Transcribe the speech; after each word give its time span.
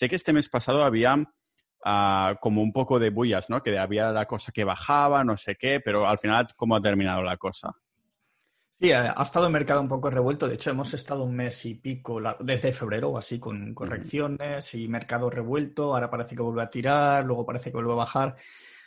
Sé 0.00 0.08
que 0.08 0.16
este 0.16 0.32
mes 0.32 0.48
pasado 0.48 0.82
había 0.82 1.14
ah, 1.84 2.34
como 2.40 2.62
un 2.62 2.72
poco 2.72 2.98
de 2.98 3.10
bullas, 3.10 3.50
¿no? 3.50 3.62
Que 3.62 3.78
había 3.78 4.10
la 4.12 4.24
cosa 4.24 4.50
que 4.50 4.64
bajaba, 4.64 5.24
no 5.24 5.36
sé 5.36 5.56
qué, 5.56 5.78
pero 5.78 6.08
al 6.08 6.18
final, 6.18 6.48
¿cómo 6.56 6.74
ha 6.74 6.80
terminado 6.80 7.22
la 7.22 7.36
cosa? 7.36 7.74
Sí, 8.80 8.92
ha 8.92 9.22
estado 9.22 9.44
el 9.44 9.52
mercado 9.52 9.82
un 9.82 9.90
poco 9.90 10.08
revuelto. 10.08 10.48
De 10.48 10.54
hecho, 10.54 10.70
hemos 10.70 10.94
estado 10.94 11.24
un 11.24 11.36
mes 11.36 11.66
y 11.66 11.74
pico, 11.74 12.18
desde 12.40 12.72
febrero 12.72 13.10
o 13.10 13.18
así, 13.18 13.38
con 13.38 13.74
correcciones 13.74 14.72
y 14.74 14.88
mercado 14.88 15.28
revuelto. 15.28 15.92
Ahora 15.92 16.08
parece 16.08 16.34
que 16.34 16.40
vuelve 16.40 16.62
a 16.62 16.70
tirar, 16.70 17.26
luego 17.26 17.44
parece 17.44 17.70
que 17.70 17.76
vuelve 17.76 17.92
a 17.92 17.96
bajar. 17.96 18.36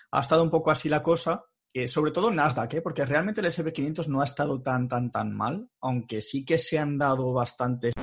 Ha 0.09 0.19
estado 0.19 0.41
un 0.41 0.49
poco 0.49 0.71
así 0.71 0.89
la 0.89 1.03
cosa. 1.03 1.45
Eh, 1.75 1.87
sobre 1.87 2.09
todo 2.09 2.31
Nasdaq, 2.31 2.73
¿eh? 2.73 2.81
porque 2.81 3.05
realmente 3.05 3.39
el 3.39 3.47
SP500 3.47 4.07
no 4.07 4.21
ha 4.21 4.25
estado 4.25 4.63
tan, 4.63 4.87
tan, 4.87 5.11
tan 5.11 5.31
mal, 5.31 5.69
aunque 5.79 6.21
sí 6.21 6.43
que 6.43 6.57
se 6.57 6.79
han 6.79 6.97
dado 6.97 7.33
bastantes 7.33 7.93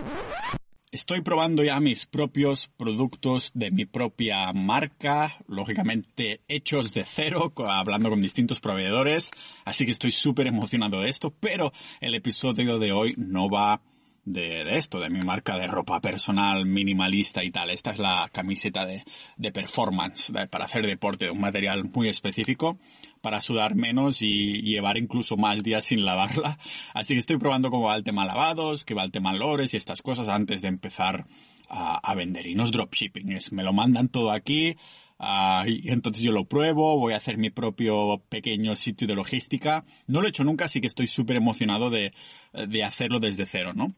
Estoy 0.93 1.21
probando 1.21 1.63
ya 1.63 1.79
mis 1.79 2.05
propios 2.05 2.69
productos 2.77 3.53
de 3.55 3.71
mi 3.71 3.85
propia 3.85 4.53
marca, 4.53 5.37
lógicamente 5.47 6.41
hechos 6.49 6.93
de 6.93 7.05
cero, 7.05 7.53
hablando 7.65 8.11
con 8.11 8.21
distintos 8.21 8.59
proveedores, 8.59 9.31
así 9.65 9.85
que 9.85 9.93
estoy 9.93 10.11
súper 10.11 10.49
emocionado 10.49 11.01
de 11.01 11.09
esto, 11.09 11.33
pero 11.39 11.73
el 12.01 12.17
episodio 12.17 12.81
de 12.81 12.91
hoy 12.91 13.15
no 13.17 13.49
va 13.49 13.81
de, 14.25 14.77
esto, 14.77 15.01
de 15.01 15.11
mi 15.11 15.21
marca 15.21 15.57
de 15.59 15.67
ropa 15.67 16.01
personal 16.01 16.67
minimalista 16.67 17.45
y 17.45 17.51
tal. 17.51 17.71
Esta 17.71 17.93
es 17.93 17.99
la 17.99 18.29
camiseta 18.33 18.87
de, 18.87 19.05
de 19.37 19.53
performance, 19.53 20.33
para 20.51 20.65
hacer 20.65 20.87
deporte, 20.87 21.27
de 21.27 21.31
un 21.31 21.41
material 21.41 21.85
muy 21.93 22.09
específico, 22.09 22.79
para 23.21 23.41
sudar 23.41 23.75
menos 23.75 24.23
y, 24.23 24.63
llevar 24.63 24.99
incluso 24.99 25.37
más 25.37 25.63
días 25.63 25.85
sin 25.85 26.05
lavarla. 26.05 26.59
Así 26.95 27.15
que 27.15 27.21
estoy 27.21 27.39
probando 27.39 27.71
cómo 27.71 27.87
va 27.87 27.97
el 27.97 28.05
tema 28.05 28.25
lavados, 28.25 28.85
qué 28.85 28.95
va 28.95 29.05
el 29.05 29.13
tema 29.13 29.33
lores 29.33 29.75
y 29.75 29.77
estas 29.77 30.03
cosas 30.03 30.29
antes 30.29 30.63
de 30.63 30.69
empezar 30.69 31.27
a, 31.69 31.97
a 31.97 32.15
vender. 32.15 32.47
Y 32.47 32.55
no 32.55 32.65
es 32.65 32.73
dropshipping, 32.73 33.33
es 33.33 33.53
me 33.53 33.63
lo 33.63 33.73
mandan 33.73 34.09
todo 34.09 34.31
aquí, 34.31 34.77
Uh, 35.23 35.69
y 35.69 35.91
entonces 35.91 36.23
yo 36.23 36.33
lo 36.33 36.47
pruebo, 36.47 36.99
voy 36.99 37.13
a 37.13 37.19
hacer 37.19 37.37
mi 37.37 37.51
propio 37.51 38.23
pequeño 38.31 38.75
sitio 38.75 39.07
de 39.07 39.15
logística. 39.15 39.85
No 40.07 40.23
lo 40.23 40.27
he 40.27 40.31
hecho 40.31 40.45
nunca, 40.45 40.65
así 40.65 40.81
que 40.81 40.87
estoy 40.87 41.09
súper 41.09 41.37
emocionado 41.37 41.91
de, 41.91 42.15
de, 42.55 42.85
hacerlo 42.85 43.21
desde 43.21 43.45
cero, 43.45 43.75
¿no? 43.75 43.95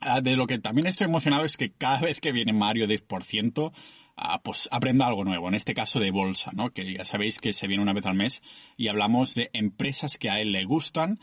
Ah, 0.00 0.20
de 0.20 0.36
lo 0.36 0.46
que 0.46 0.58
también 0.58 0.86
estoy 0.86 1.06
emocionado 1.06 1.44
es 1.44 1.56
que 1.56 1.72
cada 1.72 2.00
vez 2.00 2.20
que 2.20 2.30
viene 2.30 2.52
Mario 2.52 2.86
10%, 2.86 3.72
ah, 4.16 4.40
pues 4.42 4.68
aprenda 4.70 5.06
algo 5.06 5.24
nuevo, 5.24 5.48
en 5.48 5.54
este 5.54 5.74
caso 5.74 5.98
de 5.98 6.12
bolsa, 6.12 6.52
¿no? 6.54 6.70
Que 6.70 6.94
ya 6.94 7.04
sabéis 7.04 7.38
que 7.38 7.52
se 7.52 7.66
viene 7.66 7.82
una 7.82 7.92
vez 7.92 8.06
al 8.06 8.14
mes 8.14 8.40
y 8.76 8.88
hablamos 8.88 9.34
de 9.34 9.50
empresas 9.52 10.16
que 10.16 10.30
a 10.30 10.40
él 10.40 10.52
le 10.52 10.64
gustan 10.64 11.18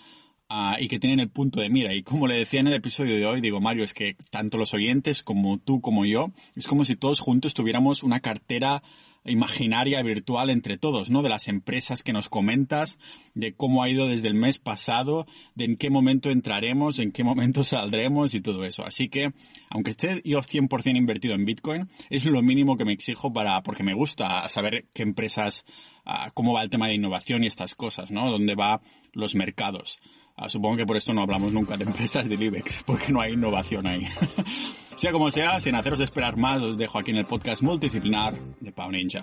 ah, 0.50 0.76
y 0.78 0.90
que 0.90 1.00
tienen 1.00 1.22
el 1.22 1.30
punto 1.30 1.62
de 1.62 1.70
mira. 1.70 1.94
Y 1.94 2.04
como 2.04 2.28
le 2.28 2.36
decía 2.36 2.60
en 2.60 2.68
el 2.68 2.74
episodio 2.74 3.16
de 3.16 3.26
hoy, 3.26 3.40
digo, 3.40 3.62
Mario, 3.62 3.86
es 3.86 3.94
que 3.94 4.18
tanto 4.30 4.58
los 4.58 4.74
oyentes 4.74 5.24
como 5.24 5.58
tú 5.58 5.80
como 5.80 6.06
yo, 6.06 6.32
es 6.56 6.68
como 6.68 6.84
si 6.84 6.98
todos 6.98 7.22
juntos 7.22 7.54
tuviéramos 7.54 8.04
una 8.04 8.20
cartera 8.20 8.84
imaginaria 9.26 10.02
virtual 10.02 10.50
entre 10.50 10.78
todos, 10.78 11.10
¿no? 11.10 11.22
De 11.22 11.30
las 11.30 11.48
empresas 11.48 12.04
que 12.04 12.14
nos 12.14 12.30
comentas, 12.30 13.00
de 13.34 13.54
cómo 13.54 13.84
ha 13.84 13.90
ido 13.90 14.08
desde 14.08 14.28
el 14.28 14.36
mes 14.36 14.60
pasado, 14.60 15.26
de 15.56 15.66
en 15.66 15.78
qué 15.78 15.90
momento 15.90 16.30
entraremos, 16.30 17.00
en 17.00 17.12
qué 17.12 17.24
momento 17.24 17.64
saldremos 17.64 18.34
y 18.34 18.42
todo 18.42 18.66
eso. 18.66 18.84
Así 18.84 19.10
que, 19.10 19.34
aunque 19.70 19.92
esté 19.92 20.22
yo 20.24 20.40
100% 20.42 20.98
invertido 20.98 21.34
en 21.34 21.46
Bitcoin, 21.46 21.90
es 22.10 22.26
lo 22.26 22.42
mínimo 22.42 22.78
que 22.78 22.86
me 22.86 22.94
exijo 22.94 23.34
para, 23.34 23.62
porque 23.64 23.84
me 23.84 23.94
gusta 23.94 24.48
saber 24.50 24.86
qué 24.94 25.04
empresas, 25.04 25.66
ah, 26.06 26.32
cómo 26.34 26.54
va 26.54 26.64
el 26.64 26.70
tema 26.70 26.88
de 26.88 26.96
innovación 26.96 27.44
y 27.44 27.48
estas 27.48 27.76
cosas, 27.76 28.12
¿no? 28.12 28.30
Dónde 28.32 28.56
va 28.56 28.82
los 29.14 29.36
mercados. 29.36 30.00
Ah, 30.38 30.50
supongo 30.50 30.76
que 30.76 30.86
por 30.86 30.98
esto 30.98 31.14
no 31.14 31.22
hablamos 31.22 31.54
nunca 31.54 31.78
de 31.78 31.86
empresas 31.86 32.28
de 32.28 32.36
IBEX, 32.36 32.84
porque 32.86 33.10
no 33.10 33.22
hay 33.22 33.34
innovación 33.34 33.88
ahí. 33.88 34.06
sea 34.98 35.14
como 35.14 35.32
sea, 35.32 35.62
sin 35.62 35.76
haceros 35.76 36.02
esperar 36.02 36.36
más, 36.36 36.62
os 36.62 36.78
dejo 36.78 37.00
aquí 37.00 37.12
en 37.12 37.18
el 37.18 37.26
podcast 37.26 37.62
multidisciplinar 37.62 38.34
de 38.34 38.72
Pau 38.74 38.92
Ninja. 38.92 39.22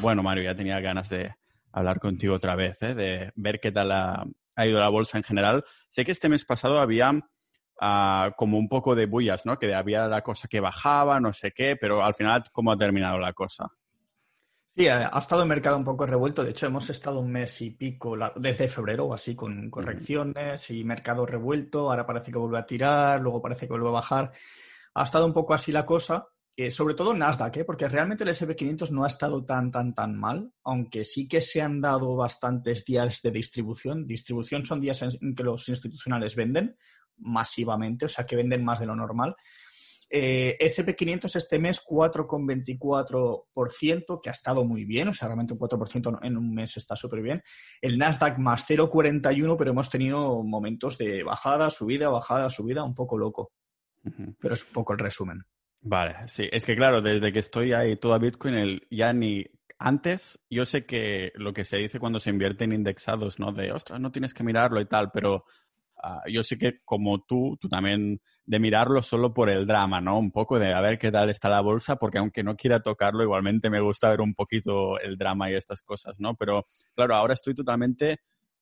Bueno, 0.00 0.22
Mario, 0.22 0.44
ya 0.44 0.54
tenía 0.54 0.78
ganas 0.78 1.08
de 1.08 1.34
hablar 1.72 1.98
contigo 1.98 2.36
otra 2.36 2.54
vez, 2.54 2.80
¿eh? 2.82 2.94
de 2.94 3.32
ver 3.34 3.58
qué 3.58 3.72
tal 3.72 3.90
ha, 3.90 4.24
ido 4.64 4.78
la 4.78 4.88
bolsa 4.88 5.18
en 5.18 5.24
general. 5.24 5.64
Sé 5.88 6.04
que 6.04 6.12
este 6.12 6.28
mes 6.28 6.44
pasado 6.44 6.78
había 6.78 7.12
ah, 7.80 8.30
como 8.36 8.56
un 8.56 8.68
poco 8.68 8.94
de 8.94 9.06
bullas, 9.06 9.44
¿no? 9.44 9.58
Que 9.58 9.74
había 9.74 10.06
la 10.06 10.22
cosa 10.22 10.46
que 10.46 10.60
bajaba, 10.60 11.18
no 11.18 11.32
sé 11.32 11.50
qué, 11.50 11.74
pero 11.74 12.04
al 12.04 12.14
final, 12.14 12.44
¿cómo 12.52 12.70
ha 12.70 12.78
terminado 12.78 13.18
la 13.18 13.32
cosa? 13.32 13.68
Sí, 14.76 14.88
ha, 14.88 15.08
estado 15.18 15.40
el 15.40 15.48
mercado 15.48 15.78
un 15.78 15.84
poco 15.84 16.04
revuelto. 16.04 16.44
De 16.44 16.50
hecho, 16.50 16.66
hemos 16.66 16.90
estado 16.90 17.20
un 17.20 17.32
mes 17.32 17.62
y 17.62 17.70
pico 17.70 18.14
desde 18.36 18.68
febrero 18.68 19.06
o 19.06 19.14
así 19.14 19.34
con 19.34 19.70
correcciones 19.70 20.70
y 20.70 20.84
mercado 20.84 21.24
revuelto. 21.24 21.90
Ahora 21.90 22.04
parece 22.04 22.30
que 22.30 22.36
vuelve 22.36 22.58
a 22.58 22.66
tirar, 22.66 23.22
luego 23.22 23.40
parece 23.40 23.66
que 23.66 23.72
vuelve 23.72 23.88
a 23.88 23.92
bajar. 23.92 24.32
Ha 24.92 25.02
estado 25.02 25.24
un 25.24 25.32
poco 25.32 25.54
así 25.54 25.72
la 25.72 25.86
cosa. 25.86 26.28
Eh, 26.58 26.70
sobre 26.70 26.94
todo 26.94 27.14
Nasdaq, 27.14 27.56
¿eh? 27.56 27.64
porque 27.64 27.88
realmente 27.88 28.24
el 28.24 28.30
SP500 28.30 28.90
no 28.90 29.04
ha 29.04 29.08
estado 29.08 29.44
tan, 29.46 29.70
tan, 29.70 29.94
tan 29.94 30.14
mal, 30.14 30.52
aunque 30.64 31.04
sí 31.04 31.26
que 31.26 31.40
se 31.40 31.62
han 31.62 31.80
dado 31.80 32.14
bastantes 32.14 32.84
días 32.84 33.22
de 33.22 33.30
distribución. 33.30 34.06
Distribución 34.06 34.66
son 34.66 34.82
días 34.82 35.00
en 35.02 35.34
que 35.34 35.42
los 35.42 35.68
institucionales 35.70 36.36
venden 36.36 36.76
masivamente, 37.16 38.04
o 38.04 38.08
sea, 38.08 38.26
que 38.26 38.36
venden 38.36 38.62
más 38.62 38.80
de 38.80 38.86
lo 38.86 38.94
normal. 38.94 39.36
Eh, 40.08 40.56
SP500 40.60 41.34
este 41.36 41.58
mes 41.58 41.84
4,24%, 41.84 44.20
que 44.22 44.28
ha 44.28 44.32
estado 44.32 44.64
muy 44.64 44.84
bien, 44.84 45.08
o 45.08 45.12
sea, 45.12 45.26
realmente 45.26 45.52
un 45.52 45.58
4% 45.58 46.20
en 46.22 46.36
un 46.36 46.54
mes 46.54 46.76
está 46.76 46.94
súper 46.94 47.22
bien. 47.22 47.42
El 47.80 47.98
Nasdaq 47.98 48.38
más 48.38 48.64
0,41, 48.68 49.56
pero 49.56 49.70
hemos 49.70 49.90
tenido 49.90 50.44
momentos 50.44 50.96
de 50.98 51.24
bajada, 51.24 51.70
subida, 51.70 52.08
bajada, 52.08 52.48
subida, 52.50 52.84
un 52.84 52.94
poco 52.94 53.18
loco. 53.18 53.50
Pero 54.38 54.54
es 54.54 54.64
un 54.64 54.72
poco 54.72 54.92
el 54.92 55.00
resumen. 55.00 55.42
Vale, 55.80 56.28
sí, 56.28 56.48
es 56.50 56.64
que 56.64 56.76
claro, 56.76 57.02
desde 57.02 57.32
que 57.32 57.40
estoy 57.40 57.72
ahí 57.72 57.96
toda 57.96 58.18
Bitcoin, 58.18 58.54
el, 58.54 58.86
ya 58.90 59.12
ni 59.12 59.44
antes, 59.78 60.38
yo 60.48 60.64
sé 60.64 60.86
que 60.86 61.32
lo 61.34 61.52
que 61.52 61.64
se 61.64 61.76
dice 61.76 62.00
cuando 62.00 62.20
se 62.20 62.30
invierte 62.30 62.64
en 62.64 62.72
indexados, 62.72 63.38
¿no? 63.38 63.52
De, 63.52 63.72
ostras, 63.72 64.00
no 64.00 64.10
tienes 64.10 64.32
que 64.32 64.44
mirarlo 64.44 64.80
y 64.80 64.86
tal, 64.86 65.10
pero 65.12 65.44
Ah, 66.02 66.22
yo 66.28 66.42
sé 66.42 66.58
que 66.58 66.80
como 66.84 67.22
tú, 67.24 67.56
tú 67.60 67.68
también 67.68 68.20
de 68.44 68.60
mirarlo 68.60 69.02
solo 69.02 69.34
por 69.34 69.50
el 69.50 69.66
drama, 69.66 70.00
¿no? 70.00 70.18
Un 70.18 70.30
poco 70.30 70.58
de 70.58 70.72
a 70.72 70.80
ver 70.80 70.98
qué 70.98 71.10
tal 71.10 71.30
está 71.30 71.48
la 71.48 71.60
bolsa, 71.60 71.96
porque 71.96 72.18
aunque 72.18 72.42
no 72.42 72.56
quiera 72.56 72.80
tocarlo, 72.80 73.22
igualmente 73.22 73.70
me 73.70 73.80
gusta 73.80 74.10
ver 74.10 74.20
un 74.20 74.34
poquito 74.34 75.00
el 75.00 75.16
drama 75.16 75.50
y 75.50 75.54
estas 75.54 75.82
cosas, 75.82 76.14
¿no? 76.18 76.34
Pero 76.36 76.66
claro, 76.94 77.14
ahora 77.14 77.34
estoy 77.34 77.54
totalmente 77.54 78.18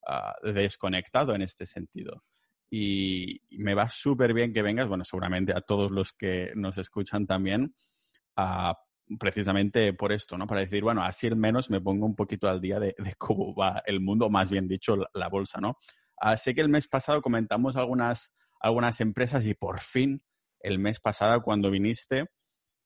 ah, 0.07 0.33
desconectado 0.43 1.35
en 1.35 1.41
este 1.41 1.67
sentido. 1.67 2.23
Y, 2.69 3.41
me 3.51 3.73
va 3.75 3.89
súper 3.89 4.33
bien 4.33 4.53
que 4.53 4.61
vengas, 4.61 4.87
bueno, 4.87 5.05
seguramente 5.05 5.53
a 5.53 5.61
todos 5.61 5.91
los 5.91 6.13
que 6.13 6.51
nos 6.55 6.77
escuchan 6.77 7.27
también, 7.27 7.75
ah, 8.35 8.77
precisamente 9.19 9.93
por 9.93 10.11
esto, 10.11 10.37
¿no? 10.37 10.47
Para 10.47 10.61
decir, 10.61 10.83
bueno, 10.83 11.03
así 11.03 11.27
al 11.27 11.35
menos 11.35 11.69
me 11.69 11.81
pongo 11.81 12.05
un 12.05 12.15
poquito 12.15 12.49
al 12.49 12.59
día 12.59 12.79
de, 12.79 12.95
cómo 13.17 13.53
va 13.55 13.83
el 13.85 14.01
mundo, 14.01 14.29
más 14.29 14.49
bien 14.49 14.67
dicho, 14.67 14.97
la 15.13 15.29
bolsa, 15.29 15.59
¿no? 15.61 15.77
Ah, 16.17 16.37
sé 16.37 16.55
que 16.55 16.61
el 16.61 16.69
mes 16.69 16.87
pasado 16.87 17.21
comentamos 17.21 17.75
algunas, 17.75 18.33
algunas 18.59 19.01
empresas 19.01 19.45
y 19.45 19.53
por 19.53 19.79
fin, 19.79 20.23
el 20.61 20.79
mes 20.79 20.99
pasado 20.99 21.41
cuando 21.41 21.71
viniste, 21.71 22.25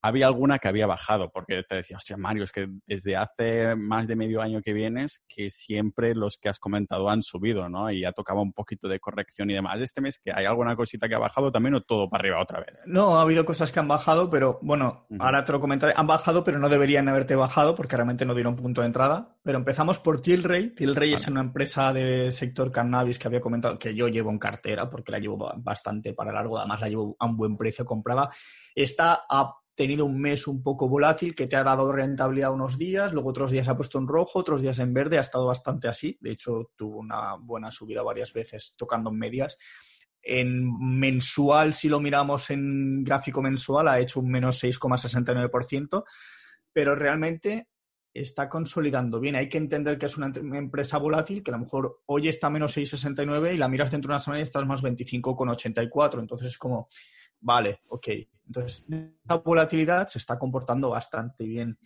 había 0.01 0.27
alguna 0.27 0.59
que 0.59 0.67
había 0.67 0.87
bajado, 0.87 1.29
porque 1.31 1.63
te 1.67 1.75
decía, 1.75 1.97
hostia, 1.97 2.17
Mario, 2.17 2.43
es 2.43 2.51
que 2.51 2.67
desde 2.85 3.15
hace 3.15 3.75
más 3.75 4.07
de 4.07 4.15
medio 4.15 4.41
año 4.41 4.61
que 4.61 4.73
vienes, 4.73 5.23
que 5.27 5.49
siempre 5.49 6.15
los 6.15 6.37
que 6.37 6.49
has 6.49 6.59
comentado 6.59 7.09
han 7.09 7.21
subido, 7.21 7.69
¿no? 7.69 7.91
Y 7.91 8.01
ya 8.01 8.11
tocaba 8.11 8.41
un 8.41 8.53
poquito 8.53 8.87
de 8.87 8.99
corrección 8.99 9.49
y 9.49 9.53
demás. 9.53 9.79
Este 9.81 10.01
mes, 10.01 10.19
que 10.19 10.31
hay 10.31 10.45
alguna 10.45 10.75
cosita 10.75 11.09
que 11.09 11.15
ha 11.15 11.19
bajado 11.19 11.51
también 11.51 11.75
o 11.75 11.81
todo 11.81 12.09
para 12.09 12.21
arriba 12.21 12.41
otra 12.41 12.59
vez? 12.59 12.81
No, 12.85 13.17
ha 13.17 13.21
habido 13.21 13.45
cosas 13.45 13.71
que 13.71 13.79
han 13.79 13.87
bajado, 13.87 14.29
pero 14.29 14.59
bueno, 14.61 15.05
ahora 15.19 15.43
te 15.43 15.51
lo 15.51 15.59
comentaré. 15.59 15.93
Han 15.95 16.07
bajado, 16.07 16.43
pero 16.43 16.59
no 16.59 16.69
deberían 16.69 17.07
haberte 17.07 17.35
bajado 17.35 17.75
porque 17.75 17.95
realmente 17.95 18.25
no 18.25 18.35
dieron 18.35 18.55
punto 18.55 18.81
de 18.81 18.87
entrada. 18.87 19.35
Pero 19.43 19.57
empezamos 19.57 19.99
por 19.99 20.21
Tilray. 20.21 20.75
Tilray 20.75 21.13
es 21.13 21.27
una 21.27 21.41
empresa 21.41 21.91
de 21.93 22.31
sector 22.31 22.71
cannabis 22.71 23.19
que 23.19 23.27
había 23.27 23.41
comentado 23.41 23.77
que 23.77 23.93
yo 23.93 24.07
llevo 24.07 24.29
en 24.31 24.39
cartera 24.39 24.89
porque 24.89 25.11
la 25.11 25.19
llevo 25.19 25.51
bastante 25.57 26.13
para 26.13 26.31
largo, 26.31 26.57
además 26.57 26.81
la 26.81 26.89
llevo 26.89 27.15
a 27.19 27.25
un 27.25 27.37
buen 27.37 27.57
precio 27.57 27.85
comprada. 27.85 28.29
Está 28.75 29.25
a 29.29 29.53
tenido 29.79 30.03
un 30.03 30.19
mes 30.19 30.45
un 30.45 30.61
poco 30.61 30.89
volátil 30.89 31.33
que 31.33 31.47
te 31.47 31.55
ha 31.55 31.63
dado 31.63 31.89
rentabilidad 31.89 32.51
unos 32.51 32.77
días, 32.77 33.13
luego 33.13 33.29
otros 33.29 33.49
días 33.49 33.69
ha 33.69 33.77
puesto 33.77 33.97
en 33.97 34.09
rojo, 34.09 34.39
otros 34.39 34.61
días 34.61 34.77
en 34.79 34.93
verde, 34.93 35.17
ha 35.17 35.21
estado 35.21 35.45
bastante 35.45 35.87
así. 35.87 36.17
De 36.19 36.31
hecho, 36.31 36.73
tuvo 36.75 36.97
una 36.97 37.35
buena 37.35 37.71
subida 37.71 38.03
varias 38.03 38.33
veces 38.33 38.73
tocando 38.75 39.09
en 39.09 39.17
medias. 39.17 39.57
En 40.21 40.69
mensual, 40.99 41.73
si 41.73 41.87
lo 41.87 42.01
miramos 42.01 42.49
en 42.49 43.05
gráfico 43.05 43.41
mensual, 43.41 43.87
ha 43.87 44.01
hecho 44.01 44.19
un 44.19 44.29
menos 44.29 44.61
6,69%, 44.61 46.03
pero 46.73 46.93
realmente 46.93 47.69
está 48.13 48.49
consolidando 48.49 49.21
bien. 49.21 49.37
Hay 49.37 49.47
que 49.47 49.59
entender 49.59 49.97
que 49.97 50.07
es 50.07 50.17
una 50.17 50.33
empresa 50.57 50.97
volátil, 50.97 51.41
que 51.41 51.51
a 51.51 51.53
lo 51.53 51.63
mejor 51.63 52.01
hoy 52.07 52.27
está 52.27 52.49
menos 52.49 52.75
6,69 52.75 53.53
y 53.53 53.57
la 53.57 53.69
miras 53.69 53.91
dentro 53.91 54.09
de 54.09 54.15
una 54.15 54.19
semana 54.19 54.41
y 54.41 54.43
estás 54.43 54.65
más 54.65 54.83
25,84. 54.83 56.19
Entonces 56.19 56.49
es 56.49 56.57
como, 56.57 56.89
vale, 57.39 57.81
ok. 57.87 58.07
Entonces, 58.47 58.85
esta 58.89 59.35
volatilidad 59.35 60.07
se 60.07 60.17
está 60.17 60.39
comportando 60.39 60.89
bastante 60.89 61.45
bien. 61.45 61.77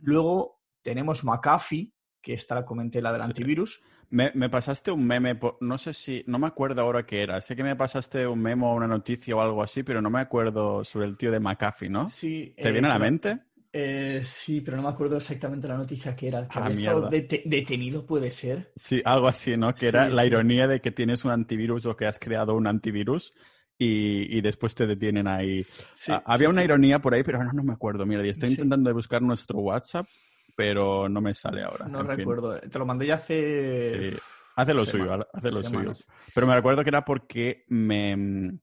Luego 0.00 0.60
tenemos 0.82 1.24
McAfee, 1.24 1.92
que 2.20 2.34
esta 2.34 2.54
la 2.54 2.64
comenté, 2.64 3.00
la 3.00 3.12
del 3.12 3.22
antivirus. 3.22 3.82
Me, 4.10 4.32
me, 4.34 4.50
pasaste 4.50 4.90
un 4.90 5.06
meme, 5.06 5.38
no 5.60 5.78
sé 5.78 5.92
si, 5.92 6.24
no 6.26 6.38
me 6.38 6.48
acuerdo 6.48 6.82
ahora 6.82 7.06
qué 7.06 7.22
era. 7.22 7.40
Sé 7.40 7.54
que 7.54 7.62
me 7.62 7.76
pasaste 7.76 8.26
un 8.26 8.40
memo 8.40 8.72
o 8.72 8.76
una 8.76 8.88
noticia 8.88 9.36
o 9.36 9.40
algo 9.40 9.62
así, 9.62 9.82
pero 9.82 10.02
no 10.02 10.10
me 10.10 10.20
acuerdo 10.20 10.84
sobre 10.84 11.06
el 11.06 11.16
tío 11.16 11.30
de 11.30 11.40
McAfee, 11.40 11.88
¿no? 11.88 12.08
Sí. 12.08 12.54
¿Te 12.60 12.72
viene 12.72 12.88
a 12.88 12.94
la 12.94 12.98
mente? 12.98 13.38
Eh, 13.72 14.22
sí, 14.24 14.62
pero 14.62 14.76
no 14.76 14.82
me 14.82 14.88
acuerdo 14.88 15.16
exactamente 15.16 15.68
la 15.68 15.76
noticia 15.76 16.16
que 16.16 16.28
era. 16.28 16.48
Que 16.48 16.58
ah, 16.58 16.66
había 16.66 16.90
estado 16.90 17.08
detenido, 17.08 18.04
puede 18.04 18.32
ser. 18.32 18.72
Sí, 18.74 19.00
algo 19.04 19.28
así, 19.28 19.56
¿no? 19.56 19.74
Que 19.74 19.86
era 19.86 20.08
la 20.08 20.26
ironía 20.26 20.66
de 20.66 20.80
que 20.80 20.90
tienes 20.90 21.24
un 21.24 21.30
antivirus 21.30 21.86
o 21.86 21.96
que 21.96 22.06
has 22.06 22.18
creado 22.18 22.54
un 22.56 22.66
antivirus 22.66 23.32
y, 23.80 24.36
y 24.36 24.40
después 24.42 24.74
te 24.74 24.86
detienen 24.86 25.26
ahí. 25.26 25.66
Ah, 26.08 26.22
había 26.26 26.50
una 26.50 26.62
ironía 26.62 26.98
por 26.98 27.14
ahí, 27.14 27.22
pero 27.22 27.38
ahora 27.38 27.52
no 27.54 27.62
me 27.62 27.72
acuerdo. 27.72 28.04
Mira, 28.04 28.24
y 28.24 28.28
estoy 28.28 28.50
intentando 28.50 28.92
buscar 28.92 29.22
nuestro 29.22 29.58
WhatsApp, 29.58 30.06
pero 30.54 31.08
no 31.08 31.22
me 31.22 31.34
sale 31.34 31.62
ahora. 31.62 31.86
No 31.86 32.02
recuerdo. 32.02 32.60
Te 32.60 32.78
lo 32.78 32.84
mandé 32.84 33.06
ya 33.06 33.14
hace. 33.14 34.18
Hace 34.54 34.74
lo 34.74 34.84
suyo, 34.84 35.26
hace 35.32 35.50
lo 35.50 35.62
suyo. 35.62 35.94
Pero 36.34 36.46
me 36.46 36.54
recuerdo 36.54 36.82
que 36.82 36.90
era 36.90 37.06
porque 37.06 37.64
me. 37.68 38.58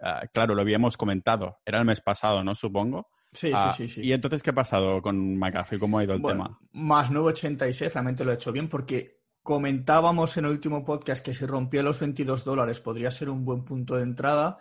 Ah, 0.00 0.22
claro, 0.32 0.54
lo 0.54 0.62
habíamos 0.62 0.96
comentado. 0.96 1.58
Era 1.66 1.78
el 1.80 1.84
mes 1.84 2.00
pasado, 2.00 2.42
¿no? 2.42 2.54
Supongo. 2.54 3.10
Sí, 3.32 3.48
sí, 3.48 3.52
ah, 3.54 3.74
sí, 3.76 3.88
sí. 3.88 4.00
¿Y 4.00 4.12
entonces 4.14 4.42
qué 4.42 4.50
ha 4.50 4.54
pasado 4.54 5.02
con 5.02 5.36
McAfee? 5.36 5.78
¿Cómo 5.78 5.98
ha 5.98 6.04
ido 6.04 6.14
el 6.14 6.22
tema? 6.22 6.58
Más 6.72 7.10
986, 7.10 7.92
realmente 7.92 8.24
lo 8.24 8.30
he 8.30 8.36
hecho 8.36 8.50
bien 8.50 8.68
porque 8.68 9.13
comentábamos 9.44 10.38
en 10.38 10.46
el 10.46 10.52
último 10.52 10.86
podcast 10.86 11.22
que 11.22 11.34
si 11.34 11.44
rompía 11.44 11.82
los 11.82 12.00
22 12.00 12.44
dólares 12.44 12.80
podría 12.80 13.10
ser 13.10 13.28
un 13.28 13.44
buen 13.44 13.62
punto 13.62 13.94
de 13.94 14.02
entrada. 14.02 14.56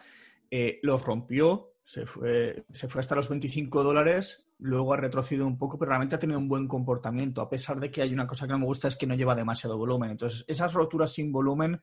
Eh, 0.52 0.82
los 0.84 1.02
rompió, 1.02 1.78
se 1.86 2.06
fue, 2.06 2.66
se 2.70 2.90
fue 2.90 3.00
hasta 3.00 3.16
los 3.16 3.30
25 3.30 3.82
dólares, 3.82 4.52
luego 4.60 4.94
ha 4.94 4.98
retrocedido 4.98 5.48
un 5.48 5.58
poco, 5.58 5.80
pero 5.80 5.90
realmente 5.90 6.18
ha 6.18 6.20
tenido 6.20 6.38
un 6.38 6.50
buen 6.50 6.68
comportamiento, 6.68 7.42
a 7.42 7.50
pesar 7.50 7.80
de 7.80 7.90
que 7.90 8.02
hay 8.02 8.14
una 8.14 8.28
cosa 8.28 8.46
que 8.46 8.52
no 8.52 8.60
me 8.60 8.66
gusta 8.66 8.90
es 8.90 8.98
que 8.98 9.08
no 9.08 9.16
lleva 9.16 9.36
demasiado 9.36 9.78
volumen. 9.78 10.12
Entonces, 10.12 10.44
esas 10.50 10.74
roturas 10.74 11.14
sin 11.14 11.32
volumen 11.32 11.80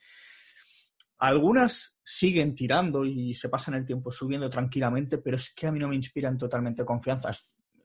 algunas 1.19 2.01
siguen 2.05 2.55
tirando 2.55 3.07
y 3.07 3.33
se 3.33 3.49
pasan 3.49 3.75
el 3.75 3.87
tiempo 3.87 4.13
subiendo 4.13 4.51
tranquilamente, 4.51 5.17
pero 5.17 5.39
es 5.39 5.55
que 5.55 5.67
a 5.67 5.73
mí 5.73 5.79
no 5.79 5.89
me 5.89 5.97
inspiran 5.97 6.37
totalmente 6.37 6.85
confianza. 6.85 7.31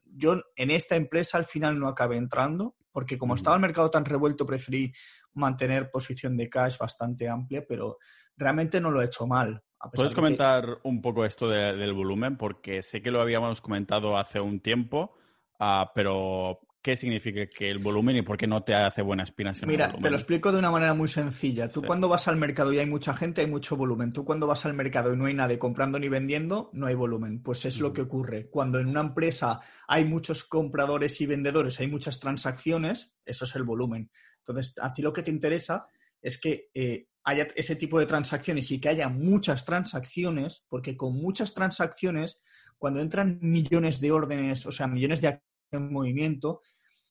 Yo 0.04 0.42
en 0.54 0.70
esta 0.70 0.94
empresa 0.94 1.38
al 1.38 1.46
final 1.46 1.78
no 1.78 1.88
acabé 1.88 2.18
entrando, 2.18 2.76
porque 2.96 3.18
como 3.18 3.34
estaba 3.34 3.56
el 3.56 3.60
mercado 3.60 3.90
tan 3.90 4.06
revuelto, 4.06 4.46
preferí 4.46 4.90
mantener 5.34 5.90
posición 5.90 6.34
de 6.34 6.48
cash 6.48 6.78
bastante 6.78 7.28
amplia, 7.28 7.62
pero 7.68 7.98
realmente 8.38 8.80
no 8.80 8.90
lo 8.90 9.02
he 9.02 9.04
hecho 9.04 9.26
mal. 9.26 9.62
¿Puedes 9.92 10.14
comentar 10.14 10.78
un 10.82 11.02
poco 11.02 11.26
esto 11.26 11.46
del 11.46 11.92
volumen? 11.92 12.38
Porque 12.38 12.82
sé 12.82 13.02
que 13.02 13.10
lo 13.10 13.20
habíamos 13.20 13.60
comentado 13.60 14.16
hace 14.16 14.40
un 14.40 14.60
tiempo, 14.60 15.14
uh, 15.60 15.84
pero 15.94 16.60
qué 16.86 16.96
significa 16.96 17.44
que 17.48 17.68
el 17.68 17.78
volumen 17.78 18.14
y 18.14 18.22
por 18.22 18.36
qué 18.36 18.46
no 18.46 18.62
te 18.62 18.72
hace 18.72 19.02
buena 19.02 19.24
aspiración. 19.24 19.68
Mira, 19.68 19.90
te 19.90 20.08
lo 20.08 20.14
explico 20.14 20.52
de 20.52 20.60
una 20.60 20.70
manera 20.70 20.94
muy 20.94 21.08
sencilla. 21.08 21.68
Tú 21.68 21.82
cuando 21.82 22.08
vas 22.08 22.28
al 22.28 22.36
mercado 22.36 22.72
y 22.72 22.78
hay 22.78 22.86
mucha 22.86 23.12
gente, 23.16 23.40
hay 23.40 23.48
mucho 23.48 23.76
volumen. 23.76 24.12
Tú 24.12 24.24
cuando 24.24 24.46
vas 24.46 24.64
al 24.66 24.74
mercado 24.74 25.12
y 25.12 25.16
no 25.16 25.26
hay 25.26 25.34
nadie 25.34 25.58
comprando 25.58 25.98
ni 25.98 26.08
vendiendo, 26.08 26.70
no 26.74 26.86
hay 26.86 26.94
volumen. 26.94 27.42
Pues 27.42 27.64
es 27.64 27.80
lo 27.80 27.92
que 27.92 28.02
ocurre. 28.02 28.48
Cuando 28.50 28.78
en 28.78 28.86
una 28.86 29.00
empresa 29.00 29.58
hay 29.88 30.04
muchos 30.04 30.44
compradores 30.44 31.20
y 31.20 31.26
vendedores, 31.26 31.80
hay 31.80 31.88
muchas 31.88 32.20
transacciones, 32.20 33.16
eso 33.24 33.46
es 33.46 33.56
el 33.56 33.64
volumen. 33.64 34.08
Entonces, 34.38 34.76
a 34.80 34.94
ti 34.94 35.02
lo 35.02 35.12
que 35.12 35.24
te 35.24 35.32
interesa 35.32 35.88
es 36.22 36.40
que 36.40 36.70
eh, 36.72 37.08
haya 37.24 37.48
ese 37.56 37.74
tipo 37.74 37.98
de 37.98 38.06
transacciones 38.06 38.70
y 38.70 38.80
que 38.80 38.90
haya 38.90 39.08
muchas 39.08 39.64
transacciones, 39.64 40.64
porque 40.68 40.96
con 40.96 41.16
muchas 41.16 41.52
transacciones, 41.52 42.44
cuando 42.78 43.00
entran 43.00 43.40
millones 43.42 44.00
de 44.00 44.12
órdenes, 44.12 44.66
o 44.66 44.70
sea, 44.70 44.86
millones 44.86 45.20
de 45.20 45.40
en 45.72 45.92
movimiento, 45.92 46.60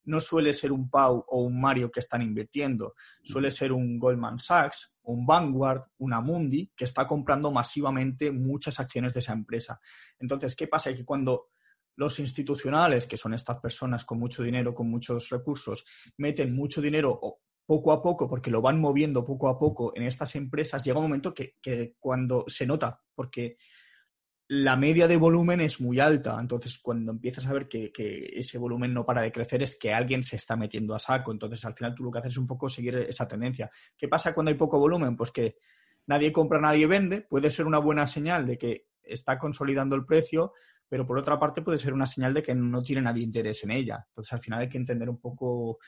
no 0.06 0.20
suele 0.20 0.54
ser 0.54 0.72
un 0.72 0.90
Pau 0.90 1.26
o 1.28 1.42
un 1.42 1.60
Mario 1.60 1.92
que 1.92 2.00
están 2.00 2.22
invirtiendo, 2.22 2.96
suele 3.24 3.52
ser 3.52 3.72
un 3.72 4.00
Goldman 4.00 4.40
Sachs, 4.40 4.94
un 5.04 5.26
Vanguard, 5.26 5.84
una 5.98 6.22
Mundi, 6.22 6.72
que 6.76 6.86
está 6.86 7.08
comprando 7.08 7.52
masivamente 7.52 8.32
muchas 8.32 8.80
acciones 8.80 9.14
de 9.14 9.20
esa 9.20 9.34
empresa. 9.34 9.80
Entonces, 10.20 10.56
¿qué 10.56 10.68
pasa? 10.68 10.94
Que 10.94 11.06
cuando 11.06 11.50
los 11.98 12.20
institucionales, 12.20 13.06
que 13.06 13.18
son 13.18 13.34
estas 13.34 13.60
personas 13.60 14.06
con 14.06 14.20
mucho 14.20 14.44
dinero, 14.44 14.74
con 14.74 14.90
muchos 14.90 15.30
recursos, 15.30 15.86
meten 16.18 16.56
mucho 16.56 16.82
dinero 16.82 17.20
poco 17.66 17.92
a 17.92 18.02
poco, 18.02 18.28
porque 18.28 18.52
lo 18.52 18.62
van 18.62 18.80
moviendo 18.80 19.26
poco 19.26 19.48
a 19.48 19.58
poco 19.58 19.92
en 19.96 20.04
estas 20.04 20.36
empresas, 20.36 20.84
llega 20.84 21.00
un 21.00 21.06
momento 21.06 21.34
que, 21.34 21.56
que 21.62 21.96
cuando 22.00 22.46
se 22.48 22.66
nota, 22.66 23.02
porque 23.16 23.58
la 24.48 24.76
media 24.76 25.08
de 25.08 25.18
volumen 25.18 25.62
es 25.62 25.82
muy 25.82 26.00
alta. 26.00 26.38
Entonces, 26.40 26.78
cuando 26.80 27.12
empiezas 27.12 27.48
a 27.48 27.54
ver 27.54 27.68
que, 27.68 27.92
ese 28.34 28.58
volumen 28.58 28.94
no 28.94 29.06
para 29.06 29.22
de 29.22 29.32
crecer, 29.32 29.64
es 29.64 29.78
que 29.78 29.94
alguien 29.94 30.24
se 30.24 30.36
está 30.36 30.56
metiendo 30.56 30.94
a 30.94 31.00
saco. 31.00 31.32
Entonces, 31.32 31.64
al 31.66 31.74
final 31.74 31.96
tú 31.96 32.04
lo 32.04 32.12
que 32.12 32.20
haces 32.20 32.34
es 32.34 32.38
un 32.38 32.48
poco 32.48 32.70
seguir 32.70 32.96
esa 32.98 33.28
tendencia. 33.28 33.72
¿Qué 33.98 34.08
pasa 34.08 34.34
cuando 34.34 34.52
hay 34.52 34.58
poco 34.58 34.80
volumen? 34.80 35.16
Pues 35.16 35.32
que 35.32 35.58
nadie 36.08 36.32
compra, 36.32 36.60
nadie 36.60 36.86
vende. 36.86 37.22
Puede 37.22 37.50
ser 37.50 37.66
una 37.66 37.80
buena 37.80 38.06
señal 38.06 38.46
de 38.46 38.58
que 38.58 38.88
está 39.02 39.40
consolidando 39.40 39.96
el 39.96 40.06
precio, 40.06 40.54
pero 40.88 41.08
por 41.08 41.18
otra 41.18 41.40
parte 41.40 41.64
puede 41.64 41.80
ser 41.80 41.94
una 41.94 42.06
señal 42.06 42.34
de 42.34 42.44
que 42.44 42.54
no 42.54 42.84
tiene 42.84 43.02
nadie 43.02 43.24
interés 43.24 43.64
en 43.64 43.72
ella. 43.72 44.06
Entonces, 44.08 44.32
al 44.34 44.42
final 44.42 44.60
hay 44.62 44.70
que 44.70 44.78
entender 44.78 45.10
un 45.10 45.20
poco 45.20 45.80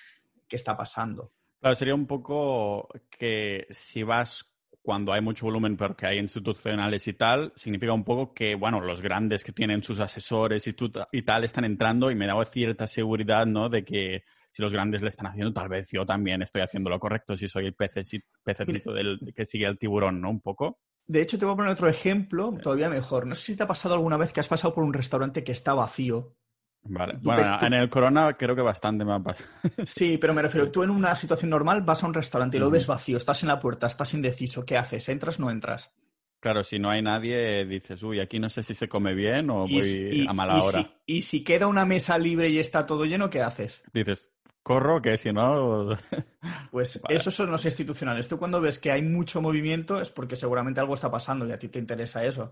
qué 0.47 0.55
está 0.55 0.75
pasando. 0.75 1.31
Claro, 1.59 1.75
sería 1.75 1.95
un 1.95 2.07
poco 2.07 2.87
que 3.09 3.67
si 3.69 4.03
vas 4.03 4.51
cuando 4.87 5.11
hay 5.11 5.19
mucho 5.19 5.47
volumen 5.47 5.75
pero 5.75 5.97
que 5.97 6.05
hay 6.05 6.17
institucionales 6.17 7.05
y 7.09 7.13
tal, 7.13 7.51
significa 7.57 7.91
un 7.91 8.05
poco 8.05 8.33
que, 8.33 8.55
bueno, 8.55 8.79
los 8.79 9.01
grandes 9.01 9.43
que 9.43 9.51
tienen 9.51 9.83
sus 9.83 9.99
asesores 9.99 10.65
y, 10.65 10.73
y 11.11 11.21
tal 11.23 11.43
están 11.43 11.65
entrando 11.65 12.09
y 12.09 12.15
me 12.15 12.25
da 12.25 12.45
cierta 12.45 12.87
seguridad, 12.87 13.45
¿no? 13.45 13.67
De 13.67 13.83
que 13.83 14.23
si 14.53 14.61
los 14.61 14.71
grandes 14.71 15.01
le 15.01 15.09
están 15.09 15.27
haciendo, 15.27 15.51
tal 15.51 15.67
vez 15.67 15.89
yo 15.91 16.05
también 16.05 16.41
estoy 16.41 16.61
haciendo 16.61 16.89
lo 16.89 17.01
correcto 17.01 17.35
si 17.35 17.49
soy 17.49 17.65
el 17.65 17.73
pececito 17.73 18.93
del, 18.93 19.19
que 19.35 19.45
sigue 19.45 19.65
al 19.65 19.77
tiburón, 19.77 20.21
¿no? 20.21 20.29
Un 20.29 20.39
poco. 20.39 20.79
De 21.05 21.21
hecho, 21.21 21.37
te 21.37 21.43
voy 21.43 21.55
a 21.55 21.57
poner 21.57 21.73
otro 21.73 21.89
ejemplo 21.89 22.57
todavía 22.63 22.89
mejor. 22.89 23.27
No 23.27 23.35
sé 23.35 23.41
si 23.41 23.55
te 23.57 23.63
ha 23.63 23.67
pasado 23.67 23.93
alguna 23.93 24.15
vez 24.15 24.31
que 24.31 24.39
has 24.39 24.47
pasado 24.47 24.73
por 24.73 24.85
un 24.85 24.93
restaurante 24.93 25.43
que 25.43 25.51
está 25.51 25.73
vacío 25.73 26.37
Vale. 26.83 27.17
Bueno, 27.21 27.59
en 27.61 27.73
el 27.73 27.89
corona 27.89 28.33
creo 28.33 28.55
que 28.55 28.61
bastante 28.61 29.03
más. 29.03 29.21
sí, 29.85 30.17
pero 30.17 30.33
me 30.33 30.41
refiero, 30.41 30.71
tú 30.71 30.83
en 30.83 30.89
una 30.89 31.15
situación 31.15 31.49
normal 31.49 31.81
vas 31.81 32.03
a 32.03 32.07
un 32.07 32.13
restaurante 32.13 32.57
y 32.57 32.59
lo 32.59 32.69
ves 32.69 32.87
vacío, 32.87 33.17
estás 33.17 33.43
en 33.43 33.49
la 33.49 33.59
puerta, 33.59 33.87
estás 33.87 34.13
indeciso, 34.13 34.65
¿qué 34.65 34.77
haces? 34.77 35.09
¿Entras 35.09 35.39
o 35.39 35.43
no 35.43 35.51
entras? 35.51 35.91
Claro, 36.39 36.63
si 36.63 36.77
no 36.79 36.89
hay 36.89 37.01
nadie, 37.01 37.65
dices, 37.65 38.01
uy, 38.03 38.19
aquí 38.19 38.39
no 38.39 38.49
sé 38.49 38.63
si 38.63 38.75
se 38.75 38.87
come 38.87 39.13
bien 39.15 39.49
o 39.49 39.67
voy 39.67 40.25
a 40.27 40.33
mala 40.33 40.63
hora. 40.63 40.87
y 41.05 41.23
si 41.23 41.43
queda 41.43 41.67
una 41.67 41.85
mesa 41.85 42.17
libre 42.17 42.49
y 42.49 42.59
está 42.59 42.85
todo 42.85 43.05
lleno, 43.05 43.29
¿qué 43.29 43.41
haces? 43.41 43.83
Dices, 43.91 44.29
corro, 44.61 45.01
que 45.01 45.17
si 45.17 45.31
no. 45.31 45.97
pues 46.71 47.01
esos 47.09 47.33
son 47.33 47.49
los 47.49 47.65
institucionales. 47.65 48.27
Tú 48.27 48.37
cuando 48.37 48.61
ves 48.61 48.79
que 48.79 48.91
hay 48.91 49.01
mucho 49.01 49.41
movimiento 49.41 49.99
es 49.99 50.09
porque 50.09 50.35
seguramente 50.35 50.79
algo 50.79 50.93
está 50.93 51.09
pasando 51.09 51.47
y 51.47 51.51
a 51.51 51.59
ti 51.59 51.69
te 51.69 51.79
interesa 51.79 52.23
eso. 52.23 52.51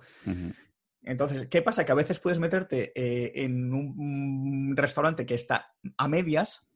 Entonces, 1.05 1.47
¿qué 1.47 1.61
pasa? 1.61 1.85
Que 1.85 1.91
a 1.91 1.95
veces 1.95 2.19
puedes 2.19 2.39
meterte 2.39 2.91
eh, 2.95 3.43
en 3.43 3.71
un, 3.73 4.75
restaurante 4.75 5.25
que 5.25 5.35
está 5.35 5.73
a 5.97 6.07
medias, 6.07 6.67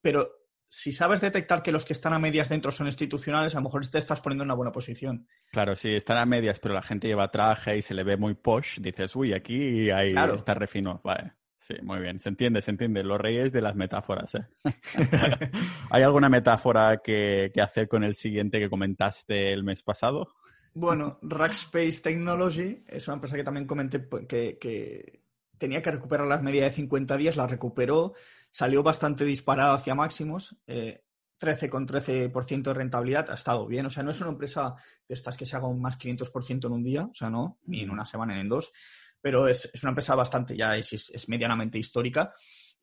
pero 0.00 0.30
si 0.68 0.92
sabes 0.92 1.20
detectar 1.20 1.62
que 1.62 1.72
los 1.72 1.84
que 1.84 1.92
están 1.92 2.12
a 2.12 2.18
medias 2.18 2.48
dentro 2.48 2.70
son 2.70 2.86
institucionales, 2.86 3.54
a 3.54 3.58
lo 3.58 3.64
mejor 3.64 3.86
te 3.86 3.98
estás 3.98 4.20
poniendo 4.20 4.44
en 4.44 4.48
una 4.48 4.54
buena 4.54 4.72
posición. 4.72 5.26
Claro, 5.50 5.74
si 5.74 5.94
están 5.94 6.16
a 6.16 6.24
medias, 6.24 6.60
pero 6.60 6.74
la 6.74 6.82
gente 6.82 7.08
lleva 7.08 7.30
traje 7.30 7.76
y 7.76 7.82
se 7.82 7.94
le 7.94 8.04
ve 8.04 8.16
muy 8.16 8.34
posh, 8.34 8.78
dices, 8.78 9.14
uy, 9.16 9.34
aquí 9.34 9.90
hay, 9.90 10.14
está 10.34 10.54
refino. 10.54 11.00
Vale. 11.04 11.32
Sí, 11.58 11.74
muy 11.82 12.00
bien. 12.00 12.18
Se 12.18 12.28
entiende, 12.28 12.60
se 12.60 12.72
entiende. 12.72 13.04
Los 13.04 13.20
reyes 13.20 13.52
de 13.52 13.62
las 13.62 13.76
metáforas. 13.76 14.34
¿eh? 14.34 14.46
¿Hay 15.90 16.02
alguna 16.02 16.28
metáfora 16.28 16.96
que, 17.04 17.52
que 17.54 17.60
hacer 17.60 17.86
con 17.86 18.02
el 18.02 18.16
siguiente 18.16 18.58
que 18.58 18.68
comentaste 18.68 19.52
el 19.52 19.62
mes 19.62 19.82
pasado? 19.82 20.34
Bueno, 20.74 21.18
Rackspace 21.22 22.00
Technology 22.02 22.82
es 22.86 23.06
una 23.06 23.14
empresa 23.14 23.36
que 23.36 23.44
también 23.44 23.66
comenté 23.66 24.08
que, 24.26 25.20
tenía 25.58 25.82
que 25.82 25.90
recuperar 25.90 26.26
las 26.26 26.42
medidas 26.42 26.70
de 26.70 26.76
50 26.76 27.16
días, 27.16 27.36
la 27.36 27.46
recuperó, 27.46 28.14
salió 28.50 28.82
bastante 28.82 29.24
disparado 29.24 29.74
hacia 29.74 29.94
máximos, 29.94 30.56
eh, 30.66 31.04
13,13% 31.38 32.62
de 32.62 32.74
rentabilidad, 32.74 33.30
ha 33.30 33.34
estado 33.34 33.66
bien. 33.66 33.86
O 33.86 33.90
sea, 33.90 34.02
no 34.02 34.12
es 34.12 34.20
una 34.20 34.30
empresa 34.30 34.74
de 35.08 35.14
estas 35.14 35.36
que 35.36 35.46
se 35.46 35.56
haga 35.56 35.66
un 35.66 35.80
más 35.80 35.98
500% 35.98 36.66
en 36.66 36.72
un 36.72 36.82
día, 36.82 37.04
o 37.04 37.14
sea, 37.14 37.28
no, 37.30 37.58
ni 37.66 37.80
en 37.80 37.90
una 37.90 38.06
semana 38.06 38.34
ni 38.34 38.40
en 38.40 38.48
dos, 38.48 38.72
pero 39.20 39.48
es, 39.48 39.70
una 39.82 39.90
empresa 39.90 40.14
bastante, 40.14 40.56
ya 40.56 40.76
es 40.76 41.28
medianamente 41.28 41.78
histórica 41.78 42.32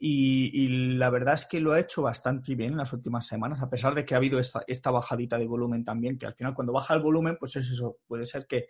y, 0.02 0.96
la 0.96 1.10
verdad 1.10 1.34
es 1.34 1.46
que 1.46 1.60
lo 1.60 1.74
ha 1.74 1.80
hecho 1.80 2.02
bastante 2.02 2.56
bien 2.56 2.72
en 2.72 2.78
las 2.78 2.94
últimas 2.94 3.28
semanas, 3.28 3.62
a 3.62 3.70
pesar 3.70 3.94
de 3.94 4.06
que 4.06 4.14
ha 4.14 4.18
habido 4.18 4.40
esta, 4.40 4.64
esta 4.66 4.92
bajadita 4.92 5.38
de 5.38 5.46
volumen 5.46 5.84
también, 5.84 6.18
que 6.18 6.26
al 6.26 6.36
final 6.36 6.54
cuando 6.54 6.72
baja 6.72 6.94
el 6.94 7.02
volumen, 7.02 7.36
pues 7.38 7.58
es 7.58 7.70
eso, 7.70 7.98
puede 8.08 8.26
ser 8.26 8.48
que 8.48 8.68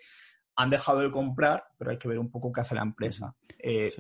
han 0.55 0.71
dejado 0.71 1.00
de 1.00 1.12
comprar, 1.12 1.63
pero 1.77 1.91
hay 1.91 2.00
que 2.00 2.07
ver 2.07 2.17
un 2.17 2.31
poco 2.31 2.51
qué 2.51 2.62
hace 2.62 2.75
la 2.75 2.81
empresa. 2.81 3.36
Eh, 3.59 3.93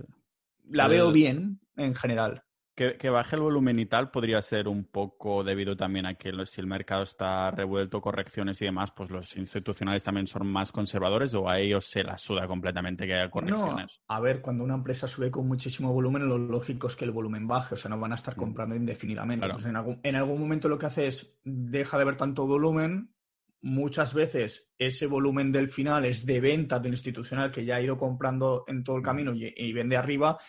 la 0.65 0.87
veo 0.87 1.11
bien 1.11 1.59
en 1.75 1.93
general. 1.93 2.43
Que, 2.79 3.09
baje 3.09 3.35
el 3.35 3.41
volumen 3.41 3.77
y 3.77 3.87
tal 3.87 4.09
podría 4.09 4.41
ser 4.41 4.69
un 4.69 4.85
poco 4.85 5.43
debido 5.43 5.75
también 5.75 6.05
a 6.05 6.13
que 6.13 6.31
si 6.45 6.61
el 6.61 6.67
mercado 6.67 7.03
está 7.03 7.51
revuelto, 7.51 7.99
correcciones 7.99 8.61
y 8.61 8.65
demás, 8.65 8.91
pues 8.91 9.09
los 9.11 9.35
institucionales 9.35 10.01
también 10.01 10.27
son 10.27 10.47
más 10.47 10.71
conservadores 10.71 11.33
o 11.33 11.49
a 11.49 11.59
ellos 11.59 11.83
se 11.83 12.05
la 12.05 12.17
suda 12.17 12.47
completamente 12.47 13.05
que 13.05 13.15
haya 13.15 13.29
correcciones. 13.29 13.99
a 14.07 14.21
ver, 14.21 14.39
cuando 14.39 14.63
una 14.63 14.75
empresa 14.75 15.09
sube 15.09 15.29
con 15.29 15.45
muchísimo 15.45 15.91
volumen, 15.91 16.25
lo 16.25 16.37
lógico 16.37 16.87
es 16.87 16.95
que 16.95 17.03
el 17.03 17.11
volumen 17.11 17.47
baje, 17.47 17.75
o 17.75 17.77
sea, 17.77 17.89
no 17.89 17.99
van 17.99 18.13
a 18.13 18.15
estar 18.15 18.37
mm. 18.37 18.39
comprando 18.39 18.75
indefinidamente. 18.77 19.45
en 19.45 19.75
algún, 19.75 19.99
en 20.01 20.15
algún 20.15 20.39
momento 20.39 20.69
lo 20.69 20.79
que 20.79 20.85
hace 20.85 21.07
es 21.07 21.37
deja 21.43 21.97
de 21.97 22.03
haber 22.03 22.15
tanto 22.15 22.47
volumen, 22.47 23.13
muchas 23.61 24.13
veces 24.13 24.71
ese 24.77 25.05
volumen 25.05 25.51
del 25.51 25.69
final 25.69 26.05
es 26.05 26.25
de 26.25 26.39
venta 26.39 26.79
del 26.79 26.93
institucional 26.93 27.51
que 27.51 27.65
ya 27.65 27.75
ha 27.75 27.81
ido 27.81 27.97
comprando 27.97 28.63
en 28.67 28.85
todo 28.85 28.95
el 28.95 29.01
mm. 29.01 29.05
camino 29.05 29.33
y 29.35 29.73
vende 29.73 29.97
arriba 29.97 30.39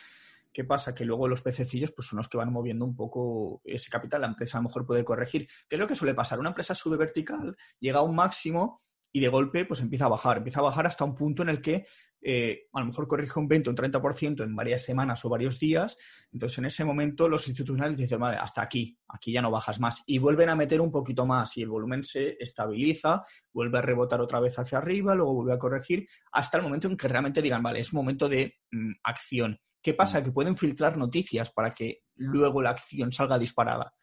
¿Qué 0.53 0.65
pasa? 0.65 0.95
Que 0.95 1.05
luego 1.05 1.29
los 1.29 1.43
pececillos 1.43 1.93
pues, 1.93 2.09
son 2.09 2.19
los 2.19 2.29
que 2.29 2.39
van 2.39 2.53
moviendo 2.53 2.85
un 2.85 2.97
poco 2.97 3.61
ese 3.65 3.91
capital. 3.91 4.23
La 4.23 4.29
empresa 4.29 4.59
a 4.59 4.61
lo 4.61 4.69
mejor 4.69 4.87
puede 4.87 5.05
corregir. 5.05 5.49
¿Qué 5.69 5.77
es 5.77 5.81
lo 5.81 5.87
que 5.87 5.95
suele 5.95 6.15
pasar? 6.15 6.41
Una 6.41 6.51
empresa 6.51 6.75
sube 6.75 6.97
vertical, 6.97 7.57
llega 7.79 8.01
a 8.01 8.03
un 8.03 8.15
máximo 8.15 8.83
y 9.13 9.21
de 9.21 9.29
golpe 9.29 9.65
pues 9.65 9.81
empieza 9.81 10.07
a 10.07 10.09
bajar. 10.09 10.39
Empieza 10.39 10.61
a 10.61 10.65
bajar 10.65 10.87
hasta 10.87 11.05
un 11.05 11.15
punto 11.15 11.43
en 11.43 11.51
el 11.51 11.63
que 11.63 11.87
eh, 12.23 12.69
a 12.73 12.81
lo 12.81 12.87
mejor 12.87 13.09
corrige 13.09 13.39
un 13.39 13.49
20 13.49 13.71
o 13.71 13.73
un 13.73 13.77
30% 13.77 14.45
en 14.45 14.55
varias 14.55 14.85
semanas 14.85 15.25
o 15.25 15.29
varios 15.29 15.59
días. 15.59 15.97
Entonces, 16.33 16.59
en 16.59 16.67
ese 16.67 16.85
momento 16.85 17.29
los 17.29 17.47
institucionales 17.49 17.97
dicen, 17.97 18.21
vale, 18.21 18.37
hasta 18.37 18.63
aquí, 18.63 18.99
aquí 19.09 19.33
ya 19.33 19.43
no 19.43 19.51
bajas 19.51 19.81
más. 19.81 20.03
Y 20.07 20.19
vuelven 20.19 20.51
a 20.51 20.57
meter 20.57 20.81
un 20.81 20.91
poquito 20.91 21.27
más 21.27 21.57
y 21.57 21.63
el 21.63 21.69
volumen 21.69 22.05
se 22.05 22.37
estabiliza, 22.39 23.25
vuelve 23.53 23.79
a 23.79 23.83
rebotar 23.83 24.21
otra 24.21 24.41
vez 24.41 24.59
hacia 24.59 24.79
arriba, 24.79 25.15
luego 25.15 25.35
vuelve 25.35 25.55
a 25.55 25.59
corregir, 25.59 26.07
hasta 26.33 26.59
el 26.59 26.65
momento 26.65 26.89
en 26.89 26.97
que 26.97 27.09
realmente 27.09 27.43
digan, 27.43 27.63
vale, 27.63 27.81
es 27.81 27.93
momento 27.93 28.29
de 28.29 28.55
mm, 28.71 28.93
acción. 29.03 29.59
¿Qué 29.83 29.95
pasa? 29.95 30.21
Mm. 30.21 30.25
Que 30.25 30.33
pueden 30.33 30.57
filtrar 30.57 30.97
noticias 30.97 31.51
para 31.51 31.75
que 31.75 32.03
luego 32.17 32.63
la 32.63 32.71
acción 32.71 33.13
salga 33.13 33.39
disparada. 33.39 33.95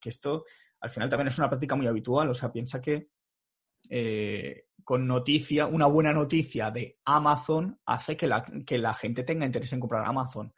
Que 0.00 0.08
esto 0.10 0.44
al 0.80 0.90
final 0.90 1.08
también 1.08 1.28
es 1.28 1.38
una 1.38 1.48
práctica 1.48 1.76
muy 1.76 1.86
habitual. 1.86 2.30
O 2.30 2.34
sea, 2.34 2.52
piensa 2.52 2.80
que 2.80 3.08
eh, 3.88 4.66
con 4.84 5.06
noticia, 5.06 5.66
una 5.66 5.86
buena 5.86 6.12
noticia 6.12 6.70
de 6.70 6.98
Amazon 7.04 7.78
hace 7.84 8.16
que 8.16 8.26
la, 8.26 8.44
que 8.66 8.78
la 8.78 8.94
gente 8.94 9.22
tenga 9.22 9.46
interés 9.46 9.72
en 9.72 9.80
comprar 9.80 10.06
Amazon. 10.06 10.52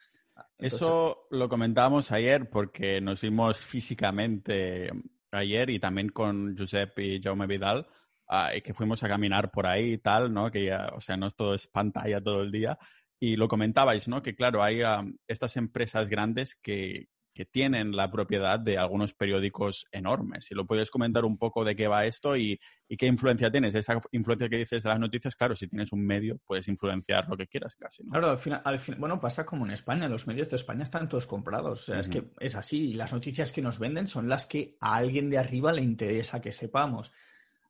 Eso 0.59 1.27
lo 1.31 1.49
comentábamos 1.49 2.13
ayer 2.13 2.49
porque 2.49 3.01
nos 3.01 3.21
vimos 3.21 3.65
físicamente 3.65 4.91
ayer 5.33 5.71
y 5.71 5.79
también 5.79 6.11
con 6.11 6.55
Giuseppe 6.57 7.05
y 7.05 7.23
Jaume 7.23 7.47
Vidal, 7.47 7.87
ah, 8.29 8.51
que 8.63 8.75
fuimos 8.75 9.03
a 9.03 9.09
caminar 9.09 9.51
por 9.51 9.67
ahí 9.67 9.95
y 9.95 9.99
tal, 9.99 10.33
¿no? 10.33 10.51
Que 10.51 10.67
ya, 10.67 10.91
o 10.95 11.01
sea, 11.01 11.17
no 11.17 11.31
todo 11.31 11.55
es 11.55 11.67
pantalla 11.67 12.21
todo 12.21 12.43
el 12.43 12.51
día. 12.51 12.79
Y 13.23 13.37
lo 13.37 13.49
comentabais, 13.49 14.09
¿no? 14.09 14.23
Que 14.23 14.35
claro, 14.35 14.63
hay 14.63 14.81
estas 15.29 15.57
empresas 15.59 16.09
grandes 16.09 16.57
que, 16.57 17.09
tienen 17.53 17.97
la 17.97 18.11
propiedad 18.11 18.61
de 18.61 18.77
algunos 18.77 19.15
periódicos 19.15 19.87
enormes. 19.93 20.45
Si 20.45 20.55
lo 20.55 20.67
puedes 20.67 20.91
comentar 20.91 21.25
un 21.25 21.39
poco 21.39 21.65
de 21.65 21.75
qué 21.75 21.89
va 21.89 22.05
esto 22.05 22.37
y, 22.37 22.61
qué 22.99 23.07
influencia 23.07 23.51
tienes. 23.51 23.75
Esa 23.75 23.99
influencia 24.13 24.51
que 24.51 24.59
dices 24.59 24.83
de 24.83 24.91
las 24.91 25.01
noticias, 25.01 25.35
claro, 25.37 25.57
si 25.57 25.67
tienes 25.67 25.91
un 25.93 26.05
medio, 26.05 26.39
puedes 26.45 26.69
influenciar 26.69 27.27
lo 27.31 27.39
que 27.39 27.47
quieras 27.47 27.77
casi. 27.77 28.05
Claro, 28.05 28.29
al 28.29 28.39
final, 28.39 28.61
al 28.63 28.79
bueno, 28.99 29.19
pasa 29.19 29.47
como 29.47 29.65
en 29.65 29.73
España. 29.73 30.07
Los 30.07 30.27
medios 30.27 30.51
de 30.51 30.57
España 30.57 30.83
están 30.83 31.09
todos 31.09 31.27
comprados. 31.27 31.81
O 31.81 31.85
sea, 31.93 32.01
es 32.01 32.11
que 32.11 32.31
es 32.41 32.55
así. 32.57 32.93
Las 32.93 33.15
noticias 33.15 33.53
que 33.53 33.63
nos 33.63 33.79
venden 33.79 34.07
son 34.07 34.29
las 34.29 34.45
que 34.45 34.77
a 34.79 34.97
alguien 34.97 35.31
de 35.31 35.39
arriba 35.39 35.73
le 35.73 35.81
interesa 35.81 36.43
que 36.43 36.53
sepamos. 36.53 37.11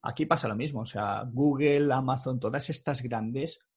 Aquí 0.02 0.26
pasa 0.26 0.48
lo 0.48 0.56
mismo. 0.56 0.80
O 0.80 0.86
sea, 0.86 1.22
Google, 1.30 1.92
Amazon, 1.92 2.40
todas 2.40 2.68
estas 2.70 3.02
grandes 3.02 3.69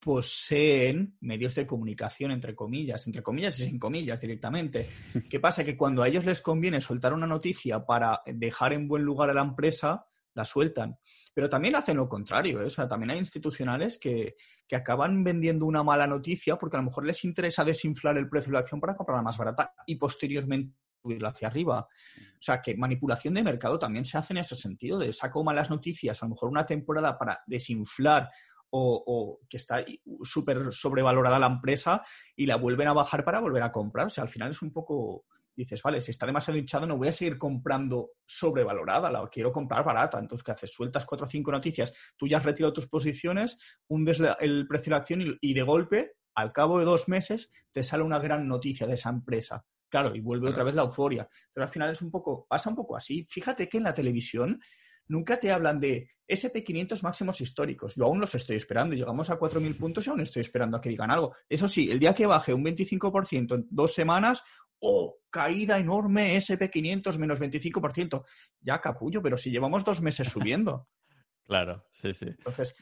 poseen 0.00 1.16
medios 1.20 1.54
de 1.54 1.66
comunicación, 1.66 2.30
entre 2.30 2.54
comillas, 2.54 3.06
entre 3.06 3.22
comillas 3.22 3.58
y 3.58 3.64
sin 3.64 3.78
comillas 3.78 4.20
directamente. 4.20 4.88
¿Qué 5.28 5.40
pasa? 5.40 5.64
Que 5.64 5.76
cuando 5.76 6.02
a 6.02 6.08
ellos 6.08 6.24
les 6.24 6.40
conviene 6.40 6.80
soltar 6.80 7.12
una 7.12 7.26
noticia 7.26 7.84
para 7.84 8.22
dejar 8.26 8.72
en 8.72 8.88
buen 8.88 9.02
lugar 9.02 9.30
a 9.30 9.34
la 9.34 9.42
empresa, 9.42 10.06
la 10.34 10.44
sueltan. 10.44 10.98
Pero 11.34 11.48
también 11.48 11.76
hacen 11.76 11.96
lo 11.96 12.08
contrario, 12.08 12.60
¿eh? 12.60 12.66
o 12.66 12.70
sea, 12.70 12.88
también 12.88 13.10
hay 13.10 13.18
institucionales 13.18 13.98
que, 13.98 14.36
que, 14.66 14.76
acaban 14.76 15.22
vendiendo 15.22 15.66
una 15.66 15.82
mala 15.82 16.06
noticia 16.06 16.56
porque 16.56 16.76
a 16.76 16.80
lo 16.80 16.86
mejor 16.86 17.04
les 17.04 17.24
interesa 17.24 17.64
desinflar 17.64 18.16
el 18.18 18.28
precio 18.28 18.50
de 18.50 18.54
la 18.54 18.60
acción 18.60 18.80
para 18.80 18.96
comprarla 18.96 19.22
más 19.22 19.38
barata 19.38 19.72
y 19.86 19.96
posteriormente 19.96 20.74
subirla 21.00 21.28
hacia 21.30 21.48
arriba. 21.48 21.80
O 21.80 22.40
sea, 22.40 22.60
que 22.60 22.76
manipulación 22.76 23.34
de 23.34 23.42
mercado 23.42 23.78
también 23.78 24.04
se 24.04 24.18
hace 24.18 24.32
en 24.32 24.38
ese 24.38 24.56
sentido, 24.56 24.98
de 24.98 25.12
saco 25.12 25.44
malas 25.44 25.70
noticias, 25.70 26.22
a 26.22 26.26
lo 26.26 26.30
mejor 26.30 26.48
una 26.48 26.66
temporada 26.66 27.16
para 27.18 27.40
desinflar 27.46 28.30
o, 28.70 29.40
que 29.48 29.56
está 29.56 29.84
súper 30.22 30.72
sobrevalorada 30.72 31.38
la 31.38 31.46
empresa 31.46 32.02
y 32.36 32.46
la 32.46 32.56
vuelven 32.56 32.88
a 32.88 32.92
bajar 32.92 33.24
para 33.24 33.40
volver 33.40 33.62
a 33.62 33.72
comprar. 33.72 34.06
O 34.06 34.10
sea, 34.10 34.24
al 34.24 34.28
final 34.28 34.50
es 34.50 34.62
un 34.62 34.72
poco, 34.72 35.24
dices, 35.54 35.82
vale, 35.82 36.00
si 36.00 36.10
está 36.10 36.26
demasiado 36.26 36.58
hinchado 36.58 36.86
no 36.86 36.96
voy 36.96 37.08
a 37.08 37.12
seguir 37.12 37.38
comprando 37.38 38.12
sobrevalorada, 38.24 39.10
la 39.10 39.28
quiero 39.28 39.52
comprar 39.52 39.84
barata. 39.84 40.18
Entonces, 40.18 40.44
¿qué 40.44 40.52
haces? 40.52 40.72
Sueltas 40.72 41.04
cuatro 41.04 41.26
o 41.26 41.30
cinco 41.30 41.50
noticias, 41.50 41.94
tú 42.16 42.26
ya 42.26 42.38
has 42.38 42.44
retirado 42.44 42.72
tus 42.72 42.88
posiciones, 42.88 43.58
hundes 43.88 44.20
el 44.40 44.66
precio 44.68 44.90
de 44.90 44.90
la 44.90 44.96
acción 44.98 45.38
y, 45.40 45.54
de 45.54 45.62
golpe, 45.62 46.12
al 46.34 46.52
cabo 46.52 46.78
de 46.78 46.84
dos 46.84 47.08
meses, 47.08 47.50
te 47.72 47.82
sale 47.82 48.02
una 48.02 48.18
gran 48.18 48.46
noticia 48.46 48.86
de 48.86 48.94
esa 48.94 49.10
empresa. 49.10 49.64
Claro, 49.88 50.14
y 50.14 50.20
vuelve 50.20 50.50
otra 50.50 50.64
vez 50.64 50.74
la 50.74 50.82
euforia. 50.82 51.26
Pero 51.52 51.64
al 51.64 51.70
final 51.70 51.90
es 51.90 52.02
un 52.02 52.10
poco, 52.10 52.46
pasa 52.46 52.68
un 52.68 52.76
poco 52.76 52.94
así. 52.94 53.26
Fíjate 53.28 53.68
que 53.68 53.78
en 53.78 53.84
la 53.84 53.94
televisión 53.94 54.60
nunca 55.08 55.38
te 55.38 55.50
hablan 55.50 55.80
de 55.80 56.10
SP500 56.28 57.02
máximos 57.02 57.40
históricos. 57.40 57.94
Yo 57.96 58.04
aún 58.04 58.20
los 58.20 58.34
estoy 58.34 58.56
esperando. 58.56 58.94
Llegamos 58.94 59.30
a 59.30 59.38
4.000 59.38 59.76
puntos 59.76 60.06
y 60.06 60.10
aún 60.10 60.20
estoy 60.20 60.42
esperando 60.42 60.76
a 60.76 60.80
que 60.80 60.90
digan 60.90 61.10
algo. 61.10 61.34
Eso 61.48 61.66
sí, 61.66 61.90
el 61.90 61.98
día 61.98 62.14
que 62.14 62.26
baje 62.26 62.52
un 62.52 62.64
25% 62.64 63.54
en 63.54 63.66
dos 63.70 63.94
semanas, 63.94 64.42
¡oh! 64.80 65.16
Caída 65.30 65.78
enorme, 65.78 66.36
SP500 66.36 67.18
menos 67.18 67.40
25%. 67.40 68.24
Ya 68.60 68.80
capullo, 68.80 69.22
pero 69.22 69.36
si 69.36 69.50
llevamos 69.50 69.84
dos 69.84 70.00
meses 70.00 70.28
subiendo. 70.28 70.88
claro, 71.44 71.86
sí, 71.90 72.14
sí. 72.14 72.26
Entonces, 72.26 72.74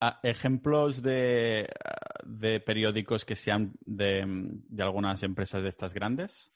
ah, 0.00 0.20
ejemplos 0.22 1.02
de, 1.02 1.68
de, 2.24 2.60
periódicos 2.60 3.24
que 3.24 3.36
sean 3.36 3.72
de, 3.80 4.24
de, 4.26 4.82
algunas 4.82 5.22
empresas 5.22 5.62
de 5.62 5.68
estas 5.68 5.92
grandes. 5.92 6.52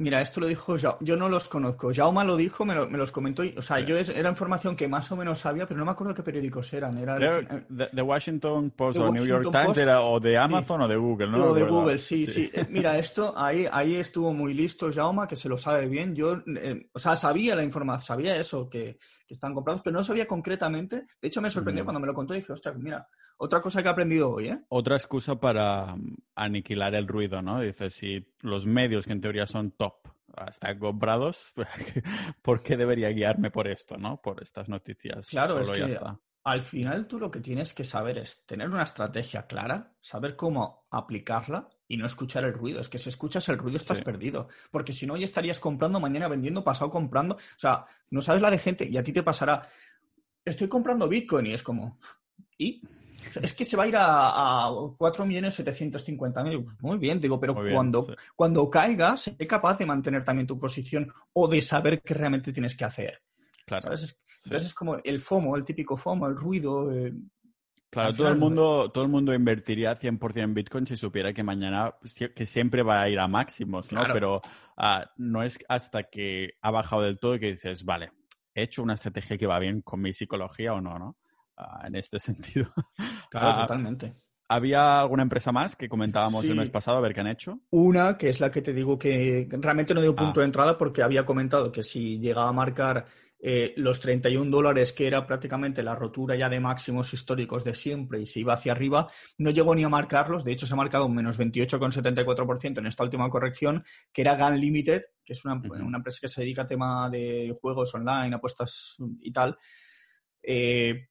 Mira, 0.00 0.22
esto 0.22 0.40
lo 0.40 0.46
dijo 0.46 0.76
Yo 0.78 1.16
no 1.16 1.28
los 1.28 1.50
conozco. 1.50 1.92
Jauma 1.94 2.24
lo 2.24 2.34
dijo, 2.34 2.64
me, 2.64 2.74
los 2.74 3.12
comentó. 3.12 3.42
o 3.58 3.60
sea, 3.60 3.80
yo 3.80 3.98
era 3.98 4.30
información 4.30 4.74
que 4.74 4.88
más 4.88 5.12
o 5.12 5.16
menos 5.16 5.40
sabía, 5.40 5.66
pero 5.66 5.78
no 5.78 5.84
me 5.84 5.90
acuerdo 5.90 6.14
qué 6.14 6.22
periódicos 6.22 6.72
eran. 6.72 6.96
Era 6.96 7.18
de, 7.68 8.02
Washington 8.02 8.70
Post 8.70 8.98
o 8.98 9.12
New 9.12 9.26
York 9.26 9.50
Times 9.52 9.76
era 9.76 10.00
o 10.00 10.18
de 10.18 10.38
Amazon 10.38 10.80
o 10.80 10.88
de 10.88 10.96
Google, 10.96 11.30
¿no? 11.30 11.44
O 11.48 11.54
de 11.54 11.64
Google, 11.64 11.98
sí, 11.98 12.26
sí. 12.26 12.50
Eh, 12.54 12.66
mira, 12.70 12.96
esto 12.96 13.34
ahí, 13.36 13.66
ahí 13.70 13.96
estuvo 13.96 14.32
muy 14.32 14.54
listo 14.54 14.90
Jauma, 14.90 15.28
que 15.28 15.36
se 15.36 15.50
lo 15.50 15.58
sabe 15.58 15.86
bien. 15.86 16.14
Yo, 16.14 16.42
eh, 16.46 16.88
o 16.94 16.98
sea, 16.98 17.14
sabía 17.14 17.54
la 17.54 17.62
información, 17.62 18.06
sabía 18.06 18.36
eso, 18.36 18.70
que, 18.70 18.98
que 19.26 19.34
están 19.34 19.52
comprados, 19.52 19.82
pero 19.84 19.98
no 19.98 20.02
sabía 20.02 20.26
concretamente. 20.26 21.04
De 21.20 21.28
hecho, 21.28 21.42
me 21.42 21.50
sorprendió 21.50 21.84
cuando 21.84 22.00
me 22.00 22.06
lo 22.06 22.14
contó 22.14 22.32
y 22.32 22.38
dije, 22.38 22.54
ostras, 22.54 22.74
mira, 22.78 23.06
otra 23.42 23.62
cosa 23.62 23.82
que 23.82 23.88
he 23.88 23.90
aprendido 23.90 24.30
hoy, 24.30 24.48
¿eh? 24.48 24.60
Otra 24.68 24.96
excusa 24.96 25.40
para 25.40 25.96
mm, 25.96 26.16
aniquilar 26.34 26.94
el 26.94 27.08
ruido, 27.08 27.40
¿no? 27.40 27.60
Dice, 27.60 27.88
si 27.88 28.34
los 28.40 28.66
medios 28.66 29.06
que 29.06 29.12
en 29.12 29.22
teoría 29.22 29.46
son 29.46 29.70
top 29.72 29.94
están 30.46 30.78
comprados, 30.78 31.54
¿por 32.42 32.62
qué 32.62 32.76
debería 32.76 33.08
guiarme 33.08 33.50
por 33.50 33.66
esto, 33.66 33.96
no? 33.96 34.20
Por 34.20 34.42
estas 34.42 34.68
noticias. 34.68 35.28
Claro, 35.28 35.58
es 35.58 35.70
que 35.70 35.98
al 36.44 36.60
final 36.60 37.06
tú 37.06 37.18
lo 37.18 37.30
que 37.30 37.40
tienes 37.40 37.72
que 37.72 37.84
saber 37.84 38.18
es 38.18 38.44
tener 38.44 38.68
una 38.68 38.82
estrategia 38.82 39.46
clara, 39.46 39.94
saber 40.00 40.36
cómo 40.36 40.86
aplicarla 40.90 41.68
y 41.88 41.96
no 41.96 42.04
escuchar 42.04 42.44
el 42.44 42.52
ruido. 42.52 42.80
Es 42.80 42.90
que 42.90 42.98
si 42.98 43.08
escuchas 43.08 43.48
el 43.48 43.58
ruido 43.58 43.78
estás 43.78 44.02
perdido. 44.02 44.48
Porque 44.70 44.92
si 44.92 45.06
no, 45.06 45.16
ya 45.16 45.24
estarías 45.24 45.60
comprando, 45.60 45.98
mañana 45.98 46.28
vendiendo, 46.28 46.62
pasado 46.62 46.90
comprando. 46.90 47.36
O 47.36 47.58
sea, 47.58 47.86
no 48.10 48.20
sabes 48.20 48.42
la 48.42 48.50
de 48.50 48.58
gente 48.58 48.86
y 48.86 48.96
a 48.98 49.02
ti 49.02 49.12
te 49.12 49.22
pasará. 49.22 49.66
Estoy 50.44 50.68
comprando 50.68 51.08
Bitcoin 51.08 51.46
y 51.46 51.52
es 51.52 51.62
como. 51.62 51.98
¿Y? 52.56 52.82
Es 53.42 53.54
que 53.54 53.64
se 53.64 53.76
va 53.76 53.84
a 53.84 53.88
ir 53.88 53.96
a, 53.96 54.66
a 54.66 54.70
4.750.000. 54.70 56.78
Muy 56.80 56.98
bien, 56.98 57.20
digo, 57.20 57.38
pero 57.38 57.54
cuando, 57.54 58.08
cuando 58.34 58.68
caiga, 58.68 59.16
sé 59.16 59.36
capaz 59.46 59.78
de 59.78 59.86
mantener 59.86 60.24
también 60.24 60.46
tu 60.46 60.58
posición 60.58 61.12
o 61.32 61.48
de 61.48 61.62
saber 61.62 62.02
qué 62.02 62.14
realmente 62.14 62.52
tienes 62.52 62.76
que 62.76 62.84
hacer. 62.84 63.22
Claro. 63.66 63.92
Entonces 64.44 64.70
es 64.70 64.74
como 64.74 64.98
el 65.04 65.20
FOMO, 65.20 65.56
el 65.56 65.64
típico 65.64 65.96
FOMO, 65.96 66.26
el 66.26 66.36
ruido. 66.36 66.90
Eh, 66.92 67.12
claro, 67.90 68.14
todo 68.14 68.28
el, 68.28 68.36
mundo, 68.36 68.90
todo 68.90 69.04
el 69.04 69.10
mundo 69.10 69.34
invertiría 69.34 69.94
100% 69.94 70.42
en 70.42 70.54
Bitcoin 70.54 70.86
si 70.86 70.96
supiera 70.96 71.32
que 71.32 71.42
mañana, 71.42 71.94
que 72.34 72.46
siempre 72.46 72.82
va 72.82 73.02
a 73.02 73.08
ir 73.08 73.18
a 73.18 73.28
máximos, 73.28 73.92
¿no? 73.92 74.02
Pero 74.12 74.40
ah, 74.76 75.10
no 75.16 75.42
es 75.42 75.58
hasta 75.68 76.04
que 76.04 76.54
ha 76.62 76.70
bajado 76.70 77.02
del 77.02 77.18
todo 77.18 77.38
que 77.38 77.52
dices, 77.52 77.84
vale, 77.84 78.12
he 78.54 78.62
hecho 78.62 78.82
una 78.82 78.94
estrategia 78.94 79.36
que 79.36 79.46
va 79.46 79.58
bien 79.58 79.82
con 79.82 80.00
mi 80.00 80.12
psicología 80.12 80.72
o 80.72 80.80
no, 80.80 80.98
¿no? 80.98 81.16
En 81.84 81.96
este 81.96 82.18
sentido. 82.20 82.70
Claro, 83.30 83.48
ah, 83.48 83.60
totalmente. 83.62 84.14
¿Había 84.48 85.00
alguna 85.00 85.22
empresa 85.22 85.52
más 85.52 85.76
que 85.76 85.88
comentábamos 85.88 86.44
el 86.44 86.56
mes 86.56 86.70
pasado 86.70 86.98
a 86.98 87.00
ver 87.00 87.14
qué 87.14 87.20
han 87.20 87.28
hecho? 87.28 87.60
Una, 87.70 88.18
que 88.18 88.28
es 88.28 88.40
la 88.40 88.50
que 88.50 88.62
te 88.62 88.72
digo 88.72 88.98
que 88.98 89.46
realmente 89.48 89.94
no 89.94 90.02
dio 90.02 90.16
punto 90.16 90.40
ah. 90.40 90.42
de 90.42 90.46
entrada 90.46 90.76
porque 90.76 91.02
había 91.02 91.24
comentado 91.24 91.70
que 91.70 91.84
si 91.84 92.18
llegaba 92.18 92.48
a 92.48 92.52
marcar 92.52 93.06
eh, 93.42 93.72
los 93.76 94.00
31 94.00 94.50
dólares, 94.50 94.92
que 94.92 95.06
era 95.06 95.26
prácticamente 95.26 95.82
la 95.82 95.94
rotura 95.94 96.36
ya 96.36 96.50
de 96.50 96.60
máximos 96.60 97.14
históricos 97.14 97.64
de 97.64 97.74
siempre 97.74 98.20
y 98.20 98.26
se 98.26 98.40
iba 98.40 98.52
hacia 98.52 98.72
arriba, 98.72 99.08
no 99.38 99.50
llegó 99.50 99.74
ni 99.74 99.82
a 99.82 99.88
marcarlos. 99.88 100.44
De 100.44 100.52
hecho, 100.52 100.66
se 100.66 100.74
ha 100.74 100.76
marcado 100.76 101.06
un 101.06 101.14
menos 101.14 101.38
28,74% 101.38 102.78
en 102.78 102.86
esta 102.86 103.04
última 103.04 103.30
corrección, 103.30 103.82
que 104.12 104.22
era 104.22 104.36
Gun 104.36 104.60
Limited, 104.60 105.02
que 105.24 105.32
es 105.32 105.44
una, 105.46 105.54
empresa 105.54 106.18
que 106.20 106.28
se 106.28 106.42
dedica 106.42 106.62
a 106.62 106.66
tema 106.66 107.08
de 107.08 107.56
juegos 107.60 107.94
online, 107.94 108.34
apuestas 108.34 108.96
y 109.20 109.32
tal. 109.32 109.56
Eh, 110.42 111.09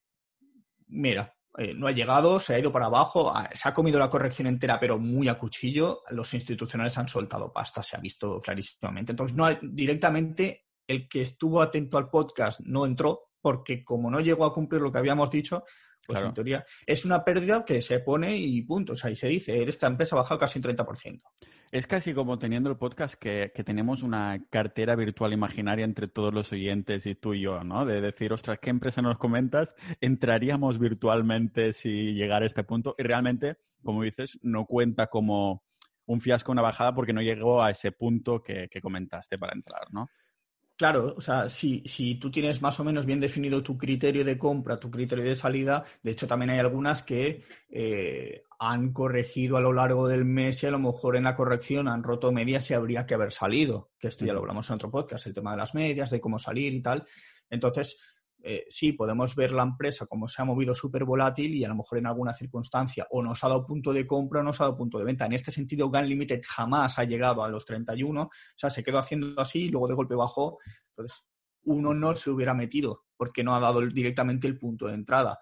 mira, 0.89 1.36
eh, 1.58 1.74
no 1.74 1.88
ha 1.88 1.91
llegado, 1.91 2.39
se 2.39 2.53
ha 2.53 2.60
ido 2.60 2.72
para 2.72 2.86
abajo, 2.86 3.34
se 3.53 3.67
ha 3.67 3.74
comido 3.74 4.00
la 4.00 4.10
corrección 4.10 4.48
entera, 4.48 4.79
pero 4.79 5.00
muy 5.00 5.27
a 5.27 5.38
cuchillo. 5.38 6.03
Los 6.12 6.34
institucionales 6.34 6.98
han 6.98 7.08
soltado 7.08 7.51
pasta, 7.51 7.81
se 7.81 7.98
ha 7.98 8.00
visto 8.00 8.39
clarísimamente. 8.41 9.12
Entonces, 9.12 9.36
no 9.36 9.48
directamente 9.62 10.67
el 10.88 11.08
que 11.08 11.22
estuvo 11.22 11.62
atento 11.62 11.98
al 11.98 12.10
podcast 12.10 12.62
no 12.62 12.86
entró, 12.86 13.31
porque 13.41 13.84
como 13.84 14.10
no 14.12 14.19
llegó 14.19 14.46
a 14.46 14.53
cumplir 14.53 14.81
lo 14.81 14.91
que 14.91 15.00
habíamos 15.00 15.31
dicho, 15.31 15.63
pues 16.13 16.25
en 16.25 16.34
teoría 16.34 16.66
es 16.86 17.06
una 17.06 17.24
pérdida 17.24 17.63
que 17.63 17.82
se 17.82 18.00
pone 18.00 18.36
y 18.36 18.62
punto. 18.63 18.94
O 18.94 18.96
sea, 18.96 19.12
y 19.12 19.16
se 19.16 19.28
dice, 19.28 19.62
esta 19.62 19.88
empresa 19.88 20.16
ha 20.16 20.20
bajado 20.20 20.39
casi 20.39 20.60
un 20.60 20.63
30%. 20.63 21.22
Es 21.72 21.86
casi 21.86 22.16
como 22.16 22.39
teniendo 22.39 22.72
el 22.72 22.78
podcast 22.78 23.13
que, 23.13 23.51
tenemos 23.63 24.01
una 24.01 24.44
cartera 24.50 24.96
virtual 24.96 25.34
imaginaria 25.34 25.86
entre 25.86 26.08
todos 26.08 26.34
los 26.34 26.51
oyentes 26.51 27.06
y 27.06 27.13
tú 27.13 27.36
y 27.36 27.42
yo, 27.42 27.63
¿no? 27.63 27.86
De 27.86 28.01
decir, 28.01 28.34
ostras, 28.34 28.58
¿qué 28.60 28.72
empresa 28.72 29.04
nos 29.04 29.20
comentas? 29.20 29.75
Entraríamos 30.01 30.80
virtualmente 30.80 31.74
si 31.74 32.16
llegara 32.16 32.46
a 32.46 32.48
este 32.48 32.63
punto. 32.63 32.96
Y 32.98 33.04
realmente, 33.04 33.58
como 33.84 34.01
dices, 34.01 34.39
no 34.42 34.66
cuenta 34.66 35.08
como 35.08 35.63
un 36.08 36.22
fiasco, 36.22 36.51
una 36.51 36.63
bajada, 36.63 36.96
porque 36.96 37.13
no 37.13 37.22
llegó 37.22 37.62
a 37.62 37.70
ese 37.70 37.92
punto 37.92 38.42
que, 38.42 38.68
que 38.68 38.82
comentaste 38.82 39.38
para 39.38 39.54
entrar, 39.54 39.84
¿no? 39.92 40.10
Claro, 40.79 41.13
o 41.17 41.19
sea, 41.19 41.50
si, 41.50 41.83
si, 41.86 42.15
tú 42.15 42.31
tienes 42.31 42.62
más 42.62 42.79
o 42.79 42.86
menos 42.86 43.05
bien 43.05 43.19
definido 43.19 43.62
tu 43.62 43.77
criterio 43.77 44.24
de 44.24 44.38
compra, 44.38 44.79
tu 44.79 44.89
criterio 44.89 45.25
de 45.25 45.36
salida, 45.36 45.83
de 46.03 46.12
hecho 46.12 46.25
también 46.25 46.51
hay 46.51 46.59
algunas 46.59 47.03
que 47.03 47.43
eh, 47.69 48.45
han 48.59 48.93
corregido 48.93 49.57
a 49.57 49.59
lo 49.59 49.74
largo 49.74 50.07
del 50.07 50.24
mes 50.24 50.63
y 50.63 50.67
a 50.67 50.71
lo 50.71 50.79
mejor 50.79 51.17
en 51.17 51.25
la 51.25 51.36
corrección 51.36 51.89
han 51.89 52.01
roto 52.01 52.31
medias 52.31 52.71
y 52.71 52.75
habría 52.75 53.05
que 53.05 53.13
haber 53.13 53.33
salido, 53.33 53.91
que 54.00 54.07
esto 54.07 54.24
ya 54.24 54.31
lo 54.31 54.39
hablamos 54.39 54.69
en 54.69 54.75
otro 54.75 54.89
podcast, 54.89 55.27
el 55.27 55.33
tema 55.33 55.51
de 55.51 55.57
las 55.57 55.75
medias, 55.75 56.12
de 56.12 56.21
cómo 56.21 56.39
salir 56.39 56.74
y 56.74 56.81
tal. 56.81 57.05
Entonces, 57.50 57.98
eh, 58.41 58.65
sí, 58.69 58.93
podemos 58.93 59.36
ver 59.36 59.51
la 59.51 59.63
empresa 59.63 60.05
como 60.05 60.27
se 60.27 60.41
ha 60.41 60.46
movido 60.46 60.74
súper 60.74 61.03
volátil 61.03 61.53
y 61.55 61.65
a 61.65 61.67
lo 61.67 61.75
mejor 61.75 61.98
en 61.98 62.08
alguna 62.08 62.34
circunstancia 62.34 63.05
o 63.12 63.22
nos 63.22 63.43
ha 63.43 63.50
dado 63.50 63.65
punto 63.65 63.91
de 63.91 64.08
compra 64.08 64.39
o 64.39 64.43
nos 64.43 64.62
ha 64.62 64.65
dado 64.65 64.77
punto 64.77 64.98
de 64.98 65.05
venta. 65.05 65.25
En 65.25 65.34
este 65.34 65.51
sentido, 65.51 65.89
GAN 65.89 66.08
Limited 66.08 66.41
jamás 66.48 66.98
ha 67.00 67.03
llegado 67.03 67.43
a 67.43 67.50
los 67.50 67.65
31, 67.65 68.22
o 68.22 68.29
sea, 68.55 68.69
se 68.69 68.84
quedó 68.84 69.00
haciendo 69.00 69.39
así 69.41 69.63
y 69.63 69.69
luego 69.69 69.88
de 69.88 69.96
golpe 69.96 70.15
bajó. 70.15 70.58
Entonces, 70.91 71.25
uno 71.63 71.93
no 71.93 72.15
se 72.15 72.29
hubiera 72.29 72.53
metido 72.53 73.03
porque 73.17 73.43
no 73.43 73.53
ha 73.53 73.60
dado 73.60 73.81
directamente 73.81 74.48
el 74.48 74.58
punto 74.58 74.88
de 74.88 74.93
entrada. 74.93 75.39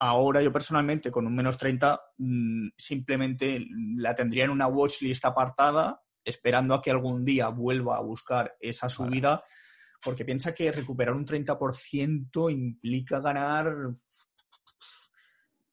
Ahora 0.00 0.40
yo 0.40 0.52
personalmente 0.52 1.10
con 1.10 1.26
un 1.26 1.34
menos 1.34 1.58
30 1.58 2.00
mm, 2.18 2.68
simplemente 2.76 3.66
la 3.96 4.14
tendría 4.14 4.44
en 4.44 4.50
una 4.50 4.68
watchlist 4.68 5.24
apartada 5.24 6.00
esperando 6.24 6.74
a 6.74 6.82
que 6.82 6.92
algún 6.92 7.24
día 7.24 7.48
vuelva 7.48 7.96
a 7.96 8.00
buscar 8.00 8.54
esa 8.60 8.88
subida 8.88 9.42
porque 10.02 10.24
piensa 10.24 10.54
que 10.54 10.72
recuperar 10.72 11.14
un 11.14 11.26
30% 11.26 12.50
implica 12.50 13.20
ganar, 13.20 13.94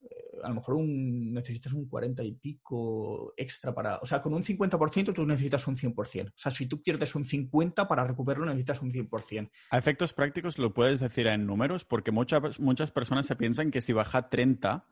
eh, 0.01 0.38
a 0.44 0.50
lo 0.50 0.55
mejor 0.55 0.75
un, 0.75 1.34
necesitas 1.34 1.74
un 1.74 1.88
40 1.88 2.24
y 2.24 2.32
pico 2.34 3.34
extra 3.38 3.74
para, 3.74 3.98
o 3.98 4.05
sea, 4.05 4.22
con 4.22 4.34
un 4.34 4.44
50% 4.44 5.13
tú 5.13 5.25
necesitas 5.25 5.67
un 5.67 5.77
100%. 5.77 6.27
O 6.29 6.32
sea, 6.36 6.51
si 6.51 6.65
tú 6.65 6.82
pierdes 6.82 7.15
un 7.15 7.25
50 7.25 7.88
para 7.88 8.05
recuperarlo 8.05 8.46
necesitas 8.46 8.82
un 8.82 8.91
100%. 8.91 9.50
A 9.70 9.77
efectos 9.77 10.13
prácticos 10.13 10.58
lo 10.58 10.74
puedes 10.74 11.00
decir 11.00 11.27
en 11.27 11.46
números, 11.46 11.86
porque 11.86 12.12
muchas, 12.12 12.60
muchas 12.60 12.91
personas 12.91 13.25
se 13.25 13.36
piensan 13.36 13.72
que 13.72 13.82
si 13.82 13.94
baja 13.94 14.29
30, 14.29 14.86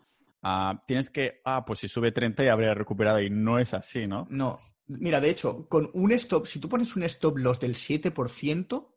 ah, 0.44 0.84
tienes 0.88 1.10
que, 1.10 1.42
ah, 1.46 1.66
pues 1.66 1.80
si 1.80 1.88
sube 1.88 2.12
30 2.12 2.44
ya 2.44 2.54
habría 2.54 2.74
recuperado 2.74 3.22
y 3.22 3.30
no 3.30 3.60
es 3.60 3.74
así, 3.74 4.08
¿no? 4.08 4.28
No. 4.30 4.60
Mira, 4.86 5.22
de 5.22 5.30
hecho, 5.30 5.68
con 5.70 5.90
un 5.94 6.12
stop, 6.12 6.46
si 6.46 6.60
tú 6.60 6.68
pones 6.68 6.96
un 6.96 7.04
stop 7.04 7.38
loss 7.38 7.60
del 7.60 7.75
7%, 7.75 8.93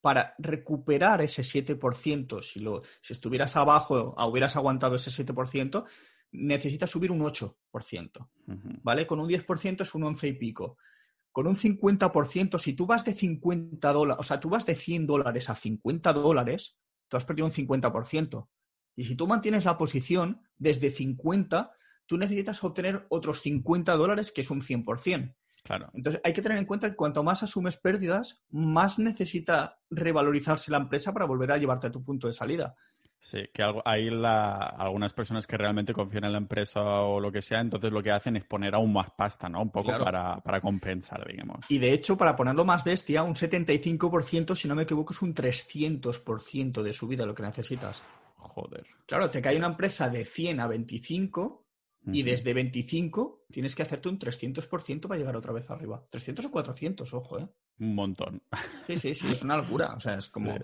para 0.00 0.34
recuperar 0.38 1.20
ese 1.20 1.42
7%, 1.42 2.42
si, 2.42 2.60
lo, 2.60 2.82
si 3.00 3.12
estuvieras 3.12 3.56
abajo, 3.56 4.14
hubieras 4.18 4.56
aguantado 4.56 4.96
ese 4.96 5.10
7%, 5.10 5.84
necesitas 6.32 6.90
subir 6.90 7.10
un 7.10 7.20
8%, 7.20 8.28
¿vale? 8.82 9.06
Con 9.06 9.20
un 9.20 9.28
10% 9.28 9.82
es 9.82 9.94
un 9.94 10.04
11 10.04 10.28
y 10.28 10.32
pico. 10.34 10.78
Con 11.32 11.46
un 11.46 11.56
50%, 11.56 12.58
si 12.58 12.72
tú 12.72 12.86
vas 12.86 13.04
de 13.04 13.12
50 13.12 13.92
dólares, 13.92 14.20
o 14.20 14.24
sea, 14.24 14.40
tú 14.40 14.48
vas 14.48 14.66
de 14.66 14.74
100 14.74 15.06
dólares 15.06 15.50
a 15.50 15.54
50 15.54 16.12
dólares, 16.12 16.78
tú 17.08 17.16
has 17.16 17.24
perdido 17.24 17.46
un 17.46 17.52
50%. 17.52 18.48
Y 18.96 19.04
si 19.04 19.16
tú 19.16 19.26
mantienes 19.26 19.64
la 19.64 19.78
posición 19.78 20.42
desde 20.56 20.90
50, 20.90 21.72
tú 22.06 22.16
necesitas 22.18 22.62
obtener 22.64 23.06
otros 23.10 23.40
50 23.42 23.96
dólares, 23.96 24.32
que 24.32 24.40
es 24.40 24.50
un 24.50 24.62
100%. 24.62 25.36
Claro. 25.62 25.90
Entonces 25.94 26.20
hay 26.24 26.32
que 26.32 26.42
tener 26.42 26.58
en 26.58 26.64
cuenta 26.64 26.90
que 26.90 26.96
cuanto 26.96 27.22
más 27.22 27.42
asumes 27.42 27.76
pérdidas, 27.76 28.42
más 28.50 28.98
necesita 28.98 29.78
revalorizarse 29.90 30.70
la 30.70 30.78
empresa 30.78 31.12
para 31.12 31.26
volver 31.26 31.52
a 31.52 31.58
llevarte 31.58 31.88
a 31.88 31.92
tu 31.92 32.02
punto 32.02 32.26
de 32.26 32.32
salida. 32.32 32.76
Sí, 33.22 33.38
que 33.52 33.62
hay 33.84 34.08
algunas 34.08 35.12
personas 35.12 35.46
que 35.46 35.58
realmente 35.58 35.92
confían 35.92 36.24
en 36.24 36.32
la 36.32 36.38
empresa 36.38 37.02
o 37.02 37.20
lo 37.20 37.30
que 37.30 37.42
sea, 37.42 37.60
entonces 37.60 37.92
lo 37.92 38.02
que 38.02 38.10
hacen 38.10 38.36
es 38.36 38.44
poner 38.44 38.74
aún 38.74 38.94
más 38.94 39.10
pasta, 39.10 39.46
¿no? 39.46 39.60
Un 39.60 39.70
poco 39.70 39.90
para, 39.98 40.40
para, 40.40 40.60
compensar, 40.62 41.26
digamos. 41.28 41.66
Y 41.68 41.78
de 41.78 41.92
hecho, 41.92 42.16
para 42.16 42.34
ponerlo 42.34 42.64
más 42.64 42.82
bestia, 42.82 43.22
un 43.22 43.34
75%, 43.34 44.54
si 44.54 44.68
no 44.68 44.74
me 44.74 44.84
equivoco, 44.84 45.12
es 45.12 45.20
un 45.20 45.34
300% 45.34 46.82
de 46.82 46.92
subida 46.94 47.26
lo 47.26 47.34
que 47.34 47.42
necesitas. 47.42 48.02
Joder. 48.38 48.86
Claro, 49.04 49.28
te 49.28 49.42
cae 49.42 49.58
una 49.58 49.66
empresa 49.66 50.08
de 50.08 50.24
100 50.24 50.60
a 50.60 50.66
25 50.66 51.59
y 52.06 52.22
desde 52.22 52.54
25 52.54 53.44
tienes 53.50 53.74
que 53.74 53.82
hacerte 53.82 54.08
un 54.08 54.18
300% 54.18 55.06
para 55.06 55.18
llegar 55.18 55.36
otra 55.36 55.52
vez 55.52 55.70
arriba. 55.70 56.04
300 56.10 56.46
o 56.46 56.50
400, 56.50 57.14
ojo, 57.14 57.38
¿eh? 57.38 57.48
Un 57.78 57.94
montón. 57.94 58.42
Sí, 58.86 58.96
sí, 58.96 59.14
sí, 59.14 59.32
es 59.32 59.42
una 59.42 59.56
locura. 59.56 59.94
O 59.94 60.00
sea, 60.00 60.14
es 60.16 60.28
como... 60.30 60.54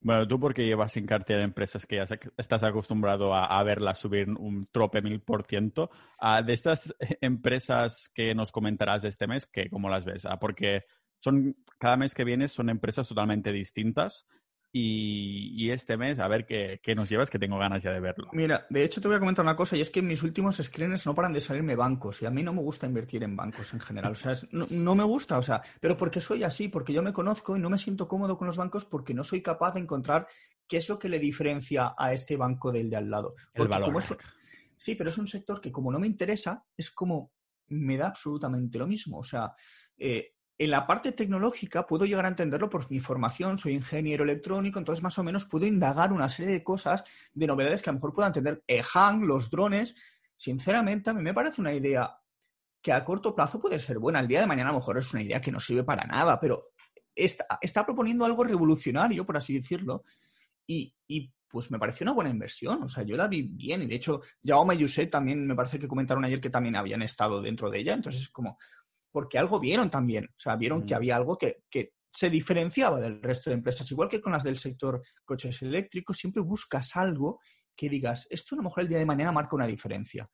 Bueno, 0.00 0.26
tú 0.26 0.40
porque 0.40 0.66
llevas 0.66 0.92
sin 0.92 1.06
cartera 1.06 1.44
empresas 1.44 1.86
que 1.86 1.96
ya 1.96 2.06
estás 2.36 2.62
acostumbrado 2.64 3.34
a, 3.34 3.46
a 3.46 3.62
verlas 3.62 4.00
subir 4.00 4.28
un 4.30 4.64
trope 4.64 5.00
mil 5.00 5.20
por 5.20 5.44
ciento. 5.44 5.90
Ah, 6.18 6.42
de 6.42 6.54
estas 6.54 6.94
empresas 7.20 8.08
que 8.08 8.34
nos 8.34 8.50
comentarás 8.50 9.02
de 9.02 9.10
este 9.10 9.28
mes, 9.28 9.46
¿qué, 9.46 9.70
¿cómo 9.70 9.88
las 9.88 10.04
ves? 10.04 10.24
Ah, 10.24 10.40
porque 10.40 10.84
son, 11.20 11.56
cada 11.78 11.96
mes 11.96 12.14
que 12.14 12.24
vienes 12.24 12.50
son 12.50 12.68
empresas 12.68 13.06
totalmente 13.06 13.52
distintas 13.52 14.26
y, 14.74 15.70
este 15.70 15.98
mes, 15.98 16.18
a 16.18 16.28
ver 16.28 16.46
qué, 16.46 16.94
nos 16.94 17.08
llevas, 17.08 17.28
que 17.28 17.38
tengo 17.38 17.58
ganas 17.58 17.82
ya 17.82 17.92
de 17.92 18.00
verlo. 18.00 18.28
Mira, 18.32 18.66
de 18.70 18.84
hecho 18.84 19.02
te 19.02 19.08
voy 19.08 19.18
a 19.18 19.20
comentar 19.20 19.44
una 19.44 19.54
cosa, 19.54 19.76
y 19.76 19.82
es 19.82 19.90
que 19.90 20.00
en 20.00 20.06
mis 20.06 20.22
últimos 20.22 20.56
screeners 20.56 21.04
no 21.04 21.14
paran 21.14 21.34
de 21.34 21.42
salirme 21.42 21.76
bancos, 21.76 22.22
y 22.22 22.26
a 22.26 22.30
mí 22.30 22.42
no 22.42 22.54
me 22.54 22.62
gusta 22.62 22.86
invertir 22.86 23.22
en 23.22 23.36
bancos 23.36 23.74
en 23.74 23.80
general. 23.80 24.12
O 24.12 24.14
sea, 24.14 24.34
no, 24.50 24.94
me 24.94 25.04
gusta, 25.04 25.36
o 25.36 25.42
sea, 25.42 25.62
pero 25.78 25.96
porque 25.96 26.20
soy 26.20 26.42
así, 26.42 26.68
porque 26.68 26.94
yo 26.94 27.02
me 27.02 27.12
conozco 27.12 27.54
y 27.54 27.60
no 27.60 27.68
me 27.68 27.76
siento 27.76 28.08
cómodo 28.08 28.38
con 28.38 28.46
los 28.46 28.56
bancos 28.56 28.86
porque 28.86 29.12
no 29.12 29.24
soy 29.24 29.42
capaz 29.42 29.74
de 29.74 29.80
encontrar 29.80 30.26
qué 30.66 30.78
es 30.78 30.88
lo 30.88 30.98
que 30.98 31.10
le 31.10 31.18
diferencia 31.18 31.94
a 31.96 32.14
este 32.14 32.36
banco 32.36 32.72
del 32.72 32.88
de 32.88 32.96
al 32.96 33.10
lado. 33.10 33.34
El 33.52 33.68
valor. 33.68 34.02
sí, 34.76 34.94
pero 34.94 35.10
es 35.10 35.18
un 35.18 35.26
sector 35.26 35.60
que 35.60 35.70
como 35.70 35.92
no 35.92 35.98
me 35.98 36.06
interesa, 36.06 36.64
es 36.74 36.90
como 36.90 37.32
me 37.68 37.98
da 37.98 38.08
absolutamente 38.08 38.78
lo 38.78 38.86
mismo. 38.86 39.18
O 39.18 39.24
sea, 39.24 39.52
eh, 39.98 40.34
en 40.64 40.70
la 40.70 40.86
parte 40.86 41.10
tecnológica 41.10 41.84
puedo 41.84 42.04
llegar 42.04 42.24
a 42.24 42.28
entenderlo 42.28 42.70
por 42.70 42.88
mi 42.88 43.00
formación, 43.00 43.58
soy 43.58 43.72
ingeniero 43.72 44.22
electrónico, 44.22 44.78
entonces 44.78 45.02
más 45.02 45.18
o 45.18 45.24
menos 45.24 45.44
puedo 45.44 45.66
indagar 45.66 46.12
una 46.12 46.28
serie 46.28 46.52
de 46.52 46.62
cosas, 46.62 47.02
de 47.34 47.48
novedades 47.48 47.82
que 47.82 47.90
a 47.90 47.92
lo 47.92 47.96
mejor 47.96 48.14
pueda 48.14 48.28
entender. 48.28 48.62
EHAN, 48.68 49.26
los 49.26 49.50
drones, 49.50 49.96
sinceramente 50.36 51.10
a 51.10 51.14
mí 51.14 51.22
me 51.22 51.34
parece 51.34 51.60
una 51.60 51.72
idea 51.72 52.16
que 52.80 52.92
a 52.92 53.02
corto 53.02 53.34
plazo 53.34 53.60
puede 53.60 53.80
ser 53.80 53.98
buena. 53.98 54.20
El 54.20 54.28
día 54.28 54.40
de 54.40 54.46
mañana 54.46 54.70
a 54.70 54.72
lo 54.72 54.78
mejor 54.78 54.98
es 54.98 55.12
una 55.12 55.24
idea 55.24 55.40
que 55.40 55.50
no 55.50 55.58
sirve 55.58 55.82
para 55.82 56.04
nada, 56.04 56.38
pero 56.38 56.68
está, 57.12 57.84
proponiendo 57.84 58.24
algo 58.24 58.44
revolucionario, 58.44 59.26
por 59.26 59.36
así 59.36 59.54
decirlo, 59.54 60.04
y, 60.64 60.94
pues 61.48 61.72
me 61.72 61.78
pareció 61.78 62.04
una 62.04 62.14
buena 62.14 62.30
inversión. 62.30 62.84
O 62.84 62.88
sea, 62.88 63.02
yo 63.02 63.14
la 63.14 63.26
vi 63.26 63.42
bien. 63.42 63.82
Y 63.82 63.86
de 63.86 63.96
hecho, 63.96 64.22
Jaume 64.42 64.74
y 64.74 64.78
Yuset 64.78 65.10
también 65.10 65.46
me 65.46 65.54
parece 65.54 65.78
que 65.78 65.86
comentaron 65.86 66.24
ayer 66.24 66.40
que 66.40 66.48
también 66.48 66.76
habían 66.76 67.02
estado 67.02 67.42
dentro 67.42 67.68
de 67.68 67.80
ella. 67.80 67.92
Entonces, 67.92 68.22
es 68.22 68.28
como, 68.30 68.58
porque 69.12 69.38
algo 69.38 69.60
vieron 69.60 69.90
también. 69.90 70.24
O 70.24 70.38
sea, 70.38 70.56
vieron 70.56 70.84
que 70.84 70.94
mm. 70.94 70.96
había 70.96 71.16
algo 71.16 71.38
que, 71.38 71.62
se 72.14 72.28
diferenciaba 72.28 73.00
del 73.00 73.22
resto 73.22 73.48
de 73.48 73.54
empresas. 73.54 73.90
Igual 73.90 74.08
que 74.10 74.20
con 74.20 74.32
las 74.32 74.44
del 74.44 74.58
sector 74.58 75.02
coches 75.24 75.62
eléctricos, 75.62 76.18
siempre 76.18 76.42
buscas 76.42 76.94
algo 76.96 77.40
que 77.74 77.88
digas, 77.88 78.26
esto 78.28 78.54
a 78.54 78.58
lo 78.58 78.64
mejor 78.64 78.82
el 78.82 78.88
día 78.90 78.98
de 78.98 79.06
mañana 79.06 79.32
marca 79.32 79.56
una 79.56 79.66
diferencia. 79.66 80.28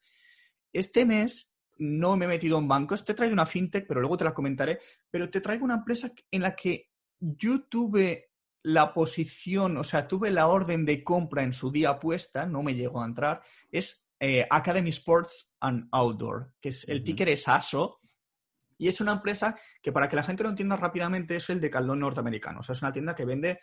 Este 0.72 1.04
mes 1.04 1.54
no 1.78 2.16
me 2.16 2.24
he 2.24 2.28
metido 2.28 2.58
en 2.58 2.66
bancos, 2.66 3.04
te 3.04 3.14
traigo 3.14 3.32
una 3.32 3.46
fintech, 3.46 3.86
pero 3.86 4.00
luego 4.00 4.16
te 4.16 4.24
la 4.24 4.34
comentaré, 4.34 4.80
pero 5.08 5.30
te 5.30 5.40
traigo 5.40 5.64
una 5.64 5.76
empresa 5.76 6.10
en 6.32 6.42
la 6.42 6.56
que 6.56 6.88
yo 7.20 7.62
tuve 7.68 8.32
la 8.64 8.92
posición, 8.92 9.76
o 9.76 9.84
sea, 9.84 10.08
tuve 10.08 10.30
la 10.30 10.48
orden 10.48 10.84
de 10.84 11.04
compra 11.04 11.42
en 11.42 11.52
su 11.52 11.70
día 11.70 11.98
puesta, 12.00 12.44
no 12.44 12.62
me 12.62 12.74
llegó 12.74 13.00
a 13.00 13.06
entrar, 13.06 13.40
es 13.70 14.08
eh, 14.20 14.46
Academy 14.50 14.90
Sports 14.90 15.52
and 15.60 15.88
Outdoor, 15.92 16.54
que 16.60 16.70
es 16.70 16.88
el 16.88 17.04
ticker 17.04 17.28
es 17.28 17.46
ASO, 17.46 17.97
y 18.78 18.88
es 18.88 19.00
una 19.00 19.12
empresa 19.12 19.58
que, 19.82 19.92
para 19.92 20.08
que 20.08 20.16
la 20.16 20.22
gente 20.22 20.44
lo 20.44 20.50
entienda 20.50 20.76
rápidamente, 20.76 21.36
es 21.36 21.50
el 21.50 21.60
de 21.60 21.66
Decathlon 21.66 21.98
norteamericano. 21.98 22.60
O 22.60 22.62
sea, 22.62 22.72
es 22.74 22.82
una 22.82 22.92
tienda 22.92 23.14
que 23.14 23.24
vende 23.24 23.58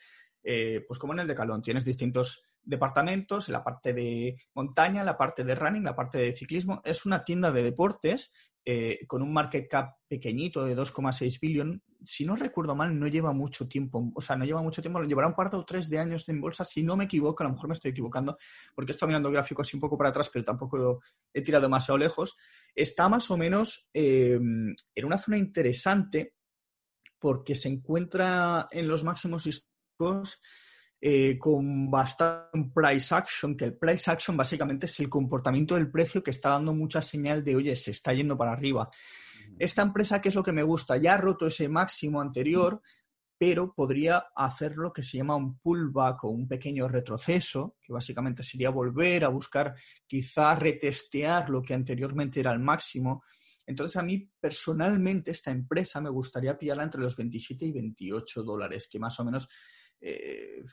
eh, 0.45 0.85
pues 0.87 0.99
como 0.99 1.13
en 1.13 1.19
el 1.19 1.27
Decalón, 1.27 1.63
tienes 1.63 1.83
distintos 1.83 2.43
departamentos, 2.61 3.49
la 3.49 3.63
parte 3.63 3.93
de 3.93 4.37
montaña, 4.53 5.03
la 5.03 5.17
parte 5.17 5.43
de 5.43 5.55
running, 5.55 5.83
la 5.83 5.95
parte 5.95 6.19
de 6.19 6.31
ciclismo. 6.31 6.81
Es 6.85 7.05
una 7.05 7.23
tienda 7.23 7.51
de 7.51 7.63
deportes 7.63 8.31
eh, 8.63 9.05
con 9.07 9.23
un 9.23 9.33
market 9.33 9.67
cap 9.67 9.95
pequeñito 10.07 10.63
de 10.63 10.75
2,6 10.75 11.39
billion. 11.39 11.83
Si 12.03 12.25
no 12.25 12.35
recuerdo 12.35 12.75
mal, 12.75 12.97
no 12.99 13.07
lleva 13.07 13.33
mucho 13.33 13.67
tiempo, 13.67 14.11
o 14.13 14.21
sea, 14.21 14.35
no 14.35 14.45
lleva 14.45 14.61
mucho 14.61 14.81
tiempo, 14.83 15.01
llevará 15.01 15.27
un 15.27 15.35
par 15.35 15.53
o 15.55 15.65
tres 15.65 15.89
de 15.89 15.97
años 15.97 16.29
en 16.29 16.39
bolsa, 16.39 16.63
si 16.63 16.83
no 16.83 16.95
me 16.95 17.05
equivoco, 17.05 17.43
a 17.43 17.47
lo 17.47 17.53
mejor 17.53 17.69
me 17.69 17.73
estoy 17.73 17.91
equivocando, 17.91 18.37
porque 18.75 18.91
estoy 18.91 19.07
mirando 19.07 19.31
gráficos 19.31 19.73
un 19.73 19.79
poco 19.79 19.97
para 19.97 20.09
atrás, 20.09 20.29
pero 20.31 20.45
tampoco 20.45 21.01
he 21.33 21.41
tirado 21.41 21.63
demasiado 21.63 21.97
lejos. 21.97 22.37
Está 22.75 23.07
más 23.09 23.31
o 23.31 23.37
menos 23.37 23.89
eh, 23.93 24.33
en 24.33 25.05
una 25.05 25.17
zona 25.17 25.37
interesante 25.37 26.33
porque 27.17 27.55
se 27.55 27.69
encuentra 27.69 28.67
en 28.71 28.87
los 28.87 29.03
máximos 29.03 29.47
históricos 29.47 30.41
eh, 31.01 31.37
con 31.37 31.89
bastante 31.89 32.71
price 32.73 33.13
action, 33.13 33.55
que 33.55 33.65
el 33.65 33.77
price 33.77 34.09
action 34.09 34.35
básicamente 34.35 34.87
es 34.87 34.99
el 34.99 35.09
comportamiento 35.09 35.75
del 35.75 35.91
precio 35.91 36.23
que 36.23 36.31
está 36.31 36.49
dando 36.49 36.73
mucha 36.73 37.01
señal 37.01 37.43
de, 37.43 37.55
oye, 37.55 37.75
se 37.75 37.91
está 37.91 38.13
yendo 38.13 38.37
para 38.37 38.53
arriba. 38.53 38.89
Esta 39.59 39.83
empresa, 39.83 40.19
¿qué 40.19 40.29
es 40.29 40.35
lo 40.35 40.43
que 40.43 40.51
me 40.51 40.63
gusta? 40.63 40.97
Ya 40.97 41.13
ha 41.13 41.17
roto 41.17 41.45
ese 41.47 41.69
máximo 41.69 42.19
anterior, 42.19 42.81
pero 43.37 43.73
podría 43.73 44.27
hacer 44.35 44.75
lo 44.77 44.93
que 44.93 45.03
se 45.03 45.17
llama 45.17 45.35
un 45.35 45.59
pullback 45.59 46.23
o 46.23 46.29
un 46.29 46.47
pequeño 46.47 46.87
retroceso, 46.87 47.77
que 47.81 47.91
básicamente 47.91 48.43
sería 48.43 48.69
volver 48.69 49.25
a 49.25 49.29
buscar, 49.29 49.75
quizá 50.07 50.55
retestear 50.55 51.49
lo 51.49 51.61
que 51.61 51.73
anteriormente 51.73 52.39
era 52.39 52.53
el 52.53 52.59
máximo. 52.59 53.23
Entonces, 53.65 53.97
a 53.97 54.03
mí 54.03 54.29
personalmente 54.39 55.31
esta 55.31 55.51
empresa 55.51 55.99
me 55.99 56.09
gustaría 56.09 56.57
pillarla 56.57 56.83
entre 56.83 57.01
los 57.01 57.17
27 57.17 57.65
y 57.65 57.71
28 57.71 58.43
dólares, 58.43 58.87
que 58.89 58.99
más 58.99 59.19
o 59.19 59.25
menos 59.25 59.49
eh, 59.99 60.63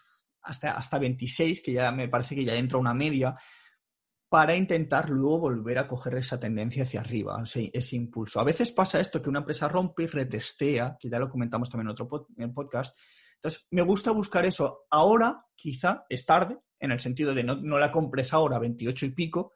hasta, 0.43 0.73
hasta 0.73 0.99
26, 0.99 1.63
que 1.63 1.73
ya 1.73 1.91
me 1.91 2.09
parece 2.09 2.35
que 2.35 2.45
ya 2.45 2.55
entra 2.55 2.79
una 2.79 2.95
media, 2.95 3.35
para 4.33 4.57
intentar 4.57 5.11
luego 5.11 5.41
volver 5.41 5.79
a 5.79 5.87
coger 5.87 6.15
esa 6.15 6.41
tendencia 6.41 6.85
hacia 6.85 7.01
arriba, 7.01 7.45
ese, 7.45 7.97
impulso. 7.97 8.41
A 8.41 8.45
veces 8.45 8.73
pasa 8.73 8.99
esto, 8.99 9.21
que 9.21 9.29
una 9.29 9.41
empresa 9.41 9.69
rompe 9.69 10.05
y 10.05 10.07
retestea, 10.07 10.97
que 10.99 11.11
ya 11.11 11.19
lo 11.19 11.29
comentamos 11.29 11.69
también 11.69 11.89
en 11.89 11.93
otro 11.93 12.09
podcast. 12.09 12.99
Entonces, 13.35 13.67
me 13.73 13.83
gusta 13.83 14.11
buscar 14.11 14.47
eso. 14.47 14.87
Ahora, 14.89 15.45
quizá, 15.55 16.07
es 16.09 16.25
tarde, 16.25 16.57
en 16.81 16.93
el 16.93 16.99
sentido 16.99 17.35
de 17.35 17.45
no, 17.45 17.57
no 17.57 17.79
la 17.79 17.93
compres 17.93 18.33
ahora 18.33 18.59
28 18.59 19.05
y 19.05 19.11
pico, 19.11 19.53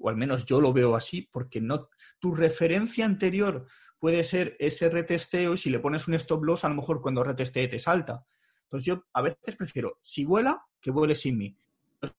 o 0.00 0.08
al 0.08 0.16
menos 0.16 0.44
yo 0.44 0.60
lo 0.60 0.72
veo 0.72 0.96
así, 0.96 1.22
porque 1.30 1.60
no, 1.60 1.88
tu 2.18 2.34
referencia 2.34 3.04
anterior 3.04 3.68
puede 4.00 4.24
ser 4.24 4.56
ese 4.58 4.90
retesteo 4.90 5.54
y 5.54 5.56
si 5.56 5.70
le 5.70 5.78
pones 5.78 6.08
un 6.08 6.14
stop 6.14 6.42
loss, 6.42 6.64
a 6.64 6.68
lo 6.68 6.74
mejor 6.74 7.00
cuando 7.00 7.22
retestee 7.22 7.68
te 7.68 7.78
salta. 7.78 8.26
Entonces 8.64 8.86
yo 8.86 9.04
a 9.12 9.22
veces 9.22 9.54
prefiero, 9.54 10.00
si 10.02 10.24
vuela, 10.24 10.66
que 10.80 10.90
vuele 10.90 11.14
sin 11.14 11.38
mí. 11.38 11.56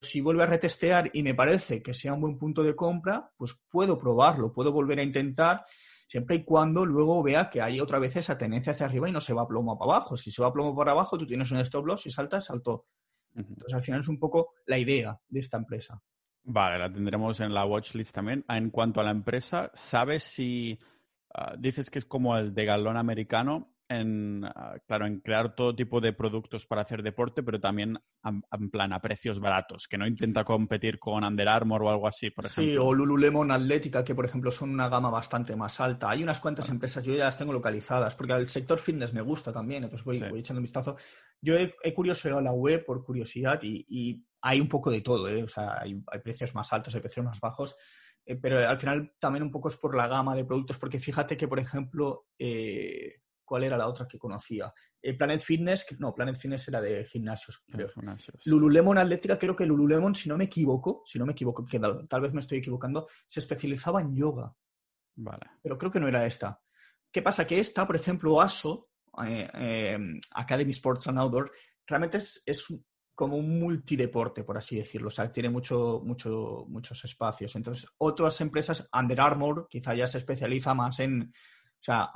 Si 0.01 0.21
vuelve 0.21 0.43
a 0.43 0.47
retestear 0.47 1.09
y 1.13 1.23
me 1.23 1.35
parece 1.35 1.81
que 1.81 1.93
sea 1.93 2.13
un 2.13 2.21
buen 2.21 2.37
punto 2.37 2.63
de 2.63 2.75
compra, 2.75 3.31
pues 3.37 3.63
puedo 3.69 3.97
probarlo, 3.97 4.51
puedo 4.51 4.71
volver 4.71 4.99
a 4.99 5.03
intentar, 5.03 5.63
siempre 6.07 6.37
y 6.37 6.43
cuando 6.43 6.85
luego 6.85 7.21
vea 7.21 7.49
que 7.49 7.61
hay 7.61 7.79
otra 7.79 7.99
vez 7.99 8.15
esa 8.15 8.37
tendencia 8.37 8.71
hacia 8.71 8.85
arriba 8.85 9.09
y 9.09 9.11
no 9.11 9.21
se 9.21 9.33
va 9.33 9.47
plomo 9.47 9.77
para 9.77 9.93
abajo. 9.93 10.17
Si 10.17 10.31
se 10.31 10.41
va 10.41 10.51
plomo 10.53 10.75
para 10.75 10.91
abajo, 10.91 11.17
tú 11.17 11.25
tienes 11.25 11.51
un 11.51 11.59
stop 11.59 11.85
loss 11.85 12.07
y 12.07 12.11
saltas, 12.11 12.45
saltó. 12.45 12.87
Entonces 13.35 13.73
al 13.73 13.83
final 13.83 14.01
es 14.01 14.07
un 14.07 14.19
poco 14.19 14.53
la 14.65 14.79
idea 14.79 15.19
de 15.27 15.39
esta 15.39 15.57
empresa. 15.57 16.01
Vale, 16.43 16.79
la 16.79 16.91
tendremos 16.91 17.39
en 17.41 17.53
la 17.53 17.65
watchlist 17.65 18.15
también. 18.15 18.45
En 18.47 18.69
cuanto 18.69 19.01
a 19.01 19.03
la 19.03 19.11
empresa, 19.11 19.69
¿sabes 19.73 20.23
si 20.23 20.79
ah, 21.33 21.55
dices 21.59 21.91
que 21.91 21.99
es 21.99 22.05
como 22.05 22.37
el 22.37 22.53
de 22.53 22.65
galón 22.65 22.97
americano? 22.97 23.76
En, 23.89 24.43
ah, 24.45 24.75
claro, 24.85 25.05
en 25.05 25.19
crear 25.19 25.55
todo 25.55 25.75
tipo 25.75 26.01
de 26.01 26.13
productos 26.13 26.65
para 26.65 26.81
hacer 26.81 27.03
deporte, 27.03 27.43
pero 27.43 27.59
también 27.59 27.97
en 28.23 28.69
plan 28.69 28.93
a 28.93 29.01
precios 29.01 29.39
baratos, 29.39 29.87
que 29.87 29.97
no 29.97 30.07
intenta 30.07 30.43
competir 30.43 30.99
con 30.99 31.23
Under 31.23 31.47
Armour 31.47 31.83
o 31.83 31.89
algo 31.89 32.07
así, 32.07 32.29
por 32.29 32.45
ejemplo. 32.45 32.73
Sí, 32.73 32.77
o 32.77 32.93
Lululemon 32.93 33.51
Atlética, 33.51 34.03
que 34.03 34.15
por 34.15 34.25
ejemplo 34.25 34.51
son 34.51 34.69
una 34.69 34.89
gama 34.89 35.09
bastante 35.09 35.55
más 35.55 35.79
alta. 35.79 36.09
Hay 36.09 36.23
unas 36.23 36.39
cuantas 36.39 36.69
empresas, 36.69 37.03
yo 37.03 37.13
ya 37.13 37.25
las 37.25 37.37
tengo 37.37 37.53
localizadas, 37.53 38.15
porque 38.15 38.33
el 38.33 38.49
sector 38.49 38.79
fitness 38.79 39.13
me 39.13 39.21
gusta 39.21 39.51
también, 39.51 39.83
entonces 39.83 40.05
voy, 40.05 40.17
echando 40.17 40.59
un 40.59 40.63
vistazo. 40.63 40.97
Yo 41.41 41.55
he, 41.55 41.75
he 41.83 41.93
curioseado 41.93 42.41
la 42.41 42.51
web 42.51 42.83
por 42.85 43.03
curiosidad 43.03 43.59
y, 43.63 44.23
hay 44.39 44.61
un 44.61 44.69
poco 44.69 44.91
de 44.91 45.01
todo, 45.01 45.27
¿eh? 45.27 45.43
o 45.43 45.47
sea, 45.47 45.79
hay, 45.81 45.99
precios 46.23 46.53
más 46.53 46.71
altos, 46.71 46.93
hay 46.93 47.01
precios 47.01 47.25
más 47.25 47.39
bajos 47.39 47.75
eh, 48.23 48.35
pero 48.35 48.59
al 48.59 48.77
final 48.77 49.13
también 49.19 49.43
un 49.43 49.51
poco 49.51 49.67
es 49.69 49.77
por 49.77 49.95
la 49.95 50.07
gama 50.07 50.35
de 50.35 50.45
productos, 50.45 50.77
porque 50.77 50.99
fíjate 50.99 51.35
que, 51.35 51.47
por 51.47 51.59
ejemplo, 51.59 52.27
eh, 52.37 53.21
¿Cuál 53.47 53.63
era 53.63 53.77
la 53.77 53.87
otra 53.87 54.05
que 54.05 54.19
conocía? 54.19 54.73
Eh, 55.01 55.17
Planet 55.17 55.39
Fitness, 55.39 55.85
no, 55.99 56.13
Planet 56.13 56.35
Fitness 56.35 56.67
era 56.67 56.81
de 56.81 57.05
gimnasios, 57.05 57.63
creo. 57.65 57.87
Lululemon 58.43 58.97
Atlética, 58.97 59.39
creo 59.39 59.55
que 59.55 59.65
Lululemon, 59.65 60.13
si 60.13 60.27
no 60.27 60.37
me 60.37 60.43
equivoco, 60.43 61.01
si 61.05 61.17
no 61.17 61.25
me 61.25 61.31
equivoco, 61.31 61.63
que 61.63 61.79
tal 61.79 62.21
vez 62.21 62.33
me 62.33 62.41
estoy 62.41 62.57
equivocando, 62.57 63.07
se 63.25 63.39
especializaba 63.39 64.01
en 64.01 64.13
yoga. 64.13 64.53
Vale. 65.15 65.47
Pero 65.63 65.77
creo 65.77 65.89
que 65.89 66.01
no 66.01 66.09
era 66.09 66.25
esta. 66.25 66.61
¿Qué 67.09 67.21
pasa? 67.21 67.47
Que 67.47 67.61
esta, 67.61 67.87
por 67.87 67.95
ejemplo, 67.95 68.41
ASO, 68.41 68.89
eh, 69.25 69.49
eh, 69.53 69.97
Academy 70.31 70.71
Sports 70.71 71.07
and 71.07 71.19
Outdoor, 71.19 71.49
realmente 71.85 72.17
es, 72.17 72.43
como 73.15 73.37
un 73.37 73.59
multideporte, 73.59 74.43
por 74.43 74.57
así 74.57 74.75
decirlo. 74.75 75.07
O 75.07 75.11
sea, 75.11 75.31
tiene 75.31 75.49
mucho, 75.49 76.01
mucho, 76.03 76.65
muchos 76.67 77.03
espacios. 77.05 77.55
Entonces, 77.55 77.87
otras 77.97 78.41
empresas, 78.41 78.89
Under 78.91 79.21
Armour, 79.21 79.67
quizá 79.69 79.95
ya 79.95 80.05
se 80.05 80.17
especializa 80.17 80.73
más 80.73 80.99
en 80.99 81.33
o 81.79 81.83
sea, 81.83 82.11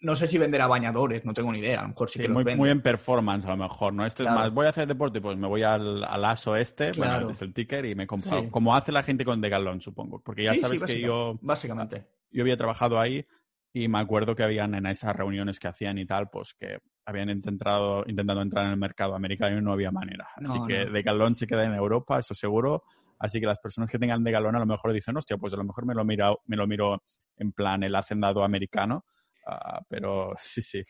no, 0.00 0.16
sé, 0.16 0.26
si 0.28 0.38
venderá 0.38 0.66
bañadores, 0.66 1.24
no 1.24 1.32
tengo 1.32 1.50
ni 1.50 1.58
idea. 1.58 1.80
A 1.80 1.82
lo 1.82 1.88
mejor 1.88 2.10
sí, 2.10 2.20
que 2.20 2.28
muy, 2.28 2.44
los 2.44 2.56
muy 2.56 2.70
en 2.70 2.80
performance, 2.80 3.44
a 3.46 3.50
lo 3.50 3.56
mejor, 3.56 3.92
¿no? 3.94 4.06
Este 4.06 4.22
es 4.22 4.28
más, 4.28 4.52
voy 4.52 4.66
a 4.66 4.68
hacer 4.68 4.86
deporte, 4.86 5.20
pues 5.20 5.36
me 5.36 5.48
voy 5.48 5.62
al, 5.62 6.04
al 6.04 6.24
ASO 6.24 6.54
este, 6.56 6.92
bueno, 6.92 7.20
este 7.20 7.32
es 7.32 7.42
el 7.42 7.54
ticker, 7.54 7.84
y 7.86 7.94
me 7.94 8.06
compro. 8.06 8.50
Como 8.50 8.76
hace 8.76 8.92
la 8.92 9.02
gente 9.02 9.24
con 9.24 9.40
Decathlon, 9.40 9.80
supongo. 9.80 10.20
Porque 10.20 10.44
ya 10.44 10.54
sabes 10.56 10.82
que 10.82 11.00
yo. 11.00 11.38
Básicamente. 11.42 12.06
Yo 12.30 12.42
había 12.42 12.56
trabajado 12.56 13.00
ahí 13.00 13.26
y 13.72 13.88
me 13.88 13.98
acuerdo 13.98 14.36
que 14.36 14.42
habían 14.42 14.74
en 14.74 14.86
esas 14.86 15.16
reuniones 15.16 15.58
que 15.58 15.68
hacían 15.68 15.98
y 15.98 16.06
tal, 16.06 16.28
pues 16.30 16.54
que 16.54 16.78
habían 17.04 17.30
intentado, 17.30 18.04
intentando 18.06 18.42
entrar 18.42 18.66
en 18.66 18.72
el 18.72 18.76
mercado 18.76 19.14
americano 19.14 19.58
y 19.58 19.62
no 19.62 19.72
había 19.72 19.90
manera. 19.90 20.28
Así 20.36 20.58
que 20.68 20.86
Decathlon 20.86 21.34
se 21.34 21.46
queda 21.46 21.64
en 21.64 21.74
Europa, 21.74 22.18
eso 22.18 22.34
seguro. 22.34 22.84
Así 23.22 23.38
que 23.38 23.46
las 23.46 23.60
personas 23.60 23.88
que 23.88 24.00
tengan 24.00 24.24
de 24.24 24.32
galón 24.32 24.56
a 24.56 24.58
lo 24.58 24.66
mejor 24.66 24.92
dicen, 24.92 25.16
hostia, 25.16 25.36
pues 25.36 25.54
a 25.54 25.56
lo 25.56 25.62
mejor 25.62 25.86
me 25.86 25.94
lo 25.94 26.04
miro, 26.04 26.40
me 26.46 26.56
lo 26.56 26.66
miro 26.66 27.04
en 27.36 27.52
plan 27.52 27.84
el 27.84 27.94
hacendado 27.94 28.42
americano. 28.42 29.04
Ah, 29.46 29.80
pero 29.88 30.32
sí, 30.42 30.60
sí. 30.60 30.82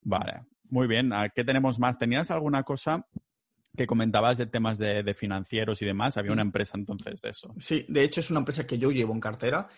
Vale, 0.00 0.40
muy 0.70 0.86
bien. 0.86 1.12
Ah, 1.12 1.28
¿Qué 1.28 1.44
tenemos 1.44 1.78
más? 1.78 1.98
¿Tenías 1.98 2.30
alguna 2.30 2.62
cosa 2.62 3.06
que 3.76 3.86
comentabas 3.86 4.38
de 4.38 4.46
temas 4.46 4.78
de, 4.78 5.12
financieros 5.12 5.82
y 5.82 5.84
demás? 5.84 6.16
Había 6.16 6.32
una 6.32 6.44
mm. 6.44 6.48
empresa 6.48 6.78
entonces 6.78 7.20
de 7.20 7.28
eso. 7.28 7.54
Sí, 7.58 7.84
de 7.90 8.04
hecho 8.04 8.20
es 8.20 8.30
una 8.30 8.40
empresa 8.40 8.66
que 8.66 8.78
yo 8.78 8.90
llevo 8.90 9.12
en 9.12 9.20
cartera, 9.20 9.68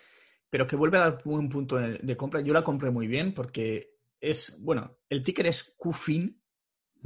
pero 0.48 0.68
que 0.68 0.76
vuelve 0.76 0.98
a 0.98 1.10
dar 1.10 1.22
un 1.24 1.48
punto 1.48 1.78
de, 1.78 2.16
compra. 2.16 2.42
Yo 2.42 2.52
la 2.52 2.62
compré 2.62 2.92
muy 2.92 3.08
bien 3.08 3.34
porque 3.34 3.96
es, 4.20 4.56
bueno, 4.62 4.98
el 5.08 5.24
ticker 5.24 5.48
es 5.48 5.74
QFIN, 5.76 6.40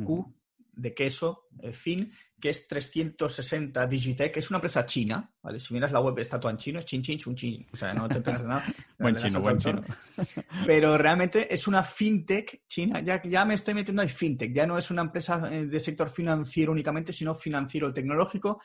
Q 0.04 0.35
de 0.76 0.94
queso, 0.94 1.48
el 1.60 1.72
fin, 1.72 2.12
que 2.38 2.50
es 2.50 2.68
360 2.68 3.86
Digitech, 3.86 4.36
es 4.36 4.50
una 4.50 4.58
empresa 4.58 4.84
china, 4.84 5.32
¿vale? 5.42 5.58
Si 5.58 5.72
miras 5.72 5.90
la 5.90 6.00
web 6.00 6.18
está 6.18 6.38
todo 6.38 6.50
en 6.50 6.58
chino, 6.58 6.78
es 6.78 6.84
chin 6.84 7.02
chin 7.02 7.18
chun 7.18 7.34
chin, 7.34 7.66
o 7.72 7.76
sea, 7.76 7.94
no 7.94 8.06
te 8.06 8.18
enteras 8.18 8.42
de 8.42 8.48
nada. 8.48 8.64
buen 8.98 9.16
chino, 9.16 9.40
buen 9.40 9.58
chino. 9.58 9.82
Pero 10.66 10.98
realmente 10.98 11.52
es 11.52 11.66
una 11.66 11.82
fintech 11.82 12.66
china, 12.68 13.00
ya, 13.00 13.22
ya 13.22 13.44
me 13.46 13.54
estoy 13.54 13.74
metiendo 13.74 14.02
ahí 14.02 14.08
fintech, 14.08 14.54
ya 14.54 14.66
no 14.66 14.76
es 14.76 14.90
una 14.90 15.02
empresa 15.02 15.48
eh, 15.50 15.66
de 15.66 15.80
sector 15.80 16.10
financiero 16.10 16.72
únicamente, 16.72 17.12
sino 17.12 17.34
financiero 17.34 17.92
tecnológico, 17.92 18.60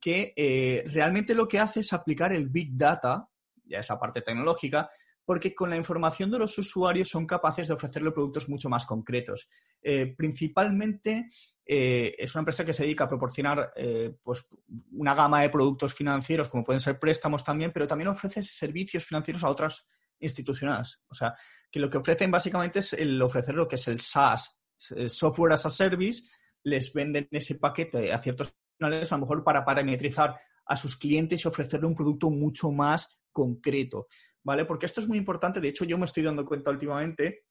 que 0.00 0.34
eh, 0.36 0.84
realmente 0.92 1.34
lo 1.34 1.46
que 1.46 1.60
hace 1.60 1.80
es 1.80 1.92
aplicar 1.92 2.32
el 2.32 2.48
Big 2.48 2.76
Data, 2.76 3.28
ya 3.64 3.78
es 3.78 3.88
la 3.88 4.00
parte 4.00 4.22
tecnológica, 4.22 4.90
porque 5.32 5.54
con 5.54 5.70
la 5.70 5.78
información 5.78 6.30
de 6.30 6.38
los 6.38 6.58
usuarios 6.58 7.08
son 7.08 7.26
capaces 7.26 7.66
de 7.66 7.72
ofrecerle 7.72 8.10
productos 8.10 8.50
mucho 8.50 8.68
más 8.68 8.84
concretos. 8.84 9.48
Eh, 9.80 10.14
principalmente 10.14 11.30
eh, 11.64 12.14
es 12.18 12.34
una 12.34 12.40
empresa 12.40 12.66
que 12.66 12.74
se 12.74 12.82
dedica 12.82 13.04
a 13.04 13.08
proporcionar 13.08 13.72
eh, 13.74 14.14
pues, 14.22 14.46
una 14.90 15.14
gama 15.14 15.40
de 15.40 15.48
productos 15.48 15.94
financieros, 15.94 16.50
como 16.50 16.64
pueden 16.64 16.80
ser 16.80 16.98
préstamos 16.98 17.42
también, 17.42 17.72
pero 17.72 17.86
también 17.86 18.08
ofrece 18.08 18.42
servicios 18.42 19.06
financieros 19.06 19.42
a 19.42 19.48
otras 19.48 19.86
instituciones. 20.20 21.00
O 21.08 21.14
sea, 21.14 21.34
que 21.70 21.80
lo 21.80 21.88
que 21.88 21.96
ofrecen 21.96 22.30
básicamente 22.30 22.80
es 22.80 22.92
el 22.92 23.22
ofrecer 23.22 23.54
lo 23.54 23.66
que 23.66 23.76
es 23.76 23.88
el 23.88 24.00
SaaS, 24.00 24.60
el 24.94 25.08
Software 25.08 25.54
as 25.54 25.64
a 25.64 25.70
Service, 25.70 26.24
les 26.62 26.92
venden 26.92 27.26
ese 27.30 27.54
paquete 27.54 28.12
a 28.12 28.18
ciertos 28.18 28.54
canales, 28.78 29.10
a 29.10 29.16
lo 29.16 29.22
mejor 29.22 29.42
para 29.42 29.64
parametrizar 29.64 30.36
a 30.66 30.76
sus 30.76 30.98
clientes 30.98 31.42
y 31.42 31.48
ofrecerle 31.48 31.86
un 31.86 31.94
producto 31.94 32.28
mucho 32.28 32.70
más 32.70 33.18
concreto, 33.32 34.08
¿vale? 34.44 34.64
Porque 34.64 34.86
esto 34.86 35.00
es 35.00 35.08
muy 35.08 35.18
importante, 35.18 35.60
de 35.60 35.68
hecho 35.68 35.84
yo 35.84 35.98
me 35.98 36.06
estoy 36.06 36.22
dando 36.22 36.44
cuenta 36.44 36.70
últimamente 36.70 37.44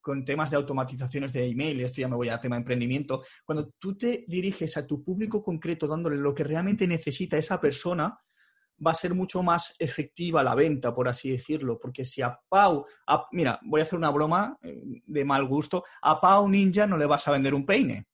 con 0.00 0.24
temas 0.24 0.50
de 0.50 0.56
automatizaciones 0.56 1.32
de 1.32 1.46
email, 1.46 1.80
esto 1.80 2.00
ya 2.00 2.08
me 2.08 2.16
voy 2.16 2.28
a 2.28 2.40
tema 2.40 2.56
de 2.56 2.60
emprendimiento, 2.60 3.22
cuando 3.44 3.70
tú 3.78 3.96
te 3.96 4.24
diriges 4.26 4.76
a 4.76 4.86
tu 4.86 5.02
público 5.02 5.42
concreto 5.42 5.86
dándole 5.86 6.16
lo 6.16 6.34
que 6.34 6.42
realmente 6.42 6.88
necesita 6.88 7.38
esa 7.38 7.60
persona, 7.60 8.18
va 8.84 8.90
a 8.90 8.94
ser 8.94 9.14
mucho 9.14 9.42
más 9.42 9.74
efectiva 9.78 10.42
la 10.42 10.54
venta, 10.54 10.92
por 10.92 11.08
así 11.08 11.30
decirlo, 11.30 11.78
porque 11.78 12.04
si 12.04 12.20
a 12.20 12.36
Pau, 12.48 12.84
mira, 13.30 13.60
voy 13.62 13.80
a 13.80 13.84
hacer 13.84 13.98
una 13.98 14.10
broma 14.10 14.56
eh, 14.62 14.82
de 15.06 15.24
mal 15.24 15.46
gusto, 15.46 15.84
a 16.02 16.20
Pau 16.20 16.48
Ninja 16.48 16.86
no 16.86 16.96
le 16.96 17.06
vas 17.06 17.26
a 17.28 17.32
vender 17.32 17.54
un 17.54 17.64
peine. 17.64 18.06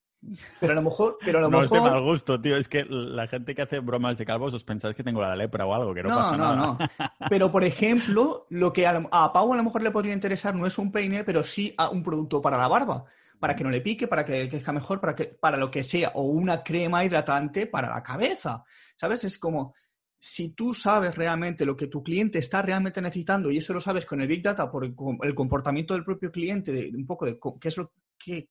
Pero 0.61 0.73
a 0.73 0.77
lo 0.77 0.83
mejor, 0.83 1.19
pero 1.25 1.39
a 1.39 1.43
lo 1.43 1.49
no 1.51 1.61
mejor... 1.61 1.79
es 1.79 1.85
de 1.85 1.91
mal 1.91 2.03
gusto, 2.03 2.41
tío. 2.41 2.57
Es 2.57 2.69
que 2.69 2.85
la 2.85 3.27
gente 3.29 3.55
que 3.55 3.63
hace 3.63 3.81
bromas 3.81 4.19
de 4.19 4.27
calvos 4.27 4.55
os 4.55 4.65
pensáis 4.65 4.95
que 4.95 5.05
tengo 5.05 5.23
la 5.23 5.37
lepra 5.37 5.67
o 5.67 5.75
algo, 5.75 5.95
que 5.95 6.03
no, 6.03 6.09
pasa 6.11 6.37
nada. 6.37 6.57
No, 6.57 6.79
no, 6.79 6.89
Pero, 7.29 7.51
por 7.53 7.65
ejemplo, 7.65 8.47
lo 8.51 8.73
que 8.73 8.87
a, 8.87 9.01
a, 9.11 9.33
Pau 9.33 9.53
a 9.53 9.57
lo 9.57 9.65
mejor 9.65 9.83
le 9.83 9.91
podría 9.91 10.15
interesar 10.15 10.55
no 10.55 10.67
es 10.67 10.79
un 10.79 10.91
peine, 10.93 11.25
pero 11.25 11.43
sí 11.43 11.75
a 11.77 11.91
un 11.91 12.03
producto 12.03 12.41
para 12.41 12.59
la 12.59 12.69
barba 12.69 13.05
para 13.39 13.55
que 13.55 13.65
no 13.65 13.71
le 13.71 13.81
pique, 13.81 14.09
para 14.09 14.25
que 14.25 14.49
crezca 14.49 14.73
mejor, 14.73 15.01
para, 15.01 15.15
que, 15.15 15.27
para 15.27 15.57
lo 15.57 15.71
que 15.71 15.85
sea, 15.85 16.13
o 16.15 16.23
una 16.23 16.63
crema 16.63 17.05
hidratante 17.05 17.67
para 17.67 17.89
la 17.89 18.03
cabeza. 18.03 18.65
¿Sabes? 18.97 19.25
Es 19.25 19.39
como, 19.39 19.75
si 20.19 20.51
tú 20.51 20.75
sabes 20.75 21.15
realmente 21.15 21.65
lo 21.65 21.77
que 21.77 21.87
tu 21.87 22.03
cliente 22.03 22.39
está 22.39 22.63
realmente 22.63 23.01
necesitando, 23.01 23.51
y 23.51 23.59
eso 23.59 23.73
lo 23.73 23.81
sabes 23.81 24.07
con 24.07 24.21
el 24.21 24.29
Big 24.29 24.43
Data 24.43 24.71
por 24.71 24.85
el, 24.85 24.95
comportamiento 25.35 25.95
del 25.95 26.05
propio 26.05 26.33
cliente, 26.33 26.73
de, 26.73 26.91
un 26.95 27.07
poco 27.07 27.27
de 27.27 27.39
qué 27.61 27.69
es 27.69 27.77
lo 27.77 27.93
que, 28.19 28.49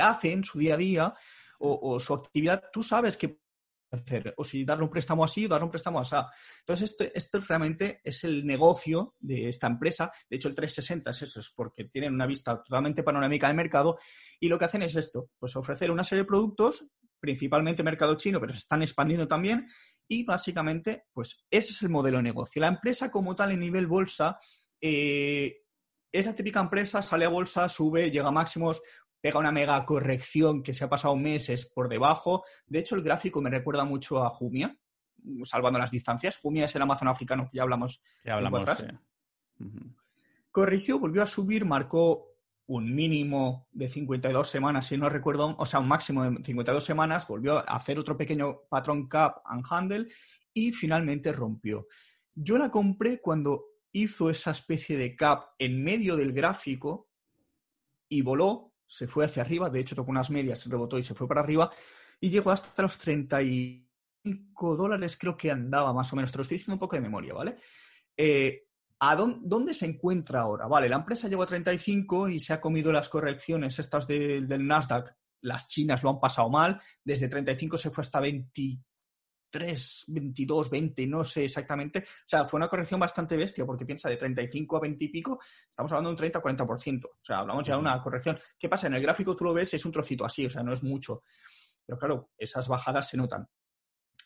hace 0.00 0.32
en 0.32 0.44
su 0.44 0.58
día 0.58 0.74
a 0.74 0.78
día 0.78 1.14
o, 1.58 1.98
su 1.98 2.12
actividad, 2.12 2.64
tú 2.72 2.82
sabes 2.82 3.16
que 3.16 3.38
hacer, 3.90 4.34
o 4.36 4.44
si 4.44 4.64
darle 4.64 4.84
un 4.84 4.90
préstamo 4.90 5.24
así 5.24 5.46
o 5.46 5.48
darle 5.48 5.64
un 5.64 5.70
préstamo 5.70 6.00
así. 6.00 6.16
Entonces, 6.60 6.90
este, 6.90 7.16
esto, 7.16 7.40
realmente 7.40 8.00
es 8.04 8.24
el 8.24 8.44
negocio 8.44 9.14
de 9.18 9.48
esta 9.48 9.66
empresa. 9.66 10.10
De 10.28 10.36
hecho, 10.36 10.48
el 10.48 10.54
360 10.54 11.10
es 11.10 11.22
eso, 11.22 11.40
es 11.40 11.52
porque 11.54 11.84
tienen 11.84 12.12
una 12.12 12.26
vista 12.26 12.62
totalmente 12.62 13.02
panorámica 13.02 13.46
del 13.46 13.56
mercado 13.56 13.98
y 14.40 14.48
lo 14.48 14.58
que 14.58 14.64
hacen 14.66 14.82
es 14.82 14.96
esto, 14.96 15.30
pues 15.38 15.56
ofrecer 15.56 15.90
una 15.90 16.04
serie 16.04 16.24
de 16.24 16.28
productos, 16.28 16.86
principalmente 17.18 17.82
mercado 17.82 18.16
chino, 18.16 18.40
pero 18.40 18.52
se 18.52 18.58
están 18.58 18.82
expandiendo 18.82 19.26
también 19.26 19.66
y 20.06 20.24
básicamente, 20.24 21.04
pues 21.12 21.46
ese 21.50 21.72
es 21.72 21.82
el 21.82 21.88
modelo 21.88 22.18
de 22.18 22.24
negocio. 22.24 22.60
La 22.60 22.68
empresa 22.68 23.10
como 23.10 23.34
tal 23.34 23.52
en 23.52 23.60
nivel 23.60 23.86
bolsa 23.86 24.38
eh, 24.80 25.62
es 26.12 26.26
la 26.26 26.34
típica 26.34 26.60
empresa, 26.60 27.02
sale 27.02 27.24
a 27.24 27.28
bolsa, 27.28 27.68
sube, 27.68 28.10
llega 28.10 28.28
a 28.28 28.32
máximos, 28.32 28.82
pega 29.24 29.38
una 29.38 29.52
mega 29.52 29.82
corrección 29.86 30.62
que 30.62 30.74
se 30.74 30.84
ha 30.84 30.90
pasado 30.90 31.16
meses 31.16 31.64
por 31.64 31.88
debajo. 31.88 32.44
De 32.66 32.80
hecho, 32.80 32.94
el 32.94 33.02
gráfico 33.02 33.40
me 33.40 33.48
recuerda 33.48 33.86
mucho 33.86 34.22
a 34.22 34.28
Jumia, 34.28 34.76
salvando 35.44 35.78
las 35.78 35.90
distancias. 35.90 36.36
Jumia 36.36 36.66
es 36.66 36.76
el 36.76 36.82
Amazon 36.82 37.08
africano 37.08 37.48
que 37.50 37.56
ya 37.56 37.62
hablamos. 37.62 38.02
Ya 38.22 38.34
hablamos, 38.34 38.68
Corrigió, 40.50 40.98
volvió 40.98 41.22
a 41.22 41.26
subir, 41.26 41.64
marcó 41.64 42.34
un 42.66 42.94
mínimo 42.94 43.66
de 43.72 43.88
52 43.88 44.46
semanas, 44.46 44.88
si 44.88 44.98
no 44.98 45.08
recuerdo, 45.08 45.56
o 45.56 45.64
sea, 45.64 45.80
un 45.80 45.88
máximo 45.88 46.22
de 46.22 46.44
52 46.44 46.84
semanas, 46.84 47.26
volvió 47.26 47.56
a 47.56 47.76
hacer 47.76 47.98
otro 47.98 48.18
pequeño 48.18 48.64
patrón 48.68 49.08
cap 49.08 49.38
and 49.46 49.64
handle 49.70 50.06
y 50.52 50.70
finalmente 50.72 51.32
rompió. 51.32 51.86
Yo 52.34 52.58
la 52.58 52.70
compré 52.70 53.22
cuando 53.22 53.64
hizo 53.90 54.28
esa 54.28 54.50
especie 54.50 54.98
de 54.98 55.16
cap 55.16 55.54
en 55.58 55.82
medio 55.82 56.14
del 56.14 56.34
gráfico 56.34 57.08
y 58.06 58.20
voló 58.20 58.73
se 58.94 59.08
fue 59.08 59.24
hacia 59.24 59.42
arriba, 59.42 59.68
de 59.68 59.80
hecho 59.80 59.96
tocó 59.96 60.12
unas 60.12 60.30
medias, 60.30 60.64
rebotó 60.66 60.96
y 60.96 61.02
se 61.02 61.14
fue 61.14 61.26
para 61.26 61.40
arriba 61.40 61.68
y 62.20 62.30
llegó 62.30 62.52
hasta 62.52 62.80
los 62.80 62.96
35 62.98 64.76
dólares, 64.76 65.16
creo 65.18 65.36
que 65.36 65.50
andaba 65.50 65.92
más 65.92 66.12
o 66.12 66.16
menos, 66.16 66.30
te 66.30 66.38
lo 66.38 66.42
estoy 66.42 66.58
diciendo 66.58 66.76
un 66.76 66.80
poco 66.80 66.94
de 66.94 67.02
memoria, 67.02 67.34
¿vale? 67.34 67.56
Eh, 68.16 68.68
¿A 69.00 69.16
dónde, 69.16 69.74
se 69.74 69.86
encuentra 69.86 70.42
ahora? 70.42 70.68
Vale, 70.68 70.88
la 70.88 70.96
empresa 70.96 71.26
llegó 71.28 71.42
a 71.42 71.46
35 71.46 72.28
y 72.28 72.38
se 72.38 72.52
ha 72.52 72.60
comido 72.60 72.92
las 72.92 73.08
correcciones 73.08 73.78
estas 73.80 74.06
del 74.06 74.66
Nasdaq. 74.66 75.12
Las 75.42 75.66
chinas 75.68 76.02
lo 76.02 76.10
han 76.10 76.20
pasado 76.20 76.48
mal. 76.48 76.80
Desde 77.04 77.28
35 77.28 77.76
se 77.76 77.90
fue 77.90 78.02
hasta 78.02 78.20
20, 78.20 78.78
3, 79.54 80.06
22, 80.08 80.68
20, 80.68 81.06
no 81.06 81.22
sé 81.22 81.44
exactamente. 81.44 82.00
O 82.00 82.28
sea, 82.28 82.44
fue 82.48 82.58
una 82.58 82.66
corrección 82.66 82.98
bastante 82.98 83.36
bestia, 83.36 83.64
porque 83.64 83.86
piensa 83.86 84.08
de 84.08 84.16
35 84.16 84.76
a 84.76 84.80
20 84.80 85.04
y 85.04 85.08
pico, 85.10 85.38
estamos 85.70 85.92
hablando 85.92 86.10
de 86.10 86.14
un 86.14 86.16
30 86.16 86.42
40%. 86.42 87.04
O 87.04 87.10
sea, 87.22 87.38
hablamos 87.38 87.64
ya 87.64 87.74
de 87.74 87.80
una 87.80 88.02
corrección. 88.02 88.36
¿Qué 88.58 88.68
pasa? 88.68 88.88
En 88.88 88.94
el 88.94 89.02
gráfico 89.02 89.36
tú 89.36 89.44
lo 89.44 89.54
ves, 89.54 89.72
es 89.72 89.84
un 89.84 89.92
trocito 89.92 90.24
así, 90.24 90.44
o 90.44 90.50
sea, 90.50 90.64
no 90.64 90.72
es 90.72 90.82
mucho. 90.82 91.22
Pero 91.86 91.96
claro, 92.00 92.30
esas 92.36 92.66
bajadas 92.66 93.08
se 93.08 93.16
notan 93.16 93.48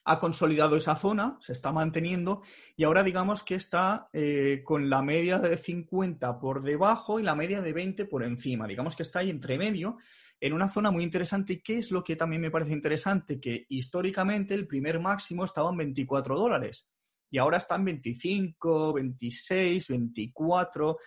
ha 0.04 0.18
consolidado 0.18 0.76
esa 0.76 0.96
zona, 0.96 1.36
se 1.42 1.52
está 1.52 1.70
manteniendo 1.70 2.40
y 2.76 2.84
ahora 2.84 3.02
digamos 3.02 3.42
que 3.42 3.56
está 3.56 4.08
eh, 4.14 4.62
con 4.64 4.88
la 4.88 5.02
media 5.02 5.38
de 5.38 5.58
50 5.58 6.40
por 6.40 6.62
debajo 6.62 7.20
y 7.20 7.22
la 7.22 7.34
media 7.34 7.60
de 7.60 7.74
20 7.74 8.06
por 8.06 8.24
encima. 8.24 8.66
Digamos 8.66 8.96
que 8.96 9.02
está 9.02 9.18
ahí 9.18 9.28
entre 9.28 9.58
medio 9.58 9.98
en 10.40 10.52
una 10.52 10.68
zona 10.68 10.90
muy 10.90 11.04
interesante. 11.04 11.54
¿Y 11.54 11.60
qué 11.60 11.78
es 11.78 11.90
lo 11.90 12.02
que 12.04 12.16
también 12.16 12.42
me 12.42 12.50
parece 12.50 12.72
interesante? 12.72 13.40
Que 13.40 13.66
históricamente 13.68 14.54
el 14.54 14.66
primer 14.66 15.00
máximo 15.00 15.44
estaba 15.44 15.70
en 15.70 15.76
24 15.78 16.38
dólares 16.38 16.88
y 17.30 17.38
ahora 17.38 17.58
está 17.58 17.76
en 17.76 17.84
25, 17.84 18.92
26, 18.94 19.88
24. 19.88 20.98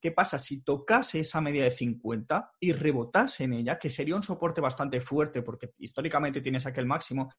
¿Qué 0.00 0.12
pasa? 0.12 0.38
Si 0.38 0.62
tocase 0.62 1.20
esa 1.20 1.40
media 1.40 1.64
de 1.64 1.70
50 1.70 2.52
y 2.60 2.72
rebotase 2.72 3.44
en 3.44 3.52
ella, 3.52 3.78
que 3.78 3.90
sería 3.90 4.16
un 4.16 4.22
soporte 4.22 4.60
bastante 4.60 5.00
fuerte 5.00 5.42
porque 5.42 5.72
históricamente 5.78 6.40
tienes 6.40 6.66
aquel 6.66 6.86
máximo, 6.86 7.32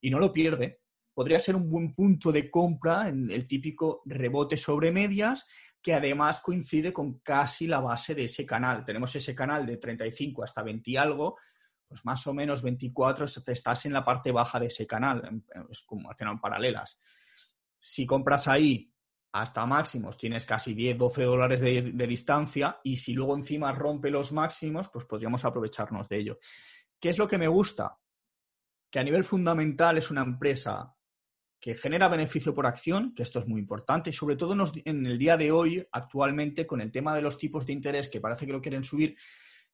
y 0.00 0.10
no 0.10 0.18
lo 0.18 0.32
pierde, 0.32 0.80
podría 1.14 1.40
ser 1.40 1.56
un 1.56 1.68
buen 1.68 1.94
punto 1.94 2.30
de 2.30 2.50
compra 2.50 3.08
en 3.08 3.30
el 3.30 3.46
típico 3.46 4.02
rebote 4.04 4.56
sobre 4.56 4.92
medias 4.92 5.46
que 5.88 5.94
además 5.94 6.42
coincide 6.42 6.92
con 6.92 7.20
casi 7.20 7.66
la 7.66 7.80
base 7.80 8.14
de 8.14 8.24
ese 8.24 8.44
canal. 8.44 8.84
Tenemos 8.84 9.16
ese 9.16 9.34
canal 9.34 9.64
de 9.64 9.78
35 9.78 10.44
hasta 10.44 10.62
20 10.62 10.90
y 10.90 10.98
algo, 10.98 11.38
pues 11.88 12.04
más 12.04 12.26
o 12.26 12.34
menos 12.34 12.60
24 12.60 13.24
estás 13.24 13.86
en 13.86 13.94
la 13.94 14.04
parte 14.04 14.30
baja 14.30 14.60
de 14.60 14.66
ese 14.66 14.86
canal, 14.86 15.42
es 15.70 15.80
como 15.86 16.10
hacen 16.10 16.38
paralelas. 16.40 17.00
Si 17.78 18.04
compras 18.04 18.48
ahí 18.48 18.92
hasta 19.32 19.64
máximos, 19.64 20.18
tienes 20.18 20.44
casi 20.44 20.74
10, 20.74 20.98
12 20.98 21.22
dólares 21.22 21.62
de, 21.62 21.80
de 21.80 22.06
distancia 22.06 22.80
y 22.84 22.98
si 22.98 23.14
luego 23.14 23.34
encima 23.34 23.72
rompe 23.72 24.10
los 24.10 24.30
máximos, 24.30 24.90
pues 24.90 25.06
podríamos 25.06 25.42
aprovecharnos 25.46 26.06
de 26.06 26.18
ello. 26.18 26.38
¿Qué 27.00 27.08
es 27.08 27.16
lo 27.16 27.26
que 27.26 27.38
me 27.38 27.48
gusta? 27.48 27.96
que 28.90 28.98
a 28.98 29.04
nivel 29.04 29.24
fundamental 29.24 29.98
es 29.98 30.10
una 30.10 30.22
empresa 30.22 30.94
que 31.60 31.74
genera 31.74 32.08
beneficio 32.08 32.54
por 32.54 32.66
acción, 32.66 33.14
que 33.14 33.22
esto 33.22 33.38
es 33.40 33.46
muy 33.46 33.60
importante, 33.60 34.10
y 34.10 34.12
sobre 34.12 34.36
todo 34.36 34.54
en 34.84 35.06
el 35.06 35.18
día 35.18 35.36
de 35.36 35.50
hoy, 35.50 35.86
actualmente, 35.92 36.66
con 36.66 36.80
el 36.80 36.92
tema 36.92 37.14
de 37.14 37.22
los 37.22 37.38
tipos 37.38 37.66
de 37.66 37.72
interés 37.72 38.08
que 38.08 38.20
parece 38.20 38.46
que 38.46 38.52
lo 38.52 38.60
quieren 38.62 38.84
subir, 38.84 39.16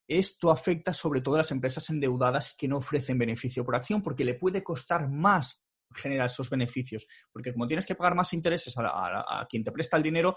esto 0.06 0.50
afecta 0.50 0.92
sobre 0.92 1.20
todo 1.20 1.36
a 1.36 1.38
las 1.38 1.50
empresas 1.50 1.88
endeudadas 1.90 2.54
que 2.58 2.68
no 2.68 2.78
ofrecen 2.78 3.18
beneficio 3.18 3.64
por 3.64 3.76
acción, 3.76 4.02
porque 4.02 4.24
le 4.24 4.34
puede 4.34 4.62
costar 4.62 5.08
más 5.08 5.62
generar 5.94 6.26
esos 6.26 6.50
beneficios, 6.50 7.06
porque 7.32 7.52
como 7.52 7.66
tienes 7.66 7.86
que 7.86 7.94
pagar 7.94 8.14
más 8.14 8.32
intereses 8.32 8.74
a 8.76 9.46
quien 9.48 9.62
te 9.62 9.70
presta 9.70 9.96
el 9.96 10.02
dinero, 10.02 10.36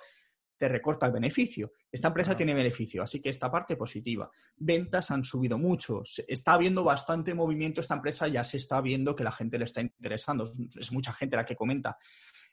te 0.58 0.68
recorta 0.68 1.06
el 1.06 1.12
beneficio. 1.12 1.72
Esta 1.92 2.10
empresa 2.10 2.36
tiene 2.36 2.54
beneficio, 2.54 3.04
así 3.04 3.22
que 3.22 3.30
esta 3.30 3.52
parte 3.52 3.76
positiva. 3.76 4.30
Ventas 4.56 5.12
han 5.12 5.24
subido 5.24 5.58
mucho, 5.58 6.04
está 6.28 6.54
habiendo 6.54 6.84
bastante 6.84 7.34
movimiento 7.34 7.82
esta 7.82 7.96
empresa, 7.96 8.28
ya 8.28 8.44
se 8.44 8.58
está 8.58 8.82
viendo 8.82 9.16
que 9.16 9.24
la 9.24 9.32
gente 9.32 9.58
le 9.58 9.66
está 9.66 9.82
interesando, 9.82 10.52
es 10.80 10.92
mucha 10.92 11.14
gente 11.14 11.36
la 11.36 11.46
que 11.46 11.56
comenta. 11.56 11.98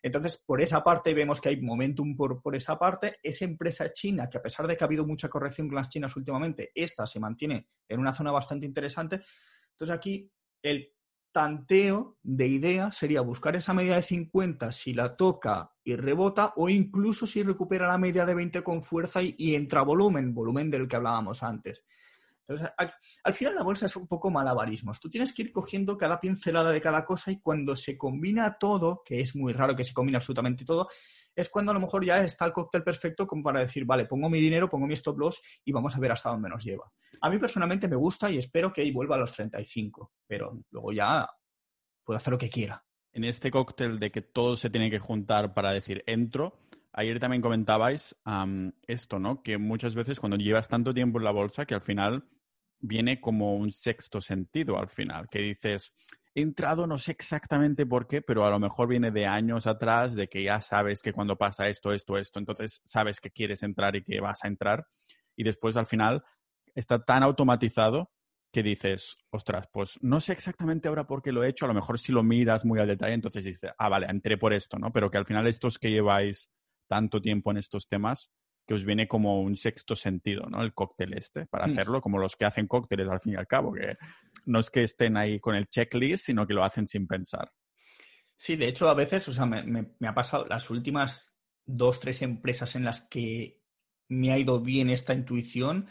Entonces, 0.04 0.36
por 0.36 0.60
esa 0.60 0.84
parte 0.84 1.14
vemos 1.14 1.40
que 1.40 1.48
hay 1.48 1.62
momentum 1.62 2.14
por, 2.14 2.42
por 2.42 2.54
esa 2.54 2.78
parte. 2.78 3.20
Esa 3.22 3.46
empresa 3.46 3.90
china, 3.90 4.28
que 4.28 4.36
a 4.36 4.42
pesar 4.42 4.66
de 4.66 4.76
que 4.76 4.84
ha 4.84 4.86
habido 4.86 5.06
mucha 5.06 5.30
corrección 5.30 5.66
con 5.66 5.76
las 5.76 5.88
chinas 5.88 6.14
últimamente, 6.14 6.72
esta 6.74 7.06
se 7.06 7.18
mantiene 7.18 7.68
en 7.88 8.00
una 8.00 8.12
zona 8.12 8.30
bastante 8.30 8.66
interesante. 8.66 9.22
Entonces, 9.70 9.96
aquí 9.96 10.30
el 10.62 10.93
tanteo 11.34 12.16
de 12.22 12.46
idea 12.46 12.92
sería 12.92 13.20
buscar 13.20 13.56
esa 13.56 13.74
media 13.74 13.96
de 13.96 14.02
50 14.02 14.70
si 14.70 14.94
la 14.94 15.16
toca 15.16 15.72
y 15.82 15.96
rebota 15.96 16.52
o 16.54 16.68
incluso 16.68 17.26
si 17.26 17.42
recupera 17.42 17.88
la 17.88 17.98
media 17.98 18.24
de 18.24 18.36
20 18.36 18.62
con 18.62 18.80
fuerza 18.80 19.20
y, 19.20 19.56
entra 19.56 19.82
volumen, 19.82 20.32
volumen 20.32 20.70
del 20.70 20.86
que 20.86 20.94
hablábamos 20.94 21.42
antes. 21.42 21.82
Entonces, 22.46 22.74
al, 23.24 23.32
final 23.32 23.54
la 23.54 23.62
bolsa 23.62 23.86
es 23.86 23.96
un 23.96 24.06
poco 24.06 24.30
malabarismos. 24.30 25.00
Tú 25.00 25.08
tienes 25.08 25.32
que 25.32 25.42
ir 25.42 25.52
cogiendo 25.52 25.96
cada 25.96 26.20
pincelada 26.20 26.72
de 26.72 26.80
cada 26.80 27.04
cosa 27.04 27.30
y 27.30 27.40
cuando 27.40 27.74
se 27.74 27.96
combina 27.96 28.58
todo, 28.58 29.02
que 29.04 29.20
es 29.20 29.34
muy 29.34 29.52
raro 29.52 29.74
que 29.74 29.84
se 29.84 29.94
combine 29.94 30.16
absolutamente 30.16 30.64
todo, 30.64 30.88
es 31.34 31.48
cuando 31.48 31.70
a 31.70 31.74
lo 31.74 31.80
mejor 31.80 32.04
ya 32.04 32.22
está 32.22 32.44
el 32.44 32.52
cóctel 32.52 32.84
perfecto 32.84 33.26
como 33.26 33.42
para 33.42 33.60
decir, 33.60 33.86
vale, 33.86 34.04
pongo 34.06 34.28
mi 34.28 34.40
dinero, 34.40 34.68
pongo 34.68 34.86
mi 34.86 34.94
stop 34.94 35.18
loss 35.18 35.42
y 35.64 35.72
vamos 35.72 35.96
a 35.96 36.00
ver 36.00 36.12
hasta 36.12 36.30
dónde 36.30 36.50
nos 36.50 36.62
lleva. 36.62 36.92
A 37.20 37.30
mí 37.30 37.38
personalmente 37.38 37.88
me 37.88 37.96
gusta 37.96 38.30
y 38.30 38.38
espero 38.38 38.72
que 38.72 38.82
ahí 38.82 38.92
vuelva 38.92 39.16
a 39.16 39.20
los 39.20 39.32
35, 39.32 40.12
pero 40.26 40.60
luego 40.70 40.92
ya 40.92 41.26
puedo 42.04 42.18
hacer 42.18 42.32
lo 42.32 42.38
que 42.38 42.50
quiera. 42.50 42.84
En 43.12 43.24
este 43.24 43.50
cóctel 43.50 43.98
de 43.98 44.10
que 44.10 44.22
todo 44.22 44.56
se 44.56 44.70
tiene 44.70 44.90
que 44.90 44.98
juntar 44.98 45.54
para 45.54 45.72
decir 45.72 46.02
entro, 46.06 46.58
ayer 46.94 47.20
también 47.20 47.42
comentabais 47.42 48.16
esto, 48.86 49.18
¿no? 49.18 49.42
Que 49.42 49.58
muchas 49.58 49.94
veces 49.94 50.18
cuando 50.20 50.36
llevas 50.36 50.68
tanto 50.68 50.94
tiempo 50.94 51.18
en 51.18 51.24
la 51.24 51.32
bolsa 51.32 51.66
que 51.66 51.74
al 51.74 51.82
final 51.82 52.24
viene 52.80 53.20
como 53.20 53.56
un 53.56 53.70
sexto 53.70 54.20
sentido 54.20 54.78
al 54.78 54.88
final, 54.88 55.28
que 55.28 55.40
dices, 55.40 55.92
he 56.34 56.42
entrado, 56.42 56.86
no 56.86 56.98
sé 56.98 57.12
exactamente 57.12 57.86
por 57.86 58.06
qué, 58.06 58.20
pero 58.22 58.44
a 58.44 58.50
lo 58.50 58.58
mejor 58.58 58.88
viene 58.88 59.10
de 59.10 59.26
años 59.26 59.66
atrás, 59.66 60.14
de 60.14 60.28
que 60.28 60.42
ya 60.42 60.60
sabes 60.60 61.00
que 61.00 61.12
cuando 61.12 61.36
pasa 61.36 61.68
esto, 61.68 61.92
esto, 61.92 62.18
esto, 62.18 62.38
entonces 62.38 62.80
sabes 62.84 63.20
que 63.20 63.30
quieres 63.30 63.62
entrar 63.62 63.96
y 63.96 64.02
que 64.04 64.20
vas 64.20 64.44
a 64.44 64.48
entrar, 64.48 64.86
y 65.36 65.44
después 65.44 65.76
al 65.76 65.86
final 65.86 66.22
está 66.74 67.04
tan 67.04 67.22
automatizado 67.22 68.10
que 68.52 68.62
dices, 68.62 69.16
ostras, 69.30 69.66
pues 69.72 69.98
no 70.00 70.20
sé 70.20 70.32
exactamente 70.32 70.88
ahora 70.88 71.06
por 71.06 71.22
qué 71.22 71.32
lo 71.32 71.42
he 71.42 71.48
hecho, 71.48 71.64
a 71.64 71.68
lo 71.68 71.74
mejor 71.74 71.98
si 71.98 72.12
lo 72.12 72.22
miras 72.22 72.64
muy 72.64 72.78
al 72.78 72.86
detalle, 72.86 73.14
entonces 73.14 73.44
dices, 73.44 73.72
ah, 73.78 73.88
vale, 73.88 74.06
entré 74.08 74.36
por 74.36 74.52
esto, 74.52 74.78
¿no? 74.78 74.92
Pero 74.92 75.10
que 75.10 75.18
al 75.18 75.26
final 75.26 75.46
estos 75.46 75.78
que 75.78 75.90
lleváis 75.90 76.50
tanto 76.94 77.20
tiempo 77.20 77.50
en 77.50 77.56
estos 77.56 77.88
temas, 77.88 78.30
que 78.64 78.74
os 78.74 78.84
viene 78.84 79.08
como 79.08 79.42
un 79.42 79.56
sexto 79.56 79.96
sentido, 79.96 80.46
¿no? 80.48 80.62
El 80.62 80.72
cóctel 80.72 81.12
este, 81.14 81.44
para 81.46 81.66
mm. 81.66 81.70
hacerlo, 81.70 82.00
como 82.00 82.18
los 82.18 82.36
que 82.36 82.44
hacen 82.44 82.68
cócteles 82.68 83.08
al 83.08 83.18
fin 83.18 83.32
y 83.32 83.36
al 83.36 83.48
cabo, 83.48 83.72
que 83.72 83.96
no 84.46 84.60
es 84.60 84.70
que 84.70 84.84
estén 84.84 85.16
ahí 85.16 85.40
con 85.40 85.56
el 85.56 85.66
checklist, 85.66 86.26
sino 86.26 86.46
que 86.46 86.54
lo 86.54 86.62
hacen 86.62 86.86
sin 86.86 87.08
pensar. 87.08 87.50
Sí, 88.36 88.54
de 88.54 88.68
hecho, 88.68 88.88
a 88.88 88.94
veces, 88.94 89.26
o 89.26 89.32
sea, 89.32 89.44
me, 89.44 89.64
me 89.98 90.08
ha 90.08 90.14
pasado 90.14 90.46
las 90.46 90.70
últimas 90.70 91.36
dos, 91.66 91.98
tres 91.98 92.22
empresas 92.22 92.76
en 92.76 92.84
las 92.84 93.08
que 93.08 93.60
me 94.08 94.30
ha 94.30 94.38
ido 94.38 94.60
bien 94.60 94.88
esta 94.88 95.14
intuición 95.14 95.88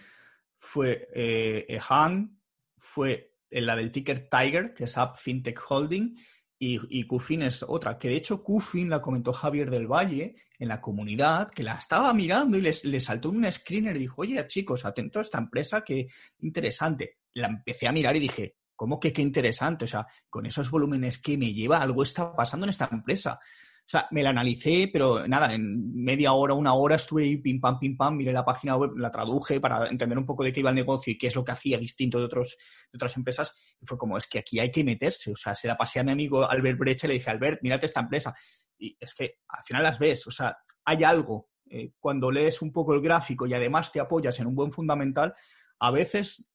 fue 0.58 1.10
eh, 1.14 1.80
Han, 1.90 2.40
fue 2.78 3.36
la 3.52 3.76
del 3.76 3.92
ticker 3.92 4.30
Tiger, 4.30 4.74
que 4.74 4.86
es 4.86 4.98
App 4.98 5.18
FinTech 5.18 5.60
Holding, 5.68 6.18
y, 6.64 6.80
y 6.90 7.08
Qfin 7.08 7.42
es 7.42 7.64
otra, 7.64 7.98
que 7.98 8.08
de 8.08 8.16
hecho 8.16 8.42
Qfin 8.44 8.90
la 8.90 9.02
comentó 9.02 9.34
Javier 9.34 9.70
del 9.70 9.88
Valle 9.88 10.36
en 10.58 10.70
la 10.70 10.80
comunidad, 10.80 11.50
que 11.50 11.64
la 11.64 11.74
estaba 11.74 12.14
mirando 12.14 12.58
y 12.58 12.62
les, 12.62 12.86
le 12.86 13.02
saltó 13.02 13.32
un 13.32 13.52
screener 13.52 13.98
y 13.98 14.02
dijo, 14.02 14.22
oye 14.22 14.46
chicos, 14.48 14.86
atento 14.86 15.20
a 15.20 15.24
esta 15.24 15.40
empresa, 15.40 15.84
que 15.84 16.08
interesante. 16.40 17.18
La 17.34 17.48
empecé 17.48 17.88
a 17.88 17.92
mirar 17.92 18.16
y 18.16 18.22
dije, 18.22 18.56
¿cómo 18.76 19.00
que 19.00 19.12
qué 19.12 19.22
interesante? 19.22 19.86
O 19.86 19.88
sea, 19.88 20.08
con 20.30 20.46
esos 20.46 20.72
volúmenes 20.72 21.22
que 21.22 21.38
me 21.38 21.54
lleva, 21.54 21.80
algo 21.80 22.04
está 22.04 22.34
pasando 22.34 22.66
en 22.66 22.70
esta 22.70 22.88
empresa. 22.92 23.40
O 23.86 23.90
sea, 23.94 24.08
me 24.12 24.24
la 24.24 24.30
analicé, 24.30 24.90
pero 24.92 25.28
nada, 25.28 25.54
en 25.54 25.94
media 25.94 26.32
hora, 26.32 26.54
una 26.54 26.74
hora 26.74 26.96
estuve 26.96 27.24
ahí 27.24 27.38
pim 27.38 27.60
pam, 27.60 27.78
pim 27.78 27.98
pam, 27.98 28.16
miré 28.16 28.32
la 28.32 28.46
página 28.46 28.78
web, 28.78 28.96
la 28.96 29.12
traduje 29.12 29.60
para 29.60 29.88
entender 29.88 30.18
un 30.18 30.26
poco 30.26 30.44
de 30.44 30.54
qué 30.54 30.62
iba 30.62 30.70
el 30.70 30.76
negocio 30.76 31.12
y 31.12 31.18
qué 31.18 31.28
es 31.28 31.36
lo 31.36 31.44
que 31.44 31.52
hacía 31.52 31.78
distinto 31.78 32.18
de, 32.18 32.26
otros, 32.26 32.58
de 32.92 32.98
otras 32.98 33.18
empresas. 33.18 33.54
Y 33.82 33.86
fue 33.86 33.98
como, 33.98 34.18
es 34.18 34.26
que 34.26 34.40
aquí 34.40 34.60
hay 34.60 34.72
que 34.72 34.86
meterse. 34.86 35.32
O 35.34 35.36
sea, 35.36 35.54
se 35.54 35.68
la 35.68 35.76
pasé 35.76 36.00
a 36.00 36.04
mi 36.04 36.12
amigo 36.12 36.50
Albert 36.50 36.80
Brecha 36.80 37.08
y 37.08 37.10
le 37.10 37.14
dije, 37.16 37.30
Albert, 37.30 37.62
mírate 37.62 37.86
esta 37.86 38.00
empresa. 38.00 38.34
Y 38.78 38.96
es 39.00 39.14
que 39.14 39.40
al 39.50 39.64
final 39.66 39.84
las 39.84 40.00
ves, 40.00 40.26
o 40.28 40.32
sea, 40.32 40.58
hay 40.86 41.04
algo. 41.04 41.50
Eh, 41.70 41.92
cuando 42.00 42.32
lees 42.32 42.62
un 42.62 42.72
poco 42.72 42.94
el 42.94 43.02
gráfico 43.02 43.46
y 43.48 43.54
además 43.54 43.92
te 43.92 44.00
apoyas 44.00 44.40
en 44.40 44.48
un 44.48 44.56
buen 44.56 44.72
fundamental, 44.72 45.34
a 45.80 45.92
veces 45.92 46.50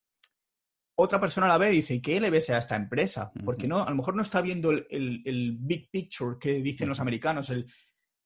otra 1.00 1.20
persona 1.20 1.46
la 1.46 1.58
ve 1.58 1.72
y 1.72 1.76
dice, 1.76 2.02
¿qué 2.02 2.20
le 2.20 2.28
ves 2.28 2.50
a 2.50 2.58
esta 2.58 2.74
empresa? 2.74 3.30
Porque 3.44 3.68
no, 3.68 3.84
a 3.84 3.88
lo 3.88 3.94
mejor 3.94 4.16
no 4.16 4.22
está 4.22 4.40
viendo 4.40 4.72
el, 4.72 5.56
big 5.60 5.88
picture 5.90 6.36
que 6.40 6.54
dicen 6.54 6.88
los 6.88 6.98
americanos, 6.98 7.50
el, 7.50 7.66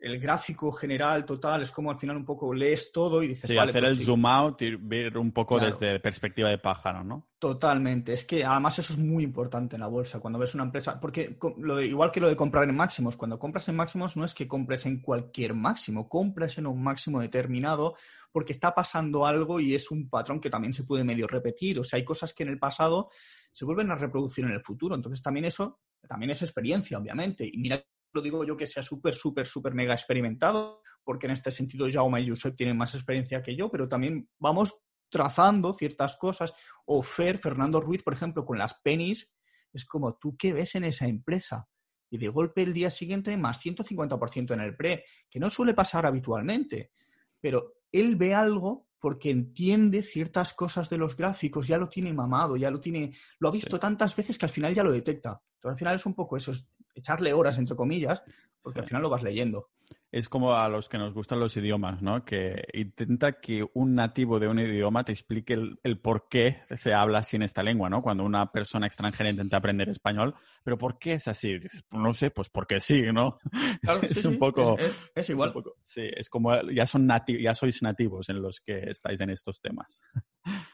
el 0.02 0.18
gráfico 0.18 0.72
general 0.72 1.24
total, 1.24 1.62
es 1.62 1.70
como 1.70 1.90
al 1.90 1.98
final 1.98 2.16
un 2.16 2.24
poco 2.24 2.52
lees 2.52 2.90
todo 2.90 3.22
y 3.22 3.28
dices... 3.28 3.48
Sí, 3.48 3.56
hacer 3.56 3.82
pues 3.82 3.98
el 3.98 4.04
zoom 4.04 4.26
out 4.26 4.60
y 4.62 4.74
ver 4.74 5.16
un 5.16 5.30
poco 5.30 5.60
desde 5.60 6.00
perspectiva 6.00 6.50
de 6.50 6.58
pájaro, 6.58 7.04
¿no? 7.04 7.28
Totalmente. 7.38 8.12
Es 8.12 8.24
que 8.24 8.44
además 8.44 8.80
eso 8.80 8.94
es 8.94 8.98
muy 8.98 9.22
importante 9.22 9.76
en 9.76 9.80
la 9.80 9.86
bolsa, 9.86 10.18
cuando 10.18 10.40
ves 10.40 10.56
una 10.56 10.64
empresa, 10.64 10.98
porque 10.98 11.38
lo 11.58 11.80
igual 11.80 12.10
que 12.10 12.18
lo 12.18 12.28
de 12.28 12.34
comprar 12.34 12.68
en 12.68 12.74
máximos, 12.74 13.16
cuando 13.16 13.38
compras 13.38 13.68
en 13.68 13.76
máximos 13.76 14.16
no 14.16 14.24
es 14.24 14.34
que 14.34 14.48
compres 14.48 14.86
en 14.86 15.00
cualquier 15.00 15.54
máximo, 15.54 16.08
compras 16.08 16.58
en 16.58 16.66
un 16.66 16.82
máximo 16.82 17.20
determinado 17.20 17.94
porque 18.32 18.52
está 18.52 18.74
pasando 18.74 19.24
algo 19.24 19.60
y 19.60 19.76
es 19.76 19.92
un 19.92 20.08
patrón 20.08 20.40
que 20.40 20.50
también 20.50 20.74
se 20.74 20.82
puede 20.82 21.04
medio 21.04 21.28
repetir. 21.28 21.78
O 21.78 21.84
sea, 21.84 21.98
hay 21.98 22.04
cosas 22.04 22.32
que 22.32 22.42
en 22.42 22.48
el 22.48 22.58
pasado 22.58 23.08
se 23.52 23.64
vuelven 23.64 23.92
a 23.92 23.94
reproducir 23.94 24.44
en 24.44 24.50
el 24.50 24.62
futuro. 24.62 24.96
Entonces 24.96 25.22
también 25.22 25.44
eso 25.44 25.80
también 26.08 26.30
es 26.30 26.42
experiencia, 26.42 26.98
obviamente. 26.98 27.48
Y 27.50 27.58
mira 27.58 27.84
lo 28.12 28.22
digo 28.22 28.44
yo 28.44 28.56
que 28.56 28.66
sea 28.66 28.82
súper, 28.82 29.14
súper, 29.14 29.46
súper 29.46 29.74
mega 29.74 29.94
experimentado, 29.94 30.82
porque 31.04 31.26
en 31.26 31.32
este 31.32 31.50
sentido 31.50 31.86
Jaume 31.90 32.20
y 32.20 32.28
Josep 32.28 32.56
tienen 32.56 32.76
más 32.76 32.94
experiencia 32.94 33.42
que 33.42 33.56
yo, 33.56 33.70
pero 33.70 33.88
también 33.88 34.28
vamos 34.38 34.82
trazando 35.08 35.72
ciertas 35.72 36.16
cosas. 36.16 36.54
O 36.86 37.02
Fer, 37.02 37.38
Fernando 37.38 37.80
Ruiz, 37.80 38.02
por 38.02 38.14
ejemplo, 38.14 38.44
con 38.44 38.58
las 38.58 38.80
pennies, 38.80 39.32
es 39.72 39.84
como, 39.84 40.16
¿tú 40.16 40.36
qué 40.36 40.52
ves 40.52 40.74
en 40.74 40.84
esa 40.84 41.06
empresa? 41.06 41.68
Y 42.10 42.18
de 42.18 42.28
golpe 42.28 42.62
el 42.62 42.72
día 42.72 42.90
siguiente 42.90 43.36
más 43.36 43.64
150% 43.64 44.54
en 44.54 44.60
el 44.60 44.76
pre, 44.76 45.04
que 45.30 45.40
no 45.40 45.48
suele 45.48 45.74
pasar 45.74 46.04
habitualmente, 46.04 46.92
pero 47.40 47.74
él 47.90 48.16
ve 48.16 48.34
algo 48.34 48.86
porque 48.98 49.30
entiende 49.30 50.02
ciertas 50.02 50.54
cosas 50.54 50.88
de 50.88 50.96
los 50.96 51.16
gráficos, 51.16 51.66
ya 51.66 51.76
lo 51.76 51.88
tiene 51.88 52.12
mamado, 52.12 52.56
ya 52.56 52.70
lo 52.70 52.80
tiene, 52.80 53.12
lo 53.40 53.48
ha 53.48 53.52
visto 53.52 53.78
tantas 53.78 54.14
veces 54.14 54.38
que 54.38 54.46
al 54.46 54.52
final 54.52 54.72
ya 54.72 54.84
lo 54.84 54.92
detecta. 54.92 55.42
Entonces 55.54 55.72
al 55.72 55.78
final 55.78 55.96
es 55.96 56.06
un 56.06 56.14
poco 56.14 56.36
eso, 56.36 56.52
echarle 56.94 57.32
horas, 57.32 57.58
entre 57.58 57.76
comillas, 57.76 58.22
porque 58.62 58.80
al 58.80 58.86
final 58.86 59.02
lo 59.02 59.10
vas 59.10 59.22
leyendo. 59.22 59.70
Es 60.10 60.28
como 60.28 60.54
a 60.54 60.68
los 60.68 60.90
que 60.90 60.98
nos 60.98 61.14
gustan 61.14 61.40
los 61.40 61.56
idiomas, 61.56 62.02
¿no? 62.02 62.24
Que 62.24 62.64
intenta 62.74 63.40
que 63.40 63.66
un 63.72 63.94
nativo 63.94 64.38
de 64.38 64.46
un 64.46 64.58
idioma 64.58 65.04
te 65.04 65.12
explique 65.12 65.54
el, 65.54 66.00
por 66.00 66.28
qué 66.28 66.62
se 66.76 66.92
habla 66.92 67.18
así 67.18 67.36
en 67.36 67.42
esta 67.42 67.62
lengua, 67.62 67.88
¿no? 67.88 68.02
Cuando 68.02 68.22
una 68.22 68.52
persona 68.52 68.86
extranjera 68.86 69.30
intenta 69.30 69.56
aprender 69.56 69.88
español, 69.88 70.34
pero 70.62 70.76
¿por 70.76 70.98
qué 70.98 71.14
es 71.14 71.28
así? 71.28 71.58
No 71.90 72.12
sé, 72.12 72.30
pues 72.30 72.50
porque 72.50 72.78
sí, 72.80 73.02
¿no? 73.12 73.38
es 74.02 74.24
un 74.26 74.38
poco... 74.38 74.76
Es, 75.14 75.30
igual. 75.30 75.54
sí, 75.82 76.08
es 76.14 76.28
como 76.28 76.60
ya, 76.70 76.86
son 76.86 77.08
ya 77.26 77.54
sois 77.54 77.82
nativos 77.82 78.28
en 78.28 78.42
los 78.42 78.60
que 78.60 78.90
estáis 78.90 79.20
en 79.22 79.30
estos 79.30 79.60
temas. 79.62 80.02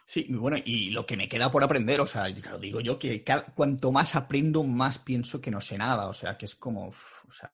Sí, 0.07 0.27
bueno, 0.31 0.57
y 0.65 0.91
lo 0.91 1.05
que 1.05 1.17
me 1.17 1.29
queda 1.29 1.51
por 1.51 1.63
aprender, 1.63 2.01
o 2.01 2.07
sea, 2.07 2.29
lo 2.29 2.59
digo 2.59 2.81
yo, 2.81 2.99
que 2.99 3.23
cuanto 3.55 3.93
más 3.93 4.17
aprendo, 4.17 4.65
más 4.65 4.99
pienso 4.99 5.41
que 5.41 5.51
no 5.51 5.61
sé 5.61 5.77
nada, 5.77 6.09
o 6.09 6.13
sea, 6.15 6.39
que 6.39 6.47
es 6.47 6.55
como, 6.55 6.89
o 6.89 7.31
sea, 7.31 7.53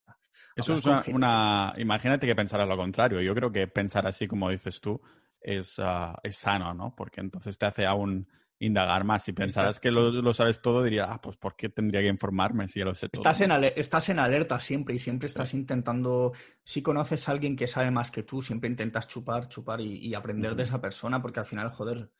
eso 0.56 0.74
es 0.74 0.84
una, 1.08 1.74
Imagínate 1.76 2.26
que 2.26 2.36
pensara 2.36 2.64
lo 2.64 2.76
contrario. 2.76 3.20
Yo 3.20 3.34
creo 3.34 3.50
que 3.50 3.66
pensar 3.66 4.06
así, 4.06 4.28
como 4.28 4.50
dices 4.50 4.80
tú, 4.80 5.00
es, 5.40 5.78
ah, 5.78 6.18
es 6.22 6.36
sano, 6.36 6.72
¿no? 6.74 6.94
Porque 6.96 7.20
entonces 7.20 7.58
te 7.58 7.66
hace 7.66 7.86
aún 7.86 8.28
indagar 8.58 9.04
más. 9.04 9.24
Si 9.24 9.32
pensaras 9.32 9.80
que 9.80 9.90
lo, 9.90 10.34
sabes 10.34 10.60
todo, 10.60 10.82
diría, 10.82 11.12
ah, 11.12 11.20
pues 11.20 11.36
¿por 11.36 11.56
qué 11.56 11.68
tendría 11.68 12.00
que 12.00 12.08
informarme 12.08 12.68
si 12.68 12.80
ya 12.80 12.84
lo 12.84 12.94
sé 12.94 13.08
todo? 13.08 13.22
Estás 13.22 13.40
en, 13.40 13.52
estás 13.76 14.08
en 14.08 14.18
alerta 14.18 14.58
siempre 14.60 14.94
y 14.94 14.98
siempre 14.98 15.26
estás 15.26 15.54
intentando, 15.54 16.32
si 16.62 16.82
conoces 16.82 17.28
a 17.28 17.32
alguien 17.32 17.56
que 17.56 17.66
sabe 17.66 17.90
más 17.90 18.10
que 18.10 18.22
tú, 18.22 18.42
siempre 18.42 18.70
intentas 18.70 19.08
chupar, 19.08 19.48
chupar 19.48 19.80
y, 19.80 20.14
aprender 20.14 20.54
de 20.54 20.62
esa 20.62 20.80
persona 20.80 21.20
porque 21.20 21.40
al 21.40 21.46
final, 21.46 21.70
joder, 21.70 22.10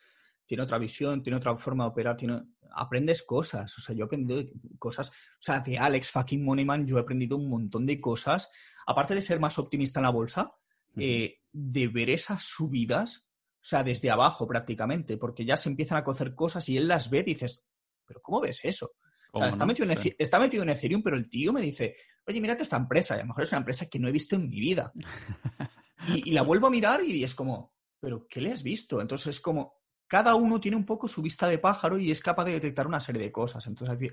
tiene 0.47 0.65
otra 0.65 0.79
visión, 0.79 1.23
tiene 1.23 1.37
otra 1.37 1.57
forma 1.57 1.85
de 1.85 1.91
operar, 1.91 2.17
tiene, 2.17 2.43
aprendes 2.75 3.23
cosas. 3.23 3.77
O 3.79 3.81
sea, 3.81 3.95
yo 3.95 4.05
he 4.05 4.07
aprendido 4.07 4.43
cosas. 4.79 5.11
O 5.11 5.41
sea, 5.41 5.61
de 5.61 5.79
Alex 5.79 6.11
fucking 6.11 6.45
Moneyman 6.45 6.87
yo 6.87 6.99
he 6.99 7.01
aprendido 7.01 7.37
un 7.37 7.49
montón 7.49 7.87
de 7.87 8.01
cosas. 8.01 8.51
Aparte 8.87 9.15
de 9.15 9.23
ser 9.23 9.41
más 9.41 9.59
optimista 9.59 10.01
en 10.01 10.05
la 10.05 10.11
bolsa, 10.11 10.53
eh, 10.97 11.41
de 11.53 11.89
ver 11.89 12.11
esas 12.11 12.43
subidas, 12.45 13.24
o 13.65 13.67
sea, 13.67 13.83
desde 13.83 14.11
abajo 14.11 14.47
prácticamente, 14.47 15.17
porque 15.17 15.47
ya 15.47 15.57
se 15.57 15.71
empiezan 15.71 15.97
a 15.97 16.05
cocer 16.05 16.35
cosas 16.35 16.69
y 16.69 16.77
él 16.77 16.87
las 16.87 17.09
ve 17.09 17.21
y 17.21 17.23
dices, 17.23 17.65
¿pero 18.05 18.21
cómo 18.21 18.43
ves 18.43 18.61
eso? 18.63 18.91
O 19.33 19.39
sea, 19.39 19.49
está, 19.49 19.65
metido 19.65 19.91
en, 19.91 19.99
está, 20.19 20.39
metido 20.39 20.63
en, 20.63 20.69
Ethereum, 20.69 21.03
pero 21.03 21.17
el 21.17 21.31
tío 21.31 21.51
me 21.51 21.63
dice, 21.63 21.97
oye, 22.27 22.43
mírate 22.43 22.63
esta 22.63 22.77
empresa. 22.77 23.17
Y 23.17 23.21
a 23.21 23.23
lo 23.23 23.29
mejor 23.29 23.45
es 23.45 23.53
una 23.53 23.61
empresa 23.61 23.87
que 23.87 23.99
no 23.99 24.07
he 24.07 24.13
visto 24.13 24.37
en 24.37 24.51
mi 24.51 24.61
vida. 24.61 24.93
y, 26.09 26.29
y, 26.29 26.33
la 26.35 26.43
vuelvo 26.43 26.67
a 26.67 26.71
mirar 26.71 27.03
y 27.03 27.25
es 27.25 27.35
como, 27.35 27.73
¿pero 27.99 28.27
qué 28.29 28.43
le 28.43 28.53
has 28.53 28.63
visto? 28.63 29.01
Entonces 29.01 29.37
es 29.37 29.41
como, 29.41 29.81
cada 30.07 30.35
uno 30.35 30.61
tiene 30.61 30.77
un 30.77 30.85
poco 30.85 31.09
su 31.09 31.23
vista 31.23 31.49
de 31.49 31.59
pájaro 31.59 31.99
y 31.99 32.11
es 32.11 32.21
capaz 32.21 32.45
de 32.45 32.53
detectar 32.53 32.87
una 32.87 33.01
serie 33.01 33.23
de 33.23 33.33
cosas. 33.33 33.67
Entonces, 33.67 34.13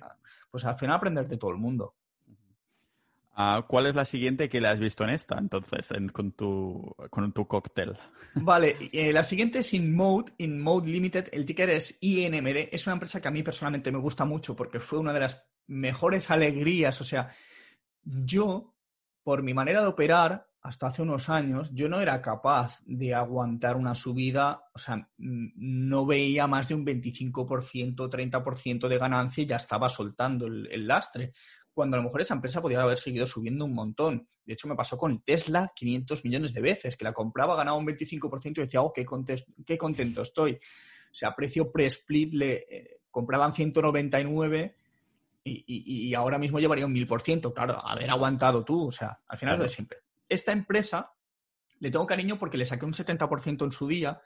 pues 0.50 0.64
al 0.64 0.78
final 0.78 0.96
aprender 0.96 1.28
de 1.28 1.38
todo 1.38 1.52
el 1.52 1.58
mundo. 1.58 1.98
Ah, 3.34 3.63
¿Cuál 3.67 3.88
es 3.88 3.96
la 3.96 4.06
siguiente 4.06 4.50
que 4.50 4.60
le 4.60 4.67
has 4.67 4.80
visto 4.80 5.04
en 5.04 5.12
esta, 5.12 5.38
entonces, 5.38 5.89
con, 6.12 6.34
tu, 6.34 6.96
con 7.10 7.32
tu 7.32 7.48
cóctel? 7.48 7.98
Vale, 8.36 8.78
eh, 8.91 9.13
la 9.13 9.24
siguiente 9.24 9.60
es 9.60 9.74
InMode, 9.74 10.34
InMode 10.38 10.89
Limited, 10.89 11.30
el 11.32 11.46
ticker 11.46 11.70
es 11.70 11.98
INMD, 12.02 12.70
es 12.72 12.86
una 12.88 12.94
empresa 12.94 13.22
que 13.22 13.28
a 13.30 13.32
mí 13.32 13.41
personalmente 13.41 13.91
me 13.91 14.00
gusta 14.00 14.26
mucho 14.26 14.56
porque 14.56 14.80
fue 14.80 15.00
una 15.00 15.13
de 15.13 15.22
las 15.22 15.44
mejores 15.67 16.30
alegrías, 16.30 17.00
o 17.00 17.06
sea, 17.06 17.30
yo, 18.04 18.76
por 19.24 19.44
mi 19.44 19.54
manera 19.54 19.82
de 19.82 19.88
operar, 19.88 20.52
hasta 20.62 20.88
hace 20.88 21.02
unos 21.02 21.30
años, 21.30 21.72
yo 21.74 21.89
no 21.89 22.00
era 22.02 22.22
capaz 22.22 22.82
de 22.86 23.15
aguantar 23.15 23.76
una 23.78 23.96
subida, 23.96 24.65
o 24.74 24.80
sea, 24.80 25.10
no 25.17 26.06
veía 26.06 26.46
más 26.46 26.67
de 26.67 26.76
un 26.76 26.86
25%, 26.86 27.96
30% 27.96 28.88
de 28.88 28.98
ganancia 28.98 29.44
y 29.44 29.48
ya 29.48 29.56
estaba 29.56 29.89
soltando 29.89 30.46
el, 30.46 30.88
lastre, 30.88 31.34
cuando 31.74 31.96
a 31.96 32.00
lo 32.00 32.04
mejor 32.04 32.22
esa 32.22 32.34
empresa 32.34 32.62
podría 32.62 32.82
haber 32.82 32.98
seguido 32.98 33.26
subiendo 33.26 33.66
un 33.66 33.74
montón. 33.74 34.28
De 34.46 34.54
hecho, 34.54 34.68
me 34.68 34.76
pasó 34.76 34.98
con 34.98 35.22
Tesla 35.22 35.72
500 35.76 36.26
millones 36.26 36.54
de 36.54 36.62
veces, 36.62 36.98
que 36.98 37.06
la 37.06 37.14
compraba, 37.14 37.56
ganaba 37.56 37.78
un 37.78 37.86
25% 37.86 38.58
y 38.58 38.62
decía, 38.62 38.82
oh, 38.82 38.92
qué, 38.92 39.06
qué 39.66 39.78
contento 39.78 40.22
estoy. 40.22 40.54
O 40.54 41.14
sea, 41.14 41.30
a 41.30 41.36
precio 41.36 41.72
pre-split 41.72 42.34
le 42.34 42.54
eh, 42.70 43.00
compraban 43.10 43.54
199 43.54 44.76
y, 45.44 45.64
y, 45.68 46.14
ahora 46.14 46.38
mismo 46.38 46.60
llevaría 46.60 46.86
un 46.86 46.94
1000%. 46.94 47.54
Claro, 47.54 47.86
haber 47.86 48.10
aguantado 48.10 48.64
tú, 48.64 48.88
o 48.88 48.92
sea, 48.92 49.22
al 49.28 49.38
final 49.38 49.56
es 49.56 49.60
lo 49.60 49.64
de 49.64 49.70
siempre 49.70 49.98
esta 50.32 50.54
empresa 50.54 51.14
le 51.80 51.92
tengo 51.92 52.06
cariño 52.06 52.40
porque 52.40 52.58
le 52.58 52.66
saqué 52.66 52.86
un 52.86 52.94
70% 52.94 53.66
en 53.66 53.72
su 53.72 53.88
día. 53.88 54.22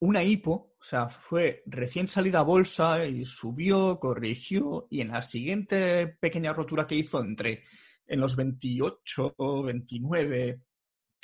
Una 0.00 0.22
hipo, 0.22 0.74
o 0.80 0.84
sea, 0.84 1.08
fue 1.08 1.62
recién 1.66 2.06
salida 2.06 2.40
a 2.40 2.42
bolsa 2.42 3.04
y 3.04 3.24
subió, 3.24 3.98
corrigió 3.98 4.86
y 4.90 5.00
en 5.00 5.08
la 5.08 5.22
siguiente 5.22 6.06
pequeña 6.20 6.52
rotura 6.52 6.86
que 6.86 6.94
hizo 6.94 7.20
entré 7.20 7.64
en 8.06 8.20
los 8.20 8.36
28 8.36 9.34
o 9.36 9.62
29. 9.64 10.62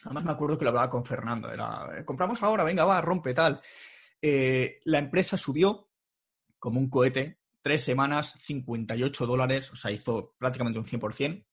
Además 0.05 0.25
me 0.25 0.33
acuerdo 0.33 0.59
que 0.59 0.65
lo 0.65 0.71
hablaba 0.71 0.91
con 0.91 1.05
Fernando. 1.05 1.53
Era, 1.53 2.05
compramos 2.05 2.43
ahora, 2.43 2.65
venga, 2.65 2.85
va, 2.85 3.01
rompe 3.01 3.33
tal. 3.33 3.61
Eh, 4.21 4.81
la 4.85 4.99
empresa 4.99 5.37
subió, 5.37 5.89
como 6.59 6.81
un 6.81 6.91
cohete, 6.91 7.39
tres 7.63 7.85
semanas, 7.85 8.37
58 8.41 9.27
dólares, 9.27 9.73
o 9.73 9.77
sea, 9.77 9.91
hizo 9.91 10.35
prácticamente 10.37 10.79
un 10.79 10.85
100%. 10.85 11.47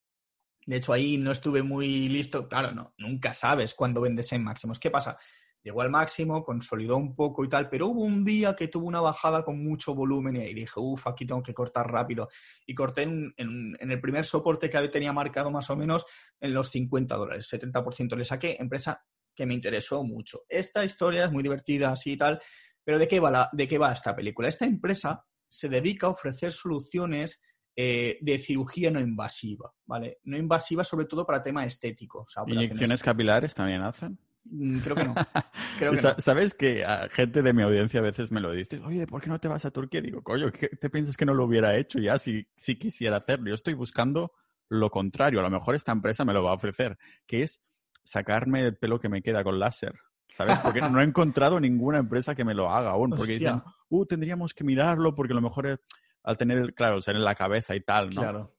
De 0.65 0.75
hecho, 0.75 0.93
ahí 0.93 1.17
no 1.17 1.31
estuve 1.31 1.63
muy 1.63 2.09
listo. 2.09 2.47
Claro, 2.47 2.71
no, 2.71 2.93
nunca 2.97 3.33
sabes 3.33 3.73
cuándo 3.73 4.01
vendes 4.01 4.31
en 4.33 4.43
máximos. 4.43 4.79
¿Qué 4.79 4.91
pasa? 4.91 5.17
Llegó 5.63 5.81
al 5.81 5.91
máximo, 5.91 6.43
consolidó 6.43 6.97
un 6.97 7.15
poco 7.15 7.45
y 7.45 7.49
tal, 7.49 7.69
pero 7.69 7.87
hubo 7.87 8.03
un 8.03 8.23
día 8.23 8.55
que 8.55 8.67
tuvo 8.67 8.87
una 8.87 8.99
bajada 8.99 9.43
con 9.43 9.63
mucho 9.63 9.93
volumen 9.93 10.35
y 10.37 10.39
ahí 10.39 10.53
dije, 10.53 10.73
uff, 10.79 11.07
aquí 11.07 11.25
tengo 11.25 11.43
que 11.43 11.53
cortar 11.53 11.91
rápido. 11.91 12.29
Y 12.65 12.73
corté 12.73 13.03
en, 13.03 13.33
el 13.37 14.01
primer 14.01 14.25
soporte 14.25 14.69
que 14.69 14.87
tenía 14.87 15.13
marcado 15.13 15.51
más 15.51 15.69
o 15.69 15.75
menos 15.75 16.05
en 16.39 16.53
los 16.53 16.69
50 16.69 17.15
dólares, 17.15 17.47
70% 17.51 18.15
le 18.15 18.25
saqué, 18.25 18.57
empresa 18.59 19.03
que 19.35 19.45
me 19.45 19.53
interesó 19.53 20.03
mucho. 20.03 20.41
Esta 20.49 20.83
historia 20.83 21.25
es 21.25 21.31
muy 21.31 21.43
divertida, 21.43 21.91
así 21.91 22.13
y 22.13 22.17
tal, 22.17 22.41
pero 22.83 22.97
¿de 22.97 23.07
qué 23.07 23.19
va, 23.19 23.49
¿de 23.51 23.67
qué 23.67 23.77
va 23.77 23.93
esta 23.93 24.15
película? 24.15 24.47
Esta 24.47 24.65
empresa 24.65 25.23
se 25.47 25.69
dedica 25.69 26.07
a 26.07 26.11
ofrecer 26.11 26.51
soluciones 26.51 27.41
eh, 27.75 28.17
de 28.19 28.39
cirugía 28.39 28.91
no 28.91 28.99
invasiva, 28.99 29.71
¿vale? 29.85 30.19
No 30.23 30.37
invasiva 30.37 30.83
sobre 30.83 31.05
todo 31.05 31.25
para 31.25 31.41
tema 31.41 31.65
estético. 31.65 32.25
¿Inyecciones 32.47 33.01
capilares 33.01 33.53
también 33.53 33.81
hacen? 33.81 34.17
Mm, 34.45 34.79
creo 34.79 34.95
que 34.95 35.03
no. 36.01 36.15
¿Sabes 36.17 36.53
que 36.53 36.83
a 36.83 37.09
gente 37.09 37.41
de 37.41 37.53
mi 37.53 37.63
audiencia 37.63 37.99
a 37.99 38.03
veces 38.03 38.31
me 38.31 38.39
lo 38.39 38.51
dice? 38.51 38.81
Oye, 38.83 39.07
¿por 39.07 39.21
qué 39.21 39.29
no 39.29 39.39
te 39.39 39.47
vas 39.47 39.65
a 39.65 39.71
Turquía? 39.71 40.01
Digo, 40.01 40.23
coño, 40.23 40.51
¿qué 40.51 40.67
te 40.69 40.89
piensas 40.89 41.17
que 41.17 41.25
no 41.25 41.33
lo 41.33 41.45
hubiera 41.45 41.75
hecho 41.77 41.99
ya 41.99 42.17
si, 42.17 42.47
si 42.55 42.77
quisiera 42.77 43.17
hacerlo? 43.17 43.49
Yo 43.49 43.55
estoy 43.55 43.73
buscando 43.73 44.31
lo 44.69 44.89
contrario. 44.89 45.39
A 45.39 45.43
lo 45.43 45.49
mejor 45.49 45.75
esta 45.75 45.91
empresa 45.91 46.25
me 46.25 46.33
lo 46.33 46.43
va 46.43 46.51
a 46.51 46.55
ofrecer, 46.55 46.97
que 47.27 47.43
es 47.43 47.63
sacarme 48.03 48.65
el 48.65 48.77
pelo 48.77 48.99
que 48.99 49.09
me 49.09 49.21
queda 49.21 49.43
con 49.43 49.59
láser. 49.59 49.93
¿Sabes? 50.33 50.59
Porque 50.59 50.79
no 50.79 51.01
he 51.01 51.03
encontrado 51.03 51.59
ninguna 51.59 51.97
empresa 51.97 52.35
que 52.35 52.45
me 52.45 52.53
lo 52.53 52.69
haga 52.69 52.91
aún. 52.91 53.09
Porque 53.09 53.33
dicen, 53.33 53.61
uh, 53.89 54.05
tendríamos 54.05 54.53
que 54.53 54.63
mirarlo 54.63 55.13
porque 55.13 55.33
a 55.33 55.35
lo 55.35 55.41
mejor 55.41 55.81
al 56.23 56.37
tener, 56.37 56.73
claro, 56.73 57.01
ser 57.01 57.17
en 57.17 57.25
la 57.25 57.35
cabeza 57.35 57.75
y 57.75 57.81
tal, 57.81 58.11
¿no? 58.11 58.21
Claro. 58.21 58.55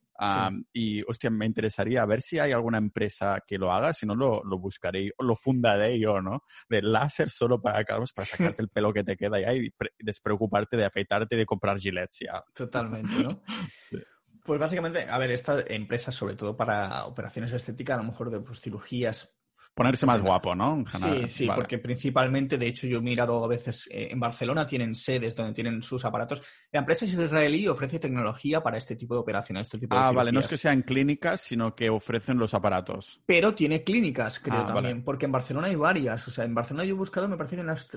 Y, 0.73 1.03
hostia, 1.03 1.31
me 1.31 1.47
interesaría 1.47 2.05
ver 2.07 2.23
si 2.23 2.39
hay 2.39 2.53
alguna 2.53 2.79
empresa 2.79 3.43
que 3.47 3.59
lo 3.59 3.73
haga, 3.73 3.93
si 3.93 4.07
no 4.07 4.15
lo, 4.15 4.43
lo 4.45 4.59
buscaré 4.59 5.13
o 5.19 5.25
lo 5.25 5.37
fundaré 5.37 5.99
yo, 5.99 6.21
¿no? 6.21 6.45
De 6.69 6.83
láser 6.83 7.31
solo 7.31 7.61
para 7.61 7.85
calvos, 7.85 8.13
para 8.13 8.27
sacarte 8.27 8.63
el 8.63 8.69
pelo 8.69 8.93
que 8.93 9.05
te 9.05 9.17
queda 9.17 9.41
ya 9.41 9.53
y 9.55 9.71
despreocuparte 9.99 10.77
de 10.77 10.85
afeitarte 10.85 11.35
y 11.35 11.39
de 11.39 11.47
comprar 11.47 11.79
gilets 11.79 12.19
ya. 12.21 12.43
Totalmente, 12.55 13.15
¿no? 13.23 13.43
sí. 13.81 13.99
Pues 14.45 14.59
básicamente, 14.59 15.07
a 15.09 15.19
ver, 15.19 15.31
esta 15.31 15.63
empresa, 15.69 16.11
sobre 16.11 16.35
todo 16.35 16.57
para 16.57 17.05
operaciones 17.05 17.53
estéticas, 17.53 17.95
a 17.95 18.03
lo 18.03 18.09
mejor 18.09 18.31
de 18.31 18.41
pues, 18.41 18.61
cirugías 18.61 19.37
Ponerse 19.75 20.05
más 20.05 20.21
guapo, 20.21 20.55
¿no? 20.55 20.85
Sí, 20.87 21.29
sí, 21.29 21.49
porque 21.55 21.79
principalmente, 21.79 22.59
de 22.59 22.67
hecho, 22.67 22.87
yo 22.87 22.99
he 22.99 23.01
mirado 23.01 23.43
a 23.43 23.49
veces 23.49 23.89
eh, 23.91 24.09
en 24.11 24.21
Barcelona, 24.21 24.67
tienen 24.67 24.95
sedes 24.95 25.35
donde 25.35 25.55
tienen 25.55 25.83
sus 25.83 26.05
aparatos. 26.05 26.43
La 26.71 26.81
empresa 26.81 27.07
israelí 27.07 27.67
ofrece 27.69 27.99
tecnología 27.99 28.63
para 28.63 28.77
este 28.77 28.97
tipo 28.97 29.15
de 29.15 29.21
operaciones, 29.21 29.69
este 29.69 29.79
tipo 29.79 29.97
ah, 29.97 30.13
vale, 30.13 30.31
no 30.31 30.41
es 30.41 30.49
que 30.49 30.59
sean 30.59 30.83
clínicas, 30.83 31.41
sino 31.41 31.75
que 31.75 31.89
ofrecen 31.89 32.37
los 32.37 32.53
aparatos. 32.53 33.23
Pero 33.25 33.55
tiene 33.55 33.83
clínicas, 33.83 34.41
creo 34.41 34.61
ah, 34.61 34.75
también, 34.75 35.03
porque 35.03 35.25
en 35.25 35.33
Barcelona 35.33 35.69
hay 35.69 35.77
varias. 35.77 36.29
O 36.29 36.31
sea, 36.31 36.45
en 36.45 36.55
Barcelona 36.55 36.85
yo 36.85 36.95
he 36.95 36.99
buscado, 36.99 37.27
me 37.27 37.39
parece 37.39 37.57
que 37.57 37.63
en 37.63 37.69
las, 37.69 37.89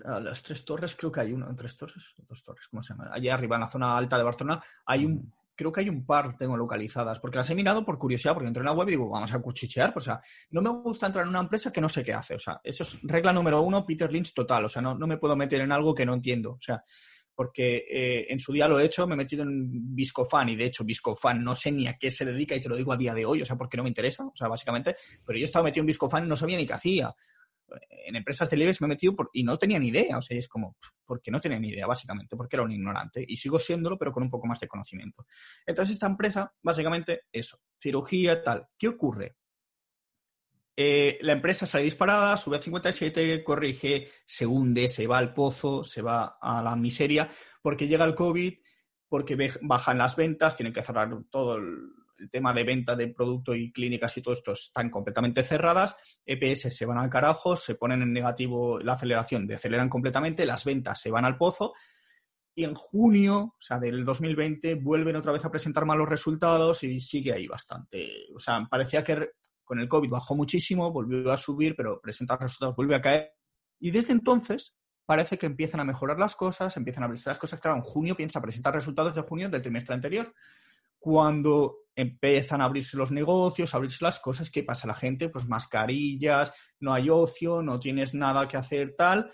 tres 0.44 0.64
torres 0.64 0.96
creo 0.96 1.12
que 1.12 1.20
hay 1.20 1.34
una, 1.34 1.54
tres 1.58 1.76
torres, 1.76 2.14
dos 2.30 2.42
torres, 2.42 2.68
¿cómo 2.70 2.82
se 2.82 2.94
llama? 2.94 3.10
Allá 3.12 3.34
arriba, 3.34 3.58
en 3.58 3.62
la 3.62 3.70
zona 3.70 3.98
alta 3.98 4.18
de 4.18 4.24
Barcelona, 4.24 4.64
hay 4.86 5.06
un 5.06 5.14
mm 5.14 5.45
creo 5.56 5.72
que 5.72 5.82
hay 5.82 5.90
un 5.90 6.06
par 6.06 6.36
tengo 6.38 6.58
localizadas, 6.58 7.20
porque 7.20 7.38
las 7.38 7.50
he 7.50 7.56
mirado 7.56 7.86
por 7.86 7.98
curiosidad, 7.98 8.34
porque 8.34 8.48
entré 8.48 8.62
en 8.62 8.66
la 8.66 8.74
web 8.74 8.88
y 8.88 8.92
digo, 8.92 9.10
vamos 9.10 9.34
a 9.34 9.42
cuchichear. 9.42 9.94
O 9.96 10.00
sea, 10.00 10.22
no 10.52 10.62
me 10.62 10.70
gusta 10.70 11.08
entrar 11.08 11.24
en 11.24 11.30
una 11.30 11.40
empresa 11.40 11.72
que 11.72 11.82
no 11.82 11.90
sé 11.90 12.04
qué 12.04 12.14
hace. 12.14 12.36
O 12.36 12.40
sea, 12.40 12.60
eso 12.64 12.84
es 12.84 13.00
regla 13.04 13.34
número 13.34 13.62
uno, 13.62 13.86
Peter 13.86 14.12
Lynch 14.12 14.34
total. 14.34 14.66
O 14.66 14.70
sea, 14.70 14.82
no, 14.82 14.96
no 14.96 15.08
me 15.08 15.18
puedo 15.18 15.36
meter 15.36 15.62
en 15.62 15.72
algo 15.72 15.94
que 15.94 16.06
no 16.06 16.14
entiendo. 16.14 16.52
O 16.52 16.62
sea, 16.62 16.84
porque 17.36 17.86
eh, 17.90 18.28
en 18.30 18.40
su 18.40 18.54
día 18.54 18.68
lo 18.68 18.80
he 18.80 18.86
hecho, 18.86 19.06
me 19.08 19.14
he 19.14 19.18
metido 19.18 19.44
en 19.44 19.94
Viscofan 19.94 20.50
y 20.50 20.56
de 20.56 20.66
hecho 20.66 20.86
Viscofan 20.86 21.44
no 21.44 21.54
sé 21.54 21.72
ni 21.72 21.86
a 21.86 21.98
qué 21.98 22.10
se 22.10 22.26
dedica 22.26 22.56
y 22.56 22.62
te 22.62 22.70
lo 22.70 22.78
digo 22.78 22.94
a 22.94 22.98
día 22.98 23.14
de 23.14 23.26
hoy, 23.26 23.42
o 23.42 23.46
sea, 23.46 23.58
porque 23.58 23.76
no 23.76 23.84
me 23.84 23.90
interesa, 23.90 24.26
o 24.26 24.34
sea, 24.34 24.48
básicamente, 24.48 24.96
pero 25.26 25.38
yo 25.38 25.46
estaba 25.46 25.66
metido 25.66 25.82
en 25.82 25.88
Viscofan 25.88 26.24
y 26.24 26.28
no 26.30 26.38
sabía 26.38 26.58
ni 26.58 26.66
qué 26.66 26.74
hacía 26.74 27.14
en 27.90 28.16
empresas 28.16 28.50
de 28.50 28.58
IBEX 28.58 28.82
me 28.82 28.86
he 28.86 28.90
metido 28.90 29.16
y 29.34 29.44
no 29.44 29.58
tenía 29.58 29.80
ni 29.80 29.90
idea. 29.90 30.18
O 30.18 30.22
sea, 30.22 30.38
es 30.38 30.48
como, 30.48 30.78
porque 31.06 31.32
no 31.32 31.42
tenía 31.42 31.60
ni 31.60 31.70
idea, 31.70 31.88
básicamente, 31.88 32.36
porque 32.36 32.56
era 32.56 32.64
un 32.64 32.72
ignorante. 32.72 33.24
Y 33.28 33.36
sigo 33.38 33.60
siéndolo, 33.60 33.98
pero 33.98 34.12
con 34.12 34.24
un 34.24 34.30
poco 34.30 34.48
más 34.48 34.60
de 34.60 34.68
conocimiento. 34.68 35.26
Entonces, 35.66 35.96
esta 35.96 36.08
empresa, 36.08 36.54
básicamente, 36.62 37.22
eso, 37.32 37.60
cirugía, 37.80 38.44
tal. 38.44 38.68
¿Qué 38.78 38.88
ocurre? 38.88 39.36
Eh, 40.78 41.18
la 41.22 41.32
empresa 41.32 41.66
sale 41.66 41.86
disparada, 41.86 42.36
sube 42.36 42.58
a 42.58 42.62
57, 42.62 43.44
corrige, 43.44 44.10
se 44.26 44.46
hunde, 44.46 44.90
se 44.90 45.08
va 45.08 45.18
al 45.18 45.34
pozo, 45.34 45.84
se 45.86 46.02
va 46.02 46.38
a 46.42 46.62
la 46.62 46.76
miseria, 46.76 47.30
porque 47.62 47.88
llega 47.88 48.04
el 48.04 48.14
COVID, 48.14 48.56
porque 49.08 49.54
bajan 49.62 49.98
las 49.98 50.18
ventas, 50.18 50.58
tienen 50.58 50.74
que 50.74 50.84
cerrar 50.84 51.10
todo 51.30 51.56
el 51.56 52.05
el 52.18 52.30
tema 52.30 52.54
de 52.54 52.64
venta 52.64 52.96
de 52.96 53.08
producto 53.08 53.54
y 53.56 53.72
clínicas 53.72 54.16
y 54.18 54.22
todo 54.22 54.34
esto 54.34 54.54
están 54.54 54.90
completamente 54.90 55.44
cerradas, 55.44 55.96
EPS 56.26 56.76
se 56.76 56.86
van 56.86 56.98
al 56.98 57.10
carajo, 57.10 57.56
se 57.56 57.76
ponen 57.76 58.02
en 58.02 58.14
negativo 58.14 58.80
la 58.80 58.94
aceleración, 58.94 59.48
deceleran 59.48 59.90
completamente, 59.90 60.46
las 60.46 60.66
ventas 60.66 61.00
se 61.00 61.12
van 61.12 61.26
al 61.26 61.38
pozo 61.38 61.74
y 62.58 62.64
en 62.64 62.74
junio, 62.74 63.38
o 63.38 63.56
sea, 63.60 63.80
del 63.80 64.06
2020, 64.06 64.76
vuelven 64.76 65.18
otra 65.18 65.34
vez 65.34 65.44
a 65.44 65.52
presentar 65.52 65.86
malos 65.86 66.08
resultados 66.08 66.84
y 66.84 67.02
sigue 67.02 67.34
ahí 67.34 67.48
bastante. 67.48 68.28
O 68.34 68.40
sea, 68.40 68.66
parecía 68.72 69.04
que 69.04 69.32
con 69.66 69.80
el 69.80 69.90
COVID 69.90 70.10
bajó 70.10 70.36
muchísimo, 70.36 70.90
volvió 70.90 71.34
a 71.34 71.38
subir, 71.38 71.76
pero 71.76 72.00
presenta 72.00 72.38
resultados, 72.38 72.78
vuelve 72.78 72.96
a 72.96 73.02
caer. 73.02 73.34
Y 73.78 73.92
desde 73.92 74.14
entonces 74.14 74.74
parece 75.06 75.38
que 75.38 75.48
empiezan 75.48 75.82
a 75.82 75.84
mejorar 75.84 76.18
las 76.18 76.36
cosas, 76.36 76.78
empiezan 76.78 77.04
a 77.04 77.08
abrirse 77.08 77.30
las 77.30 77.40
cosas. 77.40 77.60
Claro, 77.60 77.76
en 77.76 77.84
junio 77.84 78.16
piensa 78.16 78.42
presentar 78.42 78.74
resultados 78.74 79.16
de 79.16 79.22
junio 79.22 79.50
del 79.50 79.62
trimestre 79.62 79.94
anterior 79.94 80.34
cuando 80.98 81.85
empiezan 81.96 82.62
a 82.62 82.66
abrirse 82.66 82.98
los 82.98 83.12
negocios, 83.12 83.74
a 83.74 83.78
abrirse 83.78 84.04
las 84.04 84.20
cosas, 84.20 84.52
¿qué 84.52 84.64
pasa? 84.64 84.88
La 84.88 84.96
gente, 84.96 85.30
pues 85.30 85.48
mascarillas, 85.48 86.54
no 86.80 86.94
hay 86.94 87.10
ocio, 87.10 87.62
no 87.62 87.80
tienes 87.80 88.14
nada 88.14 88.48
que 88.48 88.58
hacer, 88.58 88.96
tal. 88.98 89.32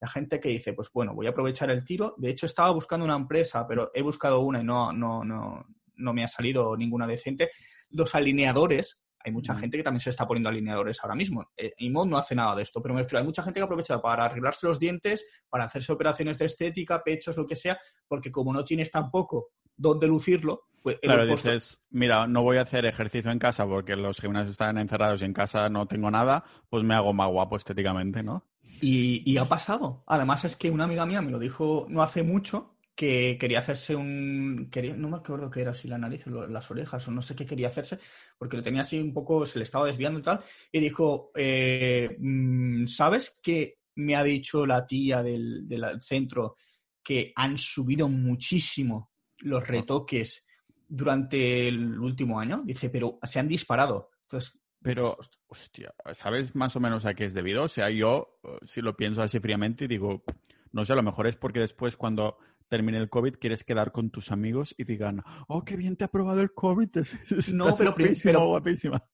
La 0.00 0.08
gente 0.08 0.38
que 0.38 0.50
dice, 0.50 0.74
pues 0.74 0.90
bueno, 0.92 1.14
voy 1.14 1.26
a 1.26 1.30
aprovechar 1.30 1.70
el 1.70 1.84
tiro. 1.84 2.14
De 2.18 2.30
hecho, 2.30 2.46
estaba 2.46 2.70
buscando 2.70 3.04
una 3.04 3.16
empresa, 3.16 3.66
pero 3.66 3.90
he 3.94 4.02
buscado 4.02 4.40
una 4.40 4.60
y 4.60 4.64
no, 4.64 4.92
no, 4.92 5.24
no, 5.24 5.66
no 5.96 6.14
me 6.14 6.24
ha 6.24 6.28
salido 6.28 6.76
ninguna 6.76 7.06
decente. 7.06 7.50
Los 7.90 8.14
alineadores, 8.14 9.02
hay 9.18 9.32
mucha 9.32 9.56
gente 9.56 9.78
que 9.78 9.82
también 9.82 10.00
se 10.00 10.10
está 10.10 10.26
poniendo 10.26 10.50
alineadores 10.50 10.98
ahora 11.02 11.14
mismo. 11.14 11.50
Eh, 11.56 11.72
IMOD 11.78 12.06
no 12.06 12.18
hace 12.18 12.34
nada 12.34 12.54
de 12.54 12.62
esto, 12.62 12.82
pero 12.82 12.94
me 12.94 13.00
refiero, 13.00 13.20
hay 13.20 13.24
mucha 13.24 13.42
gente 13.42 13.58
que 13.58 13.64
aprovecha 13.64 14.00
para 14.00 14.26
arreglarse 14.26 14.66
los 14.66 14.78
dientes, 14.78 15.24
para 15.48 15.64
hacerse 15.64 15.92
operaciones 15.92 16.38
de 16.38 16.44
estética, 16.44 17.02
pechos, 17.02 17.36
lo 17.36 17.46
que 17.46 17.56
sea, 17.56 17.78
porque 18.06 18.30
como 18.30 18.52
no 18.52 18.64
tienes 18.64 18.90
tampoco 18.90 19.52
dónde 19.76 20.06
lucirlo, 20.06 20.68
pues 20.84 20.98
claro, 21.00 21.24
dices, 21.24 21.80
mira, 21.88 22.26
no 22.26 22.42
voy 22.42 22.58
a 22.58 22.60
hacer 22.60 22.84
ejercicio 22.84 23.30
en 23.30 23.38
casa 23.38 23.66
porque 23.66 23.96
los 23.96 24.20
gimnasios 24.20 24.50
están 24.50 24.76
encerrados 24.76 25.22
y 25.22 25.24
en 25.24 25.32
casa 25.32 25.70
no 25.70 25.86
tengo 25.86 26.10
nada, 26.10 26.44
pues 26.68 26.84
me 26.84 26.94
hago 26.94 27.14
más 27.14 27.30
guapo 27.30 27.56
estéticamente, 27.56 28.22
¿no? 28.22 28.44
Y, 28.82 29.34
ha 29.38 29.46
pasado. 29.46 30.04
Además 30.06 30.44
es 30.44 30.56
que 30.56 30.70
una 30.70 30.84
amiga 30.84 31.06
mía 31.06 31.22
me 31.22 31.30
lo 31.30 31.38
dijo 31.38 31.86
no 31.88 32.02
hace 32.02 32.22
mucho 32.22 32.76
que 32.94 33.38
quería 33.40 33.60
hacerse 33.60 33.96
un... 33.96 34.68
Quería, 34.70 34.94
no 34.94 35.08
me 35.08 35.16
acuerdo 35.16 35.48
qué 35.48 35.62
era, 35.62 35.72
si 35.72 35.88
la 35.88 35.96
nariz 35.96 36.26
o 36.26 36.46
las 36.48 36.70
orejas 36.70 37.08
o 37.08 37.12
no 37.12 37.22
sé 37.22 37.34
qué 37.34 37.46
quería 37.46 37.68
hacerse, 37.68 37.98
porque 38.36 38.58
lo 38.58 38.62
tenía 38.62 38.82
así 38.82 38.98
un 38.98 39.14
poco, 39.14 39.46
se 39.46 39.58
le 39.58 39.62
estaba 39.62 39.86
desviando 39.86 40.20
y 40.20 40.22
tal, 40.22 40.40
y 40.70 40.80
dijo, 40.80 41.30
eh, 41.34 42.14
mm, 42.20 42.88
¿sabes 42.88 43.40
qué 43.42 43.78
me 43.94 44.16
ha 44.16 44.22
dicho 44.22 44.66
la 44.66 44.86
tía 44.86 45.22
del, 45.22 45.66
del 45.66 46.02
centro 46.02 46.56
que 47.02 47.32
han 47.34 47.56
subido 47.56 48.06
muchísimo 48.06 49.13
los 49.38 49.66
retoques 49.66 50.46
durante 50.88 51.68
el 51.68 51.98
último 51.98 52.38
año. 52.38 52.62
Dice, 52.64 52.90
pero 52.90 53.18
se 53.22 53.38
han 53.38 53.48
disparado. 53.48 54.10
Entonces, 54.22 54.60
pero, 54.84 55.16
hostia, 55.46 55.94
¿sabes 56.12 56.54
más 56.54 56.76
o 56.76 56.80
menos 56.80 57.06
a 57.06 57.14
qué 57.14 57.24
es 57.24 57.32
debido? 57.32 57.64
O 57.64 57.68
sea, 57.68 57.88
yo, 57.88 58.38
eh, 58.44 58.58
si 58.66 58.82
lo 58.82 58.94
pienso 58.94 59.22
así 59.22 59.40
fríamente, 59.40 59.88
digo, 59.88 60.24
no 60.72 60.84
sé, 60.84 60.92
a 60.92 60.96
lo 60.96 61.02
mejor 61.02 61.26
es 61.26 61.36
porque 61.36 61.60
después 61.60 61.96
cuando 61.96 62.36
termine 62.68 62.98
el 62.98 63.08
COVID, 63.08 63.36
quieres 63.36 63.64
quedar 63.64 63.92
con 63.92 64.10
tus 64.10 64.32
amigos 64.32 64.74
y 64.76 64.84
digan, 64.84 65.22
oh, 65.48 65.64
qué 65.64 65.76
bien 65.76 65.96
te 65.96 66.04
ha 66.04 66.08
probado 66.08 66.40
el 66.40 66.52
COVID. 66.52 66.88
no, 67.54 67.74
pero, 67.76 67.94
pero, 67.94 68.62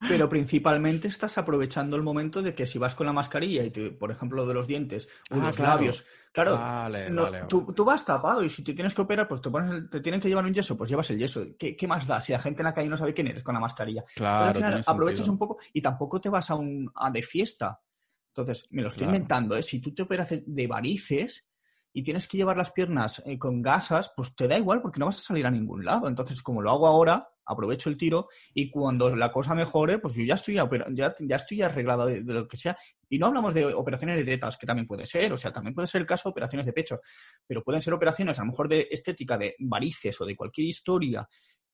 pero, 0.09 0.28
principalmente 0.28 1.09
estás 1.09 1.38
aprovechando 1.38 1.96
el 1.96 2.03
momento 2.03 2.42
de 2.42 2.55
que 2.55 2.66
si 2.66 2.78
vas 2.78 2.94
con 2.94 3.07
la 3.07 3.12
mascarilla 3.12 3.64
y, 3.64 3.70
por 3.70 4.11
ejemplo, 4.11 4.46
de 4.46 4.55
los 4.55 4.66
dientes 4.66 5.09
o 5.30 5.34
ah, 5.34 5.46
los 5.46 5.59
labios, 5.59 6.07
claro, 6.32 7.48
tú, 7.48 7.84
vas 7.84 8.05
tapado 8.05 8.44
y 8.44 8.51
si 8.51 8.62
te 8.62 8.72
tienes 8.72 8.94
que 8.94 9.03
operar, 9.03 9.28
pues 9.28 9.40
te, 9.40 9.51
pones 9.51 9.90
te 9.90 10.01
tienen 10.01 10.20
que 10.20 10.28
llevar 10.28 10.44
un 10.44 10.55
yeso, 10.55 10.76
pues 10.76 10.90
llevas 10.90 11.11
el 11.11 11.18
yeso. 11.18 11.44
¿Qué, 11.59 11.86
más 11.86 12.07
da 12.07 12.20
si 12.20 12.32
la 12.32 12.40
gente 12.40 12.62
en 12.62 12.66
la 12.66 12.74
calle 12.74 12.88
no 12.88 12.96
sabe 12.96 13.14
quién 13.14 13.26
eres 13.26 13.42
con 13.42 13.55
la 13.55 13.61
mascarilla? 13.61 14.05
Claro, 14.14 14.46
al 14.46 14.55
final 14.55 14.84
aprovechas 14.86 15.28
un 15.28 15.38
poco 15.38 15.59
y 15.72 15.80
tampoco 15.80 16.20
te 16.20 16.28
vas 16.28 16.51
a 16.51 16.55
un 16.55 16.90
a 16.94 17.11
de 17.11 17.22
fiesta. 17.22 17.80
Entonces, 18.28 18.68
me 18.70 18.82
lo 18.82 18.88
estoy 18.88 19.07
inventando, 19.07 19.57
¿eh? 19.57 19.62
Si 19.62 19.80
tú 19.80 19.92
te 19.92 20.03
operas 20.03 20.28
de 20.30 20.66
varices, 20.68 21.49
y 21.93 22.03
tienes 22.03 22.28
que 22.28 22.36
llevar 22.36 22.57
las 22.57 22.70
piernas 22.70 23.22
eh, 23.26 23.38
con 23.38 23.62
gasas, 23.62 24.12
pues 24.16 24.34
te 24.34 24.47
da 24.47 24.57
igual 24.57 24.80
porque 24.80 25.01
no 25.01 25.07
vas 25.07 25.18
a 25.18 25.22
salir 25.22 25.47
a 25.47 25.51
ningún 25.51 25.84
lado. 25.84 26.09
Entonces, 26.09 26.43
como 26.43 26.62
lo 26.62 26.70
hago 26.70 26.86
ahora, 26.86 27.28
aprovecho 27.45 27.91
el 27.91 27.97
tiro 27.97 28.28
y 28.55 28.70
cuando 28.70 29.14
la 29.16 29.32
cosa 29.32 29.55
mejore, 29.55 29.99
pues 29.99 30.14
yo 30.14 30.24
ya 30.24 30.34
estoy, 30.34 30.57
ya, 30.93 31.14
estoy 31.36 31.62
arreglada 31.62 32.07
de, 32.07 32.22
lo 32.22 32.47
que 32.47 32.57
sea. 32.57 32.76
Y 33.09 33.18
no 33.18 33.26
hablamos 33.26 33.55
de 33.55 33.66
operaciones 33.74 34.16
de 34.16 34.24
tetas, 34.24 34.57
que 34.57 34.66
también 34.66 34.86
puede 34.86 35.05
ser, 35.07 35.32
o 35.32 35.36
sea, 35.36 35.53
también 35.53 35.74
puede 35.74 35.88
ser 35.88 36.01
el 36.01 36.07
caso 36.07 36.28
de 36.28 36.30
operaciones 36.30 36.66
de 36.66 36.72
pecho, 36.72 37.01
pero 37.47 37.62
pueden 37.62 37.80
ser 37.82 37.93
operaciones 37.93 38.38
a 38.38 38.43
lo 38.43 38.51
mejor 38.51 38.68
de 38.68 38.88
estética, 38.91 39.36
de 39.36 39.57
varices 39.59 40.20
o 40.20 40.24
de 40.24 40.36
cualquier 40.36 40.68
historia 40.68 41.28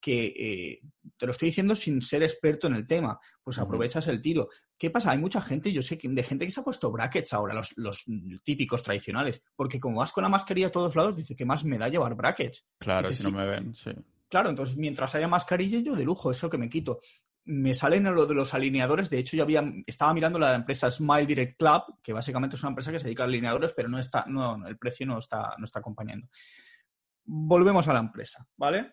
que 0.07 0.27
eh, 0.39 0.81
te 1.17 1.27
lo 1.27 1.33
estoy 1.33 1.49
diciendo 1.49 1.75
sin 1.75 2.01
ser 2.01 2.23
experto 2.23 2.69
en 2.69 2.77
el 2.77 2.87
tema, 2.87 3.19
pues 3.43 3.59
aprovechas 3.59 4.07
el 4.07 4.23
tiro. 4.23 4.49
¿Qué 4.79 4.89
pasa? 4.89 5.11
Hay 5.11 5.19
mucha 5.19 5.43
gente, 5.43 5.73
yo 5.73 5.83
sé 5.83 5.99
que 5.99 6.09
de 6.09 6.23
gente 6.23 6.45
que 6.45 6.53
se 6.53 6.61
ha 6.61 6.63
puesto 6.63 6.93
brackets 6.93 7.33
ahora, 7.33 7.55
los, 7.55 7.77
los 7.77 8.05
típicos 8.45 8.85
tradicionales, 8.85 9.43
porque 9.57 9.81
como 9.81 9.99
vas 9.99 10.13
con 10.13 10.23
la 10.23 10.29
mascarilla 10.29 10.69
a 10.69 10.71
todos 10.71 10.95
lados, 10.95 11.17
dice 11.17 11.35
que 11.35 11.45
más 11.45 11.65
me 11.65 11.77
da 11.77 11.89
llevar 11.89 12.15
brackets. 12.15 12.65
Claro, 12.79 13.13
si 13.13 13.25
no 13.25 13.33
me 13.33 13.49
ven, 13.49 13.75
sí. 13.75 13.91
Claro, 14.29 14.49
entonces 14.49 14.77
mientras 14.77 15.13
haya 15.17 15.27
mascarilla, 15.27 15.81
yo 15.81 15.97
de 15.97 16.05
lujo, 16.05 16.31
eso 16.31 16.49
que 16.49 16.59
me 16.59 16.69
quito. 16.69 17.01
Me 17.45 17.75
salen 17.75 18.05
lo 18.05 18.27
de 18.27 18.35
los 18.35 18.55
alineadores, 18.55 19.11
de 19.11 19.19
hecho 19.19 19.37
yo 19.37 19.43
había, 19.43 19.65
estaba 19.89 20.15
mirando 20.15 20.39
la 20.39 20.55
empresa 20.55 20.89
Smile 20.89 21.27
Direct 21.27 21.59
Club, 21.59 21.83
que 22.01 22.13
básicamente 22.13 22.55
es 22.55 22.63
una 22.63 22.71
empresa 22.71 22.93
que 22.93 23.01
se 23.01 23.07
dedica 23.07 23.25
a 23.25 23.27
alineadores, 23.27 23.73
pero 23.75 23.89
no 23.89 23.99
está, 23.99 24.25
no, 24.29 24.69
el 24.69 24.79
precio 24.79 25.05
no 25.05 25.19
está, 25.19 25.57
no 25.59 25.65
está 25.65 25.81
acompañando. 25.81 26.29
Volvemos 27.25 27.89
a 27.89 27.93
la 27.93 27.99
empresa, 27.99 28.47
¿vale? 28.57 28.93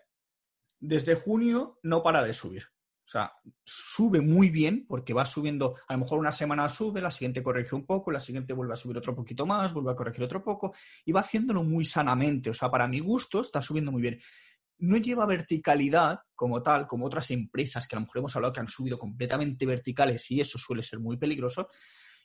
Desde 0.86 1.14
junio 1.14 1.78
no 1.82 2.02
para 2.02 2.22
de 2.22 2.32
subir. 2.32 2.64
O 3.06 3.06
sea, 3.06 3.32
sube 3.64 4.20
muy 4.20 4.48
bien 4.48 4.86
porque 4.88 5.12
va 5.12 5.26
subiendo, 5.26 5.76
a 5.88 5.92
lo 5.92 6.00
mejor 6.00 6.18
una 6.18 6.32
semana 6.32 6.68
sube, 6.70 7.02
la 7.02 7.10
siguiente 7.10 7.42
corrige 7.42 7.74
un 7.74 7.84
poco, 7.84 8.10
la 8.10 8.20
siguiente 8.20 8.54
vuelve 8.54 8.72
a 8.72 8.76
subir 8.76 8.96
otro 8.96 9.14
poquito 9.14 9.44
más, 9.44 9.74
vuelve 9.74 9.92
a 9.92 9.96
corregir 9.96 10.24
otro 10.24 10.42
poco 10.42 10.74
y 11.04 11.12
va 11.12 11.20
haciéndolo 11.20 11.62
muy 11.62 11.84
sanamente. 11.84 12.50
O 12.50 12.54
sea, 12.54 12.70
para 12.70 12.88
mi 12.88 13.00
gusto 13.00 13.42
está 13.42 13.60
subiendo 13.60 13.92
muy 13.92 14.00
bien. 14.00 14.18
No 14.78 14.96
lleva 14.96 15.26
verticalidad 15.26 16.20
como 16.34 16.62
tal, 16.62 16.86
como 16.86 17.06
otras 17.06 17.30
empresas 17.30 17.86
que 17.86 17.94
a 17.94 17.98
lo 17.98 18.06
mejor 18.06 18.18
hemos 18.18 18.36
hablado 18.36 18.54
que 18.54 18.60
han 18.60 18.68
subido 18.68 18.98
completamente 18.98 19.66
verticales 19.66 20.30
y 20.30 20.40
eso 20.40 20.58
suele 20.58 20.82
ser 20.82 20.98
muy 20.98 21.18
peligroso. 21.18 21.68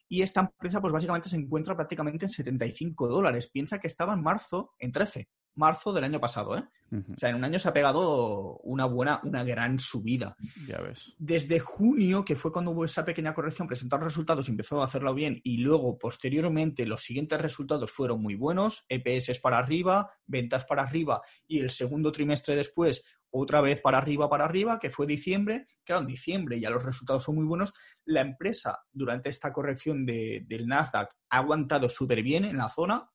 Y 0.07 0.21
esta 0.21 0.41
empresa, 0.41 0.81
pues 0.81 0.93
básicamente 0.93 1.29
se 1.29 1.35
encuentra 1.35 1.75
prácticamente 1.75 2.25
en 2.25 2.29
75 2.29 3.07
dólares. 3.07 3.49
Piensa 3.51 3.79
que 3.79 3.87
estaba 3.87 4.13
en 4.13 4.23
marzo 4.23 4.71
en 4.79 4.91
13 4.91 5.29
marzo 5.59 5.93
del 5.93 6.05
año 6.05 6.19
pasado, 6.19 6.57
¿eh? 6.57 6.63
O 6.91 7.19
sea, 7.19 7.29
en 7.29 7.35
un 7.35 7.43
año 7.43 7.59
se 7.59 7.69
ha 7.69 7.73
pegado 7.73 8.57
una 8.63 8.85
buena, 8.85 9.19
una 9.23 9.43
gran 9.43 9.77
subida. 9.77 10.35
Ya 10.67 10.79
ves. 10.79 11.13
Desde 11.19 11.59
junio, 11.59 12.25
que 12.25 12.35
fue 12.35 12.51
cuando 12.51 12.71
hubo 12.71 12.83
esa 12.83 13.05
pequeña 13.05 13.35
corrección, 13.35 13.67
presentaron 13.67 14.05
resultados 14.05 14.47
y 14.47 14.51
empezó 14.51 14.81
a 14.81 14.85
hacerlo 14.85 15.13
bien, 15.13 15.39
y 15.43 15.57
luego, 15.57 15.99
posteriormente, 15.99 16.87
los 16.87 17.03
siguientes 17.03 17.39
resultados 17.39 17.91
fueron 17.91 18.21
muy 18.23 18.33
buenos, 18.33 18.85
EPS 18.89 19.39
para 19.39 19.59
arriba, 19.59 20.11
ventas 20.25 20.65
para 20.65 20.81
arriba, 20.81 21.21
y 21.47 21.59
el 21.59 21.69
segundo 21.69 22.11
trimestre 22.11 22.55
después, 22.55 23.03
otra 23.31 23.61
vez 23.61 23.81
para 23.81 23.99
arriba, 23.99 24.27
para 24.27 24.45
arriba, 24.45 24.79
que 24.79 24.89
fue 24.89 25.05
diciembre. 25.05 25.67
Claro, 25.83 26.01
en 26.01 26.07
diciembre 26.07 26.59
ya 26.59 26.71
los 26.71 26.83
resultados 26.83 27.23
son 27.23 27.35
muy 27.35 27.45
buenos. 27.45 27.73
La 28.05 28.21
empresa, 28.21 28.79
durante 28.91 29.29
esta 29.29 29.53
corrección 29.53 30.05
de, 30.05 30.43
del 30.47 30.65
Nasdaq, 30.65 31.11
ha 31.29 31.37
aguantado 31.37 31.89
súper 31.89 32.23
bien 32.23 32.45
en 32.45 32.57
la 32.57 32.69
zona, 32.69 33.07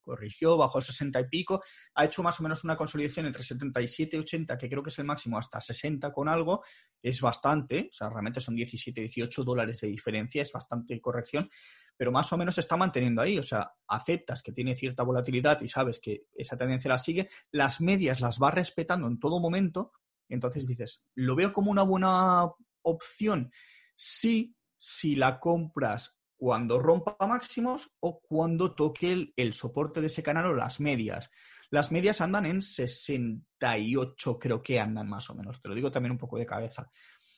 corrigió, 0.00 0.56
bajó 0.56 0.80
60 0.80 1.20
y 1.20 1.28
pico, 1.28 1.62
ha 1.94 2.04
hecho 2.04 2.22
más 2.22 2.38
o 2.40 2.42
menos 2.42 2.64
una 2.64 2.76
consolidación 2.76 3.26
entre 3.26 3.42
77 3.42 4.16
y 4.16 4.20
80, 4.20 4.58
que 4.58 4.68
creo 4.68 4.82
que 4.82 4.90
es 4.90 4.98
el 4.98 5.04
máximo, 5.04 5.38
hasta 5.38 5.60
60 5.60 6.12
con 6.12 6.28
algo, 6.28 6.62
es 7.02 7.20
bastante, 7.20 7.88
o 7.90 7.92
sea, 7.92 8.08
realmente 8.08 8.40
son 8.40 8.54
17, 8.54 9.00
18 9.00 9.44
dólares 9.44 9.80
de 9.80 9.88
diferencia, 9.88 10.42
es 10.42 10.52
bastante 10.52 11.00
corrección, 11.00 11.48
pero 11.96 12.12
más 12.12 12.32
o 12.32 12.38
menos 12.38 12.54
se 12.54 12.62
está 12.62 12.76
manteniendo 12.76 13.22
ahí, 13.22 13.38
o 13.38 13.42
sea, 13.42 13.72
aceptas 13.88 14.42
que 14.42 14.52
tiene 14.52 14.76
cierta 14.76 15.02
volatilidad 15.02 15.60
y 15.60 15.68
sabes 15.68 16.00
que 16.00 16.26
esa 16.32 16.56
tendencia 16.56 16.88
la 16.88 16.98
sigue, 16.98 17.28
las 17.50 17.80
medias 17.80 18.20
las 18.20 18.38
va 18.38 18.50
respetando 18.50 19.06
en 19.06 19.18
todo 19.18 19.40
momento, 19.40 19.92
entonces 20.28 20.66
dices, 20.66 21.02
¿lo 21.14 21.34
veo 21.36 21.52
como 21.52 21.70
una 21.70 21.82
buena 21.82 22.48
opción? 22.82 23.50
Sí, 23.94 24.56
si 24.76 25.14
la 25.14 25.38
compras 25.38 26.19
cuando 26.40 26.80
rompa 26.80 27.18
máximos 27.28 27.94
o 28.00 28.18
cuando 28.22 28.74
toque 28.74 29.30
el, 29.36 29.52
soporte 29.52 30.00
de 30.00 30.06
ese 30.06 30.22
canal 30.22 30.46
o 30.46 30.54
las 30.54 30.80
medias. 30.80 31.30
Las 31.68 31.92
medias 31.92 32.22
andan 32.22 32.46
en 32.46 32.62
68, 32.62 34.38
creo 34.38 34.62
que 34.62 34.80
andan 34.80 35.06
más 35.06 35.28
o 35.28 35.34
menos. 35.34 35.60
Te 35.60 35.68
lo 35.68 35.74
digo 35.74 35.90
también 35.90 36.12
un 36.12 36.18
poco 36.18 36.38
de 36.38 36.46
cabeza. 36.46 36.90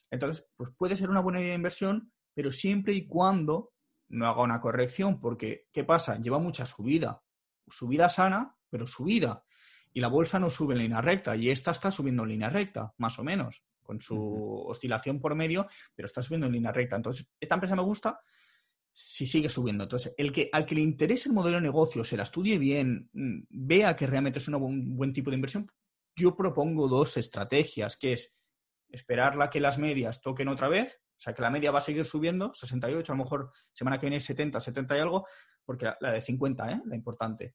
Entonces, 0.08 0.52
pues 0.56 0.70
puede 0.78 0.94
ser 0.94 1.10
una 1.10 1.18
buena 1.18 1.40
idea 1.40 1.50
de 1.50 1.56
inversión, 1.56 2.12
pero 2.32 2.52
siempre 2.52 2.94
y 2.94 3.08
cuando 3.08 3.72
no 4.10 4.28
haga 4.28 4.42
una 4.42 4.60
corrección, 4.60 5.18
porque 5.18 5.66
¿qué 5.72 5.82
pasa? 5.82 6.20
Lleva 6.20 6.38
mucha 6.38 6.64
subida. 6.64 7.20
Subida 7.66 8.08
sana, 8.08 8.56
pero 8.70 8.86
subida. 8.86 9.42
Y 9.92 10.00
la 10.00 10.08
bolsa 10.08 10.38
no 10.38 10.48
sube 10.48 10.74
en 10.74 10.82
línea 10.82 11.00
recta, 11.00 11.34
y 11.34 11.50
esta 11.50 11.72
está 11.72 11.90
subiendo 11.90 12.22
en 12.22 12.28
línea 12.28 12.50
recta, 12.50 12.94
más 12.98 13.18
o 13.18 13.24
menos, 13.24 13.64
con 13.82 14.00
su 14.00 14.64
oscilación 14.68 15.18
por 15.18 15.34
medio, 15.34 15.66
pero 15.92 16.06
está 16.06 16.22
subiendo 16.22 16.46
en 16.46 16.52
línea 16.52 16.70
recta. 16.70 16.94
Entonces, 16.94 17.26
esta 17.40 17.56
empresa 17.56 17.74
me 17.74 17.82
gusta, 17.82 18.20
si 18.92 19.26
sigue 19.26 19.48
subiendo. 19.48 19.84
Entonces, 19.84 20.14
el 20.16 20.32
que, 20.32 20.48
al 20.52 20.66
que 20.66 20.74
le 20.74 20.82
interese 20.82 21.28
el 21.28 21.34
modelo 21.34 21.56
de 21.56 21.62
negocio, 21.62 22.04
se 22.04 22.16
la 22.16 22.24
estudie 22.24 22.58
bien, 22.58 23.08
mm, 23.12 23.44
vea 23.50 23.96
que 23.96 24.06
realmente 24.06 24.38
es 24.38 24.48
un 24.48 24.96
buen, 24.96 25.12
tipo 25.12 25.30
de 25.30 25.36
inversión, 25.36 25.66
yo 26.16 26.36
propongo 26.36 26.88
dos 26.88 27.16
estrategias, 27.16 27.96
que 27.96 28.12
es 28.12 28.34
esperarla 28.88 29.48
que 29.48 29.60
las 29.60 29.78
medias 29.78 30.20
toquen 30.20 30.48
otra 30.48 30.68
vez, 30.68 31.00
o 31.16 31.20
sea, 31.22 31.34
que 31.34 31.42
la 31.42 31.50
media 31.50 31.70
va 31.70 31.78
a 31.78 31.82
seguir 31.82 32.04
subiendo, 32.04 32.52
68, 32.54 33.12
a 33.12 33.16
lo 33.16 33.24
mejor 33.24 33.50
semana 33.72 33.98
que 33.98 34.06
viene 34.06 34.20
70, 34.20 34.60
70 34.60 34.96
y 34.96 35.00
algo, 35.00 35.26
porque 35.64 35.86
la, 35.86 35.96
la 36.00 36.12
de 36.12 36.20
50, 36.20 36.72
¿eh? 36.72 36.82
la 36.84 36.96
importante 36.96 37.54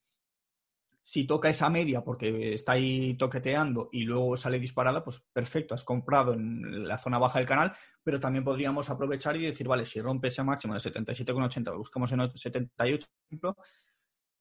si 1.08 1.26
toca 1.26 1.48
esa 1.48 1.70
media 1.70 2.04
porque 2.04 2.54
está 2.54 2.74
ahí 2.74 3.14
toqueteando 3.14 3.88
y 3.94 4.04
luego 4.04 4.36
sale 4.36 4.60
disparada, 4.60 5.06
pues 5.06 5.26
perfecto, 5.32 5.74
has 5.74 5.86
comprado 5.86 6.34
en 6.34 6.86
la 6.86 6.98
zona 6.98 7.18
baja 7.18 7.40
del 7.40 7.48
canal, 7.48 7.72
pero 8.04 8.20
también 8.20 8.44
podríamos 8.44 8.90
aprovechar 8.90 9.38
y 9.38 9.46
decir, 9.46 9.70
vale, 9.70 9.86
si 9.86 10.02
rompe 10.02 10.28
ese 10.28 10.44
máximo 10.44 10.74
de 10.74 10.82
77,80, 10.82 11.78
buscamos 11.78 12.12
en 12.12 12.30
78, 12.38 13.08
ejemplo, 13.26 13.56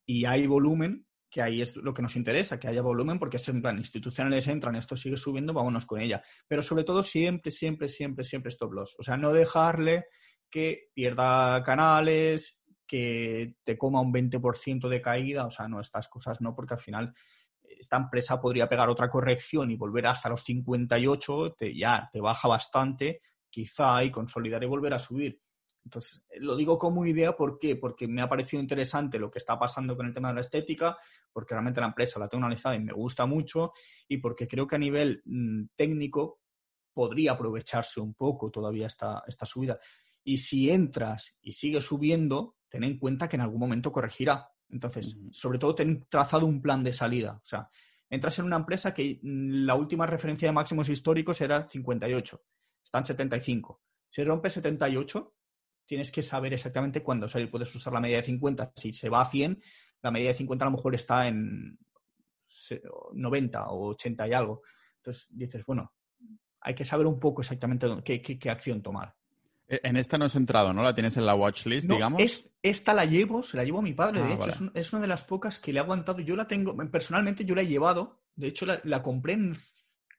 y 0.04 0.24
hay 0.24 0.48
volumen, 0.48 1.06
que 1.30 1.40
ahí 1.40 1.62
es 1.62 1.76
lo 1.76 1.94
que 1.94 2.02
nos 2.02 2.16
interesa, 2.16 2.58
que 2.58 2.66
haya 2.66 2.82
volumen, 2.82 3.20
porque 3.20 3.36
es 3.36 3.48
en 3.48 3.62
plan, 3.62 3.78
institucionales 3.78 4.48
entran, 4.48 4.74
esto 4.74 4.96
sigue 4.96 5.16
subiendo, 5.16 5.52
vámonos 5.52 5.86
con 5.86 6.00
ella. 6.00 6.20
Pero 6.48 6.64
sobre 6.64 6.82
todo, 6.82 7.04
siempre, 7.04 7.52
siempre, 7.52 7.88
siempre, 7.88 8.24
siempre 8.24 8.48
stop 8.48 8.72
loss. 8.72 8.96
O 8.98 9.04
sea, 9.04 9.16
no 9.16 9.32
dejarle 9.32 10.06
que 10.50 10.88
pierda 10.92 11.62
canales, 11.62 12.60
que 12.86 13.56
te 13.64 13.76
coma 13.76 14.00
un 14.00 14.12
20% 14.12 14.88
de 14.88 15.02
caída, 15.02 15.46
o 15.46 15.50
sea, 15.50 15.68
no, 15.68 15.80
estas 15.80 16.08
cosas 16.08 16.40
no, 16.40 16.54
porque 16.54 16.74
al 16.74 16.80
final 16.80 17.14
esta 17.62 17.96
empresa 17.96 18.40
podría 18.40 18.68
pegar 18.68 18.88
otra 18.88 19.08
corrección 19.08 19.70
y 19.70 19.76
volver 19.76 20.06
hasta 20.06 20.28
los 20.28 20.42
58, 20.42 21.54
te, 21.58 21.76
ya 21.76 22.08
te 22.12 22.20
baja 22.20 22.48
bastante, 22.48 23.20
quizá 23.50 24.04
y 24.04 24.10
consolidar 24.10 24.62
y 24.62 24.66
volver 24.66 24.94
a 24.94 24.98
subir. 24.98 25.40
Entonces, 25.84 26.24
lo 26.40 26.56
digo 26.56 26.78
como 26.78 27.06
idea, 27.06 27.36
¿por 27.36 27.60
qué? 27.60 27.76
Porque 27.76 28.08
me 28.08 28.20
ha 28.20 28.28
parecido 28.28 28.60
interesante 28.60 29.20
lo 29.20 29.30
que 29.30 29.38
está 29.38 29.56
pasando 29.56 29.96
con 29.96 30.06
el 30.06 30.12
tema 30.12 30.28
de 30.28 30.34
la 30.34 30.40
estética, 30.40 30.98
porque 31.32 31.54
realmente 31.54 31.80
la 31.80 31.86
empresa 31.86 32.18
la 32.18 32.28
tengo 32.28 32.44
analizada 32.44 32.74
y 32.74 32.80
me 32.80 32.92
gusta 32.92 33.24
mucho, 33.24 33.72
y 34.08 34.18
porque 34.18 34.48
creo 34.48 34.66
que 34.66 34.74
a 34.74 34.80
nivel 34.80 35.22
mm, 35.24 35.66
técnico 35.76 36.40
podría 36.92 37.32
aprovecharse 37.32 38.00
un 38.00 38.14
poco 38.14 38.50
todavía 38.50 38.88
esta, 38.88 39.22
esta 39.28 39.46
subida. 39.46 39.78
Y 40.24 40.38
si 40.38 40.70
entras 40.70 41.36
y 41.40 41.52
sigue 41.52 41.80
subiendo, 41.80 42.55
ten 42.68 42.84
en 42.84 42.98
cuenta 42.98 43.28
que 43.28 43.36
en 43.36 43.42
algún 43.42 43.60
momento 43.60 43.92
corregirá. 43.92 44.48
Entonces, 44.68 45.16
sobre 45.30 45.58
todo, 45.58 45.74
ten 45.74 46.06
trazado 46.08 46.46
un 46.46 46.60
plan 46.60 46.82
de 46.82 46.92
salida. 46.92 47.40
O 47.42 47.46
sea, 47.46 47.68
entras 48.10 48.38
en 48.38 48.46
una 48.46 48.56
empresa 48.56 48.92
que 48.92 49.20
mm, 49.22 49.64
la 49.64 49.74
última 49.74 50.06
referencia 50.06 50.48
de 50.48 50.52
máximos 50.52 50.88
históricos 50.88 51.40
era 51.40 51.66
58, 51.66 52.42
están 52.84 53.04
75. 53.04 53.82
Si 54.10 54.24
rompe 54.24 54.50
78, 54.50 55.34
tienes 55.84 56.10
que 56.10 56.22
saber 56.22 56.52
exactamente 56.54 57.02
cuándo 57.02 57.28
salir. 57.28 57.50
Puedes 57.50 57.74
usar 57.74 57.92
la 57.92 58.00
media 58.00 58.18
de 58.18 58.22
50. 58.24 58.72
Si 58.76 58.92
se 58.92 59.08
va 59.08 59.20
a 59.20 59.30
100, 59.30 59.60
la 60.02 60.10
media 60.10 60.28
de 60.28 60.34
50 60.34 60.64
a 60.64 60.70
lo 60.70 60.76
mejor 60.76 60.94
está 60.94 61.28
en 61.28 61.78
90 63.12 63.68
o 63.68 63.90
80 63.90 64.28
y 64.28 64.32
algo. 64.32 64.62
Entonces 64.96 65.28
dices, 65.30 65.64
bueno, 65.64 65.92
hay 66.60 66.74
que 66.74 66.84
saber 66.84 67.06
un 67.06 67.20
poco 67.20 67.42
exactamente 67.42 67.86
qué 68.02 68.50
acción 68.50 68.82
tomar. 68.82 69.14
E, 69.68 69.80
en 69.82 69.96
esta 69.96 70.16
no 70.18 70.26
has 70.26 70.34
entrado, 70.34 70.72
¿no? 70.72 70.82
La 70.82 70.94
tienes 70.94 71.16
en 71.16 71.26
la 71.26 71.34
watchlist, 71.34 71.88
digamos. 71.88 72.22
Es, 72.22 72.50
esta 72.62 72.94
la 72.94 73.04
llevo, 73.04 73.42
se 73.42 73.56
la 73.56 73.64
llevo 73.64 73.80
a 73.80 73.82
mi 73.82 73.94
padre. 73.94 74.22
de 74.22 74.32
ah, 74.32 74.34
hecho, 74.34 74.70
es, 74.74 74.92
una 74.92 75.02
de 75.02 75.08
las 75.08 75.24
pocas 75.24 75.58
que 75.58 75.72
le 75.72 75.80
ha 75.80 75.82
aguantado. 75.82 76.20
Yo 76.20 76.36
la 76.36 76.46
tengo, 76.46 76.76
personalmente 76.90 77.44
yo 77.44 77.54
la 77.54 77.62
he 77.62 77.66
llevado. 77.66 78.22
De 78.34 78.48
hecho, 78.48 78.66
la, 78.66 79.02
compré 79.02 79.32
en 79.34 79.56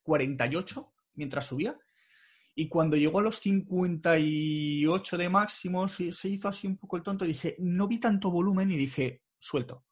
48 0.03 0.93
mientras 1.15 1.45
subía. 1.45 1.77
Y 2.55 2.67
cuando 2.67 2.97
llegó 2.97 3.19
a 3.19 3.21
los 3.23 3.39
58 3.39 5.17
de 5.17 5.29
máximo, 5.29 5.87
se, 5.87 6.11
se 6.11 6.29
hizo 6.29 6.47
así 6.47 6.65
un 6.65 6.77
poco 6.77 6.97
el 6.97 7.03
tonto. 7.03 7.23
Dije, 7.23 7.55
no 7.59 7.87
vi 7.87 7.99
tanto 7.99 8.31
volumen 8.31 8.71
y 8.71 8.77
dije, 8.77 9.21
suelto. 9.37 9.85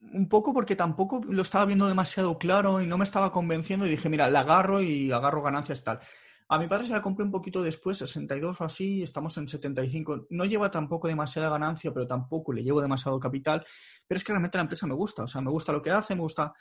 Un 0.00 0.28
poco 0.28 0.52
porque 0.52 0.74
tampoco 0.74 1.20
lo 1.28 1.42
estaba 1.42 1.66
viendo 1.66 1.86
demasiado 1.86 2.36
claro 2.38 2.80
y 2.80 2.86
no 2.86 2.98
me 2.98 3.04
estaba 3.04 3.30
convenciendo. 3.30 3.86
Y 3.86 3.90
dije, 3.90 4.08
mira, 4.08 4.30
la 4.30 4.40
agarro 4.40 4.80
y 4.80 5.12
agarro 5.12 5.42
ganancias 5.42 5.84
tal. 5.84 6.00
A 6.48 6.58
mi 6.58 6.66
padre 6.66 6.86
se 6.86 6.92
la 6.92 7.02
compré 7.02 7.24
un 7.24 7.30
poquito 7.30 7.62
después, 7.62 7.98
62 7.98 8.60
o 8.60 8.64
así, 8.64 9.02
estamos 9.02 9.36
en 9.38 9.48
75. 9.48 10.26
No 10.30 10.44
lleva 10.44 10.70
tampoco 10.70 11.08
demasiada 11.08 11.48
ganancia, 11.48 11.92
pero 11.92 12.06
tampoco 12.06 12.52
le 12.52 12.62
llevo 12.62 12.80
demasiado 12.80 13.18
capital. 13.18 13.64
Pero 14.06 14.18
es 14.18 14.24
que 14.24 14.32
realmente 14.32 14.58
la 14.58 14.62
empresa 14.62 14.86
me 14.86 14.94
gusta, 14.94 15.24
o 15.24 15.26
sea, 15.26 15.40
me 15.40 15.50
gusta 15.50 15.72
lo 15.72 15.82
que 15.82 15.90
hace, 15.90 16.14
me 16.14 16.22
gusta. 16.22 16.52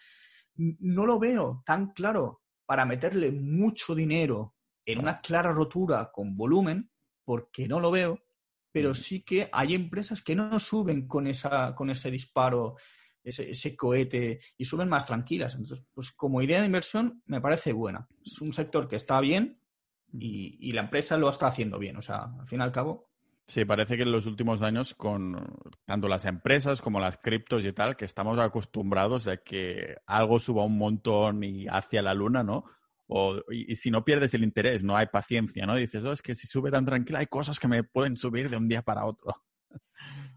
No 0.55 1.05
lo 1.05 1.19
veo 1.19 1.63
tan 1.65 1.91
claro 1.93 2.41
para 2.65 2.86
meterle 2.86 3.32
mucho 3.32 3.95
dinero 3.95 4.55
en 4.86 4.99
una 4.99 5.21
clara 5.21 5.51
rotura 5.51 6.11
con 6.11 6.36
volumen, 6.36 6.89
porque 7.23 7.67
no 7.67 7.79
lo 7.79 7.91
veo, 7.91 8.19
pero 8.71 8.95
sí 8.95 9.23
que 9.23 9.49
hay 9.51 9.75
empresas 9.75 10.21
que 10.21 10.36
no 10.36 10.57
suben 10.59 11.07
con, 11.07 11.27
esa, 11.27 11.75
con 11.75 11.89
ese 11.89 12.09
disparo, 12.09 12.75
ese, 13.23 13.75
cohete, 13.75 14.39
y 14.57 14.65
suben 14.65 14.89
más 14.89 15.05
tranquilas. 15.05 15.55
Entonces, 15.55 15.86
pues 15.93 16.11
como 16.11 16.41
idea 16.41 16.59
de 16.59 16.65
inversión 16.65 17.21
me 17.25 17.41
parece 17.41 17.73
buena. 17.73 18.07
Es 18.23 18.41
un 18.41 18.53
sector 18.53 18.88
que 18.88 18.95
está 18.95 19.19
bien 19.19 19.61
y, 20.14 20.57
y 20.59 20.72
la 20.74 20.82
empresa 20.82 21.18
lo 21.18 21.30
está 21.30 21.47
haciendo 21.47 21.80
bien. 21.80 21.97
O 21.97 22.01
sea, 22.01 22.32
al 22.39 22.47
fin 22.47 22.59
y 22.59 22.64
al 22.64 22.72
cabo, 22.72 23.12
Sí, 23.47 23.66
parece 23.66 23.97
que 23.97 24.03
en 24.03 24.12
los 24.12 24.28
últimos 24.28 24.62
años, 24.62 24.93
con 24.93 25.36
tanto 25.86 26.07
las 26.07 26.24
empresas 26.26 26.82
como 26.82 26.99
las 26.99 27.18
criptos 27.18 27.66
y 27.66 27.74
tal, 27.74 27.97
que 27.97 28.05
estamos 28.05 28.39
acostumbrados 28.39 29.28
a 29.28 29.38
que 29.38 29.97
algo 30.05 30.39
suba 30.39 30.64
un 30.64 30.78
montón 30.78 31.43
y 31.43 31.68
hacia 31.68 32.01
la 32.01 32.14
luna, 32.14 32.43
¿no? 32.43 32.64
O, 33.07 33.41
y, 33.49 33.76
si 33.76 33.91
no 33.91 34.05
pierdes 34.05 34.34
el 34.36 34.43
interés, 34.43 34.84
no 34.84 34.95
hay 34.95 35.07
paciencia, 35.07 35.66
¿no? 35.66 35.76
Dices, 35.76 36.01
oh, 36.05 36.14
es 36.14 36.22
que 36.22 36.34
si 36.34 36.47
sube 36.47 36.72
tan 36.72 36.86
tranquila, 36.86 37.20
hay 37.20 37.26
cosas 37.26 37.59
que 37.59 37.68
me 37.68 37.84
pueden 37.84 38.16
subir 38.16 38.49
de 38.49 38.55
un 38.55 38.70
día 38.70 38.84
para 38.84 39.05
otro. 39.05 39.34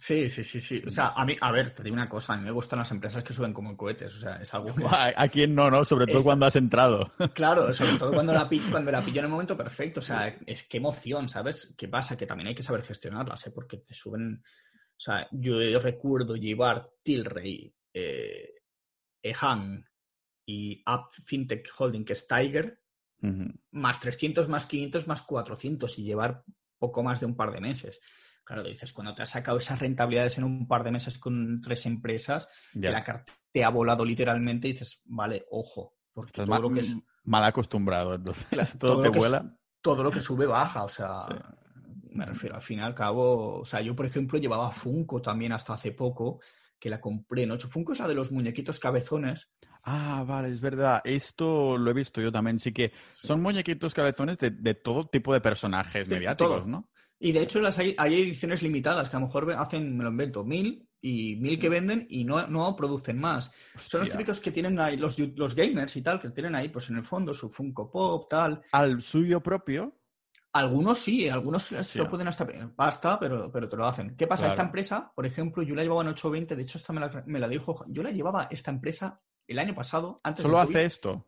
Sí, 0.01 0.29
sí, 0.29 0.45
sí, 0.45 0.61
sí. 0.61 0.83
O 0.87 0.91
sea, 0.91 1.09
a 1.09 1.25
mí, 1.25 1.37
a 1.41 1.51
ver, 1.51 1.71
te 1.71 1.83
digo 1.83 1.95
una 1.95 2.09
cosa, 2.09 2.35
a 2.35 2.37
mí 2.37 2.45
me 2.45 2.51
gustan 2.51 2.79
las 2.79 2.91
empresas 2.91 3.25
que 3.25 3.33
suben 3.33 3.53
como 3.53 3.77
cohetes, 3.77 4.15
o 4.17 4.19
sea, 4.21 4.37
es 4.37 4.53
algo 4.53 4.75
que... 4.75 4.85
¿A 4.87 5.29
quién 5.29 5.55
no, 5.55 5.71
no? 5.71 5.85
Sobre 5.85 6.07
todo 6.07 6.23
cuando 6.23 6.47
has 6.47 6.57
entrado. 6.57 7.11
Claro, 7.35 7.73
sobre 7.73 7.97
todo 7.97 8.13
cuando 8.13 8.33
la, 8.33 8.49
cuando 8.71 8.91
la 8.91 9.03
pillo 9.03 9.21
en 9.21 9.27
el 9.27 9.31
momento 9.31 9.57
perfecto, 9.57 10.01
o 10.01 10.03
sea, 10.03 10.39
es 10.47 10.69
que 10.69 10.77
emoción, 10.77 11.29
¿sabes? 11.29 11.75
¿Qué 11.77 11.89
pasa? 11.89 12.17
Que 12.17 12.27
también 12.27 12.49
hay 12.49 12.55
que 12.55 12.63
saber 12.63 12.83
gestionarlas, 12.83 13.47
¿eh? 13.47 13.51
Porque 13.51 13.79
te 13.79 13.95
suben... 13.95 14.43
O 14.97 15.01
sea, 15.01 15.27
yo 15.33 15.59
recuerdo 15.81 16.37
llevar 16.37 16.89
Tilray, 17.03 17.75
eh, 17.93 18.55
Ehan 19.23 19.85
y 20.47 20.83
App 20.87 21.11
Fintech 21.25 21.69
Holding, 21.77 22.05
que 22.05 22.13
es 22.13 22.29
Tiger, 22.29 22.81
más 23.71 24.01
300, 24.01 24.49
más 24.49 24.67
500, 24.67 25.07
más 25.09 25.23
400 25.23 25.99
y 25.99 26.05
llevar 26.05 26.45
poco 26.79 27.03
más 27.03 27.21
de 27.21 27.27
un 27.27 27.35
par 27.35 27.53
de 27.53 27.61
meses. 27.61 28.01
Claro, 28.45 28.63
dices, 28.63 28.93
cuando 28.93 29.15
te 29.15 29.23
has 29.23 29.31
sacado 29.31 29.57
esas 29.57 29.79
rentabilidades 29.79 30.37
en 30.37 30.45
un 30.45 30.69
par 30.69 30.85
de 30.85 30.91
meses 30.91 31.19
con 31.19 31.61
tres 31.63 31.87
empresas, 31.87 32.47
que 32.73 32.91
la 32.91 33.03
carta 33.03 33.33
te 33.51 33.65
ha 33.65 33.71
volado 33.71 34.05
literalmente, 34.05 34.69
y 34.69 34.73
dices, 34.73 35.01
vale, 35.07 35.47
ojo, 35.51 35.97
porque 36.13 36.33
todo 36.33 36.47
mal, 36.47 36.61
lo 36.61 36.71
que 36.71 36.81
es... 36.81 36.95
mal 37.25 37.45
acostumbrado, 37.45 38.15
entonces 38.15 38.47
todo, 38.79 39.01
te 39.01 39.09
vuela. 39.09 39.57
todo 39.81 40.03
lo 40.03 40.11
que 40.11 40.21
sube 40.21 40.47
baja, 40.47 40.85
o 40.85 40.89
sea, 40.89 41.27
me 42.11 42.27
refiero 42.27 42.57
al 42.57 42.63
fin 42.63 42.81
y 42.81 42.83
al 42.83 42.95
cabo, 42.95 43.61
o 43.61 43.65
sea, 43.65 43.81
yo 43.81 43.97
por 43.97 44.05
ejemplo 44.05 44.39
llevaba 44.39 44.71
Funko 44.71 45.23
también 45.23 45.53
hasta 45.53 45.73
hace 45.73 45.93
poco, 45.93 46.41
que 46.79 46.91
la 46.91 47.01
compré 47.01 47.45
en 47.45 47.53
8. 47.53 47.67
Funko 47.67 47.93
es 47.93 48.01
la 48.01 48.09
de 48.09 48.15
los 48.15 48.31
muñequitos 48.31 48.79
cabezones. 48.79 49.51
Ah, 49.85 50.23
vale, 50.27 50.51
es 50.51 50.61
verdad. 50.61 51.01
Esto 51.05 51.79
lo 51.79 51.91
he 51.91 51.95
visto 51.95 52.21
yo 52.21 52.31
también. 52.31 52.61
Sí 52.61 52.73
que 52.73 52.93
son 53.13 53.41
muñequitos 53.41 53.95
cabezones 53.95 54.37
de, 54.39 54.75
todo 54.75 55.07
tipo 55.07 55.33
de 55.33 55.41
personajes 55.41 56.07
mediáticos, 56.09 56.67
¿no? 56.67 56.91
Y 57.25 57.33
de 57.33 57.41
hecho 57.41 57.59
las 57.59 57.79
hay, 57.79 57.97
ediciones 57.99 58.63
limitadas 58.63 59.09
que 59.09 59.17
a 59.17 59.19
lo 59.19 59.25
mejor 59.25 59.51
hacen, 59.53 59.97
me 59.97 60.05
lo 60.05 60.11
invento, 60.11 60.45
mil 60.45 60.87
y 61.01 61.37
mil 61.37 61.59
que 61.59 61.71
venden 61.71 62.07
y 62.11 62.23
no, 62.23 62.47
no 62.49 62.77
producen 62.77 63.19
más. 63.19 63.51
Son 63.81 64.01
los 64.01 64.11
típicos 64.11 64.43
que 64.43 64.51
tienen 64.51 64.79
ahí, 64.79 64.99
los, 64.99 65.19
los 65.19 65.55
gamers 65.55 65.97
y 65.97 66.03
tal, 66.03 66.21
que 66.21 66.29
tienen 66.29 66.55
ahí, 66.55 66.69
pues 66.69 66.91
en 66.91 66.97
el 66.97 67.03
fondo, 67.03 67.33
su 67.33 67.49
Funko 67.49 67.91
Pop, 67.91 68.29
tal. 68.29 68.61
¿Al 68.73 69.01
suyo 69.01 69.43
propio? 69.43 69.97
Algunos 70.53 70.99
sí, 70.99 71.27
algunos 71.31 71.65
se 71.65 71.99
lo 71.99 72.11
pueden 72.11 72.29
hasta 72.29 72.47
basta, 72.77 73.19
pero, 73.19 73.51
pero 73.51 73.71
te 73.71 73.77
lo 73.79 73.87
hacen. 73.87 74.15
¿Qué 74.19 74.27
pasa? 74.27 74.47
Esta 74.47 74.63
empresa, 74.63 75.11
por 75.15 75.25
ejemplo, 75.25 75.63
yo 75.63 75.75
la 75.75 75.83
llevaba 75.83 76.03
en 76.03 76.09
820, 76.09 76.57
de 76.57 76.63
hecho 76.63 76.77
esta 76.77 76.93
me 76.93 77.01
la, 77.01 77.25
me 77.25 77.41
la 77.41 77.49
dijo, 77.49 77.87
yo 77.89 78.03
la 78.03 78.11
llevaba 78.11 78.49
esta 78.51 78.71
empresa 78.71 79.23
el 79.47 79.59
año 79.59 79.75
pasado, 79.75 80.21
antes 80.23 80.43
¿Solo 80.43 80.59
hace 80.59 80.85
esto? 80.85 81.27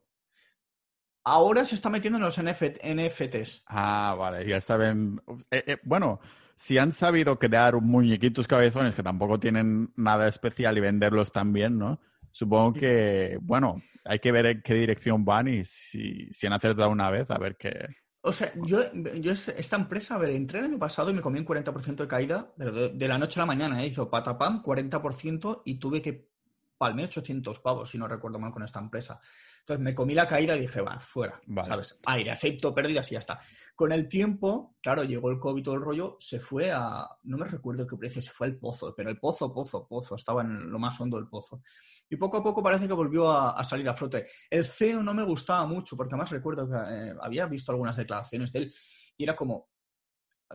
Ahora 1.29 1.64
se 1.64 1.74
está 1.74 1.91
metiendo 1.91 2.18
en 2.18 2.24
los 2.24 2.41
NFTs. 2.41 3.64
Ah, 3.66 4.14
vale, 4.16 4.47
ya 4.47 4.61
saben. 4.61 5.20
Eh, 5.51 5.64
eh, 5.66 5.77
bueno, 5.83 6.20
si 6.55 6.79
han 6.79 6.93
sabido 6.93 7.37
crear 7.37 7.74
muñequitos 7.81 8.47
cabezones 8.47 8.95
que 8.95 9.03
tampoco 9.03 9.41
tienen 9.41 9.93
nada 9.97 10.29
especial 10.29 10.79
y 10.79 10.83
venderlos 10.83 11.33
también, 11.33 11.79
¿no? 11.79 11.99
Supongo 12.31 12.74
que, 12.74 13.39
bueno, 13.43 13.83
hay 14.05 14.20
que 14.20 14.31
ver 14.31 14.47
en 14.47 14.62
qué 14.62 14.74
dirección 14.74 15.24
van 15.24 15.49
y 15.49 15.64
si, 15.64 16.29
si 16.33 16.47
han 16.47 16.53
acertado 16.53 16.91
una 16.91 17.11
vez, 17.11 17.29
a 17.29 17.39
ver 17.39 17.57
qué. 17.57 17.89
O 18.20 18.31
sea, 18.31 18.53
yo, 18.62 18.79
yo 18.93 19.33
esta 19.33 19.74
empresa, 19.74 20.14
a 20.14 20.18
ver, 20.18 20.31
entré 20.31 20.61
el 20.61 20.66
año 20.66 20.79
pasado 20.79 21.11
y 21.11 21.14
me 21.14 21.22
comí 21.22 21.41
un 21.41 21.47
40% 21.47 21.97
de 21.97 22.07
caída, 22.09 22.53
pero 22.57 22.89
de, 22.91 23.09
la 23.09 23.18
noche 23.18 23.41
a 23.41 23.43
la 23.43 23.47
mañana, 23.47 23.83
¿eh? 23.83 23.89
hizo 23.89 24.09
patapam, 24.09 24.62
40% 24.62 25.62
y 25.64 25.81
tuve 25.81 26.01
que 26.01 26.31
palmé 26.79 27.03
800 27.03 27.59
pavos, 27.59 27.91
si 27.91 27.99
no 27.99 28.07
recuerdo 28.07 28.39
mal, 28.39 28.53
con 28.53 28.62
esta 28.62 28.79
empresa. 28.79 29.20
Entonces 29.66 29.82
me 29.82 29.96
comí 29.96 30.14
la 30.14 30.28
caída 30.28 30.54
y 30.54 30.60
dije, 30.60 30.80
va, 30.80 31.00
fuera, 31.00 31.40
¿sabes? 31.66 32.00
Aire, 32.06 32.30
acepto 32.30 32.72
pérdidas 32.72 33.10
y 33.10 33.14
ya 33.14 33.18
está. 33.18 33.40
Con 33.74 33.90
el 33.90 34.08
tiempo, 34.08 34.76
claro, 34.80 35.02
llegó 35.02 35.28
el 35.28 35.40
COVID 35.40 35.60
y 35.60 35.64
todo 35.64 35.74
el 35.74 35.80
rollo, 35.80 36.16
se 36.20 36.38
fue 36.38 36.70
a, 36.70 37.04
no 37.24 37.36
me 37.36 37.48
recuerdo 37.48 37.84
qué 37.84 37.96
precio, 37.96 38.22
se 38.22 38.30
fue 38.30 38.46
al 38.46 38.58
pozo, 38.58 38.94
pero 38.96 39.10
el 39.10 39.18
pozo, 39.18 39.52
pozo, 39.52 39.84
pozo, 39.88 40.14
estaba 40.14 40.42
en 40.42 40.70
lo 40.70 40.78
más 40.78 41.00
hondo 41.00 41.16
del 41.16 41.26
pozo. 41.26 41.62
Y 42.08 42.14
poco 42.14 42.36
a 42.36 42.44
poco 42.44 42.62
parece 42.62 42.86
que 42.86 42.92
volvió 42.92 43.28
a, 43.28 43.64
salir 43.64 43.88
a 43.88 43.96
flote. 43.96 44.28
El 44.48 44.64
CEO 44.64 45.02
no 45.02 45.12
me 45.12 45.24
gustaba 45.24 45.66
mucho, 45.66 45.96
porque 45.96 46.14
además 46.14 46.30
recuerdo 46.30 46.70
que 46.70 46.76
eh, 46.76 47.14
había 47.20 47.46
visto 47.46 47.72
algunas 47.72 47.96
declaraciones 47.96 48.52
de 48.52 48.60
él 48.60 48.74
y 49.16 49.24
era 49.24 49.34
como, 49.34 49.70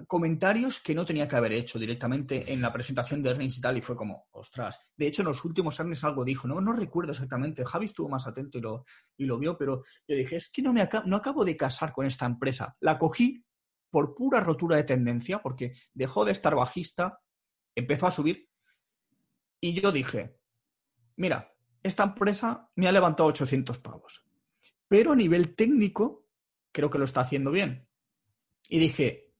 comentarios 0.07 0.79
que 0.79 0.95
no 0.95 1.05
tenía 1.05 1.27
que 1.27 1.35
haber 1.35 1.53
hecho 1.53 1.77
directamente 1.77 2.51
en 2.51 2.61
la 2.61 2.71
presentación 2.71 3.21
de 3.21 3.29
earnings 3.29 3.57
y 3.57 3.61
tal, 3.61 3.77
y 3.77 3.81
fue 3.81 3.95
como, 3.95 4.27
ostras. 4.31 4.79
De 4.95 5.07
hecho, 5.07 5.21
en 5.21 5.27
los 5.27 5.43
últimos 5.43 5.77
earnings 5.79 6.03
algo 6.03 6.23
dijo, 6.23 6.47
no, 6.47 6.61
no 6.61 6.73
recuerdo 6.73 7.11
exactamente, 7.11 7.65
Javi 7.65 7.85
estuvo 7.85 8.09
más 8.09 8.25
atento 8.27 8.57
y 8.57 8.61
lo, 8.61 8.85
y 9.17 9.25
lo 9.25 9.37
vio, 9.37 9.57
pero 9.57 9.83
yo 10.07 10.15
dije, 10.15 10.37
es 10.37 10.51
que 10.51 10.61
no, 10.61 10.73
me 10.73 10.87
no 11.05 11.15
acabo 11.15 11.43
de 11.43 11.57
casar 11.57 11.91
con 11.91 12.05
esta 12.05 12.25
empresa. 12.25 12.75
La 12.79 12.97
cogí 12.97 13.43
por 13.89 14.15
pura 14.15 14.39
rotura 14.39 14.77
de 14.77 14.83
tendencia, 14.83 15.41
porque 15.41 15.73
dejó 15.93 16.23
de 16.23 16.31
estar 16.31 16.55
bajista, 16.55 17.19
empezó 17.75 18.07
a 18.07 18.11
subir, 18.11 18.47
y 19.59 19.79
yo 19.79 19.91
dije, 19.91 20.37
mira, 21.17 21.53
esta 21.83 22.03
empresa 22.03 22.69
me 22.75 22.87
ha 22.87 22.91
levantado 22.91 23.29
800 23.29 23.79
pavos, 23.79 24.25
pero 24.87 25.11
a 25.11 25.15
nivel 25.15 25.55
técnico 25.55 26.25
creo 26.71 26.89
que 26.89 26.97
lo 26.97 27.05
está 27.05 27.21
haciendo 27.21 27.51
bien. 27.51 27.87
Y 28.67 28.79
dije, 28.79 29.30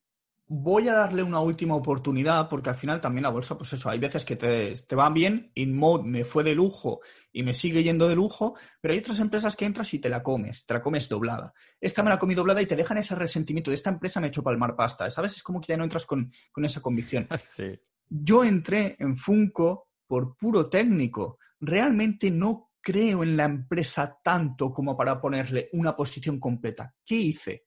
voy 0.54 0.86
a 0.86 0.92
darle 0.92 1.22
una 1.22 1.40
última 1.40 1.74
oportunidad 1.74 2.46
porque 2.50 2.68
al 2.68 2.76
final 2.76 3.00
también 3.00 3.22
la 3.22 3.30
bolsa, 3.30 3.56
pues 3.56 3.72
eso, 3.72 3.88
hay 3.88 3.98
veces 3.98 4.22
que 4.26 4.36
te, 4.36 4.74
te 4.74 4.94
van 4.94 5.14
bien, 5.14 5.50
InMode 5.54 6.04
me 6.04 6.26
fue 6.26 6.44
de 6.44 6.54
lujo 6.54 7.00
y 7.32 7.42
me 7.42 7.54
sigue 7.54 7.82
yendo 7.82 8.06
de 8.06 8.14
lujo, 8.14 8.54
pero 8.78 8.92
hay 8.92 9.00
otras 9.00 9.18
empresas 9.20 9.56
que 9.56 9.64
entras 9.64 9.94
y 9.94 9.98
te 9.98 10.10
la 10.10 10.22
comes, 10.22 10.66
te 10.66 10.74
la 10.74 10.82
comes 10.82 11.08
doblada. 11.08 11.54
Esta 11.80 12.02
me 12.02 12.10
la 12.10 12.18
comí 12.18 12.34
doblada 12.34 12.60
y 12.60 12.66
te 12.66 12.76
dejan 12.76 12.98
ese 12.98 13.14
resentimiento 13.14 13.70
de 13.70 13.76
esta 13.76 13.88
empresa 13.88 14.20
me 14.20 14.26
ha 14.26 14.28
hecho 14.28 14.42
palmar 14.42 14.76
pasta, 14.76 15.10
¿sabes? 15.10 15.36
Es 15.36 15.42
como 15.42 15.58
que 15.58 15.68
ya 15.68 15.78
no 15.78 15.84
entras 15.84 16.04
con, 16.04 16.30
con 16.52 16.66
esa 16.66 16.82
convicción. 16.82 17.26
Yo 18.10 18.44
entré 18.44 18.96
en 18.98 19.16
Funko 19.16 19.88
por 20.06 20.36
puro 20.36 20.68
técnico. 20.68 21.38
Realmente 21.60 22.30
no 22.30 22.72
creo 22.82 23.22
en 23.22 23.38
la 23.38 23.44
empresa 23.44 24.18
tanto 24.22 24.70
como 24.70 24.94
para 24.98 25.18
ponerle 25.18 25.70
una 25.72 25.96
posición 25.96 26.38
completa. 26.38 26.94
¿Qué 27.06 27.14
hice? 27.14 27.64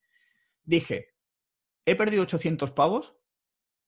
Dije, 0.63 1.14
he 1.85 1.95
perdido 1.95 2.23
800 2.23 2.71
pavos, 2.71 3.15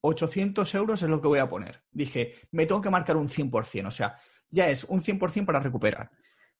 800 0.00 0.74
euros 0.74 1.02
es 1.02 1.08
lo 1.08 1.20
que 1.20 1.28
voy 1.28 1.38
a 1.40 1.48
poner. 1.48 1.82
Dije, 1.90 2.34
me 2.52 2.66
tengo 2.66 2.80
que 2.80 2.90
marcar 2.90 3.16
un 3.16 3.28
100%, 3.28 3.86
o 3.86 3.90
sea, 3.90 4.16
ya 4.50 4.68
es 4.68 4.84
un 4.84 5.02
100% 5.02 5.44
para 5.44 5.60
recuperar. 5.60 6.10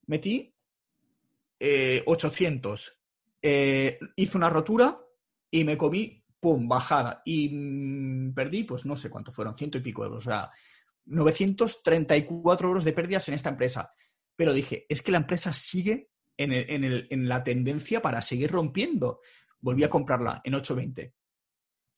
Metí 0.07 0.55
800, 1.61 2.99
eh, 3.43 3.99
eh, 4.01 4.07
hice 4.17 4.37
una 4.37 4.51
rotura 4.51 4.99
y 5.51 5.65
me 5.65 5.79
comí, 5.79 6.25
pum, 6.41 6.69
bajada. 6.69 7.23
Y 7.25 7.49
mm, 7.51 8.35
perdí, 8.35 8.65
pues 8.65 8.85
no 8.85 8.97
sé 8.97 9.09
cuánto 9.09 9.31
fueron, 9.31 9.57
ciento 9.57 9.79
y 9.79 9.83
pico 9.83 10.05
euros, 10.05 10.27
o 10.27 10.31
sea, 10.31 10.51
934 11.07 12.69
euros 12.69 12.85
de 12.85 12.93
pérdidas 12.93 13.29
en 13.29 13.35
esta 13.35 13.51
empresa. 13.51 13.93
Pero 14.37 14.53
dije, 14.53 14.87
es 14.89 15.03
que 15.03 15.13
la 15.13 15.19
empresa 15.19 15.53
sigue 15.53 16.11
en 16.37 17.29
la 17.29 17.43
tendencia 17.43 18.01
para 18.01 18.23
seguir 18.23 18.53
rompiendo. 18.53 19.21
Volví 19.61 19.83
a 19.83 19.91
comprarla 19.91 20.41
en 20.45 20.55
820 20.55 21.18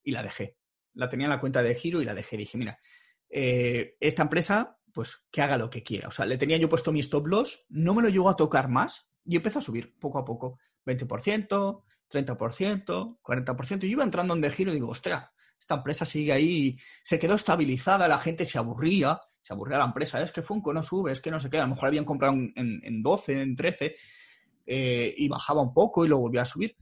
y 0.02 0.12
la 0.12 0.22
dejé. 0.22 0.56
La 0.94 1.08
tenía 1.08 1.26
en 1.26 1.30
la 1.30 1.40
cuenta 1.40 1.62
de 1.62 1.74
giro 1.74 2.00
y 2.00 2.04
la 2.04 2.14
dejé. 2.14 2.36
Dije, 2.36 2.58
mira, 2.58 2.78
eh, 3.28 3.96
esta 4.00 4.22
empresa, 4.22 4.78
pues 4.92 5.24
que 5.30 5.42
haga 5.42 5.56
lo 5.56 5.70
que 5.70 5.82
quiera. 5.82 6.08
O 6.08 6.10
sea, 6.10 6.26
le 6.26 6.38
tenía 6.38 6.56
yo 6.56 6.68
puesto 6.68 6.92
mi 6.92 7.00
stop 7.00 7.26
loss, 7.26 7.66
no 7.68 7.94
me 7.94 8.02
lo 8.02 8.08
llegó 8.08 8.28
a 8.28 8.36
tocar 8.36 8.68
más 8.68 9.08
y 9.24 9.36
empezó 9.36 9.60
a 9.60 9.62
subir 9.62 9.98
poco 9.98 10.18
a 10.18 10.24
poco. 10.24 10.58
20%, 10.86 11.84
30%, 12.10 13.18
40%. 13.22 13.84
Y 13.84 13.86
yo 13.86 13.92
iba 13.92 14.04
entrando 14.04 14.34
en 14.34 14.40
de 14.40 14.50
giro 14.50 14.72
y 14.72 14.74
digo, 14.74 14.88
ostras, 14.88 15.30
esta 15.58 15.76
empresa 15.76 16.04
sigue 16.04 16.32
ahí, 16.32 16.76
se 17.04 17.18
quedó 17.18 17.34
estabilizada, 17.34 18.08
la 18.08 18.18
gente 18.18 18.44
se 18.44 18.58
aburría, 18.58 19.20
se 19.40 19.52
aburría 19.52 19.78
la 19.78 19.84
empresa, 19.84 20.20
es 20.22 20.32
que 20.32 20.42
Funko 20.42 20.72
no 20.72 20.82
sube, 20.82 21.12
es 21.12 21.20
que 21.20 21.30
no 21.30 21.38
sé 21.38 21.50
qué, 21.50 21.58
a 21.58 21.62
lo 21.62 21.68
mejor 21.68 21.88
habían 21.88 22.04
comprado 22.04 22.34
en, 22.34 22.52
en 22.56 23.02
12, 23.02 23.42
en 23.42 23.54
13 23.54 23.94
eh, 24.66 25.14
y 25.16 25.28
bajaba 25.28 25.62
un 25.62 25.72
poco 25.72 26.04
y 26.04 26.08
lo 26.08 26.18
volvía 26.18 26.42
a 26.42 26.46
subir. 26.46 26.76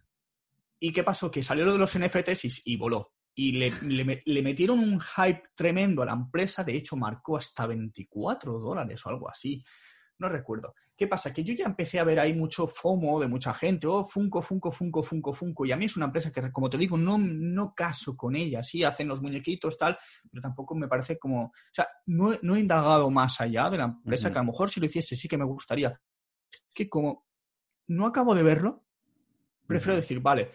¿Y 0.81 0.93
qué 0.93 1.03
pasó? 1.03 1.31
Que 1.31 1.43
salió 1.43 1.65
lo 1.65 1.73
de 1.73 1.79
los 1.79 1.99
NFTs 1.99 2.63
y, 2.67 2.77
voló. 2.77 3.13
Y 3.35 3.53
le, 3.53 4.43
metieron 4.43 4.79
un 4.79 5.01
hype 5.01 5.43
tremendo 5.55 6.03
a 6.03 6.07
la 6.07 6.13
empresa. 6.13 6.65
De 6.65 6.77
hecho, 6.77 6.97
marcó 6.97 7.37
hasta 7.37 7.67
24 7.67 8.59
dólares 8.59 9.05
o 9.05 9.09
algo 9.09 9.29
así. 9.29 9.65
no 10.19 10.29
recuerdo. 10.29 10.75
¿Qué 10.99 11.07
pasa? 11.07 11.33
Que 11.33 11.45
yo 11.45 11.55
ya 11.55 11.67
empecé 11.67 12.01
a 12.01 12.05
ver 12.05 12.19
ahí 12.19 12.35
mucho 12.35 12.67
FOMO 12.67 13.21
de 13.21 13.29
mucha 13.29 13.55
gente, 13.55 13.87
oh, 13.87 14.03
Funko, 14.03 14.43
Funko, 14.43 14.73
Funko, 14.73 15.01
Funko, 15.01 15.33
Funko, 15.33 15.65
y 15.65 15.71
a 15.71 15.77
mí 15.77 15.85
es 15.85 15.97
una 15.97 16.07
empresa 16.07 16.33
que, 16.33 16.51
como 16.51 16.69
te 16.69 16.77
digo, 16.77 16.99
no, 16.99 17.17
no 17.19 17.73
caso 17.73 18.17
con 18.17 18.35
ella, 18.35 18.65
sí 18.65 18.83
hacen 18.83 19.07
los 19.07 19.23
muñequitos, 19.23 19.79
tal, 19.79 19.97
pero 20.29 20.43
tampoco 20.43 20.75
me 20.75 20.89
parece 20.89 21.17
como, 21.17 21.45
o 21.45 21.53
sea, 21.71 21.87
no, 22.07 22.33
he 22.33 22.59
indagado 22.59 23.09
más 23.13 23.41
allá 23.41 23.71
de 23.71 23.79
la 23.79 23.85
empresa, 23.85 24.33
que 24.33 24.39
a 24.39 24.43
lo 24.43 24.51
mejor 24.51 24.71
si 24.71 24.81
lo 24.81 24.87
hiciese 24.87 25.15
sí 25.15 25.29
que 25.29 25.39
me 25.39 25.45
gustaría. 25.45 26.01
Es 26.51 26.75
que 26.75 26.89
como 26.89 27.29
no 27.87 28.05
acabo 28.05 28.35
de 28.35 28.43
verlo, 28.43 28.88
prefiero 29.69 29.95
decir, 29.95 30.19
vale, 30.19 30.51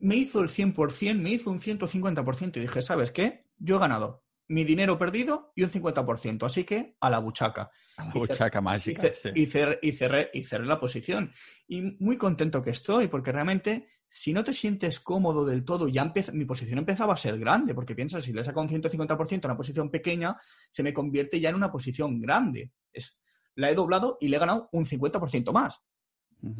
me 0.00 0.16
hizo 0.16 0.40
el 0.40 0.48
100%, 0.48 1.14
me 1.20 1.30
hizo 1.30 1.50
un 1.50 1.60
150% 1.60 2.56
y 2.56 2.60
dije, 2.60 2.82
¿sabes 2.82 3.12
qué? 3.12 3.46
Yo 3.58 3.76
he 3.76 3.78
ganado 3.78 4.24
mi 4.48 4.64
dinero 4.64 4.98
perdido 4.98 5.52
y 5.54 5.62
un 5.62 5.70
50%. 5.70 6.44
Así 6.44 6.64
que 6.64 6.96
a 7.00 7.10
la 7.10 7.18
buchaca. 7.18 7.70
A 7.96 8.06
la 8.06 8.12
buchaca 8.12 8.60
mágica. 8.60 9.10
Y, 9.34 9.46
cerré, 9.46 9.78
y, 9.82 9.92
cerré, 9.92 10.30
y 10.32 10.44
cerré 10.44 10.66
la 10.66 10.78
posición. 10.80 11.32
Y 11.66 11.96
muy 12.00 12.16
contento 12.16 12.62
que 12.62 12.70
estoy, 12.70 13.08
porque 13.08 13.32
realmente, 13.32 13.88
si 14.08 14.32
no 14.32 14.44
te 14.44 14.52
sientes 14.52 15.00
cómodo 15.00 15.44
del 15.44 15.64
todo, 15.64 15.88
ya 15.88 16.12
mi 16.32 16.44
posición 16.44 16.78
empezaba 16.78 17.14
a 17.14 17.18
ser 17.18 17.38
grande, 17.38 17.74
porque 17.74 17.94
piensas, 17.94 18.24
si 18.24 18.32
le 18.32 18.44
saco 18.44 18.60
un 18.60 18.68
150% 18.68 19.44
a 19.44 19.48
una 19.48 19.56
posición 19.56 19.90
pequeña, 19.90 20.36
se 20.70 20.82
me 20.82 20.92
convierte 20.92 21.40
ya 21.40 21.48
en 21.48 21.56
una 21.56 21.72
posición 21.72 22.20
grande. 22.20 22.72
Es, 22.92 23.20
la 23.54 23.70
he 23.70 23.74
doblado 23.74 24.18
y 24.20 24.28
le 24.28 24.36
he 24.36 24.40
ganado 24.40 24.68
un 24.72 24.84
50% 24.84 25.52
más. 25.52 25.80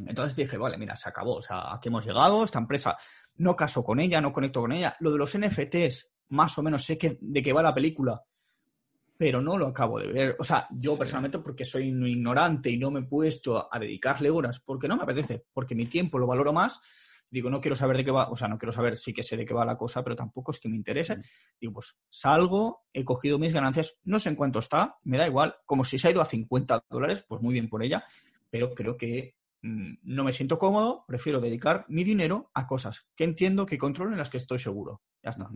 Entonces 0.07 0.37
dije, 0.37 0.57
vale, 0.57 0.79
mira, 0.79 0.97
se 0.97 1.09
acabó. 1.09 1.37
O 1.37 1.43
sea, 1.43 1.75
aquí 1.75 1.89
hemos 1.89 2.05
llegado, 2.05 2.45
esta 2.45 2.59
empresa 2.59 2.97
no 3.37 3.57
caso 3.57 3.83
con 3.85 4.01
ella, 4.01 4.21
no 4.21 4.33
conecto 4.33 4.61
con 4.61 4.73
ella. 4.73 4.97
Lo 5.01 5.11
de 5.11 5.19
los 5.19 5.37
NFTs 5.37 6.15
más 6.29 6.57
o 6.59 6.63
menos 6.63 6.85
sé 6.85 6.99
que, 6.99 7.19
de 7.21 7.43
qué 7.43 7.53
va 7.53 7.63
la 7.63 7.75
película, 7.75 8.23
pero 9.17 9.41
no 9.41 9.57
lo 9.57 9.69
acabo 9.69 9.99
de 9.99 10.09
ver. 10.09 10.37
O 10.39 10.45
sea, 10.45 10.67
yo 10.71 10.97
personalmente, 10.97 11.39
porque 11.39 11.65
soy 11.65 11.89
ignorante 11.89 12.71
y 12.71 12.79
no 12.79 12.91
me 12.91 13.01
he 13.01 13.05
puesto 13.05 13.69
a 13.73 13.79
dedicarle 13.79 14.31
horas, 14.31 14.61
porque 14.61 14.89
no 14.89 14.97
me 14.97 15.05
apetece, 15.05 15.45
porque 15.53 15.75
mi 15.75 15.87
tiempo 15.87 16.19
lo 16.19 16.27
valoro 16.27 16.53
más. 16.53 16.81
Digo, 17.31 17.51
no 17.51 17.61
quiero 17.61 17.75
saber 17.75 17.97
de 17.97 18.05
qué 18.05 18.11
va, 18.11 18.31
o 18.31 18.37
sea, 18.37 18.47
no 18.49 18.59
quiero 18.59 18.73
saber, 18.73 18.97
sí 18.97 19.13
que 19.13 19.23
sé 19.23 19.37
de 19.37 19.45
qué 19.45 19.55
va 19.55 19.65
la 19.65 19.77
cosa, 19.77 20.05
pero 20.05 20.15
tampoco 20.15 20.53
es 20.53 20.61
que 20.61 20.69
me 20.69 20.77
interese. 20.77 21.19
Digo, 21.61 21.75
pues 21.75 21.97
salgo, 22.09 22.85
he 22.93 23.05
cogido 23.05 23.39
mis 23.39 23.53
ganancias, 23.53 23.99
no 24.05 24.19
sé 24.19 24.29
en 24.29 24.37
cuánto 24.37 24.61
está, 24.61 24.99
me 25.03 25.17
da 25.17 25.27
igual, 25.27 25.57
como 25.67 25.85
si 25.85 25.99
se 25.99 26.09
ha 26.09 26.11
ido 26.13 26.21
a 26.21 26.27
50 26.27 26.85
dólares, 26.89 27.25
pues 27.27 27.41
muy 27.43 27.53
bien 27.55 27.69
por 27.69 27.83
ella, 27.83 28.05
pero 28.51 28.73
creo 28.73 28.97
que 28.97 29.35
no 29.65 30.25
me 30.25 30.33
siento 30.35 30.59
cómodo, 30.59 31.05
prefiero 31.09 31.41
dedicar 31.41 31.87
mi 31.89 32.05
dinero 32.05 32.51
a 32.53 32.67
cosas 32.67 33.07
que 33.17 33.25
entiendo, 33.25 33.65
que 33.65 33.79
controlo, 33.79 34.13
en 34.13 34.19
las 34.19 34.29
que 34.29 34.37
estoy 34.37 34.59
seguro. 34.59 35.01
Ya 35.23 35.31
está. 35.31 35.49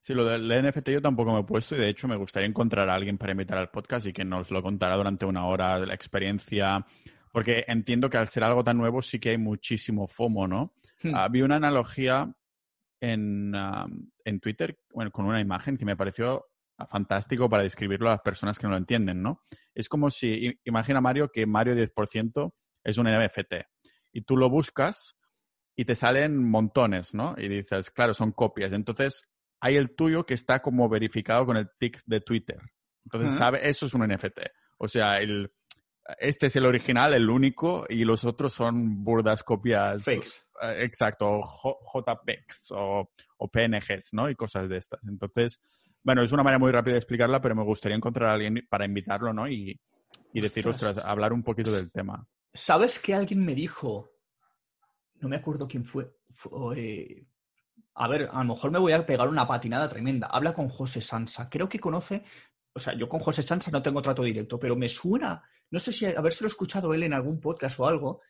Sí, 0.00 0.14
lo 0.14 0.24
del 0.24 0.46
NFT 0.46 0.90
yo 0.90 1.02
tampoco 1.02 1.32
me 1.32 1.40
he 1.40 1.44
puesto 1.44 1.74
y 1.74 1.78
de 1.78 1.88
hecho 1.88 2.06
me 2.06 2.14
gustaría 2.14 2.48
encontrar 2.48 2.88
a 2.88 2.94
alguien 2.94 3.18
para 3.18 3.32
invitar 3.32 3.58
al 3.58 3.70
podcast 3.70 4.06
y 4.06 4.12
que 4.12 4.24
nos 4.24 4.52
lo 4.52 4.62
contara 4.62 4.96
durante 4.96 5.26
una 5.26 5.46
hora 5.46 5.76
la 5.78 5.94
experiencia, 5.94 6.86
porque 7.32 7.64
entiendo 7.66 8.08
que 8.08 8.16
al 8.16 8.28
ser 8.28 8.44
algo 8.44 8.62
tan 8.62 8.78
nuevo 8.78 9.02
sí 9.02 9.18
que 9.18 9.30
hay 9.30 9.38
muchísimo 9.38 10.06
FOMO, 10.06 10.46
¿no? 10.46 10.74
Hmm. 11.02 11.42
una 11.42 11.56
analogía 11.56 12.32
en, 13.00 13.52
en 14.24 14.40
Twitter 14.40 14.78
bueno, 14.94 15.10
con 15.10 15.26
una 15.26 15.40
imagen 15.40 15.76
que 15.76 15.84
me 15.84 15.96
pareció 15.96 16.46
fantástico 16.88 17.48
para 17.48 17.64
describirlo 17.64 18.08
a 18.08 18.12
las 18.12 18.20
personas 18.20 18.56
que 18.56 18.68
no 18.68 18.70
lo 18.70 18.76
entienden, 18.76 19.20
¿no? 19.20 19.42
Es 19.74 19.88
como 19.88 20.10
si, 20.10 20.60
imagina 20.64 21.00
Mario 21.00 21.32
que 21.32 21.44
Mario 21.44 21.74
10% 21.74 22.52
es 22.86 22.98
un 22.98 23.08
NFT 23.08 23.54
y 24.12 24.22
tú 24.22 24.36
lo 24.36 24.48
buscas 24.48 25.16
y 25.74 25.84
te 25.84 25.94
salen 25.94 26.42
montones, 26.42 27.14
¿no? 27.14 27.34
Y 27.36 27.48
dices, 27.48 27.90
claro, 27.90 28.14
son 28.14 28.32
copias. 28.32 28.72
Entonces, 28.72 29.28
hay 29.60 29.76
el 29.76 29.94
tuyo 29.94 30.24
que 30.24 30.34
está 30.34 30.62
como 30.62 30.88
verificado 30.88 31.44
con 31.44 31.56
el 31.56 31.68
tick 31.78 32.02
de 32.06 32.20
Twitter. 32.20 32.60
Entonces, 33.04 33.34
¿sabe? 33.34 33.68
Eso 33.68 33.86
es 33.86 33.94
un 33.94 34.06
NFT. 34.06 34.38
O 34.78 34.88
sea, 34.88 35.18
el, 35.18 35.52
este 36.18 36.46
es 36.46 36.56
el 36.56 36.64
original, 36.64 37.12
el 37.12 37.28
único, 37.28 37.84
y 37.88 38.04
los 38.04 38.24
otros 38.24 38.54
son 38.54 39.04
burdas 39.04 39.42
copias. 39.42 40.04
Fakes. 40.04 40.30
Eh, 40.62 40.84
exacto, 40.84 41.40
JPEGs 41.40 42.70
o, 42.70 43.10
o, 43.36 43.48
PNGs, 43.48 44.14
¿no? 44.14 44.30
Y 44.30 44.34
cosas 44.34 44.68
de 44.68 44.78
estas. 44.78 45.06
Entonces, 45.06 45.60
bueno, 46.02 46.22
es 46.22 46.32
una 46.32 46.42
manera 46.42 46.58
muy 46.58 46.72
rápida 46.72 46.92
de 46.92 47.00
explicarla, 47.00 47.42
pero 47.42 47.54
me 47.54 47.64
gustaría 47.64 47.96
encontrar 47.96 48.30
a 48.30 48.34
alguien 48.34 48.66
para 48.70 48.86
invitarlo, 48.86 49.32
¿no? 49.32 49.48
Y, 49.48 49.78
y 50.32 50.40
decir, 50.40 50.66
ostras, 50.68 50.98
hablar 50.98 51.32
un 51.32 51.42
poquito 51.42 51.70
del 51.70 51.90
tema. 51.92 52.26
¿Sabes 52.56 52.98
que 52.98 53.14
alguien 53.14 53.44
me 53.44 53.54
dijo? 53.54 54.12
No 55.20 55.28
me 55.28 55.36
acuerdo 55.36 55.68
quién 55.68 55.84
fue. 55.84 56.16
fue 56.28 57.26
a 57.98 58.08
ver, 58.08 58.28
a 58.30 58.44
lo 58.44 58.54
mejor 58.54 58.70
me 58.70 58.78
voy 58.78 58.92
a 58.92 59.06
pegar 59.06 59.28
una 59.28 59.46
patinada 59.46 59.88
tremenda. 59.88 60.26
Habla 60.26 60.52
con 60.52 60.68
José 60.68 61.00
Sansa. 61.00 61.48
Creo 61.48 61.68
que 61.68 61.80
conoce, 61.80 62.24
o 62.74 62.78
sea, 62.78 62.92
yo 62.92 63.08
con 63.08 63.20
José 63.20 63.42
Sansa 63.42 63.70
no 63.70 63.82
tengo 63.82 64.02
trato 64.02 64.22
directo, 64.22 64.58
pero 64.58 64.76
me 64.76 64.88
suena, 64.88 65.42
no 65.70 65.78
sé 65.78 65.92
si 65.92 66.04
haberse 66.04 66.44
lo 66.44 66.48
escuchado 66.48 66.92
él 66.92 67.04
en 67.04 67.14
algún 67.14 67.40
podcast 67.40 67.80
o 67.80 67.86
algo, 67.86 68.20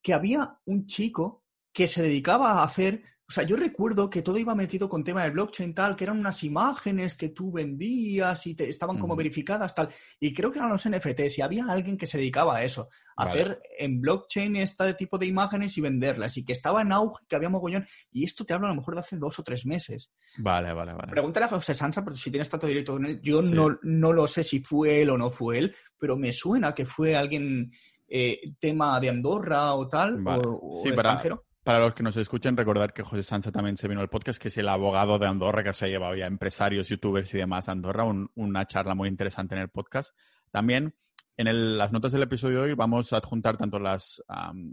que 0.00 0.14
había 0.14 0.58
un 0.64 0.86
chico 0.86 1.44
que 1.72 1.86
se 1.86 2.02
dedicaba 2.02 2.52
a 2.52 2.64
hacer 2.64 3.02
o 3.26 3.32
sea, 3.32 3.44
yo 3.44 3.56
recuerdo 3.56 4.10
que 4.10 4.20
todo 4.20 4.36
iba 4.36 4.54
metido 4.54 4.86
con 4.86 5.02
tema 5.02 5.24
de 5.24 5.30
blockchain 5.30 5.74
tal, 5.74 5.96
que 5.96 6.04
eran 6.04 6.18
unas 6.18 6.42
imágenes 6.44 7.16
que 7.16 7.30
tú 7.30 7.50
vendías 7.50 8.46
y 8.46 8.54
te, 8.54 8.68
estaban 8.68 8.98
como 8.98 9.16
verificadas 9.16 9.74
tal. 9.74 9.88
Y 10.20 10.34
creo 10.34 10.52
que 10.52 10.58
eran 10.58 10.70
los 10.70 10.86
NFTs 10.86 11.38
y 11.38 11.42
había 11.42 11.64
alguien 11.66 11.96
que 11.96 12.04
se 12.04 12.18
dedicaba 12.18 12.56
a 12.56 12.64
eso, 12.64 12.90
a 13.16 13.24
hacer 13.24 13.62
en 13.78 13.98
blockchain 14.00 14.56
este 14.56 14.92
tipo 14.92 15.16
de 15.16 15.26
imágenes 15.26 15.76
y 15.78 15.80
venderlas 15.80 16.36
y 16.36 16.44
que 16.44 16.52
estaba 16.52 16.82
en 16.82 16.92
auge, 16.92 17.24
que 17.26 17.34
había 17.34 17.48
mogollón. 17.48 17.86
Y 18.12 18.24
esto 18.24 18.44
te 18.44 18.52
hablo 18.52 18.66
a 18.66 18.70
lo 18.70 18.76
mejor 18.76 18.94
de 18.94 19.00
hace 19.00 19.16
dos 19.16 19.38
o 19.38 19.42
tres 19.42 19.64
meses. 19.64 20.12
Vale, 20.36 20.74
vale, 20.74 20.92
vale. 20.92 21.10
Pregúntale 21.10 21.46
a 21.46 21.48
José 21.48 21.72
Sansa, 21.72 22.04
pero 22.04 22.16
si 22.16 22.30
tienes 22.30 22.50
tanto 22.50 22.66
directo 22.66 22.92
con 22.92 23.06
él. 23.06 23.20
Yo 23.22 23.40
no, 23.40 23.78
no 23.82 24.12
lo 24.12 24.26
sé 24.26 24.44
si 24.44 24.60
fue 24.60 25.00
él 25.00 25.08
o 25.08 25.16
no 25.16 25.30
fue 25.30 25.58
él, 25.58 25.76
pero 25.98 26.18
me 26.18 26.30
suena 26.30 26.74
que 26.74 26.84
fue 26.84 27.16
alguien 27.16 27.72
eh, 28.06 28.52
tema 28.58 29.00
de 29.00 29.08
Andorra 29.08 29.74
o 29.74 29.88
tal, 29.88 30.22
o, 30.26 30.78
sí, 30.82 30.90
extranjero. 30.90 31.36
Para 31.36 31.53
los 31.66 31.94
que 31.94 32.02
nos 32.02 32.16
escuchen, 32.16 32.56
recordar 32.56 32.92
que 32.92 33.02
José 33.02 33.22
Sancha 33.22 33.50
también 33.50 33.76
se 33.76 33.88
vino 33.88 34.00
al 34.00 34.08
podcast, 34.08 34.40
que 34.40 34.48
es 34.48 34.58
el 34.58 34.68
abogado 34.68 35.18
de 35.18 35.26
Andorra, 35.26 35.64
que 35.64 35.72
se 35.72 35.86
ha 35.86 35.88
llevado 35.88 36.14
ya 36.14 36.26
empresarios, 36.26 36.88
youtubers 36.88 37.32
y 37.34 37.38
demás 37.38 37.68
a 37.68 37.72
Andorra, 37.72 38.04
una 38.34 38.66
charla 38.66 38.94
muy 38.94 39.08
interesante 39.08 39.54
en 39.54 39.62
el 39.62 39.70
podcast. 39.70 40.14
También 40.50 40.94
en 41.36 41.78
las 41.78 41.92
notas 41.92 42.12
del 42.12 42.22
episodio 42.22 42.58
de 42.58 42.70
hoy 42.70 42.74
vamos 42.74 43.12
a 43.12 43.16
adjuntar 43.16 43.56
tanto 43.56 43.78
las, 43.78 44.22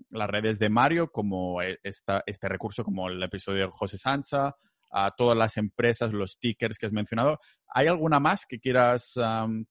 las 0.10 0.30
redes 0.30 0.60
de 0.60 0.70
Mario 0.70 1.12
como 1.12 1.62
e, 1.62 1.80
esta, 1.82 2.24
este 2.26 2.50
recurso, 2.50 2.84
como 2.84 3.08
el 3.08 3.24
episodio 3.24 3.66
de 3.66 3.72
José 3.72 3.98
Sancha, 3.98 4.56
a 4.92 5.12
todas 5.12 5.38
las 5.38 5.56
empresas, 5.58 6.12
los 6.12 6.32
stickers 6.32 6.78
que 6.78 6.86
has 6.86 6.92
mencionado. 6.92 7.40
¿Hay 7.68 7.88
alguna 7.88 8.20
más 8.20 8.46
que 8.46 8.60
quieras? 8.60 9.18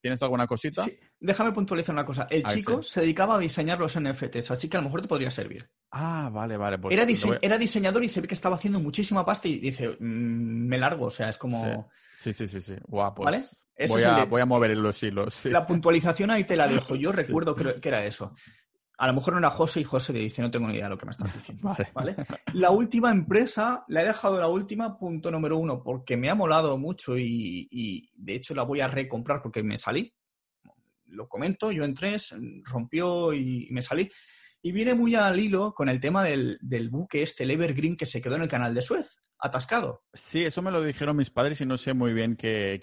¿Tienes 0.01 0.23
alguna 0.23 0.47
cosita? 0.47 0.85
Sí. 0.85 0.99
Déjame 1.21 1.53
puntualizar 1.53 1.95
una 1.95 2.05
cosa. 2.05 2.27
El 2.31 2.45
chico 2.45 2.83
se 2.83 3.03
dedicaba 3.03 3.35
a 3.35 3.39
diseñar 3.39 3.79
los 3.79 3.99
NFTs, 3.99 4.51
así 4.51 4.69
que 4.69 4.79
a 4.79 4.81
lo 4.81 4.85
mejor 4.85 5.03
te 5.03 5.09
podría 5.09 5.31
servir. 5.31 5.71
Ah, 5.91 6.31
vale, 6.33 6.57
vale. 6.57 6.79
Pues 6.79 6.95
era, 6.95 7.07
era, 7.43 7.59
diseñador 7.59 8.03
y 8.03 8.09
se 8.09 8.21
ve 8.21 8.29
que 8.29 8.35
estaba 8.35 8.57
haciendo 8.57 8.81
muchísima 8.81 9.25
pasta 9.25 9.47
y 9.47 9.59
dice, 9.59 9.89
mm, 9.89 10.67
me 10.67 10.79
largo, 10.79 11.07
o 11.07 11.11
sea, 11.11 11.29
es 11.29 11.37
como... 11.37 11.89
Sí, 12.19 12.33
sí, 12.33 12.49
sí, 12.49 12.61
sí. 12.61 12.75
Guapo. 12.87 13.25
¿Vale? 13.25 13.45
voy, 13.89 14.03
a, 14.03 14.25
voy 14.25 14.41
a 14.41 14.47
mover 14.47 14.77
los 14.77 15.03
hilos. 15.03 15.45
La 15.47 15.67
puntualización 15.67 16.31
ahí 16.31 16.45
te 16.45 16.57
la 16.57 16.69
dejo. 16.69 16.95
Yo 16.95 17.13
recuerdo 17.13 17.55
que, 17.55 17.81
que 17.81 17.89
era 17.89 18.05
eso. 18.05 18.35
A 19.01 19.07
lo 19.07 19.15
mejor 19.15 19.33
no 19.33 19.39
era 19.39 19.49
José 19.49 19.81
y 19.81 19.85
José 19.85 20.13
le 20.13 20.19
dice, 20.19 20.43
no 20.43 20.51
tengo 20.51 20.69
ni 20.69 20.75
idea 20.75 20.85
de 20.85 20.91
lo 20.91 20.99
que 20.99 21.07
me 21.07 21.13
estás 21.13 21.33
diciendo. 21.35 21.75
Vale. 21.95 22.17
La 22.53 22.71
última 22.71 23.11
empresa, 23.11 23.85
la 23.89 24.03
he 24.03 24.07
dejado 24.07 24.39
la 24.39 24.49
última, 24.49 24.99
punto 24.99 25.31
número 25.31 25.57
uno, 25.57 25.83
porque 25.83 26.19
me 26.19 26.29
ha 26.29 26.35
molado 26.35 26.77
mucho 26.77 27.17
y, 27.17 28.07
de 28.15 28.35
hecho 28.35 28.55
la 28.55 28.65
voy 28.65 28.81
a 28.81 28.89
recomprar 28.89 29.41
porque 29.41 29.63
me 29.63 29.79
salí. 29.79 30.15
Lo 31.11 31.29
comento, 31.29 31.73
yo 31.73 31.85
entré, 31.85 32.17
rompió 32.65 33.33
y 33.33 33.69
me 33.71 33.83
salí. 33.83 34.11
Y 34.63 34.73
viene 34.73 34.95
muy 34.95 35.15
al 35.15 35.39
hilo 35.39 35.75
con 35.75 35.89
el 35.89 36.01
tema 36.01 36.23
del, 36.23 36.59
del 36.61 36.91
buque 36.91 37.23
este, 37.23 37.45
el 37.45 37.53
Evergreen, 37.53 37.97
que 37.97 38.07
se 38.07 38.21
quedó 38.21 38.37
en 38.37 38.43
el 38.43 38.49
canal 38.49 38.75
de 38.75 38.83
Suez 38.83 39.21
atascado. 39.41 40.05
Sí, 40.13 40.45
eso 40.45 40.63
me 40.63 40.71
lo 40.71 40.83
dijeron 40.83 41.17
mis 41.17 41.31
padres 41.31 41.61
y 41.61 41.67
no 41.67 41.79
sé 41.79 41.95
muy 41.95 42.13
bien 42.13 42.37
que, 42.37 42.79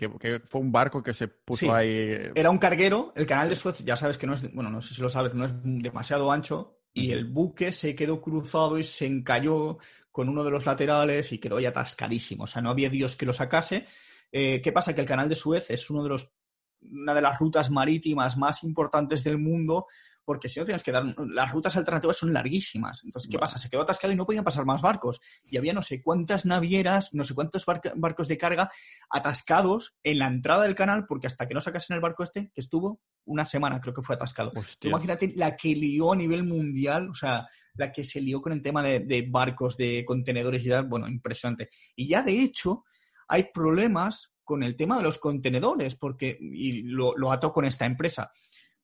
fue 0.45 0.61
un 0.61 0.71
barco 0.71 1.03
que 1.03 1.13
se 1.13 1.27
puso 1.27 1.73
ahí. 1.73 2.31
Era 2.33 2.49
un 2.49 2.57
carguero, 2.57 3.13
el 3.15 3.25
canal 3.25 3.49
de 3.49 3.55
Suez, 3.55 3.83
ya 3.85 3.95
sabes 3.95 4.17
que 4.17 4.27
no 4.27 4.33
es, 4.33 4.51
bueno, 4.53 4.69
no 4.69 4.81
sé 4.81 4.95
si 4.95 5.01
lo 5.01 5.09
sabes, 5.09 5.33
no 5.33 5.45
es 5.45 5.53
demasiado 5.63 6.31
ancho 6.31 6.79
y 6.93 7.11
el 7.11 7.25
buque 7.25 7.71
se 7.71 7.95
quedó 7.95 8.19
cruzado 8.21 8.79
y 8.79 8.83
se 8.83 9.05
encalló 9.05 9.77
con 10.11 10.29
uno 10.29 10.43
de 10.43 10.49
los 10.49 10.65
laterales 10.65 11.31
y 11.31 11.37
quedó 11.37 11.57
ahí 11.57 11.65
atascadísimo. 11.65 12.45
O 12.45 12.47
sea, 12.47 12.61
no 12.61 12.71
había 12.71 12.89
Dios 12.89 13.15
que 13.15 13.27
lo 13.27 13.33
sacase. 13.33 13.85
Eh, 14.31 14.61
¿Qué 14.63 14.71
pasa? 14.71 14.95
Que 14.95 15.01
el 15.01 15.07
canal 15.07 15.29
de 15.29 15.35
Suez 15.35 15.69
es 15.69 15.89
uno 15.91 16.01
de 16.01 16.09
los, 16.09 16.33
una 16.81 17.13
de 17.13 17.21
las 17.21 17.39
rutas 17.39 17.69
marítimas 17.69 18.37
más 18.37 18.63
importantes 18.63 19.23
del 19.23 19.37
mundo 19.37 19.87
porque 20.27 20.49
si 20.49 20.59
no 20.59 20.65
tienes 20.65 20.83
que 20.83 20.91
dar, 20.91 21.05
las 21.29 21.51
rutas 21.53 21.77
alternativas 21.77 22.17
son 22.17 22.33
larguísimas. 22.33 23.01
Entonces, 23.05 23.31
¿qué 23.31 23.39
pasa? 23.39 23.57
Se 23.57 23.69
quedó 23.69 23.83
atascado 23.83 24.11
y 24.11 24.17
no 24.17 24.25
podían 24.25 24.43
pasar 24.43 24.65
más 24.65 24.81
barcos. 24.81 25.21
Y 25.45 25.55
había 25.55 25.71
no 25.71 25.81
sé 25.81 26.01
cuántas 26.01 26.45
navieras, 26.45 27.13
no 27.13 27.23
sé 27.23 27.33
cuántos 27.33 27.65
barcos 27.95 28.27
de 28.27 28.37
carga 28.37 28.69
atascados 29.09 29.95
en 30.03 30.19
la 30.19 30.27
entrada 30.27 30.63
del 30.63 30.75
canal, 30.75 31.05
porque 31.07 31.27
hasta 31.27 31.47
que 31.47 31.53
no 31.53 31.61
sacasen 31.61 31.95
el 31.95 32.01
barco 32.01 32.23
este, 32.23 32.51
que 32.53 32.59
estuvo 32.59 32.99
una 33.23 33.45
semana, 33.45 33.79
creo 33.79 33.93
que 33.93 34.01
fue 34.01 34.15
atascado. 34.15 34.51
Imagínate 34.81 35.31
la 35.33 35.55
que 35.55 35.69
lió 35.69 36.11
a 36.11 36.17
nivel 36.17 36.43
mundial, 36.43 37.09
o 37.09 37.13
sea, 37.13 37.47
la 37.75 37.93
que 37.93 38.03
se 38.03 38.19
lió 38.19 38.41
con 38.41 38.51
el 38.51 38.61
tema 38.61 38.83
de, 38.83 39.27
barcos, 39.29 39.77
de 39.77 40.03
contenedores 40.05 40.65
y 40.65 40.67
tal, 40.67 40.87
bueno, 40.87 41.07
impresionante. 41.07 41.69
Y 41.95 42.09
ya 42.09 42.21
de 42.21 42.41
hecho, 42.41 42.83
hay 43.29 43.45
problemas 43.53 44.33
con 44.47 44.63
el 44.63 44.77
tema 44.77 44.95
de 44.95 45.03
los 45.03 45.19
contenedores, 45.19 45.95
porque, 45.95 46.37
y 46.39 46.83
lo, 46.83 47.17
lo 47.17 47.33
ato 47.33 47.51
con 47.51 47.65
esta 47.65 47.85
empresa 47.85 48.31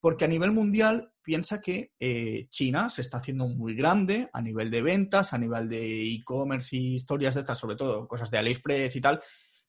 porque 0.04 0.26
a 0.26 0.28
nivel 0.28 0.52
mundial 0.52 1.14
piensa 1.22 1.62
que 1.62 1.94
eh, 1.98 2.46
China 2.50 2.90
se 2.90 3.00
está 3.00 3.16
haciendo 3.16 3.48
muy 3.48 3.74
grande 3.74 4.28
a 4.34 4.42
nivel 4.42 4.70
de 4.70 4.82
ventas, 4.82 5.32
a 5.32 5.38
nivel 5.38 5.66
de 5.66 6.12
e-commerce 6.12 6.76
y 6.76 6.96
historias 6.96 7.32
de 7.32 7.40
estas, 7.40 7.58
sobre 7.58 7.76
todo 7.76 8.06
cosas 8.06 8.30
de 8.30 8.36
AliExpress 8.36 8.94
y 8.96 9.00
tal. 9.00 9.22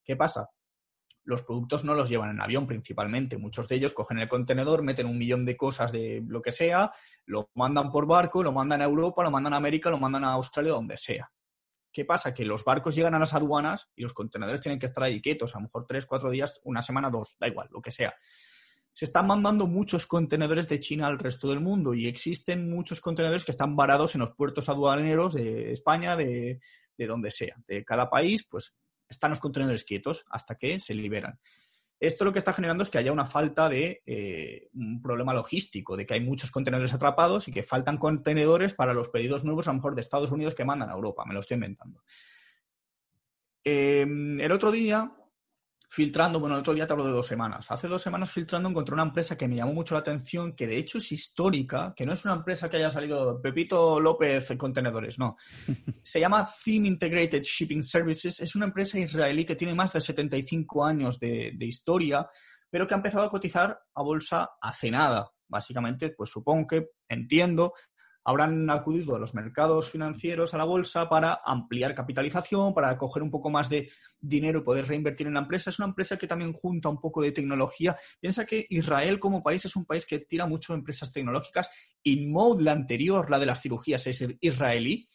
¿Qué 0.04 0.18
pasa? 0.18 0.50
Los 1.24 1.44
productos 1.44 1.86
no 1.86 1.94
los 1.94 2.10
llevan 2.10 2.32
en 2.32 2.42
avión 2.42 2.68
principalmente. 2.68 3.38
Muchos 3.38 3.70
de 3.70 3.76
ellos 3.76 3.94
cogen 3.94 4.20
el 4.20 4.28
contenedor, 4.28 4.84
meten 4.84 5.08
un 5.08 5.18
millón 5.18 5.46
de 5.46 5.56
cosas 5.56 5.94
de 5.94 6.22
lo 6.28 6.42
que 6.42 6.52
sea, 6.52 6.92
lo 7.26 7.50
mandan 7.54 7.90
por 7.90 8.06
barco, 8.06 8.44
lo 8.44 8.52
mandan 8.52 8.82
a 8.82 8.86
Europa, 8.86 9.24
lo 9.24 9.32
mandan 9.32 9.54
a 9.54 9.58
América, 9.58 9.90
lo 9.90 10.00
mandan 10.00 10.26
a 10.26 10.34
Australia, 10.34 10.74
donde 10.74 10.98
sea. 10.98 11.32
¿Qué 11.96 12.04
pasa? 12.04 12.34
Que 12.34 12.44
los 12.44 12.66
barcos 12.66 12.94
llegan 12.94 13.16
a 13.16 13.20
las 13.20 13.34
aduanas 13.34 13.90
y 13.96 14.02
los 14.02 14.14
contenedores 14.14 14.60
tienen 14.60 14.80
que 14.80 14.86
estar 14.86 15.02
ahí 15.02 15.22
quietos, 15.22 15.56
a 15.56 15.60
lo 15.60 15.64
mejor 15.64 15.86
tres, 15.88 16.06
cuatro 16.06 16.30
días, 16.30 16.60
una 16.66 16.82
semana, 16.82 17.10
dos, 17.10 17.38
da 17.40 17.48
igual, 17.48 17.70
lo 17.72 17.82
que 17.82 17.90
sea. 17.90 18.14
Se 18.92 19.06
están 19.06 19.28
mandando 19.28 19.66
muchos 19.66 20.06
contenedores 20.06 20.68
de 20.68 20.82
China 20.82 21.08
al 21.08 21.18
resto 21.18 21.48
del 21.48 21.62
mundo 21.62 21.94
y 21.94 22.08
existen 22.08 22.70
muchos 22.70 23.00
contenedores 23.00 23.46
que 23.46 23.52
están 23.52 23.78
varados 23.78 24.14
en 24.14 24.20
los 24.20 24.32
puertos 24.36 24.68
aduaneros 24.68 25.36
de 25.36 25.72
España, 25.72 26.18
de, 26.18 26.60
de 26.98 27.08
donde 27.08 27.32
sea. 27.32 27.56
De 27.66 27.86
cada 27.86 28.10
país, 28.10 28.46
pues 28.46 28.76
están 29.08 29.30
los 29.30 29.40
contenedores 29.40 29.86
quietos 29.86 30.26
hasta 30.30 30.56
que 30.56 30.82
se 30.82 30.96
liberan. 30.96 31.40
Esto 32.00 32.26
lo 32.26 32.34
que 32.34 32.40
está 32.40 32.54
generando 32.54 32.84
es 32.84 32.90
que 32.90 32.98
haya 32.98 33.12
una 33.12 33.26
falta 33.26 33.70
de 33.70 34.04
eh, 34.06 34.70
un 34.74 35.02
problema 35.02 35.34
logístico, 35.34 35.96
de 35.96 36.06
que 36.06 36.14
hay 36.14 36.22
muchos 36.22 36.52
contenedores 36.52 36.94
atrapados 36.94 37.48
y 37.48 37.52
que 37.52 37.64
faltan 37.64 37.98
contenedores 37.98 38.74
para 38.74 38.94
los 38.94 39.10
pedidos 39.10 39.44
nuevos, 39.46 39.68
a 39.68 39.72
lo 39.72 39.78
mejor 39.78 39.96
de 39.96 40.02
Estados 40.02 40.32
Unidos 40.32 40.56
que 40.56 40.66
mandan 40.66 40.90
a 40.90 40.94
Europa. 40.94 41.24
Me 41.26 41.34
lo 41.34 41.40
estoy 41.40 41.56
inventando. 41.56 42.04
Em, 43.64 44.40
el 44.40 44.52
otro 44.52 44.72
día 44.72 45.12
filtrando, 45.90 46.40
bueno, 46.40 46.56
el 46.56 46.62
otro 46.62 46.74
día 46.74 46.88
te 46.88 46.94
hablo 46.94 47.06
de 47.06 47.12
dos 47.12 47.28
semanas. 47.28 47.72
Hace 47.72 47.88
dos 47.88 48.02
semanas 48.02 48.32
filtrando 48.32 48.70
encontré 48.70 48.94
una 48.94 49.04
empresa 49.04 49.38
que 49.38 49.48
me 49.48 49.56
llamó 49.56 49.74
mucho 49.74 49.96
la 49.96 50.02
atención, 50.02 50.54
que 50.54 50.68
de 50.68 50.78
hecho 50.78 50.98
es 50.98 51.12
histórica, 51.12 51.94
que 51.96 52.06
no 52.06 52.14
es 52.14 52.26
una 52.26 52.36
empresa 52.36 52.70
que 52.70 52.78
haya 52.78 52.90
salido 52.90 53.42
Pepito 53.42 54.00
López 54.00 54.52
en 54.52 54.58
contenedores, 54.58 55.20
no. 55.20 55.38
Se 56.04 56.20
llama 56.20 56.48
Theme 56.64 56.88
Integrated 56.88 57.44
Shipping 57.44 57.84
Services. 57.84 58.40
Es 58.40 58.56
una 58.56 58.66
empresa 58.66 59.00
israelí 59.00 59.46
que 59.46 59.56
tiene 59.56 59.74
más 59.74 59.94
de 59.94 60.02
75 60.02 60.86
años 60.86 61.20
de, 61.20 61.54
de 61.56 61.66
historia, 61.66 62.28
pero 62.70 62.88
que 62.88 62.94
ha 62.94 62.98
empezado 62.98 63.26
a 63.26 63.32
cotizar 63.32 63.80
a 63.94 64.02
bolsa 64.02 64.52
hace 64.62 64.92
nada. 64.92 65.32
Básicamente, 65.48 66.10
pues 66.10 66.30
supongo 66.30 66.68
que, 66.68 66.90
entiendo, 67.08 67.74
habrán 68.26 68.68
acudido 68.72 69.16
a 69.16 69.20
los 69.20 69.36
mercados 69.36 69.90
financieros, 69.90 70.54
a 70.54 70.58
la 70.58 70.64
bolsa, 70.64 71.08
para 71.08 71.42
ampliar 71.46 71.94
capitalización, 71.94 72.74
para 72.74 72.98
coger 72.98 73.22
un 73.22 73.30
poco 73.30 73.52
más 73.52 73.70
de 73.70 73.90
dinero 74.20 74.60
y 74.60 74.64
poder 74.64 74.88
reinvertir 74.88 75.28
en 75.28 75.36
la 75.36 75.42
empresa. 75.42 75.70
Es 75.70 75.78
una 75.78 75.90
empresa 75.90 76.18
que 76.18 76.28
también 76.28 76.52
junta 76.52 76.90
un 76.90 77.00
poco 77.00 77.22
de 77.22 77.32
tecnología. 77.32 77.96
Piensa 78.20 78.44
que 78.44 78.66
Israel 78.70 79.20
como 79.20 79.44
país 79.44 79.64
es 79.66 79.76
un 79.76 79.86
país 79.86 80.08
que 80.08 80.20
tira 80.20 80.48
mucho 80.48 80.74
empresas 80.74 81.14
tecnológicas. 81.14 81.70
InMode, 82.02 82.64
la 82.64 82.72
anterior, 82.72 83.30
la 83.30 83.38
de 83.38 83.46
las 83.46 83.62
cirugías, 83.62 84.08
es 84.08 84.26
israelí. 84.42 85.08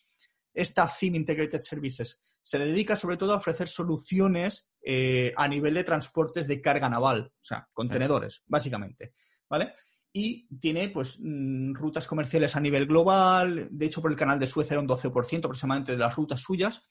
Esta 0.55 0.89
Theme 0.89 1.19
Integrated 1.19 1.61
Services 1.61 2.23
se 2.41 2.59
dedica 2.61 2.95
sobre 2.95 3.17
todo 3.17 3.33
a 3.33 3.39
ofrecer 3.39 3.69
soluciones 3.69 4.71
eh, 4.83 5.33
a 5.37 5.49
nivel 5.49 5.75
de 5.75 5.85
transportes 5.85 6.47
de 6.47 6.61
carga 6.61 6.89
naval, 6.89 7.33
o 7.33 7.43
sea, 7.43 7.69
contenedores, 7.73 8.43
básicamente. 8.47 9.15
¿Vale? 9.49 9.75
Y 10.13 10.49
tiene 10.59 10.89
pues 10.89 11.19
mm, 11.21 11.75
rutas 11.75 12.07
comerciales 12.07 12.57
a 12.57 12.61
nivel 12.61 12.87
global. 12.87 13.69
De 13.71 13.87
hecho, 13.87 14.03
por 14.03 14.11
el 14.11 14.17
canal 14.17 14.39
de 14.39 14.47
Suez 14.47 14.71
era 14.71 14.81
un 14.81 14.89
12% 14.89 15.39
aproximadamente 15.39 15.93
de 15.93 15.99
las 15.99 16.15
rutas 16.15 16.41
suyas. 16.41 16.89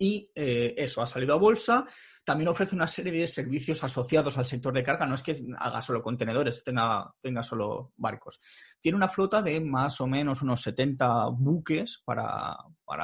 Y 0.00 0.30
eh, 0.32 0.74
eso, 0.76 1.02
ha 1.02 1.06
salido 1.08 1.34
a 1.34 1.38
bolsa. 1.38 1.84
También 2.24 2.48
ofrece 2.48 2.76
una 2.76 2.86
serie 2.86 3.12
de 3.12 3.26
servicios 3.26 3.82
asociados 3.82 4.38
al 4.38 4.46
sector 4.46 4.72
de 4.72 4.84
carga. 4.84 5.06
No 5.06 5.14
es 5.14 5.22
que 5.22 5.36
haga 5.58 5.82
solo 5.82 6.02
contenedores, 6.02 6.62
tenga, 6.62 7.12
tenga 7.20 7.42
solo 7.42 7.92
barcos. 7.96 8.40
Tiene 8.78 8.96
una 8.96 9.08
flota 9.08 9.42
de 9.42 9.60
más 9.60 10.00
o 10.00 10.06
menos 10.06 10.42
unos 10.42 10.60
70 10.60 11.30
buques 11.30 12.02
para, 12.04 12.56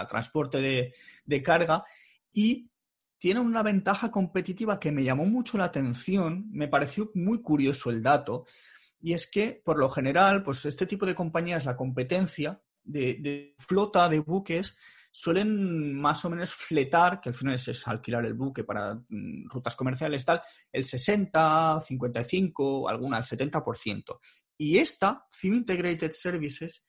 transporte 0.08 0.60
de, 0.60 0.94
de 1.24 1.42
carga. 1.42 1.84
Y 2.32 2.70
tiene 3.18 3.40
una 3.40 3.62
ventaja 3.62 4.10
competitiva 4.10 4.78
que 4.78 4.92
me 4.92 5.02
llamó 5.02 5.24
mucho 5.24 5.58
la 5.58 5.64
atención. 5.64 6.44
Me 6.52 6.68
pareció 6.68 7.10
muy 7.14 7.40
curioso 7.40 7.90
el 7.90 8.02
dato 8.02 8.44
y 9.04 9.12
es 9.12 9.30
que, 9.30 9.60
por 9.62 9.78
lo 9.78 9.90
general, 9.90 10.42
pues 10.42 10.64
este 10.64 10.86
tipo 10.86 11.04
de 11.04 11.14
compañías, 11.14 11.66
la 11.66 11.76
competencia 11.76 12.62
de, 12.82 13.54
flota 13.58 14.08
de 14.08 14.20
buques, 14.20 14.78
suelen 15.12 16.00
más 16.00 16.24
o 16.24 16.30
menos 16.30 16.54
fletar, 16.54 17.20
que 17.20 17.28
al 17.28 17.34
final 17.34 17.56
es, 17.56 17.86
alquilar 17.86 18.24
el 18.24 18.32
buque 18.32 18.64
para 18.64 18.94
mm, 18.94 19.50
rutas 19.50 19.76
comerciales, 19.76 20.24
tal, 20.24 20.40
el 20.72 20.86
60, 20.86 21.82
55, 21.82 22.88
alguna 22.88 23.18
el 23.18 23.24
70%. 23.24 24.20
Y 24.56 24.78
esta, 24.78 25.26
Theme 25.38 25.58
Integrated 25.58 26.12
Services, 26.12 26.86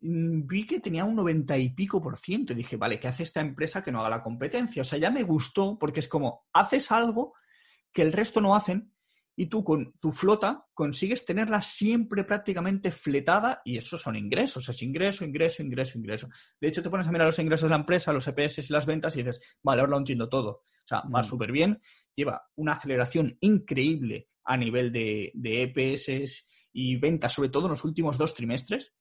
mm, 0.00 0.46
vi 0.46 0.64
que 0.66 0.80
tenía 0.80 1.04
un 1.04 1.16
90 1.16 1.58
y 1.58 1.74
pico 1.74 2.00
por 2.00 2.16
ciento. 2.16 2.54
Y 2.54 2.56
dije, 2.56 2.78
vale, 2.78 2.98
¿qué 2.98 3.08
hace 3.08 3.24
esta 3.24 3.42
empresa 3.42 3.82
que 3.82 3.92
no 3.92 4.00
haga 4.00 4.08
la 4.08 4.22
competencia? 4.22 4.80
O 4.80 4.86
sea, 4.86 4.98
ya 4.98 5.10
me 5.10 5.22
gustó 5.22 5.78
porque 5.78 6.00
es 6.00 6.08
como, 6.08 6.46
haces 6.54 6.90
algo 6.90 7.34
que 7.92 8.00
el 8.00 8.14
resto 8.14 8.40
no 8.40 8.56
hacen 8.56 8.90
y 9.34 9.46
tú 9.46 9.64
con 9.64 9.92
tu 9.98 10.12
flota 10.12 10.66
consigues 10.74 11.24
tenerla 11.24 11.62
siempre 11.62 12.24
prácticamente 12.24 12.90
fletada 12.90 13.62
y 13.64 13.78
eso 13.78 13.96
son 13.96 14.16
ingresos, 14.16 14.68
es 14.68 14.82
ingreso, 14.82 15.24
ingreso, 15.24 15.62
ingreso, 15.62 15.98
ingreso. 15.98 16.28
De 16.60 16.68
hecho, 16.68 16.82
te 16.82 16.90
pones 16.90 17.06
a 17.06 17.12
mirar 17.12 17.26
los 17.26 17.38
ingresos 17.38 17.68
de 17.68 17.70
la 17.70 17.80
empresa, 17.80 18.12
los 18.12 18.26
EPS 18.26 18.68
y 18.68 18.72
las 18.72 18.86
ventas 18.86 19.16
y 19.16 19.22
dices, 19.22 19.40
vale, 19.62 19.80
ahora 19.80 19.92
lo 19.92 19.98
entiendo 19.98 20.28
todo. 20.28 20.64
O 20.84 20.88
sea, 20.88 21.02
va 21.14 21.20
mm. 21.20 21.24
súper 21.24 21.52
bien, 21.52 21.80
lleva 22.14 22.42
una 22.56 22.72
aceleración 22.72 23.36
increíble 23.40 24.28
a 24.44 24.56
nivel 24.56 24.92
de, 24.92 25.30
de 25.34 25.62
EPS 25.62 26.48
y 26.72 26.96
ventas, 26.96 27.32
sobre 27.32 27.48
todo 27.48 27.66
en 27.66 27.70
los 27.70 27.84
últimos 27.84 28.18
dos 28.18 28.34
trimestres, 28.34 28.92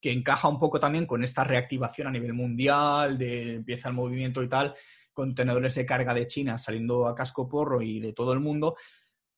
que 0.00 0.12
encaja 0.12 0.48
un 0.48 0.58
poco 0.58 0.80
también 0.80 1.06
con 1.06 1.22
esta 1.22 1.44
reactivación 1.44 2.08
a 2.08 2.10
nivel 2.10 2.32
mundial, 2.32 3.18
de 3.18 3.54
empieza 3.54 3.88
el 3.88 3.94
movimiento 3.94 4.42
y 4.42 4.48
tal, 4.48 4.74
contenedores 5.12 5.74
de 5.74 5.86
carga 5.86 6.12
de 6.12 6.26
China 6.26 6.58
saliendo 6.58 7.06
a 7.06 7.14
casco 7.14 7.48
porro 7.48 7.82
y 7.82 8.00
de 8.00 8.12
todo 8.12 8.32
el 8.32 8.40
mundo, 8.40 8.76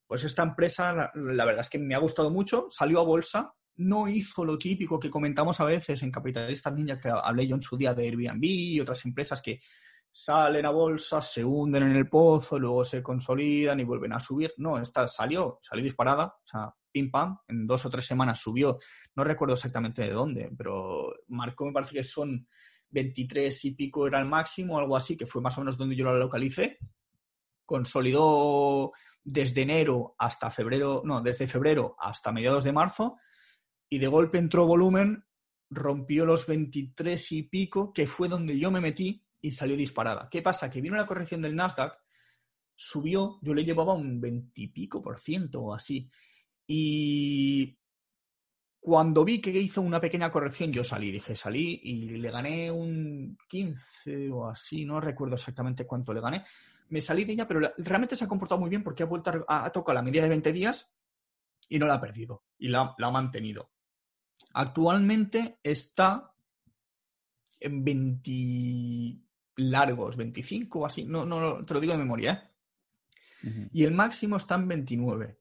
pues 0.06 0.24
esta 0.24 0.42
empresa, 0.42 1.10
la, 1.14 1.44
verdad 1.44 1.62
es 1.62 1.70
que 1.70 1.78
me 1.78 1.94
ha 1.94 1.98
gustado 1.98 2.30
mucho, 2.30 2.66
salió 2.70 3.00
a 3.00 3.04
bolsa, 3.04 3.52
no 3.76 4.08
hizo 4.08 4.44
lo 4.44 4.58
típico 4.58 5.00
que 5.00 5.10
comentamos 5.10 5.60
a 5.60 5.64
veces 5.64 6.02
en 6.02 6.12
Capitalistas 6.12 6.72
Ninja, 6.74 7.00
que 7.00 7.08
hablé 7.08 7.46
yo 7.46 7.56
en 7.56 7.62
su 7.62 7.76
día 7.76 7.94
de 7.94 8.06
Airbnb 8.06 8.44
y 8.44 8.80
otras 8.80 9.04
empresas 9.04 9.42
que 9.42 9.60
salen 10.12 10.64
a 10.64 10.70
bolsa, 10.70 11.20
se 11.20 11.44
hunden 11.44 11.82
en 11.82 11.96
el 11.96 12.08
pozo, 12.08 12.58
luego 12.58 12.84
se 12.84 13.02
consolidan 13.02 13.80
y 13.80 13.84
vuelven 13.84 14.12
a 14.12 14.20
subir. 14.20 14.52
No, 14.58 14.78
esta 14.78 15.08
salió, 15.08 15.58
salió 15.60 15.82
disparada, 15.82 16.26
o 16.26 16.46
sea, 16.46 16.72
pim 16.92 17.10
pam, 17.10 17.36
en 17.48 17.66
dos 17.66 17.84
o 17.84 17.90
tres 17.90 18.06
semanas 18.06 18.38
subió, 18.38 18.78
no 19.16 19.24
recuerdo 19.24 19.54
exactamente 19.54 20.02
de 20.02 20.12
dónde, 20.12 20.50
pero 20.56 21.12
marcó, 21.28 21.66
me 21.66 21.72
parece 21.72 21.94
que 21.94 22.04
son 22.04 22.46
23 22.90 23.64
y 23.64 23.70
pico 23.72 24.06
era 24.06 24.20
el 24.20 24.26
máximo, 24.26 24.78
algo 24.78 24.96
así, 24.96 25.16
que 25.16 25.26
fue 25.26 25.42
más 25.42 25.58
o 25.58 25.62
menos 25.62 25.76
donde 25.76 25.96
yo 25.96 26.04
la 26.04 26.14
localicé. 26.14 26.78
Consolidó 27.66 28.92
desde 29.24 29.62
enero 29.62 30.14
hasta 30.18 30.50
febrero, 30.50 31.02
no, 31.04 31.22
desde 31.22 31.46
febrero 31.46 31.96
hasta 31.98 32.30
mediados 32.30 32.62
de 32.62 32.72
marzo, 32.72 33.16
y 33.88 33.98
de 33.98 34.06
golpe 34.06 34.38
entró 34.38 34.66
volumen, 34.66 35.24
rompió 35.70 36.26
los 36.26 36.46
23 36.46 37.32
y 37.32 37.42
pico, 37.44 37.92
que 37.92 38.06
fue 38.06 38.28
donde 38.28 38.58
yo 38.58 38.70
me 38.70 38.80
metí 38.80 39.24
y 39.40 39.50
salió 39.50 39.76
disparada. 39.76 40.28
¿Qué 40.30 40.42
pasa? 40.42 40.70
Que 40.70 40.80
vino 40.80 40.96
la 40.96 41.06
corrección 41.06 41.42
del 41.42 41.56
Nasdaq, 41.56 41.98
subió, 42.74 43.38
yo 43.42 43.54
le 43.54 43.64
llevaba 43.64 43.94
un 43.94 44.20
20 44.20 44.60
y 44.60 44.68
pico 44.68 45.02
por 45.02 45.18
ciento 45.18 45.62
o 45.62 45.74
así. 45.74 46.08
Y 46.66 47.78
cuando 48.80 49.24
vi 49.24 49.40
que 49.40 49.50
hizo 49.50 49.80
una 49.80 50.00
pequeña 50.00 50.30
corrección, 50.30 50.72
yo 50.72 50.84
salí, 50.84 51.10
dije, 51.10 51.34
salí 51.34 51.80
y 51.84 52.18
le 52.18 52.30
gané 52.30 52.70
un 52.70 53.38
15 53.48 54.30
o 54.30 54.48
así, 54.48 54.84
no 54.84 55.00
recuerdo 55.00 55.36
exactamente 55.36 55.86
cuánto 55.86 56.12
le 56.12 56.20
gané, 56.20 56.44
me 56.88 57.00
salí 57.00 57.24
de 57.24 57.32
ella, 57.32 57.48
pero 57.48 57.60
realmente 57.78 58.16
se 58.16 58.24
ha 58.24 58.28
comportado 58.28 58.60
muy 58.60 58.70
bien 58.70 58.82
porque 58.82 59.02
ha 59.02 59.06
vuelto 59.06 59.44
a, 59.48 59.70
tocar 59.70 59.94
la 59.94 60.02
media 60.02 60.22
de 60.22 60.28
20 60.28 60.52
días 60.52 60.94
y 61.68 61.78
no 61.78 61.86
la 61.86 61.94
ha 61.94 62.00
perdido 62.00 62.44
y 62.58 62.68
la, 62.68 62.94
ha 62.98 63.10
mantenido. 63.10 63.70
Actualmente 64.52 65.58
está 65.62 66.32
en 67.58 67.84
20 67.84 69.20
largos, 69.56 70.16
25 70.16 70.78
o 70.78 70.86
así, 70.86 71.04
no, 71.04 71.24
no, 71.24 71.64
te 71.64 71.74
lo 71.74 71.80
digo 71.80 71.92
de 71.92 71.98
memoria, 71.98 72.32
¿eh? 72.32 72.54
Y 73.72 73.84
el 73.84 73.92
máximo 73.92 74.36
está 74.36 74.54
en 74.54 74.68
29. 74.68 75.38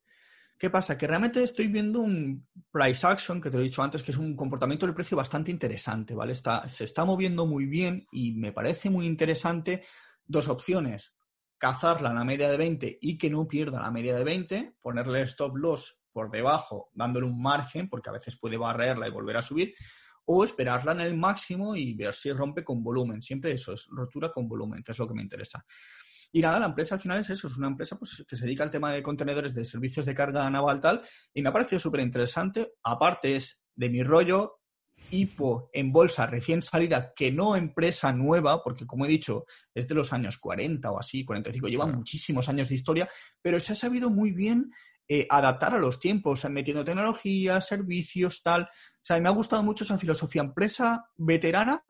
¿Qué 0.58 0.70
pasa? 0.70 0.98
Que 0.98 1.08
realmente 1.08 1.44
estoy 1.44 1.68
viendo 1.68 2.00
un 2.00 2.48
price 2.72 3.06
action, 3.06 3.42
que 3.42 3.50
te 3.50 3.58
lo 3.58 3.62
he 3.62 3.66
dicho 3.66 3.82
antes, 3.82 4.04
que 4.04 4.12
es 4.12 4.18
un 4.18 4.36
comportamiento 4.36 4.86
del 4.86 4.96
precio 4.96 5.18
bastante 5.18 5.52
interesante, 5.52 6.14
¿vale? 6.14 6.34
Está, 6.34 6.68
se 6.70 6.84
está 6.84 7.06
moviendo 7.06 7.46
muy 7.46 7.66
bien 7.66 8.08
y 8.12 8.34
me 8.34 8.52
parece 8.52 8.90
muy 8.90 9.06
interesante 9.06 9.84
dos 10.26 10.48
opciones 10.48 11.16
cazarla 11.64 12.10
en 12.10 12.16
la 12.16 12.26
media 12.26 12.50
de 12.50 12.58
20 12.58 12.98
y 13.00 13.18
que 13.18 13.30
no 13.30 13.48
pierda 13.48 13.80
la 13.80 13.90
media 13.90 14.18
de 14.18 14.26
20, 14.26 14.76
ponerle 14.82 15.22
stop 15.22 15.56
loss 15.56 16.04
por 16.12 16.30
debajo, 16.30 16.90
dándole 16.94 17.26
un 17.26 17.42
margen, 17.42 17.88
porque 17.88 18.10
a 18.10 18.12
veces 18.12 18.38
puede 18.38 18.58
barrerla 18.58 19.08
y 19.08 19.12
volver 19.12 19.38
a 19.38 19.42
subir, 19.42 19.74
o 20.26 20.44
esperarla 20.44 20.92
en 20.92 21.00
el 21.00 21.16
máximo 21.16 21.74
y 21.74 21.94
ver 21.94 22.14
si 22.14 22.34
rompe 22.34 22.66
con 22.66 22.84
volumen. 22.84 23.22
Siempre 23.22 23.54
eso, 23.54 23.72
es 23.72 23.88
rotura 23.90 24.30
con 24.30 24.46
volumen, 24.46 24.84
que 24.84 24.92
es 24.92 25.00
lo 25.00 25.08
que 25.08 25.14
me 25.14 25.22
interesa. 25.22 25.66
Y 26.34 26.42
nada, 26.42 26.60
la 26.60 26.66
empresa 26.66 26.96
al 26.96 27.02
final 27.02 27.20
es 27.20 27.30
eso, 27.30 27.48
es 27.48 27.56
una 27.56 27.68
empresa 27.68 27.98
pues, 27.98 28.26
que 28.28 28.36
se 28.36 28.44
dedica 28.44 28.66
al 28.66 28.70
tema 28.70 28.92
de 28.92 29.02
contenedores 29.02 29.56
de 29.56 29.64
servicios 29.64 30.06
de 30.06 30.14
carga 30.14 30.50
naval 30.50 30.82
tal, 30.82 31.02
y 31.34 31.42
me 31.42 31.48
ha 31.48 31.54
parecido 31.54 31.80
súper 31.80 32.02
interesante. 32.02 32.74
Aparte 32.84 33.38
es 33.38 33.64
de 33.74 33.90
mi 33.90 34.04
rollo, 34.04 34.63
hipo 35.12 35.70
en 35.74 35.92
bolsa 35.92 36.26
recién 36.26 36.62
salida, 36.62 37.14
que 37.16 37.32
no 37.32 37.56
empresa 37.56 38.12
nueva, 38.12 38.64
porque 38.64 38.86
como 38.86 39.06
he 39.06 39.10
dicho, 39.10 39.46
es 39.74 39.88
de 39.88 39.96
los 39.96 40.14
años 40.14 40.38
40 40.38 40.92
o 40.92 41.00
así, 41.00 41.24
45, 41.24 41.68
lleva 41.68 41.86
muchísimos 41.86 42.50
años 42.50 42.70
de 42.70 42.76
historia, 42.76 43.10
pero 43.42 43.60
se 43.60 43.74
ha 43.74 43.76
sabido 43.76 44.10
muy 44.10 44.32
bien 44.32 44.72
eh, 45.08 45.28
adaptar 45.30 45.76
a 45.76 45.80
los 45.80 46.00
tiempos, 46.00 46.46
metiendo 46.50 46.84
tecnología, 46.84 47.60
servicios, 47.60 48.42
tal. 48.42 48.64
O 48.64 49.06
sea, 49.06 49.20
me 49.20 49.28
ha 49.28 49.34
gustado 49.34 49.62
mucho 49.62 49.84
esa 49.84 49.98
filosofía 49.98 50.42
empresa 50.42 51.06
veterana, 51.18 51.84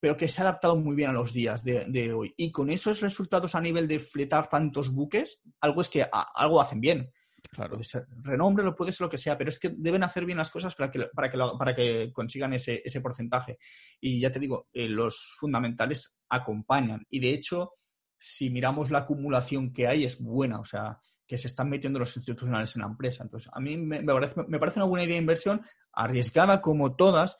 pero 0.00 0.16
que 0.16 0.28
se 0.28 0.40
ha 0.40 0.44
adaptado 0.44 0.76
muy 0.76 0.96
bien 0.96 1.10
a 1.10 1.12
los 1.12 1.32
días 1.32 1.62
de, 1.62 2.12
hoy. 2.12 2.32
Y 2.36 2.50
con 2.50 2.70
esos 2.70 3.00
resultados 3.00 3.54
a 3.54 3.60
nivel 3.60 3.86
de 3.86 3.98
fletar 3.98 4.48
tantos 4.48 4.94
buques, 4.94 5.40
algo 5.60 5.82
es 5.82 5.88
que 5.88 6.06
algo 6.34 6.60
hacen 6.60 6.80
bien. 6.80 7.12
Claro. 7.50 7.70
Puede 7.70 7.84
ser 7.84 8.06
renombre, 8.22 8.64
lo 8.64 8.76
puede 8.76 8.92
ser 8.92 9.06
lo 9.06 9.10
que 9.10 9.18
sea, 9.18 9.36
pero 9.38 9.48
es 9.50 9.58
que 9.58 9.74
deben 9.76 10.02
hacer 10.02 10.24
bien 10.24 10.38
las 10.38 10.50
cosas 10.50 10.74
para 10.74 10.90
que, 10.90 11.06
para 11.14 11.30
que, 11.30 11.38
para 11.58 11.74
que 11.74 12.12
consigan 12.12 12.52
ese, 12.52 12.82
ese 12.84 13.00
porcentaje. 13.00 13.58
Y 14.00 14.20
ya 14.20 14.30
te 14.30 14.38
digo, 14.38 14.68
eh, 14.72 14.88
los 14.88 15.34
fundamentales 15.38 16.18
acompañan. 16.28 17.06
Y 17.08 17.20
de 17.20 17.30
hecho, 17.30 17.72
si 18.18 18.50
miramos 18.50 18.90
la 18.90 19.00
acumulación 19.00 19.72
que 19.72 19.86
hay, 19.86 20.04
es 20.04 20.20
buena. 20.22 20.60
O 20.60 20.64
sea, 20.64 20.98
que 21.28 21.38
se 21.38 21.46
están 21.46 21.68
metiendo 21.68 21.98
los 21.98 22.16
institucionales 22.16 22.74
en 22.74 22.82
la 22.82 22.88
empresa. 22.88 23.22
Entonces, 23.22 23.50
a 23.52 23.60
mí 23.60 23.76
me, 23.76 24.02
parece, 24.02 24.42
me 24.48 24.58
parece, 24.58 24.78
una 24.80 24.88
buena 24.88 25.04
idea 25.04 25.14
de 25.14 25.20
inversión, 25.20 25.60
arriesgada 25.92 26.62
como 26.62 26.96
todas, 26.96 27.36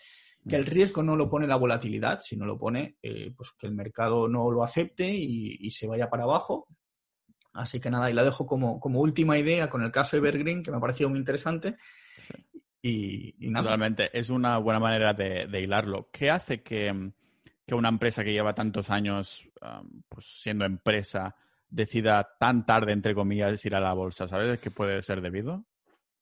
que 0.46 0.56
el 0.56 0.66
mm. 0.66 0.68
riesgo 0.68 1.02
no 1.02 1.16
lo 1.16 1.30
pone 1.30 1.46
la 1.46 1.56
volatilidad, 1.56 2.20
sino 2.20 2.44
lo 2.44 2.58
pone 2.58 2.98
eh, 3.02 3.32
pues 3.34 3.50
que 3.58 3.66
el 3.66 3.74
mercado 3.74 4.28
no 4.28 4.50
lo 4.50 4.62
acepte 4.62 5.10
y, 5.10 5.70
se 5.70 5.86
vaya 5.86 6.10
para 6.10 6.24
abajo. 6.24 6.68
Así 7.58 7.80
que 7.80 7.90
nada, 7.90 8.08
y 8.10 8.14
la 8.14 8.22
dejo 8.22 8.46
como, 8.46 8.78
como 8.78 9.00
última 9.00 9.36
idea 9.36 9.68
con 9.68 9.82
el 9.82 9.90
caso 9.90 10.16
Evergreen, 10.16 10.62
que 10.62 10.70
me 10.70 10.76
ha 10.76 10.80
parecido 10.80 11.10
muy 11.10 11.18
interesante. 11.18 11.76
Y, 12.80 13.34
nada. 13.40 13.64
Totalmente, 13.64 14.16
es 14.16 14.30
una 14.30 14.58
buena 14.58 14.78
manera 14.78 15.12
de, 15.12 15.60
hilarlo. 15.60 16.08
¿Qué 16.12 16.30
hace 16.30 16.62
que, 16.62 17.12
una 17.72 17.88
empresa 17.88 18.22
que 18.22 18.32
lleva 18.32 18.54
tantos 18.54 18.90
años 18.90 19.48
pues, 20.08 20.26
siendo 20.40 20.64
empresa 20.64 21.34
decida 21.68 22.36
tan 22.38 22.64
tarde, 22.64 22.92
entre 22.92 23.14
comillas, 23.14 23.64
ir 23.64 23.74
a 23.74 23.80
la 23.80 23.92
bolsa? 23.92 24.28
¿Sabes 24.28 24.60
qué 24.60 24.70
puede 24.70 25.02
ser 25.02 25.20
debido? 25.20 25.64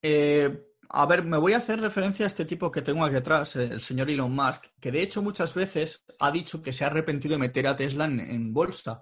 Eh, 0.00 0.74
a 0.88 1.06
ver, 1.06 1.24
me 1.24 1.36
voy 1.36 1.52
a 1.52 1.58
hacer 1.58 1.80
referencia 1.80 2.24
a 2.24 2.28
este 2.28 2.44
tipo 2.44 2.70
que 2.70 2.82
tengo 2.82 3.04
aquí 3.04 3.16
atrás, 3.16 3.56
el 3.56 3.80
señor 3.80 4.10
Elon 4.10 4.32
Musk, 4.32 4.66
que 4.80 4.92
de 4.92 5.02
hecho 5.02 5.22
muchas 5.22 5.54
veces 5.54 6.04
ha 6.18 6.30
dicho 6.30 6.62
que 6.62 6.72
se 6.72 6.84
ha 6.84 6.88
arrepentido 6.88 7.32
de 7.32 7.38
meter 7.38 7.66
a 7.66 7.76
Tesla 7.76 8.04
en, 8.04 8.52
bolsa. 8.52 9.00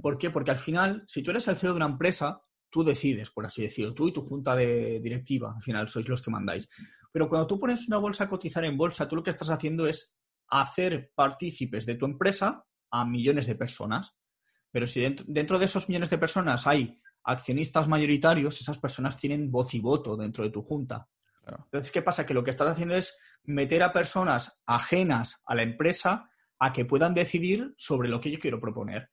¿Por 0.00 0.18
qué? 0.18 0.30
Porque 0.30 0.50
al 0.50 0.58
final, 0.58 1.04
si 1.06 1.22
tú 1.22 1.30
eres 1.30 1.48
el 1.48 1.56
CEO 1.56 1.70
de 1.70 1.76
una 1.76 1.86
empresa, 1.86 2.40
tú 2.70 2.84
decides, 2.84 3.30
por 3.30 3.46
así 3.46 3.62
decirlo, 3.62 3.94
tú 3.94 4.08
y 4.08 4.12
tu 4.12 4.22
junta 4.22 4.54
de 4.54 5.00
directiva, 5.00 5.54
al 5.56 5.62
final 5.62 5.88
sois 5.88 6.08
los 6.08 6.22
que 6.22 6.30
mandáis. 6.30 6.68
Pero 7.12 7.28
cuando 7.28 7.46
tú 7.46 7.58
pones 7.58 7.86
una 7.88 7.98
bolsa 7.98 8.24
a 8.24 8.28
cotizar 8.28 8.64
en 8.64 8.76
bolsa, 8.76 9.08
tú 9.08 9.16
lo 9.16 9.22
que 9.22 9.30
estás 9.30 9.50
haciendo 9.50 9.86
es 9.86 10.16
hacer 10.48 11.12
partícipes 11.14 11.86
de 11.86 11.94
tu 11.94 12.04
empresa 12.04 12.64
a 12.90 13.04
millones 13.04 13.46
de 13.46 13.54
personas. 13.54 14.16
Pero 14.70 14.86
si 14.86 15.00
dentro, 15.00 15.58
de 15.58 15.64
esos 15.64 15.88
millones 15.88 16.10
de 16.10 16.18
personas 16.18 16.66
hay 16.66 17.00
accionistas 17.24 17.88
mayoritarios, 17.88 18.60
esas 18.60 18.78
personas 18.78 19.16
tienen 19.16 19.50
voz 19.50 19.74
y 19.74 19.80
voto 19.80 20.16
dentro 20.16 20.44
de 20.44 20.50
tu 20.50 20.62
junta. 20.62 21.08
Entonces, 21.46 21.92
¿qué 21.92 22.02
pasa? 22.02 22.26
Que 22.26 22.34
lo 22.34 22.42
que 22.42 22.50
estás 22.50 22.68
haciendo 22.68 22.96
es 22.96 23.18
meter 23.44 23.82
a 23.82 23.92
personas 23.92 24.60
ajenas 24.66 25.42
a 25.46 25.54
la 25.54 25.62
empresa 25.62 26.30
a 26.58 26.72
que 26.72 26.84
puedan 26.84 27.14
decidir 27.14 27.74
sobre 27.76 28.08
lo 28.08 28.20
que 28.20 28.30
yo 28.30 28.38
quiero 28.38 28.60
proponer. 28.60 29.10